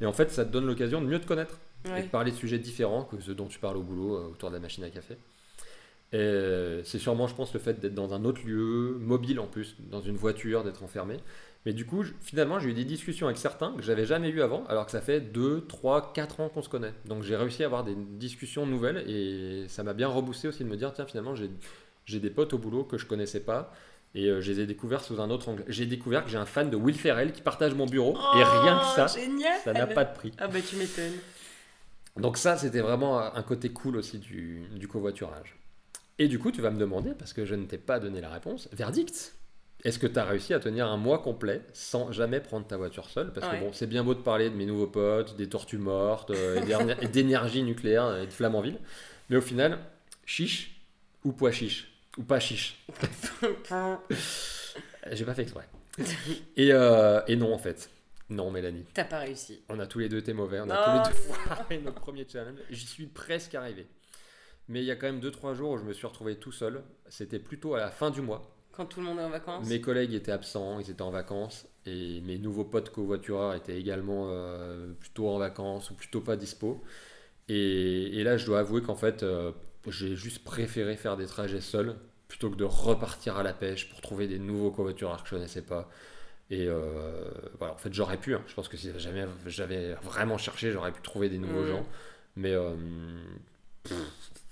Et 0.00 0.06
en 0.06 0.12
fait, 0.12 0.30
ça 0.30 0.44
te 0.44 0.52
donne 0.52 0.66
l'occasion 0.66 1.00
de 1.00 1.06
mieux 1.06 1.18
te 1.20 1.26
connaître 1.26 1.58
et 1.86 2.02
de 2.02 2.08
parler 2.08 2.30
de 2.32 2.36
sujets 2.36 2.58
différents 2.58 3.04
que 3.04 3.20
ceux 3.20 3.34
dont 3.34 3.46
tu 3.46 3.58
parles 3.58 3.76
au 3.78 3.82
boulot 3.82 4.16
euh, 4.16 4.28
autour 4.28 4.50
de 4.50 4.54
la 4.54 4.60
machine 4.60 4.84
à 4.84 4.90
café. 4.90 5.14
Et 6.12 6.18
euh, 6.18 6.84
c'est 6.84 6.98
sûrement, 6.98 7.26
je 7.26 7.34
pense, 7.34 7.52
le 7.52 7.58
fait 7.60 7.80
d'être 7.80 7.94
dans 7.94 8.14
un 8.14 8.24
autre 8.24 8.40
lieu, 8.46 8.96
mobile 9.00 9.40
en 9.40 9.46
plus, 9.46 9.76
dans 9.90 10.00
une 10.00 10.16
voiture, 10.16 10.62
d'être 10.62 10.82
enfermé. 10.84 11.16
Mais 11.64 11.72
du 11.72 11.84
coup, 11.84 12.04
je- 12.04 12.12
finalement, 12.20 12.60
j'ai 12.60 12.70
eu 12.70 12.74
des 12.74 12.84
discussions 12.84 13.26
avec 13.26 13.38
certains 13.38 13.72
que 13.72 13.82
j'avais 13.82 14.06
jamais 14.06 14.28
eu 14.28 14.40
avant, 14.40 14.64
alors 14.66 14.86
que 14.86 14.92
ça 14.92 15.00
fait 15.00 15.20
2, 15.20 15.64
3, 15.66 16.12
4 16.12 16.40
ans 16.40 16.48
qu'on 16.48 16.62
se 16.62 16.68
connaît. 16.68 16.92
Donc 17.06 17.24
j'ai 17.24 17.34
réussi 17.34 17.64
à 17.64 17.66
avoir 17.66 17.82
des 17.82 17.96
discussions 17.96 18.66
nouvelles 18.66 18.98
et 19.10 19.66
ça 19.68 19.82
m'a 19.82 19.94
bien 19.94 20.06
reboosté 20.08 20.46
aussi 20.46 20.62
de 20.62 20.68
me 20.68 20.76
dire, 20.76 20.92
tiens, 20.92 21.06
finalement, 21.06 21.34
j'ai 21.34 21.50
j'ai 22.04 22.20
des 22.20 22.30
potes 22.30 22.52
au 22.52 22.58
boulot 22.58 22.84
que 22.84 22.98
je 22.98 23.06
connaissais 23.06 23.40
pas. 23.40 23.72
Et 24.18 24.28
euh, 24.30 24.40
je 24.40 24.50
les 24.50 24.60
ai 24.60 24.66
découverts 24.66 25.04
sous 25.04 25.20
un 25.20 25.28
autre 25.30 25.48
angle. 25.48 25.62
J'ai 25.68 25.84
découvert 25.86 26.24
que 26.24 26.30
j'ai 26.30 26.38
un 26.38 26.46
fan 26.46 26.70
de 26.70 26.76
Will 26.76 26.96
Ferrell 26.98 27.32
qui 27.32 27.42
partage 27.42 27.74
mon 27.74 27.84
bureau. 27.86 28.16
et 28.34 28.42
rien 28.42 28.78
que 28.78 28.84
ça, 28.96 29.06
Oh, 29.14 29.20
Génial. 29.20 29.60
ça 29.62 29.72
n'a 29.74 29.86
pas 29.86 30.04
de 30.04 30.14
prix. 30.14 30.32
Ah 30.38 30.48
bah 30.48 30.58
tu 30.66 30.76
m'étonnes. 30.76 31.18
Donc 32.16 32.38
ça, 32.38 32.56
c'était 32.56 32.80
vraiment 32.80 33.18
un 33.20 33.42
côté 33.42 33.68
cool 33.68 33.96
aussi 33.96 34.18
du, 34.18 34.62
du 34.74 34.88
covoiturage. 34.88 35.54
Et 36.18 36.28
du 36.28 36.38
coup, 36.38 36.50
tu 36.50 36.62
vas 36.62 36.70
me 36.70 36.78
demander, 36.78 37.10
parce 37.18 37.34
que 37.34 37.44
je 37.44 37.54
ne 37.54 37.66
t'ai 37.66 37.76
pas 37.76 38.00
donné 38.00 38.22
la 38.22 38.30
réponse, 38.30 38.70
verdict 38.72 39.34
Est-ce 39.84 39.98
que 39.98 40.06
tu 40.06 40.18
as 40.18 40.24
réussi 40.24 40.54
à 40.54 40.60
tenir 40.60 40.86
un 40.86 40.96
mois 40.96 41.18
complet 41.18 41.60
sans 41.74 42.10
jamais 42.10 42.40
prendre 42.40 42.66
ta 42.66 42.78
voiture 42.78 43.10
seule? 43.10 43.34
Parce 43.34 43.46
Ouais. 43.46 43.58
que 43.58 43.64
bon, 43.64 43.72
c'est 43.74 43.86
bien 43.86 44.02
beau 44.02 44.14
de 44.14 44.20
parler 44.20 44.48
de 44.48 44.54
mes 44.54 44.64
nouveaux 44.64 44.86
potes, 44.86 45.36
des 45.36 45.46
tortues 45.50 45.76
mortes, 45.76 46.30
euh, 46.30 46.56
et 46.56 46.62
d'éner- 46.64 46.96
et 47.02 47.08
d'énergie 47.08 47.62
nucléaire 47.62 48.16
et 48.16 48.26
de 48.26 48.32
Flamanville. 48.32 48.78
Mais 49.28 49.36
au 49.36 49.42
final, 49.42 49.78
chiche 50.24 50.80
ou 51.22 51.32
pois 51.32 51.52
chiche? 51.52 51.92
Ou 52.18 52.22
pas 52.22 52.40
chiche 52.40 52.84
J'ai 55.12 55.24
pas 55.24 55.34
fait 55.34 55.42
exprès. 55.42 55.68
Et, 56.56 56.72
euh, 56.72 57.20
et 57.26 57.36
non, 57.36 57.52
en 57.54 57.58
fait. 57.58 57.90
Non, 58.28 58.50
Mélanie. 58.50 58.84
T'as 58.92 59.04
pas 59.04 59.20
réussi. 59.20 59.62
On 59.68 59.78
a 59.78 59.86
tous 59.86 60.00
les 60.00 60.08
deux 60.08 60.18
été 60.18 60.32
mauvais, 60.32 60.60
on 60.60 60.68
a 60.68 60.96
Non, 60.96 61.02
tous 61.02 61.08
les 61.10 61.14
deux 61.14 61.34
foiré 61.34 61.78
notre 61.84 62.00
premier 62.00 62.26
challenge. 62.30 62.58
J'y 62.70 62.86
suis 62.86 63.06
presque 63.06 63.54
arrivé. 63.54 63.86
Mais 64.68 64.80
il 64.80 64.84
y 64.86 64.90
a 64.90 64.96
quand 64.96 65.06
même 65.06 65.20
2-3 65.20 65.54
jours 65.54 65.70
où 65.72 65.78
je 65.78 65.84
me 65.84 65.92
suis 65.92 66.06
retrouvé 66.06 66.36
tout 66.36 66.50
seul. 66.50 66.82
C'était 67.08 67.38
plutôt 67.38 67.74
à 67.74 67.78
la 67.78 67.90
fin 67.90 68.10
du 68.10 68.20
mois. 68.20 68.52
Quand 68.72 68.84
tout 68.86 69.00
le 69.00 69.06
monde 69.06 69.20
est 69.20 69.24
en 69.24 69.30
vacances. 69.30 69.66
Mes 69.68 69.80
collègues 69.80 70.12
étaient 70.12 70.32
absents, 70.32 70.80
ils 70.80 70.90
étaient 70.90 71.02
en 71.02 71.10
vacances. 71.10 71.66
Et 71.86 72.20
mes 72.22 72.36
nouveaux 72.36 72.64
potes 72.64 72.90
covoitureurs 72.90 73.54
étaient 73.54 73.78
également 73.78 74.26
euh, 74.28 74.92
plutôt 74.98 75.28
en 75.28 75.38
vacances 75.38 75.90
ou 75.90 75.94
plutôt 75.94 76.20
pas 76.20 76.36
dispo. 76.36 76.82
Et, 77.48 78.18
et 78.18 78.24
là, 78.24 78.36
je 78.36 78.44
dois 78.44 78.58
avouer 78.58 78.82
qu'en 78.82 78.96
fait, 78.96 79.22
euh, 79.22 79.52
j'ai 79.92 80.16
juste 80.16 80.44
préféré 80.44 80.96
faire 80.96 81.16
des 81.16 81.26
trajets 81.26 81.60
seuls 81.60 81.96
plutôt 82.28 82.50
que 82.50 82.56
de 82.56 82.64
repartir 82.64 83.36
à 83.36 83.42
la 83.42 83.52
pêche 83.52 83.88
pour 83.88 84.00
trouver 84.00 84.26
des 84.28 84.38
nouveaux 84.38 84.70
covoitureurs 84.70 85.22
que 85.22 85.28
je 85.30 85.34
connaissais 85.36 85.62
pas. 85.62 85.88
Et 86.50 86.66
euh, 86.68 87.24
voilà, 87.58 87.74
en 87.74 87.78
fait, 87.78 87.92
j'aurais 87.94 88.18
pu. 88.18 88.34
hein. 88.34 88.42
Je 88.48 88.54
pense 88.54 88.68
que 88.68 88.76
si 88.76 88.90
jamais 88.98 89.26
j'avais 89.46 89.94
vraiment 90.02 90.38
cherché, 90.38 90.72
j'aurais 90.72 90.92
pu 90.92 91.02
trouver 91.02 91.28
des 91.30 91.38
nouveaux 91.38 91.64
Mhm. 91.64 91.68
gens. 91.70 91.88
Mais 92.36 92.52
euh, 92.54 92.74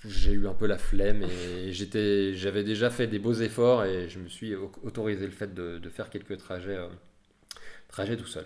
j'ai 0.05 0.31
eu 0.33 0.47
un 0.47 0.53
peu 0.53 0.67
la 0.67 0.77
flemme 0.77 1.23
et 1.23 1.71
j'étais, 1.71 2.33
j'avais 2.35 2.63
déjà 2.63 2.89
fait 2.89 3.07
des 3.07 3.19
beaux 3.19 3.33
efforts 3.33 3.85
et 3.85 4.09
je 4.09 4.19
me 4.19 4.27
suis 4.27 4.55
au- 4.55 4.71
autorisé 4.83 5.25
le 5.25 5.31
fait 5.31 5.53
de, 5.53 5.77
de 5.77 5.89
faire 5.89 6.09
quelques 6.09 6.37
trajets, 6.37 6.75
euh, 6.77 6.87
trajets 7.87 8.17
tout 8.17 8.27
seul. 8.27 8.45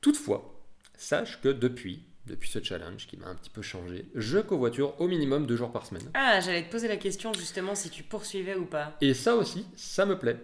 Toutefois, 0.00 0.60
sache 0.96 1.40
que 1.40 1.48
depuis, 1.48 2.04
depuis 2.26 2.48
ce 2.50 2.62
challenge 2.62 3.06
qui 3.06 3.16
m'a 3.16 3.28
un 3.28 3.34
petit 3.34 3.50
peu 3.50 3.62
changé, 3.62 4.06
je 4.14 4.38
covoiture 4.38 5.00
au 5.00 5.06
minimum 5.08 5.46
deux 5.46 5.56
jours 5.56 5.72
par 5.72 5.86
semaine. 5.86 6.10
Ah, 6.14 6.40
j'allais 6.40 6.64
te 6.64 6.70
poser 6.70 6.88
la 6.88 6.96
question 6.96 7.32
justement 7.32 7.74
si 7.74 7.90
tu 7.90 8.02
poursuivais 8.02 8.56
ou 8.56 8.66
pas. 8.66 8.96
Et 9.00 9.14
ça 9.14 9.34
aussi, 9.36 9.64
ça 9.76 10.06
me 10.06 10.18
plaît. 10.18 10.36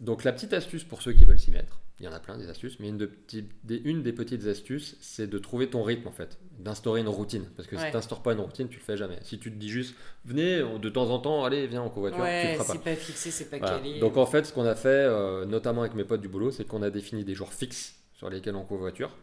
Donc 0.00 0.24
la 0.24 0.32
petite 0.32 0.52
astuce 0.52 0.84
pour 0.84 1.02
ceux 1.02 1.12
qui 1.12 1.24
veulent 1.24 1.38
s'y 1.38 1.50
mettre, 1.52 1.78
il 2.00 2.06
y 2.06 2.08
en 2.08 2.12
a 2.12 2.18
plein 2.18 2.36
des 2.36 2.48
astuces, 2.50 2.80
mais 2.80 2.88
une, 2.88 2.98
de 2.98 3.06
petits- 3.06 3.48
des, 3.62 3.76
une 3.84 4.02
des 4.02 4.12
petites 4.12 4.46
astuces, 4.48 4.96
c'est 5.00 5.28
de 5.28 5.38
trouver 5.38 5.70
ton 5.70 5.84
rythme 5.84 6.08
en 6.08 6.12
fait, 6.12 6.40
d'instaurer 6.58 7.00
une 7.00 7.08
routine. 7.08 7.44
Parce 7.56 7.68
que 7.68 7.76
si 7.76 7.82
Ouais. 7.84 7.90
tu 7.90 7.96
n'instaures 7.96 8.20
pas 8.24 8.32
une 8.32 8.40
routine, 8.40 8.68
tu 8.68 8.78
le 8.80 8.84
fais 8.84 8.96
jamais. 8.96 9.16
Si 9.22 9.38
tu 9.38 9.52
te 9.52 9.56
dis 9.56 9.68
juste, 9.70 9.94
venez 10.24 10.58
de 10.80 10.88
temps 10.88 11.08
en 11.10 11.20
temps, 11.20 11.44
allez, 11.44 11.68
viens 11.68 11.82
en 11.82 11.90
covoiture, 11.90 12.18
tu 12.18 12.22
le 12.24 12.28
Ouais, 12.28 12.54
feras 12.54 12.64
pas. 12.64 12.72
c'est 12.72 12.82
pas 12.82 12.96
fixé, 12.96 13.30
c'est 13.30 13.48
pas 13.48 13.58
Voilà. 13.58 13.76
calé. 13.78 14.00
Donc 14.00 14.16
en 14.16 14.26
fait, 14.26 14.44
ce 14.44 14.52
qu'on 14.52 14.64
a 14.64 14.74
fait, 14.74 14.88
euh, 14.88 15.44
notamment 15.46 15.82
avec 15.82 15.94
mes 15.94 16.02
potes 16.04 16.20
du 16.20 16.28
boulot, 16.28 16.50
c'est 16.50 16.64
qu'on 16.66 16.82
a 16.82 16.90
défini 16.90 17.22
des 17.22 17.34
jours 17.36 17.52
fixes 17.52 17.94
sur 18.14 18.28
lesquels 18.28 18.56
on 18.56 18.64
covoiture. 18.64 19.16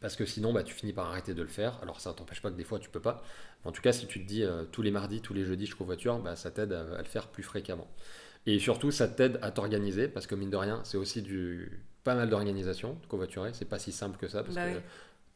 Parce 0.00 0.16
que 0.16 0.24
sinon, 0.24 0.52
bah, 0.52 0.62
tu 0.62 0.74
finis 0.74 0.92
par 0.94 1.08
arrêter 1.08 1.34
de 1.34 1.42
le 1.42 1.48
faire. 1.48 1.78
Alors 1.82 2.00
ça 2.00 2.12
t'empêche 2.14 2.40
pas 2.40 2.50
que 2.50 2.56
des 2.56 2.64
fois 2.64 2.78
tu 2.78 2.88
peux 2.88 3.00
pas. 3.00 3.22
En 3.64 3.72
tout 3.72 3.82
cas, 3.82 3.92
si 3.92 4.06
tu 4.06 4.20
te 4.22 4.26
dis 4.26 4.42
euh, 4.44 4.64
tous 4.64 4.82
les 4.82 4.90
mardis, 4.90 5.20
tous 5.20 5.34
les 5.34 5.44
jeudis, 5.44 5.66
je 5.66 5.76
covoiture, 5.76 6.18
bah, 6.20 6.36
ça 6.36 6.50
t'aide 6.50 6.72
à, 6.72 6.80
à 6.96 6.98
le 6.98 7.04
faire 7.04 7.28
plus 7.28 7.42
fréquemment. 7.42 7.88
Et 8.46 8.58
surtout, 8.58 8.90
ça 8.90 9.08
t'aide 9.08 9.38
à 9.42 9.50
t'organiser 9.50 10.08
parce 10.08 10.26
que 10.26 10.34
mine 10.34 10.50
de 10.50 10.56
rien, 10.56 10.80
c'est 10.84 10.96
aussi 10.98 11.22
du 11.22 11.82
pas 12.04 12.14
mal 12.14 12.30
d'organisation 12.30 12.94
de 13.02 13.06
covoiturer. 13.06 13.52
C'est 13.54 13.66
pas 13.68 13.78
si 13.78 13.92
simple 13.92 14.18
que 14.18 14.28
ça 14.28 14.42
parce 14.42 14.56
Bah 14.56 14.64
que 14.64 14.68
oui. 14.74 14.80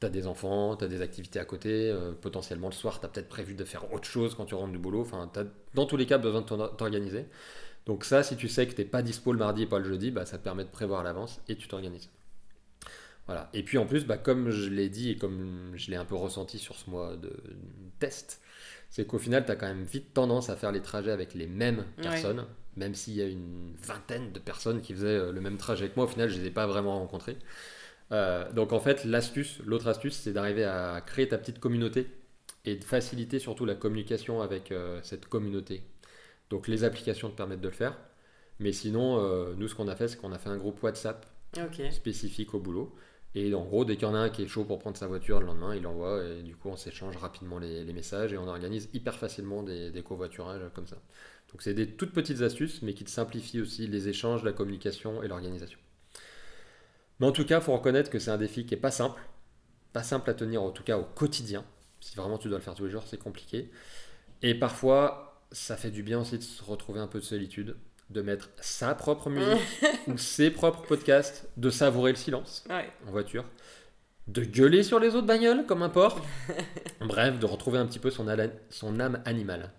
tu 0.01 0.07
as 0.07 0.11
des 0.11 0.27
enfants, 0.27 0.77
tu 0.77 0.85
as 0.85 0.89
des 0.89 1.03
activités 1.03 1.39
à 1.41 1.45
côté. 1.45 1.91
euh, 1.91 2.13
potentiellement 2.13 2.69
le 2.69 2.75
soir, 2.75 3.01
tu 3.01 3.07
as 3.07 3.09
peut-être 3.09 3.29
prévu 3.29 3.55
de 3.55 3.65
faire 3.65 3.93
autre 3.93 4.07
chose 4.09 4.35
quand 4.35 4.47
tu 4.47 4.55
rentres 4.55 4.73
du 4.73 4.79
boulot. 4.79 5.03
Enfin, 5.03 5.31
tu 5.33 5.41
as 5.41 5.45
dans 5.75 5.87
tous 5.87 5.97
les 5.97 6.07
cas 6.07 6.19
besoin 6.19 6.43
de 6.43 6.47
t'or- 6.47 6.77
t'organiser. 6.77 7.27
Donc 7.87 8.05
ça, 8.05 8.23
si 8.25 8.37
tu 8.37 8.49
sais 8.49 8.67
que 8.69 8.75
t'es 8.75 8.85
pas 8.87 9.03
dispo 9.03 9.33
le 9.33 9.39
mardi 9.39 9.63
et 9.65 9.67
pas 9.67 9.79
le 9.81 9.87
jeudi, 9.87 10.11
bah, 10.13 10.27
ça 10.27 10.39
te 10.39 10.45
permet 10.45 10.65
de 10.65 10.71
prévoir 10.71 11.01
à 11.01 11.05
l'avance 11.05 11.41
et 11.49 11.57
tu 11.57 11.69
t'organises. 11.69 12.11
Voilà. 13.27 13.49
Et 13.55 13.63
puis 13.63 13.79
en 13.79 13.87
plus, 13.87 14.05
bah, 14.05 14.19
comme 14.19 14.51
je 14.51 14.69
l'ai 14.69 14.89
dit 14.89 15.11
et 15.11 15.17
comme 15.17 15.73
je 15.75 15.91
l'ai 15.91 15.97
un 15.97 16.05
peu 16.05 16.15
ressenti 16.15 16.59
sur 16.59 16.77
ce 16.77 16.91
mois 16.91 17.17
de 17.17 17.33
test, 17.99 18.41
c'est 18.91 19.07
qu'au 19.07 19.19
final, 19.19 19.45
tu 19.47 19.51
as 19.51 19.57
quand 19.57 19.67
même 19.67 19.83
vite 19.85 20.13
tendance 20.15 20.51
à 20.51 20.57
faire 20.57 20.73
les 20.73 20.83
trajets 20.83 21.11
avec 21.11 21.35
les 21.35 21.47
mêmes 21.47 21.85
Ouais. 21.99 22.03
personnes, 22.03 22.45
même 22.77 22.95
s'il 22.95 23.15
y 23.15 23.23
a 23.23 23.27
une 23.27 23.75
vingtaine 23.83 24.33
de 24.33 24.39
personnes 24.39 24.81
qui 24.83 24.93
faisaient 24.93 25.07
euh, 25.07 25.33
le 25.33 25.41
même 25.41 25.57
trajet 25.57 25.89
que 25.89 25.95
moi, 25.97 26.05
au 26.05 26.09
final, 26.09 26.29
je 26.29 26.39
les 26.39 26.47
ai 26.49 26.51
pas 26.51 26.67
vraiment 26.67 26.99
rencontrés. 26.99 27.37
Euh, 28.13 28.53
donc 28.53 28.73
en 28.73 28.81
fait, 28.81 29.05
l'astuce, 29.05 29.59
l'autre 29.65 29.89
astuce, 29.89 30.15
c'est 30.17 30.33
d'arriver 30.33 30.65
à 30.65 31.01
créer 31.05 31.27
ta 31.29 31.39
petite 31.39 31.59
communauté 31.59 32.07
et 32.67 32.77
de 32.77 32.85
faciliter 32.85 33.39
surtout 33.39 33.65
la 33.65 33.75
communication 33.75 34.43
avec 34.43 34.71
euh, 34.71 35.01
cette 35.03 35.27
communauté. 35.27 35.83
Donc 36.51 36.69
les 36.69 36.85
applications 36.85 37.31
te 37.31 37.37
permettent 37.37 37.63
de 37.63 37.69
le 37.69 37.75
faire. 37.75 37.97
Mais 38.61 38.73
sinon, 38.73 39.19
euh, 39.19 39.55
nous, 39.57 39.67
ce 39.67 39.75
qu'on 39.75 39.89
a 39.89 39.97
fait, 39.97 40.09
c'est 40.09 40.19
qu'on 40.19 40.33
a 40.33 40.39
fait 40.39 40.51
un 40.51 40.59
groupe 40.59 40.83
WhatsApp 40.83 41.27
spécifique 41.91 42.53
au 42.55 42.61
boulot. 42.61 42.95
Et 43.35 43.53
en 43.55 43.65
gros, 43.65 43.85
dès 43.85 43.97
qu'il 43.97 44.07
y 44.07 44.11
en 44.11 44.15
a 44.15 44.19
un 44.19 44.31
qui 44.31 44.43
est 44.43 44.47
chaud 44.47 44.65
pour 44.65 44.79
prendre 44.79 44.97
sa 44.97 45.09
voiture 45.09 45.41
le 45.41 45.47
lendemain, 45.47 45.75
il 45.75 45.83
l'envoie 45.83 46.25
et 46.25 46.43
du 46.43 46.55
coup, 46.55 46.69
on 46.69 46.77
s'échange 46.77 47.17
rapidement 47.17 47.59
les, 47.59 47.93
messages 47.93 48.33
et 48.33 48.39
on 48.39 48.47
organise 48.47 48.89
hyper 48.93 49.17
facilement 49.17 49.63
des, 49.63 49.91
des 49.91 50.03
covoiturages 50.03 50.63
comme 50.75 50.87
ça. 50.87 50.97
Donc, 51.51 51.63
c'est 51.63 51.75
des 51.75 51.89
toutes 51.89 52.13
petites 52.13 52.43
astuces, 52.43 52.83
mais 52.83 52.95
qui 52.95 53.05
te 53.05 53.11
simplifient 53.11 53.61
aussi 53.61 53.87
les 53.89 54.09
échanges, 54.09 54.45
la 54.45 54.53
communication 54.53 55.23
et 55.23 55.29
l'organisation. 55.29 55.79
Mais 57.21 57.27
en 57.27 57.33
tout 57.33 57.45
cas, 57.45 57.59
il 57.59 57.63
faut 57.63 57.73
reconnaître 57.73 58.11
que 58.11 58.19
c'est 58.19 58.31
un 58.31 58.39
défi 58.39 58.67
qui 58.67 58.75
est 58.75 58.79
pas 58.79 58.91
simple, 58.91 59.21
pas 59.93 60.03
simple 60.03 60.31
à 60.31 60.35
tenir 60.35 60.63
en 60.63 60.71
tout 60.71 60.83
cas 60.83 60.99
au 60.99 61.05
quotidien. 61.05 61.65
Si 62.01 62.17
vraiment 62.17 62.39
tu 62.39 62.49
dois 62.49 62.59
le 62.59 62.65
faire 62.65 62.75
tous 62.75 62.85
les 62.85 62.91
jours, 62.91 63.05
c'est 63.07 63.19
compliqué. 63.19 63.71
Et 64.43 64.55
parfois, 64.55 65.41
ça 65.53 65.77
fait 65.77 65.91
du 65.91 66.03
bien 66.03 66.21
aussi 66.21 66.39
de 66.39 66.43
se 66.43 66.63
retrouver 66.63 67.01
un 67.01 67.07
peu 67.07 67.19
de 67.21 67.25
solitude, 67.25 67.77
de 68.15 68.23
mettre 68.23 68.49
sa 68.61 68.95
propre 68.95 69.29
musique 69.29 69.61
ou 70.09 70.17
ses 70.17 70.51
propres 70.51 70.83
podcasts, 70.83 71.47
de 71.59 71.69
savourer 71.69 72.13
le 72.13 72.17
silence 72.17 72.65
Ouais. 72.71 72.89
en 73.07 73.11
voiture, 73.11 73.45
de 74.29 74.43
gueuler 74.43 74.83
sur 74.83 74.99
les 75.01 75.15
autres 75.15 75.27
bagnoles 75.27 75.67
comme 75.67 75.83
un 75.83 75.89
porc. 75.91 76.23
Bref, 77.01 77.39
de 77.39 77.45
retrouver 77.47 77.79
un 77.79 77.87
petit 77.87 77.99
peu 77.99 78.11
son, 78.11 78.27
ala- 78.29 78.49
son 78.71 79.01
âme 79.01 79.21
animale. 79.27 79.73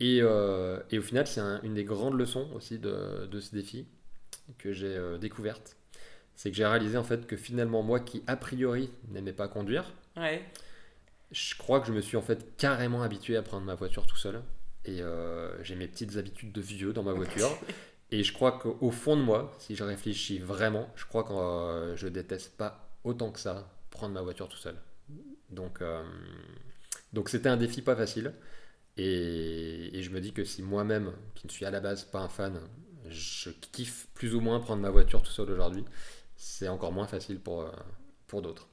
Et, 0.00 0.20
euh, 0.22 0.78
et 0.90 0.98
au 0.98 1.02
final, 1.02 1.26
c'est 1.26 1.40
un- 1.40 1.60
une 1.62 1.74
des 1.74 1.84
grandes 1.84 2.14
leçons 2.18 2.48
aussi 2.54 2.78
de, 2.78 3.26
de 3.30 3.40
ce 3.40 3.54
défi 3.54 3.86
que 4.58 4.72
j'ai 4.72 4.96
euh, 4.96 5.18
découverte. 5.18 5.76
C'est 6.34 6.50
que 6.50 6.56
j'ai 6.56 6.66
réalisé 6.66 6.96
en 6.98 7.04
fait 7.04 7.26
que 7.26 7.36
finalement, 7.36 7.82
moi 7.82 7.98
qui 8.00 8.22
a 8.26 8.36
priori 8.36 8.90
n'aimais 9.08 9.32
pas 9.32 9.48
conduire, 9.48 9.84
Ouais. 10.16 10.44
je 11.32 11.54
crois 11.56 11.80
que 11.80 11.86
je 11.88 11.92
me 11.92 12.00
suis 12.02 12.16
en 12.16 12.22
fait 12.22 12.56
carrément 12.56 13.02
habitué 13.02 13.36
à 13.36 13.42
prendre 13.42 13.64
ma 13.66 13.74
voiture 13.74 14.06
tout 14.06 14.16
seul. 14.18 14.40
Et 14.86 15.02
euh, 15.02 15.62
j'ai 15.62 15.74
mes 15.74 15.88
petites 15.88 16.16
habitudes 16.16 16.52
de 16.52 16.60
vieux 16.60 16.92
dans 16.92 17.02
ma 17.02 17.12
voiture. 17.12 17.50
et 18.10 18.22
je 18.22 18.32
crois 18.32 18.52
qu'au 18.52 18.90
fond 18.90 19.16
de 19.16 19.22
moi, 19.22 19.52
si 19.58 19.76
je 19.76 19.84
réfléchis 19.84 20.38
vraiment, 20.38 20.88
je 20.96 21.04
crois 21.04 21.24
que 21.24 21.32
euh, 21.32 21.96
je 21.96 22.08
déteste 22.08 22.56
pas 22.56 22.88
autant 23.04 23.30
que 23.30 23.40
ça 23.40 23.68
prendre 23.90 24.14
ma 24.14 24.22
voiture 24.22 24.48
tout 24.48 24.58
seul. 24.58 24.76
Donc, 25.50 25.82
euh, 25.82 26.02
donc 27.12 27.28
c'était 27.28 27.48
un 27.48 27.56
défi 27.56 27.82
pas 27.82 27.96
facile. 27.96 28.32
Et, 28.96 29.98
et 29.98 30.02
je 30.02 30.10
me 30.10 30.20
dis 30.20 30.32
que 30.32 30.44
si 30.44 30.62
moi-même, 30.62 31.12
qui 31.34 31.46
ne 31.46 31.52
suis 31.52 31.66
à 31.66 31.70
la 31.70 31.80
base 31.80 32.04
pas 32.04 32.20
un 32.20 32.28
fan, 32.28 32.60
je 33.08 33.50
kiffe 33.72 34.08
plus 34.14 34.34
ou 34.34 34.40
moins 34.40 34.60
prendre 34.60 34.82
ma 34.82 34.90
voiture 34.90 35.22
tout 35.22 35.32
seul 35.32 35.50
aujourd'hui, 35.50 35.84
c'est 36.36 36.68
encore 36.68 36.92
moins 36.92 37.06
facile 37.06 37.40
pour, 37.40 37.62
euh, 37.62 37.70
pour 38.26 38.42
d'autres. 38.42 38.68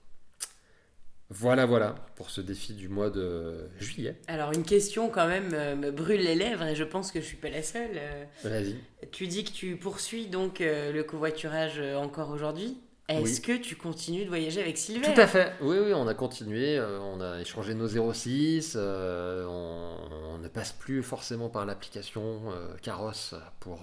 Voilà, 1.35 1.65
voilà, 1.65 1.95
pour 2.15 2.29
ce 2.29 2.41
défi 2.41 2.73
du 2.73 2.89
mois 2.89 3.09
de 3.09 3.67
juillet. 3.79 4.15
Alors, 4.27 4.51
une 4.51 4.63
question 4.63 5.09
quand 5.09 5.27
même 5.27 5.51
euh, 5.53 5.75
me 5.75 5.89
brûle 5.89 6.21
les 6.21 6.35
lèvres 6.35 6.63
et 6.63 6.75
je 6.75 6.83
pense 6.83 7.11
que 7.11 7.19
je 7.21 7.25
suis 7.25 7.37
pas 7.37 7.49
la 7.49 7.63
seule. 7.63 7.89
Euh, 7.95 8.25
Vas-y. 8.43 8.75
Tu 9.11 9.25
dis 9.27 9.43
que 9.43 9.51
tu 9.51 9.75
poursuis 9.75 10.27
donc 10.27 10.61
euh, 10.61 10.91
le 10.91 11.03
covoiturage 11.03 11.79
encore 11.95 12.29
aujourd'hui. 12.29 12.77
Est-ce 13.09 13.41
que 13.41 13.57
tu 13.57 13.75
continues 13.75 14.23
de 14.23 14.29
voyager 14.29 14.61
avec 14.61 14.77
Sylvain 14.77 15.11
Tout 15.11 15.19
à 15.19 15.27
fait. 15.27 15.53
Oui, 15.61 15.77
oui, 15.77 15.93
on 15.93 16.07
a 16.07 16.13
continué, 16.13 16.79
on 16.79 17.19
a 17.19 17.41
échangé 17.41 17.73
nos 17.73 17.87
06, 18.13 18.75
euh, 18.75 19.45
on, 19.45 20.35
on 20.35 20.37
ne 20.37 20.47
passe 20.47 20.71
plus 20.71 21.03
forcément 21.03 21.49
par 21.49 21.65
l'application 21.65 22.41
Carrosse 22.81 23.35
pour, 23.59 23.81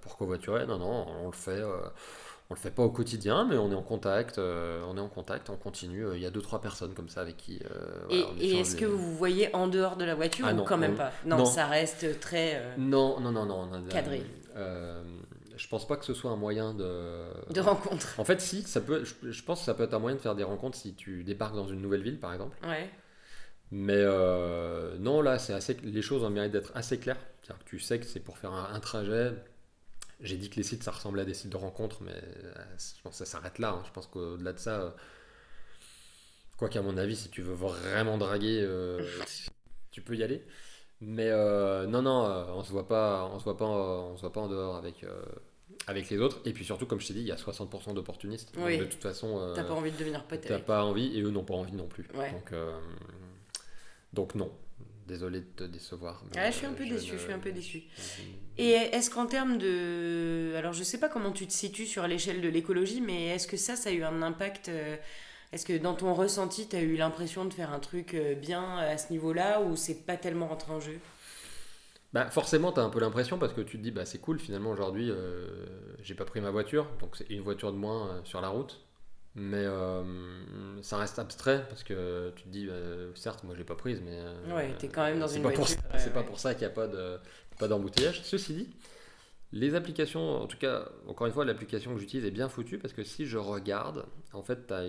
pour 0.00 0.16
covoiturer. 0.16 0.66
Non, 0.66 0.78
non, 0.78 1.06
on 1.22 1.26
le 1.26 1.36
fait. 1.36 1.62
On 2.52 2.54
le 2.54 2.60
fait 2.60 2.70
pas 2.70 2.82
au 2.82 2.90
quotidien, 2.90 3.46
mais 3.48 3.56
on 3.56 3.72
est 3.72 3.74
en 3.74 3.80
contact, 3.82 4.36
euh, 4.36 4.82
on 4.86 4.98
est 4.98 5.00
en 5.00 5.08
contact, 5.08 5.48
on 5.48 5.56
continue. 5.56 6.04
Il 6.14 6.20
y 6.20 6.26
a 6.26 6.30
deux 6.30 6.42
trois 6.42 6.60
personnes 6.60 6.92
comme 6.92 7.08
ça 7.08 7.22
avec 7.22 7.38
qui. 7.38 7.58
euh, 7.64 8.04
Et, 8.10 8.20
voilà, 8.22 8.34
et 8.42 8.60
est-ce 8.60 8.74
les- 8.74 8.80
que 8.80 8.84
vous 8.84 8.98
vous 8.98 9.16
voyez 9.16 9.54
en 9.56 9.68
dehors 9.68 9.96
de 9.96 10.04
la 10.04 10.14
voiture 10.14 10.44
Ah 10.46 10.52
ou 10.52 10.56
non, 10.58 10.64
quand 10.64 10.76
même 10.76 10.94
pas? 10.94 11.12
Non, 11.24 11.38
Non. 11.38 11.44
ça 11.46 11.64
reste 11.66 12.20
très 12.20 12.56
euh, 12.56 12.74
Non, 12.76 13.20
non, 13.20 13.32
non, 13.32 13.46
non. 13.46 13.70
on 13.70 13.72
a- 13.72 13.90
Cadré. 13.90 14.22
euh, 14.56 15.02
je 15.56 15.66
pense 15.66 15.88
pas 15.88 15.96
que 15.96 16.04
ce 16.04 16.12
soit 16.12 16.30
un 16.30 16.36
moyen 16.36 16.74
de. 16.74 17.22
de 17.50 17.60
rencontre. 17.62 18.20
En 18.20 18.24
fait, 18.24 18.42
si, 18.42 18.60
ça 18.64 18.82
peut. 18.82 19.02
Je, 19.02 19.30
je 19.30 19.42
pense 19.44 19.60
que 19.60 19.64
ça 19.64 19.72
peut 19.72 19.84
être 19.84 19.94
un 19.94 19.98
moyen 19.98 20.16
de 20.18 20.20
faire 20.20 20.34
des 20.34 20.44
rencontres 20.44 20.76
si 20.76 20.92
tu 20.94 21.24
débarques 21.24 21.56
dans 21.56 21.68
une 21.68 21.80
nouvelle 21.80 22.02
ville, 22.02 22.20
par 22.20 22.34
exemple. 22.34 22.58
Ouais. 22.66 22.90
Mais 23.70 23.94
euh, 23.96 24.98
non, 24.98 25.22
là, 25.22 25.38
c'est 25.38 25.54
assez, 25.54 25.74
les 25.82 26.02
choses 26.02 26.22
ont 26.22 26.28
le 26.28 26.34
mérite 26.34 26.52
d'être 26.52 26.72
assez 26.74 26.98
claires. 26.98 27.16
C'est-à-dire 27.42 27.64
que 27.64 27.70
tu 27.70 27.78
sais 27.80 27.98
que 27.98 28.04
c'est 28.04 28.20
pour 28.20 28.36
faire 28.36 28.52
un, 28.52 28.74
un 28.74 28.80
trajet. 28.80 29.32
J'ai 30.22 30.36
dit 30.36 30.48
que 30.50 30.56
les 30.56 30.62
sites, 30.62 30.82
ça 30.84 30.92
ressemblait 30.92 31.22
à 31.22 31.24
des 31.24 31.34
sites 31.34 31.50
de 31.50 31.56
rencontres, 31.56 31.98
mais 32.02 32.12
euh, 32.14 32.52
je 32.78 33.02
pense 33.02 33.12
que 33.18 33.24
ça 33.24 33.26
s'arrête 33.26 33.58
là. 33.58 33.70
hein. 33.70 33.82
Je 33.86 33.90
pense 33.92 34.06
qu'au-delà 34.06 34.52
de 34.52 34.58
ça, 34.58 34.80
euh, 34.80 34.90
quoi 36.56 36.68
qu'à 36.68 36.80
mon 36.82 36.96
avis, 36.96 37.16
si 37.16 37.28
tu 37.28 37.42
veux 37.42 37.54
vraiment 37.54 38.18
draguer, 38.18 38.60
euh, 38.62 39.04
tu 39.90 40.00
peux 40.00 40.14
y 40.16 40.22
aller. 40.22 40.44
Mais 41.00 41.28
euh, 41.30 41.86
non, 41.86 42.02
non, 42.02 42.24
euh, 42.26 42.44
on 42.50 42.62
se 42.62 42.70
voit 42.70 42.86
pas, 42.86 43.28
on 43.32 43.38
se 43.40 43.44
voit 43.44 43.56
pas, 43.56 43.64
euh, 43.64 44.00
on 44.12 44.16
se 44.16 44.20
voit 44.20 44.32
pas 44.32 44.40
en 44.42 44.48
dehors 44.48 44.76
avec, 44.76 45.04
avec 45.88 46.08
les 46.10 46.18
autres. 46.18 46.40
Et 46.44 46.52
puis 46.52 46.64
surtout, 46.64 46.86
comme 46.86 47.00
je 47.00 47.08
t'ai 47.08 47.14
dit, 47.14 47.20
il 47.22 47.26
y 47.26 47.32
a 47.32 47.36
60% 47.36 47.92
d'opportunistes. 47.94 48.52
Oui. 48.56 48.78
de 48.78 48.84
toute 48.84 49.02
façon, 49.02 49.52
T'as 49.56 49.64
pas 49.64 49.74
envie 49.74 49.90
de 49.90 49.96
devenir 49.98 50.24
pote 50.24 50.42
T'as 50.46 50.60
pas 50.60 50.84
envie 50.84 51.18
et 51.18 51.22
eux 51.22 51.30
n'ont 51.30 51.42
pas 51.44 51.54
envie 51.54 51.72
non 51.72 51.88
plus. 51.88 52.06
Ouais. 52.14 52.30
Donc, 52.30 52.52
donc 54.12 54.34
non. 54.36 54.52
Désolé 55.06 55.40
de 55.40 55.46
te 55.56 55.64
décevoir. 55.64 56.22
mais, 56.30 56.40
Ah, 56.40 56.50
je 56.50 56.56
suis 56.56 56.66
un 56.66 56.70
euh, 56.70 56.76
peu 56.76 56.84
déçu, 56.86 57.12
ne- 57.12 57.18
je 57.18 57.22
suis 57.22 57.32
un 57.32 57.38
peu 57.38 57.52
déçu. 57.52 57.82
Et 58.58 58.72
est-ce 58.72 59.10
qu'en 59.10 59.26
termes 59.26 59.58
de... 59.58 60.54
Alors 60.56 60.72
je 60.72 60.82
sais 60.82 60.98
pas 61.00 61.08
comment 61.08 61.32
tu 61.32 61.46
te 61.46 61.52
situes 61.52 61.86
sur 61.86 62.06
l'échelle 62.06 62.40
de 62.40 62.48
l'écologie, 62.48 63.00
mais 63.00 63.28
est-ce 63.28 63.46
que 63.46 63.56
ça, 63.56 63.76
ça 63.76 63.90
a 63.90 63.92
eu 63.92 64.02
un 64.04 64.22
impact 64.22 64.68
euh, 64.68 64.96
Est-ce 65.52 65.64
que 65.66 65.76
dans 65.78 65.94
ton 65.94 66.14
ressenti, 66.14 66.68
tu 66.68 66.76
as 66.76 66.82
eu 66.82 66.96
l'impression 66.96 67.44
de 67.46 67.52
faire 67.54 67.72
un 67.72 67.80
truc 67.80 68.14
euh, 68.14 68.34
bien 68.34 68.78
à 68.78 68.98
ce 68.98 69.10
niveau-là 69.12 69.62
ou 69.62 69.76
c'est 69.76 70.06
pas 70.06 70.16
tellement 70.16 70.48
rentré 70.48 70.72
en 70.72 70.80
jeu? 70.80 71.00
Bah, 72.12 72.28
forcément, 72.30 72.72
tu 72.72 72.80
as 72.80 72.82
un 72.82 72.90
peu 72.90 73.00
l'impression 73.00 73.38
parce 73.38 73.52
que 73.54 73.62
tu 73.62 73.78
te 73.78 73.82
dis, 73.82 73.90
bah, 73.90 74.04
c'est 74.04 74.18
cool, 74.20 74.38
finalement, 74.38 74.70
aujourd'hui, 74.70 75.10
euh, 75.10 75.66
j'ai 76.00 76.14
pas 76.14 76.24
pris 76.26 76.40
ma 76.40 76.50
voiture, 76.50 76.86
donc 77.00 77.16
c'est 77.16 77.28
une 77.30 77.40
voiture 77.40 77.72
de 77.72 77.78
moins 77.78 78.08
euh, 78.10 78.20
sur 78.24 78.40
la 78.42 78.48
route. 78.48 78.80
Mais 79.34 79.64
euh, 79.64 80.82
ça 80.82 80.98
reste 80.98 81.18
abstrait 81.18 81.64
parce 81.68 81.82
que 81.84 82.32
tu 82.36 82.42
te 82.44 82.48
dis, 82.48 82.68
euh, 82.68 83.14
certes, 83.14 83.44
moi 83.44 83.54
j'ai 83.56 83.64
pas 83.64 83.76
prise, 83.76 84.00
mais. 84.04 84.12
euh, 84.14 84.54
Ouais, 84.54 84.74
t'es 84.78 84.88
quand 84.88 85.04
même 85.04 85.18
dans 85.18 85.28
une 85.28 85.42
pas 85.42 85.50
pour 85.50 85.66
voiture, 85.66 85.82
ça- 85.82 85.96
ouais, 85.96 86.02
C'est 86.04 86.12
pas 86.12 86.22
pour 86.22 86.38
ça 86.38 86.54
qu'il 86.54 86.66
n'y 86.66 86.72
a 86.72 86.74
pas 86.74 86.86
de- 86.86 87.18
pas 87.58 87.66
d'embouteillage. 87.68 88.20
Ceci 88.24 88.52
dit, 88.54 88.68
les 89.52 89.74
applications, 89.74 90.42
en 90.42 90.46
tout 90.46 90.58
cas, 90.58 90.88
encore 91.08 91.26
une 91.26 91.32
fois, 91.32 91.44
l'application 91.44 91.94
que 91.94 92.00
j'utilise 92.00 92.26
est 92.26 92.30
bien 92.30 92.48
foutue 92.48 92.78
parce 92.78 92.94
que 92.94 93.04
si 93.04 93.26
je 93.26 93.38
regarde, 93.38 94.06
en 94.32 94.42
fait, 94.42 94.66
tu 94.66 94.74
as, 94.74 94.80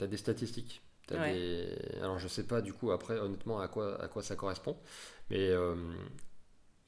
as 0.00 0.06
des 0.06 0.16
statistiques. 0.16 0.82
T'as 1.08 1.18
Ouais. 1.18 1.32
des... 1.34 1.76
Alors 2.00 2.18
je 2.18 2.28
sais 2.28 2.44
pas 2.46 2.60
du 2.62 2.72
coup 2.72 2.92
après 2.92 3.18
honnêtement 3.18 3.60
à 3.60 3.66
quoi, 3.68 4.00
à 4.02 4.06
quoi 4.08 4.22
ça 4.22 4.36
correspond, 4.36 4.76
mais 5.30 5.50
euh, 5.50 5.74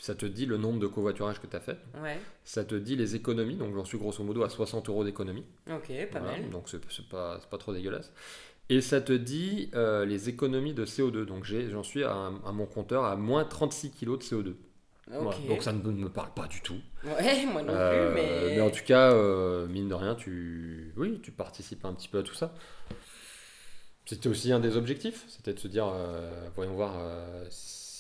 ça 0.05 0.15
te 0.15 0.27
dit 0.27 0.45
le 0.47 0.57
nombre 0.59 0.79
de 0.81 0.87
covoiturages 0.87 1.41
que 1.41 1.47
tu 1.47 1.57
as 1.57 1.61
fait, 1.61 1.79
Ouais, 2.03 2.19
ça 2.45 2.65
te 2.65 2.75
dit 2.75 2.95
les 2.97 3.15
économies, 3.17 3.57
donc 3.57 3.75
j'en 3.75 3.85
suis 3.85 3.99
grosso 3.99 4.23
modo 4.23 4.43
à 4.43 4.49
60 4.51 4.89
euros 4.91 5.03
d'économie, 5.05 5.45
ok, 5.71 5.91
pas 6.13 6.21
Voilà, 6.21 6.39
mal. 6.39 6.51
donc 6.51 6.69
c'est 6.69 7.09
pas, 7.09 7.39
pas 7.51 7.59
trop 7.59 7.73
dégueulasse. 7.73 8.13
Et 8.69 8.81
ça 8.81 9.01
te 9.01 9.13
dit 9.13 9.71
euh, 9.75 10.05
les 10.07 10.29
économies 10.29 10.73
de 10.75 10.85
CO2, 10.87 11.25
donc 11.25 11.45
j'en 11.45 11.83
suis 11.83 12.03
à, 12.05 12.31
à 12.47 12.53
mon 12.53 12.67
compteur 12.67 13.05
à 13.05 13.15
moins 13.17 13.45
36 13.45 13.91
kg 13.93 14.19
de 14.19 14.23
CO2. 14.23 14.55
Ok. 15.15 15.23
Ouais, 15.27 15.49
donc 15.49 15.63
ça 15.63 15.73
ne 15.75 15.79
me 15.83 16.09
parle 16.09 16.33
pas 16.35 16.47
du 16.47 16.63
tout. 16.63 16.79
Ouais, 17.05 17.45
moi 17.45 17.61
non 17.63 17.75
Euh, 17.75 18.13
plus, 18.13 18.15
mais. 18.23 18.57
mais 18.57 18.61
en 18.63 18.71
tout 18.71 18.83
cas, 18.85 19.13
euh, 19.13 19.67
mine 19.67 19.89
de 19.89 19.95
rien, 19.95 20.15
tu, 20.15 20.93
oui, 20.97 21.21
tu 21.23 21.31
participes 21.31 21.85
un 21.85 21.93
petit 21.93 22.09
peu 22.09 22.19
à 22.19 22.23
tout 22.23 22.35
ça. 22.35 22.55
C'était 24.07 24.29
aussi 24.29 24.53
un 24.53 24.61
des 24.61 24.77
objectifs, 24.77 25.25
c'était 25.29 25.55
de 25.55 25.59
se 25.59 25.69
dire, 25.69 25.87
euh, 25.91 26.49
voyons 26.55 26.75
voir 26.75 26.95
euh, 26.99 27.45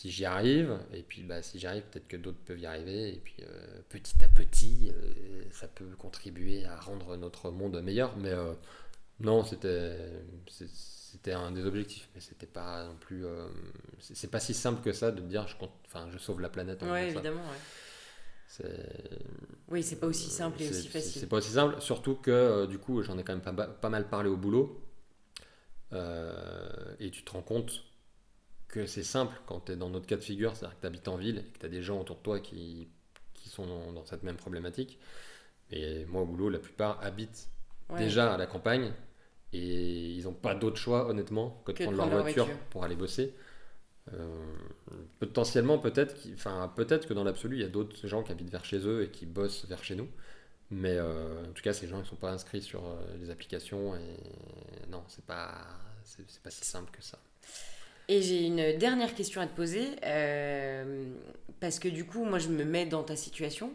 si 0.04 0.10
j'y 0.10 0.26
arrive, 0.26 0.78
et 0.92 1.02
puis 1.02 1.22
bah, 1.22 1.40
si 1.40 1.58
j'y 1.58 1.66
arrive, 1.66 1.82
peut-être 1.84 2.06
que 2.06 2.18
d'autres 2.18 2.38
peuvent 2.44 2.60
y 2.60 2.66
arriver, 2.66 3.08
et 3.08 3.20
puis 3.24 3.36
euh, 3.40 3.80
petit 3.88 4.22
à 4.22 4.28
petit, 4.28 4.92
euh, 4.92 5.42
ça 5.50 5.66
peut 5.66 5.88
contribuer 5.96 6.66
à 6.66 6.78
rendre 6.78 7.16
notre 7.16 7.50
monde 7.50 7.80
meilleur. 7.80 8.14
Mais 8.18 8.28
euh, 8.28 8.52
non, 9.20 9.44
c'était 9.44 9.96
c'était 10.46 11.32
un 11.32 11.52
des 11.52 11.64
objectifs, 11.64 12.10
mais 12.14 12.20
c'était 12.20 12.44
pas 12.46 12.84
non 12.84 12.96
plus, 12.96 13.24
c'est 13.98 14.30
pas 14.30 14.40
si 14.40 14.52
simple 14.52 14.82
que 14.82 14.92
ça 14.92 15.10
de 15.10 15.22
dire, 15.22 15.48
je 15.48 15.56
compte, 15.56 15.72
enfin, 15.86 16.06
je 16.12 16.18
sauve 16.18 16.42
la 16.42 16.50
planète. 16.50 16.82
en 16.82 16.92
Ouais, 16.92 17.08
évidemment, 17.08 17.40
ouais. 17.40 18.68
Oui, 19.68 19.82
c'est 19.82 19.96
pas 19.96 20.06
aussi 20.06 20.28
simple 20.28 20.60
et 20.60 20.68
aussi 20.68 20.88
facile. 20.88 21.22
C'est 21.22 21.28
pas 21.28 21.38
aussi 21.38 21.52
simple, 21.52 21.80
surtout 21.80 22.16
que 22.16 22.66
du 22.66 22.78
coup, 22.78 23.00
j'en 23.00 23.16
ai 23.16 23.24
quand 23.24 23.32
même 23.32 23.56
pas, 23.56 23.66
pas 23.68 23.88
mal 23.88 24.10
parlé 24.10 24.28
au 24.28 24.36
boulot. 24.36 24.82
Et 25.92 27.10
tu 27.10 27.24
te 27.24 27.30
rends 27.30 27.42
compte 27.42 27.84
que 28.74 28.86
c'est 28.86 29.02
simple 29.04 29.34
quand 29.46 29.60
tu 29.66 29.72
es 29.72 29.76
dans 29.76 29.90
notre 29.90 30.06
cas 30.06 30.16
de 30.16 30.22
figure, 30.22 30.56
c'est-à-dire 30.56 30.76
que 30.76 30.80
tu 30.82 30.86
habites 30.86 31.08
en 31.08 31.16
ville 31.16 31.38
et 31.38 31.42
que 31.44 31.58
tu 31.58 31.66
as 31.66 31.68
des 31.68 31.82
gens 31.82 32.00
autour 32.00 32.16
de 32.16 32.22
toi 32.22 32.40
qui, 32.40 32.88
qui 33.34 33.48
sont 33.48 33.66
dans, 33.66 33.92
dans 33.92 34.04
cette 34.04 34.22
même 34.24 34.36
problématique. 34.36 34.98
Et 35.70 36.04
moi, 36.06 36.22
au 36.22 36.26
boulot, 36.26 36.50
la 36.50 36.58
plupart 36.58 37.02
habitent 37.04 37.48
Ouais. 37.90 37.98
déjà 37.98 38.32
à 38.32 38.38
la 38.38 38.46
campagne 38.46 38.92
et 39.52 40.12
ils 40.12 40.24
n'ont 40.24 40.32
pas 40.32 40.54
d'autre 40.54 40.78
choix, 40.78 41.06
honnêtement, 41.08 41.62
que 41.66 41.72
de 41.72 41.78
Que 41.78 41.84
prendre 41.84 41.98
leur 41.98 42.06
prendre 42.08 42.12
leur 42.12 42.22
voiture, 42.22 42.46
voiture. 42.46 42.64
pour 42.70 42.84
aller 42.84 42.96
bosser. 42.96 43.34
Euh, 44.12 44.42
potentiellement, 45.18 45.78
peut-être 45.78 46.16
enfin, 46.34 46.72
peut 46.74 46.84
que 46.84 47.14
dans 47.14 47.24
l'absolu, 47.24 47.56
il 47.58 47.62
y 47.62 47.64
a 47.64 47.68
d'autres 47.68 48.06
gens 48.06 48.22
qui 48.22 48.32
habitent 48.32 48.50
vers 48.50 48.64
chez 48.64 48.78
eux 48.86 49.04
et 49.04 49.10
qui 49.10 49.26
bossent 49.26 49.66
vers 49.66 49.82
chez 49.84 49.94
nous. 49.96 50.08
Mais 50.70 50.96
euh, 50.98 51.44
en 51.48 51.52
tout 51.52 51.62
cas, 51.62 51.72
ces 51.72 51.86
gens 51.88 51.98
ne 51.98 52.04
sont 52.04 52.16
pas 52.16 52.32
inscrits 52.32 52.62
sur 52.62 52.86
euh, 52.86 52.96
les 53.20 53.30
applications 53.30 53.96
et 53.96 54.16
non, 54.88 55.04
c'est 55.08 55.24
pas, 55.24 55.54
c'est 56.04 56.42
pas 56.42 56.50
si 56.50 56.64
simple 56.64 56.90
que 56.90 57.02
ça. 57.02 57.18
Et 58.08 58.20
j'ai 58.20 58.44
une 58.46 58.76
dernière 58.76 59.14
question 59.14 59.40
à 59.40 59.46
te 59.46 59.54
poser, 59.54 59.88
euh, 60.04 61.06
parce 61.60 61.78
que 61.78 61.88
du 61.88 62.04
coup, 62.04 62.24
moi, 62.24 62.38
je 62.38 62.48
me 62.48 62.64
mets 62.64 62.86
dans 62.86 63.02
ta 63.02 63.16
situation. 63.16 63.72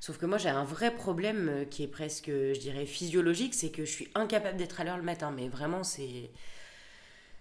Sauf 0.00 0.16
que 0.16 0.26
moi, 0.26 0.38
j'ai 0.38 0.48
un 0.48 0.64
vrai 0.64 0.94
problème 0.94 1.48
euh, 1.48 1.64
qui 1.64 1.82
est 1.82 1.88
presque, 1.88 2.28
je 2.28 2.58
dirais, 2.58 2.86
physiologique, 2.86 3.54
c'est 3.54 3.70
que 3.70 3.84
je 3.84 3.90
suis 3.90 4.08
incapable 4.14 4.56
d'être 4.56 4.80
à 4.80 4.84
l'heure 4.84 4.96
le 4.96 5.02
matin. 5.02 5.32
Mais 5.34 5.48
vraiment, 5.48 5.84
c'est 5.84 6.30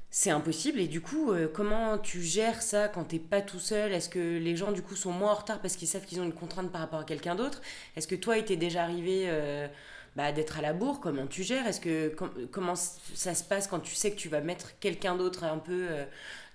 c'est 0.10 0.32
impossible. 0.32 0.80
Et 0.80 0.88
du 0.88 1.02
coup, 1.02 1.32
euh, 1.32 1.48
comment 1.54 1.98
tu 1.98 2.22
gères 2.22 2.62
ça 2.62 2.88
quand 2.88 3.04
t'es 3.06 3.20
pas 3.20 3.42
tout 3.42 3.60
seul? 3.60 3.94
Est-ce 3.94 4.10
que 4.10 4.38
les 4.38 4.56
gens, 4.56 4.72
du 4.72 4.82
coup, 4.82 4.96
sont 4.96 5.12
moins 5.12 5.32
en 5.32 5.36
retard 5.36 5.62
parce 5.62 5.76
qu'ils 5.76 5.88
savent 5.88 6.06
qu'ils 6.06 6.20
ont 6.20 6.24
une 6.24 6.34
contrainte 6.34 6.72
par 6.72 6.82
rapport 6.82 7.00
à 7.02 7.04
quelqu'un 7.04 7.36
d'autre? 7.36 7.62
Est-ce 7.96 8.08
que 8.08 8.16
toi, 8.16 8.38
il 8.38 8.46
t'est 8.46 8.56
déjà 8.56 8.84
arrivé 8.84 9.30
bah, 10.18 10.32
d'être 10.34 10.58
à 10.60 10.62
la 10.62 10.74
bourre 10.74 11.00
Comment 11.00 11.28
tu 11.28 11.44
gères? 11.44 11.66
Est-ce 11.68 11.80
que 11.80 12.10
com- 12.10 12.32
comment 12.52 12.76
ça 12.76 13.34
se 13.36 13.44
passe 13.44 13.68
quand 13.68 13.80
tu 13.80 13.96
sais 13.96 14.12
que 14.12 14.18
tu 14.18 14.28
vas 14.28 14.42
mettre 14.42 14.78
quelqu'un 14.80 15.16
d'autre 15.16 15.46
un 15.46 15.60
peu 15.60 15.88
euh, 15.90 16.04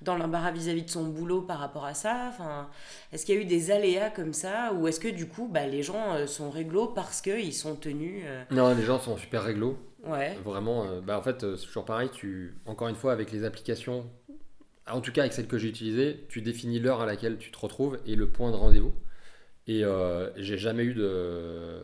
dans 0.02 0.16
l'embarras 0.16 0.50
vis-à-vis 0.50 0.82
de 0.82 0.90
son 0.90 1.04
boulot 1.04 1.42
par 1.42 1.58
rapport 1.60 1.84
à 1.86 1.94
ça? 1.94 2.26
Enfin, 2.28 2.68
Est-ce 3.12 3.24
qu'il 3.24 3.34
y 3.36 3.38
a 3.38 3.40
eu 3.40 3.44
des 3.46 3.70
aléas 3.70 4.10
comme 4.10 4.32
ça? 4.34 4.72
Ou 4.74 4.88
est-ce 4.88 5.00
que 5.00 5.08
du 5.08 5.28
coup, 5.28 5.48
bah, 5.48 5.66
les 5.66 5.82
gens 5.82 6.14
euh, 6.14 6.26
sont 6.26 6.50
réglo 6.50 6.88
parce 6.88 7.22
qu'ils 7.22 7.54
sont 7.54 7.76
tenus 7.76 8.22
euh, 8.26 8.42
Non, 8.50 8.74
les 8.74 8.82
gens 8.82 8.98
sont 8.98 9.16
super 9.16 9.42
réglo. 9.44 9.78
Ouais. 10.04 10.36
Vraiment, 10.44 11.00
bah 11.00 11.16
en 11.16 11.22
fait, 11.22 11.40
c'est 11.56 11.64
toujours 11.66 11.84
pareil. 11.84 12.10
Tu, 12.12 12.56
encore 12.66 12.88
une 12.88 12.96
fois, 12.96 13.12
avec 13.12 13.30
les 13.30 13.44
applications, 13.44 14.10
en 14.90 15.00
tout 15.00 15.12
cas 15.12 15.20
avec 15.20 15.32
celles 15.32 15.46
que 15.46 15.58
j'ai 15.58 15.68
utilisées, 15.68 16.26
tu 16.28 16.42
définis 16.42 16.80
l'heure 16.80 17.00
à 17.00 17.06
laquelle 17.06 17.38
tu 17.38 17.52
te 17.52 17.58
retrouves 17.60 18.00
et 18.04 18.16
le 18.16 18.28
point 18.28 18.50
de 18.50 18.56
rendez-vous. 18.56 18.92
Et 19.68 19.84
euh, 19.84 20.30
j'ai 20.36 20.58
jamais 20.58 20.84
eu 20.84 20.94
de, 20.94 21.80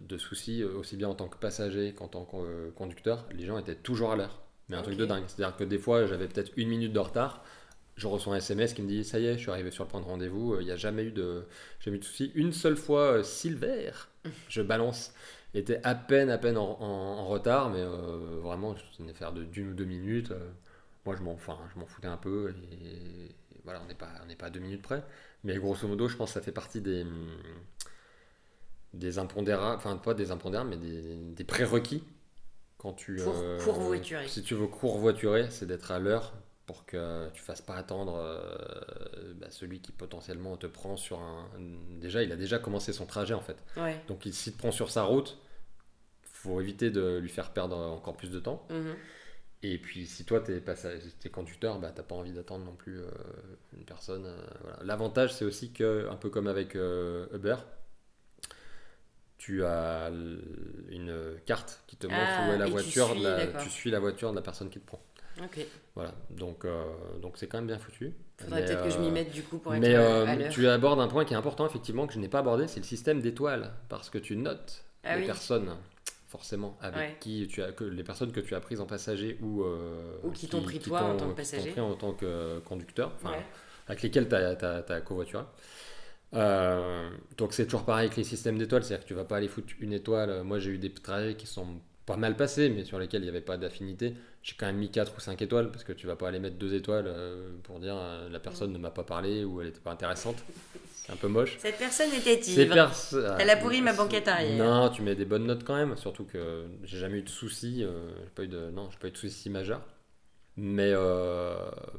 de 0.00 0.18
soucis, 0.18 0.62
euh, 0.62 0.72
aussi 0.78 0.96
bien 0.96 1.08
en 1.08 1.14
tant 1.14 1.28
que 1.28 1.36
passager 1.36 1.92
qu'en 1.92 2.08
tant 2.08 2.24
que 2.24 2.36
euh, 2.36 2.70
conducteur. 2.74 3.26
Les 3.32 3.44
gens 3.46 3.58
étaient 3.58 3.74
toujours 3.74 4.12
à 4.12 4.16
l'heure. 4.16 4.40
Mais 4.68 4.76
un 4.76 4.82
truc 4.82 4.96
de 4.96 5.04
dingue. 5.06 5.24
C'est-à-dire 5.26 5.56
que 5.56 5.64
des 5.64 5.78
fois, 5.78 6.06
j'avais 6.06 6.26
peut-être 6.28 6.52
une 6.56 6.68
minute 6.68 6.92
de 6.92 6.98
retard. 6.98 7.44
Je 7.96 8.06
reçois 8.06 8.34
un 8.34 8.38
SMS 8.38 8.74
qui 8.74 8.82
me 8.82 8.88
dit 8.88 9.04
Ça 9.04 9.18
y 9.18 9.26
est, 9.26 9.34
je 9.34 9.40
suis 9.40 9.50
arrivé 9.50 9.70
sur 9.70 9.84
le 9.84 9.90
point 9.90 10.00
de 10.00 10.06
rendez-vous. 10.06 10.56
Il 10.60 10.66
n'y 10.66 10.72
a 10.72 10.76
jamais 10.76 11.04
eu 11.04 11.12
de, 11.12 11.44
jamais 11.80 11.96
eu 11.98 12.00
de 12.00 12.04
soucis. 12.04 12.32
Une 12.34 12.52
seule 12.52 12.76
fois, 12.76 13.24
Silver, 13.24 13.92
je 14.48 14.62
balance, 14.62 15.12
était 15.54 15.80
à 15.84 15.94
peine, 15.94 16.30
à 16.30 16.38
peine 16.38 16.56
en, 16.58 16.78
en- 16.80 16.84
en 17.18 17.26
retard, 17.28 17.70
mais 17.70 17.80
euh, 17.80 18.38
vraiment, 18.42 18.74
je 18.76 18.82
tenais 18.98 19.14
faire 19.14 19.32
de- 19.32 19.44
d'une 19.44 19.70
ou 19.70 19.74
deux 19.74 19.84
minutes. 19.84 20.32
moi, 21.04 21.16
je 21.16 21.22
m'en 21.22 21.32
enfin, 21.32 21.58
foutais 21.86 22.08
un 22.08 22.16
peu. 22.16 22.54
Et, 22.72 22.74
et 22.86 23.36
voilà, 23.64 23.80
on 23.84 23.86
n'est 23.88 23.94
pas, 23.94 24.08
on 24.22 24.26
n'est 24.26 24.36
pas 24.36 24.46
à 24.46 24.50
deux 24.50 24.60
minutes 24.60 24.82
près. 24.82 25.02
Mais 25.44 25.56
grosso 25.56 25.86
modo, 25.86 26.08
je 26.08 26.16
pense 26.16 26.30
que 26.30 26.34
ça 26.34 26.40
fait 26.44 26.52
partie 26.52 26.80
des, 26.80 27.02
hum, 27.02 27.28
des 28.94 29.18
impondérables, 29.18 29.76
enfin, 29.76 29.96
pas 29.96 30.14
des 30.14 30.30
impondérables, 30.30 30.70
mais 30.70 30.76
des, 30.76 31.16
des 31.16 31.44
prérequis. 31.44 32.02
Quand 32.78 32.92
tu, 32.92 33.16
Pour 33.16 33.34
euh, 33.36 33.58
courvoiturer. 33.58 34.28
Si 34.28 34.42
tu 34.42 34.54
veux 34.54 34.68
courvoiturer, 34.68 35.50
c'est 35.50 35.66
d'être 35.66 35.90
à 35.90 35.98
l'heure 35.98 36.32
pour 36.66 36.86
que 36.86 37.28
tu 37.30 37.42
fasses 37.42 37.62
pas 37.62 37.74
attendre 37.74 38.14
euh, 38.16 39.34
bah, 39.36 39.48
celui 39.50 39.80
qui 39.80 39.90
potentiellement 39.90 40.56
te 40.56 40.66
prend 40.66 40.96
sur 40.96 41.18
un. 41.20 41.48
Déjà, 42.00 42.22
il 42.22 42.30
a 42.30 42.36
déjà 42.36 42.58
commencé 42.58 42.92
son 42.92 43.06
trajet 43.06 43.34
en 43.34 43.40
fait. 43.40 43.56
Ouais. 43.76 44.00
Donc, 44.06 44.26
il- 44.26 44.34
s'il 44.34 44.52
te 44.52 44.58
prend 44.58 44.70
sur 44.70 44.90
sa 44.90 45.02
route, 45.02 45.38
faut 46.22 46.60
éviter 46.60 46.90
de 46.90 47.18
lui 47.18 47.28
faire 47.30 47.50
perdre 47.52 47.76
encore 47.76 48.16
plus 48.16 48.30
de 48.30 48.38
temps. 48.38 48.64
Mhm. 48.70 48.94
Et 49.62 49.78
puis, 49.78 50.06
si 50.06 50.24
toi, 50.24 50.40
t'es 50.40 50.60
passager- 50.60 51.10
t'es 51.20 51.30
conducteur, 51.30 51.78
bah, 51.80 51.92
t'as 51.94 52.02
pas 52.02 52.14
envie 52.14 52.32
d'attendre 52.32 52.64
non 52.64 52.74
plus 52.76 53.00
euh, 53.00 53.10
une 53.76 53.84
personne. 53.84 54.24
euh, 54.26 54.36
voilà. 54.62 54.78
L'avantage, 54.84 55.34
c'est 55.34 55.44
aussi 55.44 55.72
que, 55.72 56.08
un 56.10 56.16
peu 56.16 56.30
comme 56.30 56.46
avec 56.46 56.76
euh, 56.76 57.26
Uber, 57.34 57.56
tu 59.38 59.64
as 59.64 60.10
une 60.90 61.36
carte 61.46 61.80
qui 61.86 61.96
te 61.96 62.06
montre 62.06 62.40
Ah, 62.40 62.48
où 62.48 62.52
est 62.52 62.58
la 62.58 62.64
tu 62.66 62.70
voiture, 62.72 63.08
suis, 63.08 63.22
la- 63.22 63.46
tu 63.46 63.70
suis 63.70 63.90
la 63.90 64.00
voiture 64.00 64.30
de 64.30 64.36
la 64.36 64.42
personne 64.42 64.68
qui 64.68 64.80
te 64.80 64.86
prend. 64.86 65.00
Voilà, 65.94 66.12
donc 66.30 66.64
euh, 66.64 66.84
donc 67.20 67.36
c'est 67.38 67.46
quand 67.48 67.58
même 67.58 67.66
bien 67.66 67.78
foutu. 67.78 68.12
Faudrait 68.38 68.64
peut-être 68.64 68.84
que 68.84 68.90
je 68.90 68.98
m'y 68.98 69.10
mette 69.10 69.32
du 69.32 69.42
coup 69.42 69.58
pour 69.58 69.74
être 69.74 69.80
mais 69.82 69.94
euh, 69.94 70.26
à 70.26 70.36
tu 70.50 70.68
abordes 70.68 71.00
un 71.00 71.08
point 71.08 71.24
qui 71.24 71.34
est 71.34 71.36
important, 71.36 71.66
effectivement, 71.66 72.06
que 72.06 72.14
je 72.14 72.18
n'ai 72.20 72.28
pas 72.28 72.40
abordé, 72.40 72.68
c'est 72.68 72.80
le 72.80 72.86
système 72.86 73.20
d'étoiles. 73.20 73.72
Parce 73.88 74.10
que 74.10 74.18
tu 74.18 74.36
notes 74.36 74.84
Ah 75.04 75.14
les 75.16 75.20
oui. 75.20 75.26
personnes, 75.26 75.76
forcément, 76.28 76.76
avec 76.80 76.98
Ouais. 77.00 77.16
qui 77.20 77.48
tu 77.48 77.62
as, 77.62 77.72
que 77.72 77.84
les 77.84 78.04
personnes 78.04 78.30
que 78.32 78.40
tu 78.40 78.54
as 78.54 78.60
prises 78.60 78.80
en 78.80 78.86
passager 78.86 79.38
ou, 79.42 79.64
euh, 79.64 80.12
Ou 80.22 80.30
qui 80.30 80.46
t'ont 80.46 80.62
pris 80.62 80.78
toi 80.78 81.00
en 81.02 81.16
tant 81.16 81.16
que 81.16 81.20
qui 81.22 81.28
t'ont 81.28 81.34
passager. 81.34 81.70
pris 81.72 81.80
en 81.80 81.94
tant 81.94 82.12
que 82.12 82.58
conducteur, 82.60 83.12
enfin, 83.16 83.30
Ouais. 83.32 83.46
avec 83.88 84.02
lesquels 84.02 84.28
tu 84.28 84.34
as, 84.34 85.00
covoituré. 85.00 85.42
Euh, 86.34 87.08
donc 87.38 87.54
c'est 87.54 87.64
toujours 87.64 87.84
pareil 87.84 88.06
avec 88.06 88.16
les 88.18 88.24
systèmes 88.24 88.58
d'étoiles, 88.58 88.84
c'est-à-dire 88.84 89.04
que 89.04 89.08
tu 89.08 89.14
vas 89.14 89.24
pas 89.24 89.38
aller 89.38 89.48
foutre 89.48 89.72
une 89.80 89.94
étoile. 89.94 90.42
Moi 90.44 90.58
j'ai 90.58 90.70
eu 90.72 90.78
des 90.78 90.92
trajets 90.92 91.34
qui 91.34 91.46
sont 91.46 91.66
pas 92.04 92.16
mal 92.16 92.36
passés, 92.36 92.68
mais 92.68 92.84
sur 92.84 92.98
lesquels 92.98 93.22
il 93.22 93.24
n'y 93.24 93.30
avait 93.30 93.40
pas 93.40 93.56
d'affinité. 93.56 94.14
J'ai 94.42 94.54
quand 94.58 94.66
même 94.66 94.76
mis 94.76 94.90
4 94.90 95.14
ou 95.16 95.20
5 95.20 95.40
étoiles, 95.42 95.70
parce 95.70 95.84
que 95.84 95.92
tu 95.92 96.06
vas 96.06 96.16
pas 96.16 96.28
aller 96.28 96.38
mettre 96.38 96.56
2 96.56 96.74
étoiles 96.74 97.06
euh, 97.06 97.50
pour 97.62 97.80
dire 97.80 97.96
euh, 97.98 98.28
la 98.28 98.40
personne 98.40 98.72
ne 98.72 98.78
m'a 98.78 98.90
pas 98.90 99.02
parlé 99.04 99.44
ou 99.44 99.60
elle 99.60 99.68
était 99.68 99.80
pas 99.80 99.92
intéressante. 99.92 100.36
C'est 101.08 101.14
un 101.14 101.16
peu 101.16 101.28
moche. 101.28 101.56
Cette 101.58 101.78
personne 101.78 102.12
était 102.12 102.38
ivre. 102.38 102.74
pers- 102.74 103.36
Elle 103.40 103.48
a 103.50 103.56
pourri 103.56 103.80
ma 103.80 103.94
banquette 103.94 104.28
arrière. 104.28 104.62
Non, 104.62 104.90
tu 104.90 105.00
mets 105.02 105.14
des 105.14 105.24
bonnes 105.24 105.46
notes 105.46 105.64
quand 105.64 105.74
même, 105.76 105.96
surtout 105.96 106.24
que 106.24 106.66
j'ai 106.84 106.98
jamais 106.98 107.18
eu 107.18 107.22
de 107.22 107.28
soucis, 107.30 107.82
euh, 107.82 108.10
j'ai 108.24 108.30
pas 108.30 108.42
eu 108.44 108.48
de 108.48 108.70
non, 108.70 108.88
j'ai 108.90 108.98
pas 108.98 109.08
eu 109.08 109.12
de 109.12 109.16
soucis 109.16 109.48
majeurs. 109.50 109.80
Mais 110.56 110.90
euh, 110.92 111.54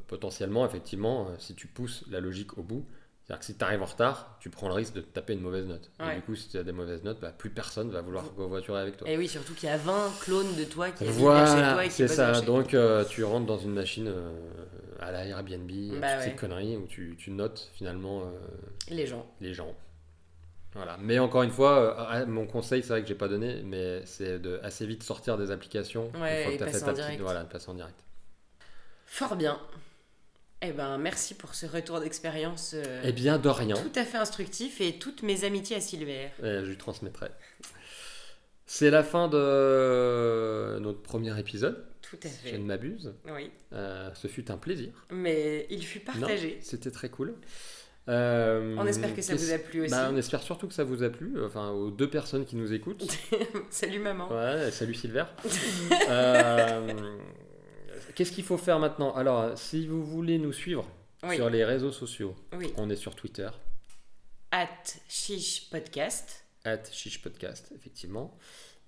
potentiellement, 0.06 0.64
effectivement, 0.66 1.28
euh, 1.28 1.34
si 1.38 1.54
tu 1.54 1.66
pousses 1.66 2.04
la 2.10 2.20
logique 2.20 2.56
au 2.58 2.62
bout, 2.62 2.86
c'est-à-dire 3.24 3.40
que 3.40 3.46
si 3.46 3.56
tu 3.56 3.64
arrives 3.64 3.80
en 3.82 3.86
retard, 3.86 4.36
tu 4.40 4.50
prends 4.50 4.68
le 4.68 4.74
risque 4.74 4.92
de 4.94 5.00
te 5.00 5.06
taper 5.12 5.32
une 5.32 5.40
mauvaise 5.40 5.66
note. 5.66 5.90
Et 6.00 6.16
du 6.16 6.22
coup, 6.22 6.34
si 6.36 6.48
tu 6.48 6.58
as 6.58 6.62
des 6.62 6.72
mauvaises 6.72 7.02
notes, 7.02 7.20
bah, 7.20 7.32
plus 7.36 7.48
personne 7.50 7.90
va 7.90 8.02
vouloir 8.02 8.24
covoiturer 8.34 8.80
avec 8.80 8.96
toi. 8.98 9.08
Et 9.08 9.16
oui, 9.16 9.28
surtout 9.28 9.54
qu'il 9.54 9.68
y 9.68 9.72
a 9.72 9.76
20 9.78 10.10
clones 10.20 10.54
de 10.56 10.64
toi 10.64 10.90
qui 10.90 11.04
vers 11.04 11.12
chez 11.14 11.18
toi 11.20 11.32
Voilà, 11.32 11.84
et 11.84 11.88
qui 11.88 11.94
c'est 11.94 12.08
ça. 12.08 12.40
Donc 12.42 12.74
euh, 12.74 13.04
tu 13.04 13.24
rentres 13.24 13.46
dans 13.46 13.58
une 13.58 13.72
machine 13.72 14.08
euh, 14.08 14.30
à 15.00 15.10
la 15.10 15.24
Airbnb, 15.26 15.70
Bah 16.00 16.14
toutes 16.14 16.24
ces 16.24 16.36
conneries 16.36 16.76
où 16.76 16.86
tu, 16.86 17.16
tu 17.18 17.30
notes 17.30 17.70
finalement 17.74 18.22
euh, 18.22 18.30
les 18.88 19.06
gens. 19.06 19.26
les 19.40 19.54
gens. 19.54 19.74
Voilà. 20.74 20.96
Mais 21.00 21.18
encore 21.18 21.42
une 21.42 21.50
fois, 21.50 21.78
euh, 21.78 21.94
ah, 22.08 22.26
mon 22.26 22.46
conseil, 22.46 22.82
c'est 22.82 22.90
vrai 22.90 23.02
que 23.02 23.08
j'ai 23.08 23.14
pas 23.16 23.26
donné, 23.28 23.62
mais 23.64 24.02
c'est 24.06 24.38
de 24.38 24.60
assez 24.62 24.86
vite 24.86 25.02
sortir 25.02 25.36
des 25.36 25.50
applications 25.50 26.12
Ouais, 26.20 26.54
et 26.54 26.56
t'as 26.58 26.66
passer 26.66 26.82
en 26.84 26.86
ta 26.86 26.92
petite- 27.08 27.20
voilà, 27.20 27.42
de 27.42 27.48
passer 27.48 27.68
en 27.70 27.74
direct. 27.74 27.96
Fort 29.06 29.34
bien. 29.36 29.58
Eh 30.62 30.72
ben, 30.72 30.98
merci 30.98 31.34
pour 31.34 31.54
ce 31.54 31.64
retour 31.66 32.00
d'expérience 32.00 32.74
euh, 32.76 33.00
Eh 33.02 33.12
bien, 33.12 33.38
de 33.38 33.48
rien. 33.48 33.74
tout 33.76 33.98
à 33.98 34.04
fait 34.04 34.18
instructif 34.18 34.80
et 34.82 34.98
toutes 34.98 35.22
mes 35.22 35.44
amitiés 35.44 35.76
à 35.76 35.80
Silver. 35.80 36.28
Euh, 36.42 36.62
je 36.64 36.68
lui 36.70 36.76
transmettrai. 36.76 37.28
C'est 38.66 38.90
la 38.90 39.02
fin 39.02 39.26
de 39.28 40.78
notre 40.80 41.02
premier 41.02 41.36
épisode. 41.40 41.84
Tout 42.10 42.18
à 42.24 42.28
je 42.50 42.56
ne 42.56 42.64
m'abuse. 42.64 43.14
Oui. 43.26 43.50
Euh, 43.72 44.10
ce 44.14 44.26
fut 44.28 44.50
un 44.50 44.56
plaisir. 44.58 45.06
Mais 45.10 45.66
il 45.70 45.84
fut 45.86 46.00
partagé. 46.00 46.58
C'était 46.60 46.90
très 46.90 47.08
cool. 47.08 47.34
Euh, 48.08 48.74
On 48.78 48.86
espère 48.86 49.14
que 49.14 49.22
ça 49.22 49.34
vous 49.36 49.52
a 49.52 49.58
plu 49.58 49.82
aussi. 49.82 49.90
Bah, 49.90 50.08
on 50.10 50.16
espère 50.16 50.42
surtout 50.42 50.66
que 50.66 50.74
ça 50.74 50.82
vous 50.84 51.02
a 51.04 51.10
plu, 51.10 51.44
enfin 51.44 51.70
aux 51.70 51.90
deux 51.90 52.10
personnes 52.10 52.44
qui 52.44 52.56
nous 52.56 52.72
écoutent. 52.72 53.06
Salut 53.70 54.00
maman. 54.00 54.28
Ouais, 54.32 54.70
salut 54.72 54.94
Silver. 54.94 55.24
Euh, 56.08 57.18
Qu'est-ce 58.16 58.32
qu'il 58.32 58.44
faut 58.44 58.56
faire 58.58 58.78
maintenant? 58.80 59.14
Alors, 59.14 59.56
si 59.56 59.86
vous 59.86 60.04
voulez 60.04 60.38
nous 60.38 60.52
suivre 60.52 60.88
Oui. 61.22 61.36
sur 61.36 61.48
les 61.50 61.64
réseaux 61.64 61.92
sociaux, 61.92 62.34
Oui. 62.56 62.72
on 62.76 62.90
est 62.90 62.96
sur 62.96 63.14
Twitter, 63.14 63.48
at 64.50 64.66
chiche 65.08 65.70
podcast. 65.70 66.44
At 66.64 66.82
Chiche 66.90 67.22
Podcast, 67.22 67.70
effectivement. 67.74 68.36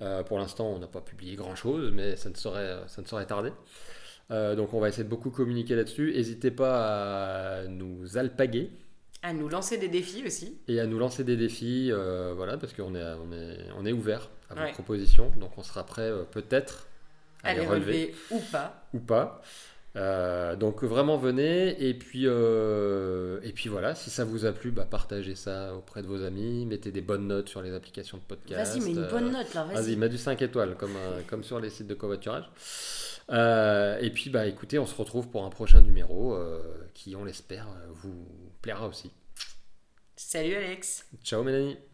Euh, 0.02 0.22
pour 0.22 0.38
l'instant, 0.38 0.66
on 0.68 0.78
n'a 0.78 0.86
pas 0.88 1.00
publié 1.00 1.36
grand-chose, 1.36 1.90
mais 1.94 2.16
ça 2.16 2.28
ne 2.28 2.34
saurait, 2.34 2.76
ça 2.88 3.00
ne 3.02 3.06
saurait 3.06 3.24
tarder. 3.26 3.52
Euh, 4.30 4.54
donc 4.56 4.74
on 4.74 4.80
va 4.80 4.88
essayer 4.88 5.04
de 5.04 5.08
beaucoup 5.08 5.30
communiquer 5.30 5.74
là-dessus. 5.76 6.12
N'hésitez 6.14 6.50
pas 6.50 7.60
à 7.60 7.64
nous 7.68 8.18
alpaguer 8.18 8.70
À 9.22 9.32
nous 9.32 9.48
lancer 9.48 9.78
des 9.78 9.88
défis 9.88 10.24
aussi. 10.26 10.58
et 10.68 10.80
à 10.80 10.86
nous 10.86 10.98
lancer 10.98 11.22
des 11.24 11.36
défis, 11.36 11.90
euh, 11.92 12.32
voilà, 12.34 12.56
parce 12.58 12.72
qu'on 12.72 12.94
est, 12.94 13.02
on 13.24 13.32
est, 13.32 13.58
on 13.78 13.86
est 13.86 13.92
ouvert 13.92 14.30
à 14.50 14.54
vos 14.54 14.60
Ouais. 14.62 14.72
propositions. 14.72 15.30
Donc 15.38 15.56
on 15.56 15.62
sera 15.62 15.84
prêt 15.84 16.02
euh, 16.10 16.24
peut-être 16.24 16.88
à, 17.44 17.48
À 17.50 17.54
les 17.54 17.60
les 17.60 17.66
relever. 17.66 17.92
relever 17.92 18.14
ou 18.30 18.38
pas. 18.50 18.86
ou 18.94 18.98
pas. 19.00 19.42
Euh, 19.94 20.56
donc 20.56 20.82
vraiment 20.84 21.18
venez 21.18 21.86
et 21.86 21.92
puis 21.92 22.22
euh, 22.24 23.38
et 23.42 23.52
puis 23.52 23.68
voilà 23.68 23.94
si 23.94 24.08
ça 24.08 24.24
vous 24.24 24.46
a 24.46 24.52
plu 24.52 24.70
bah, 24.70 24.86
partagez 24.90 25.34
ça 25.34 25.74
auprès 25.74 26.00
de 26.00 26.06
vos 26.06 26.22
amis 26.22 26.64
mettez 26.64 26.90
des 26.90 27.02
bonnes 27.02 27.26
notes 27.26 27.50
sur 27.50 27.60
les 27.60 27.74
applications 27.74 28.16
de 28.16 28.22
podcast 28.22 28.72
Vas-y, 28.72 28.80
mets 28.84 28.90
une 28.92 29.04
euh, 29.04 29.10
bonne 29.10 29.30
note 29.30 29.52
là, 29.52 29.64
vas-y 29.64 29.74
vas-y. 29.74 29.96
mets 29.96 30.08
du 30.08 30.16
5 30.16 30.40
étoiles 30.40 30.76
comme 30.78 30.96
euh, 30.96 31.20
comme 31.26 31.44
sur 31.44 31.60
les 31.60 31.68
sites 31.68 31.88
de 31.88 31.94
covoiturage 31.94 32.44
Euh, 33.30 33.98
et 34.00 34.08
puis 34.10 34.30
bah 34.30 34.46
écoutez 34.46 34.78
on 34.78 34.86
se 34.86 34.94
retrouve 34.94 35.28
pour 35.28 35.44
un 35.44 35.50
prochain 35.50 35.82
numéro 35.82 36.34
euh, 36.34 36.60
qui 36.94 37.14
on 37.14 37.24
l'espère 37.26 37.68
euh, 37.68 37.86
vous 37.92 38.26
plaira 38.62 38.88
aussi 38.88 39.10
Salut 40.16 40.54
Alex. 40.54 41.04
ciao 41.22 41.42
Mélanie 41.42 41.91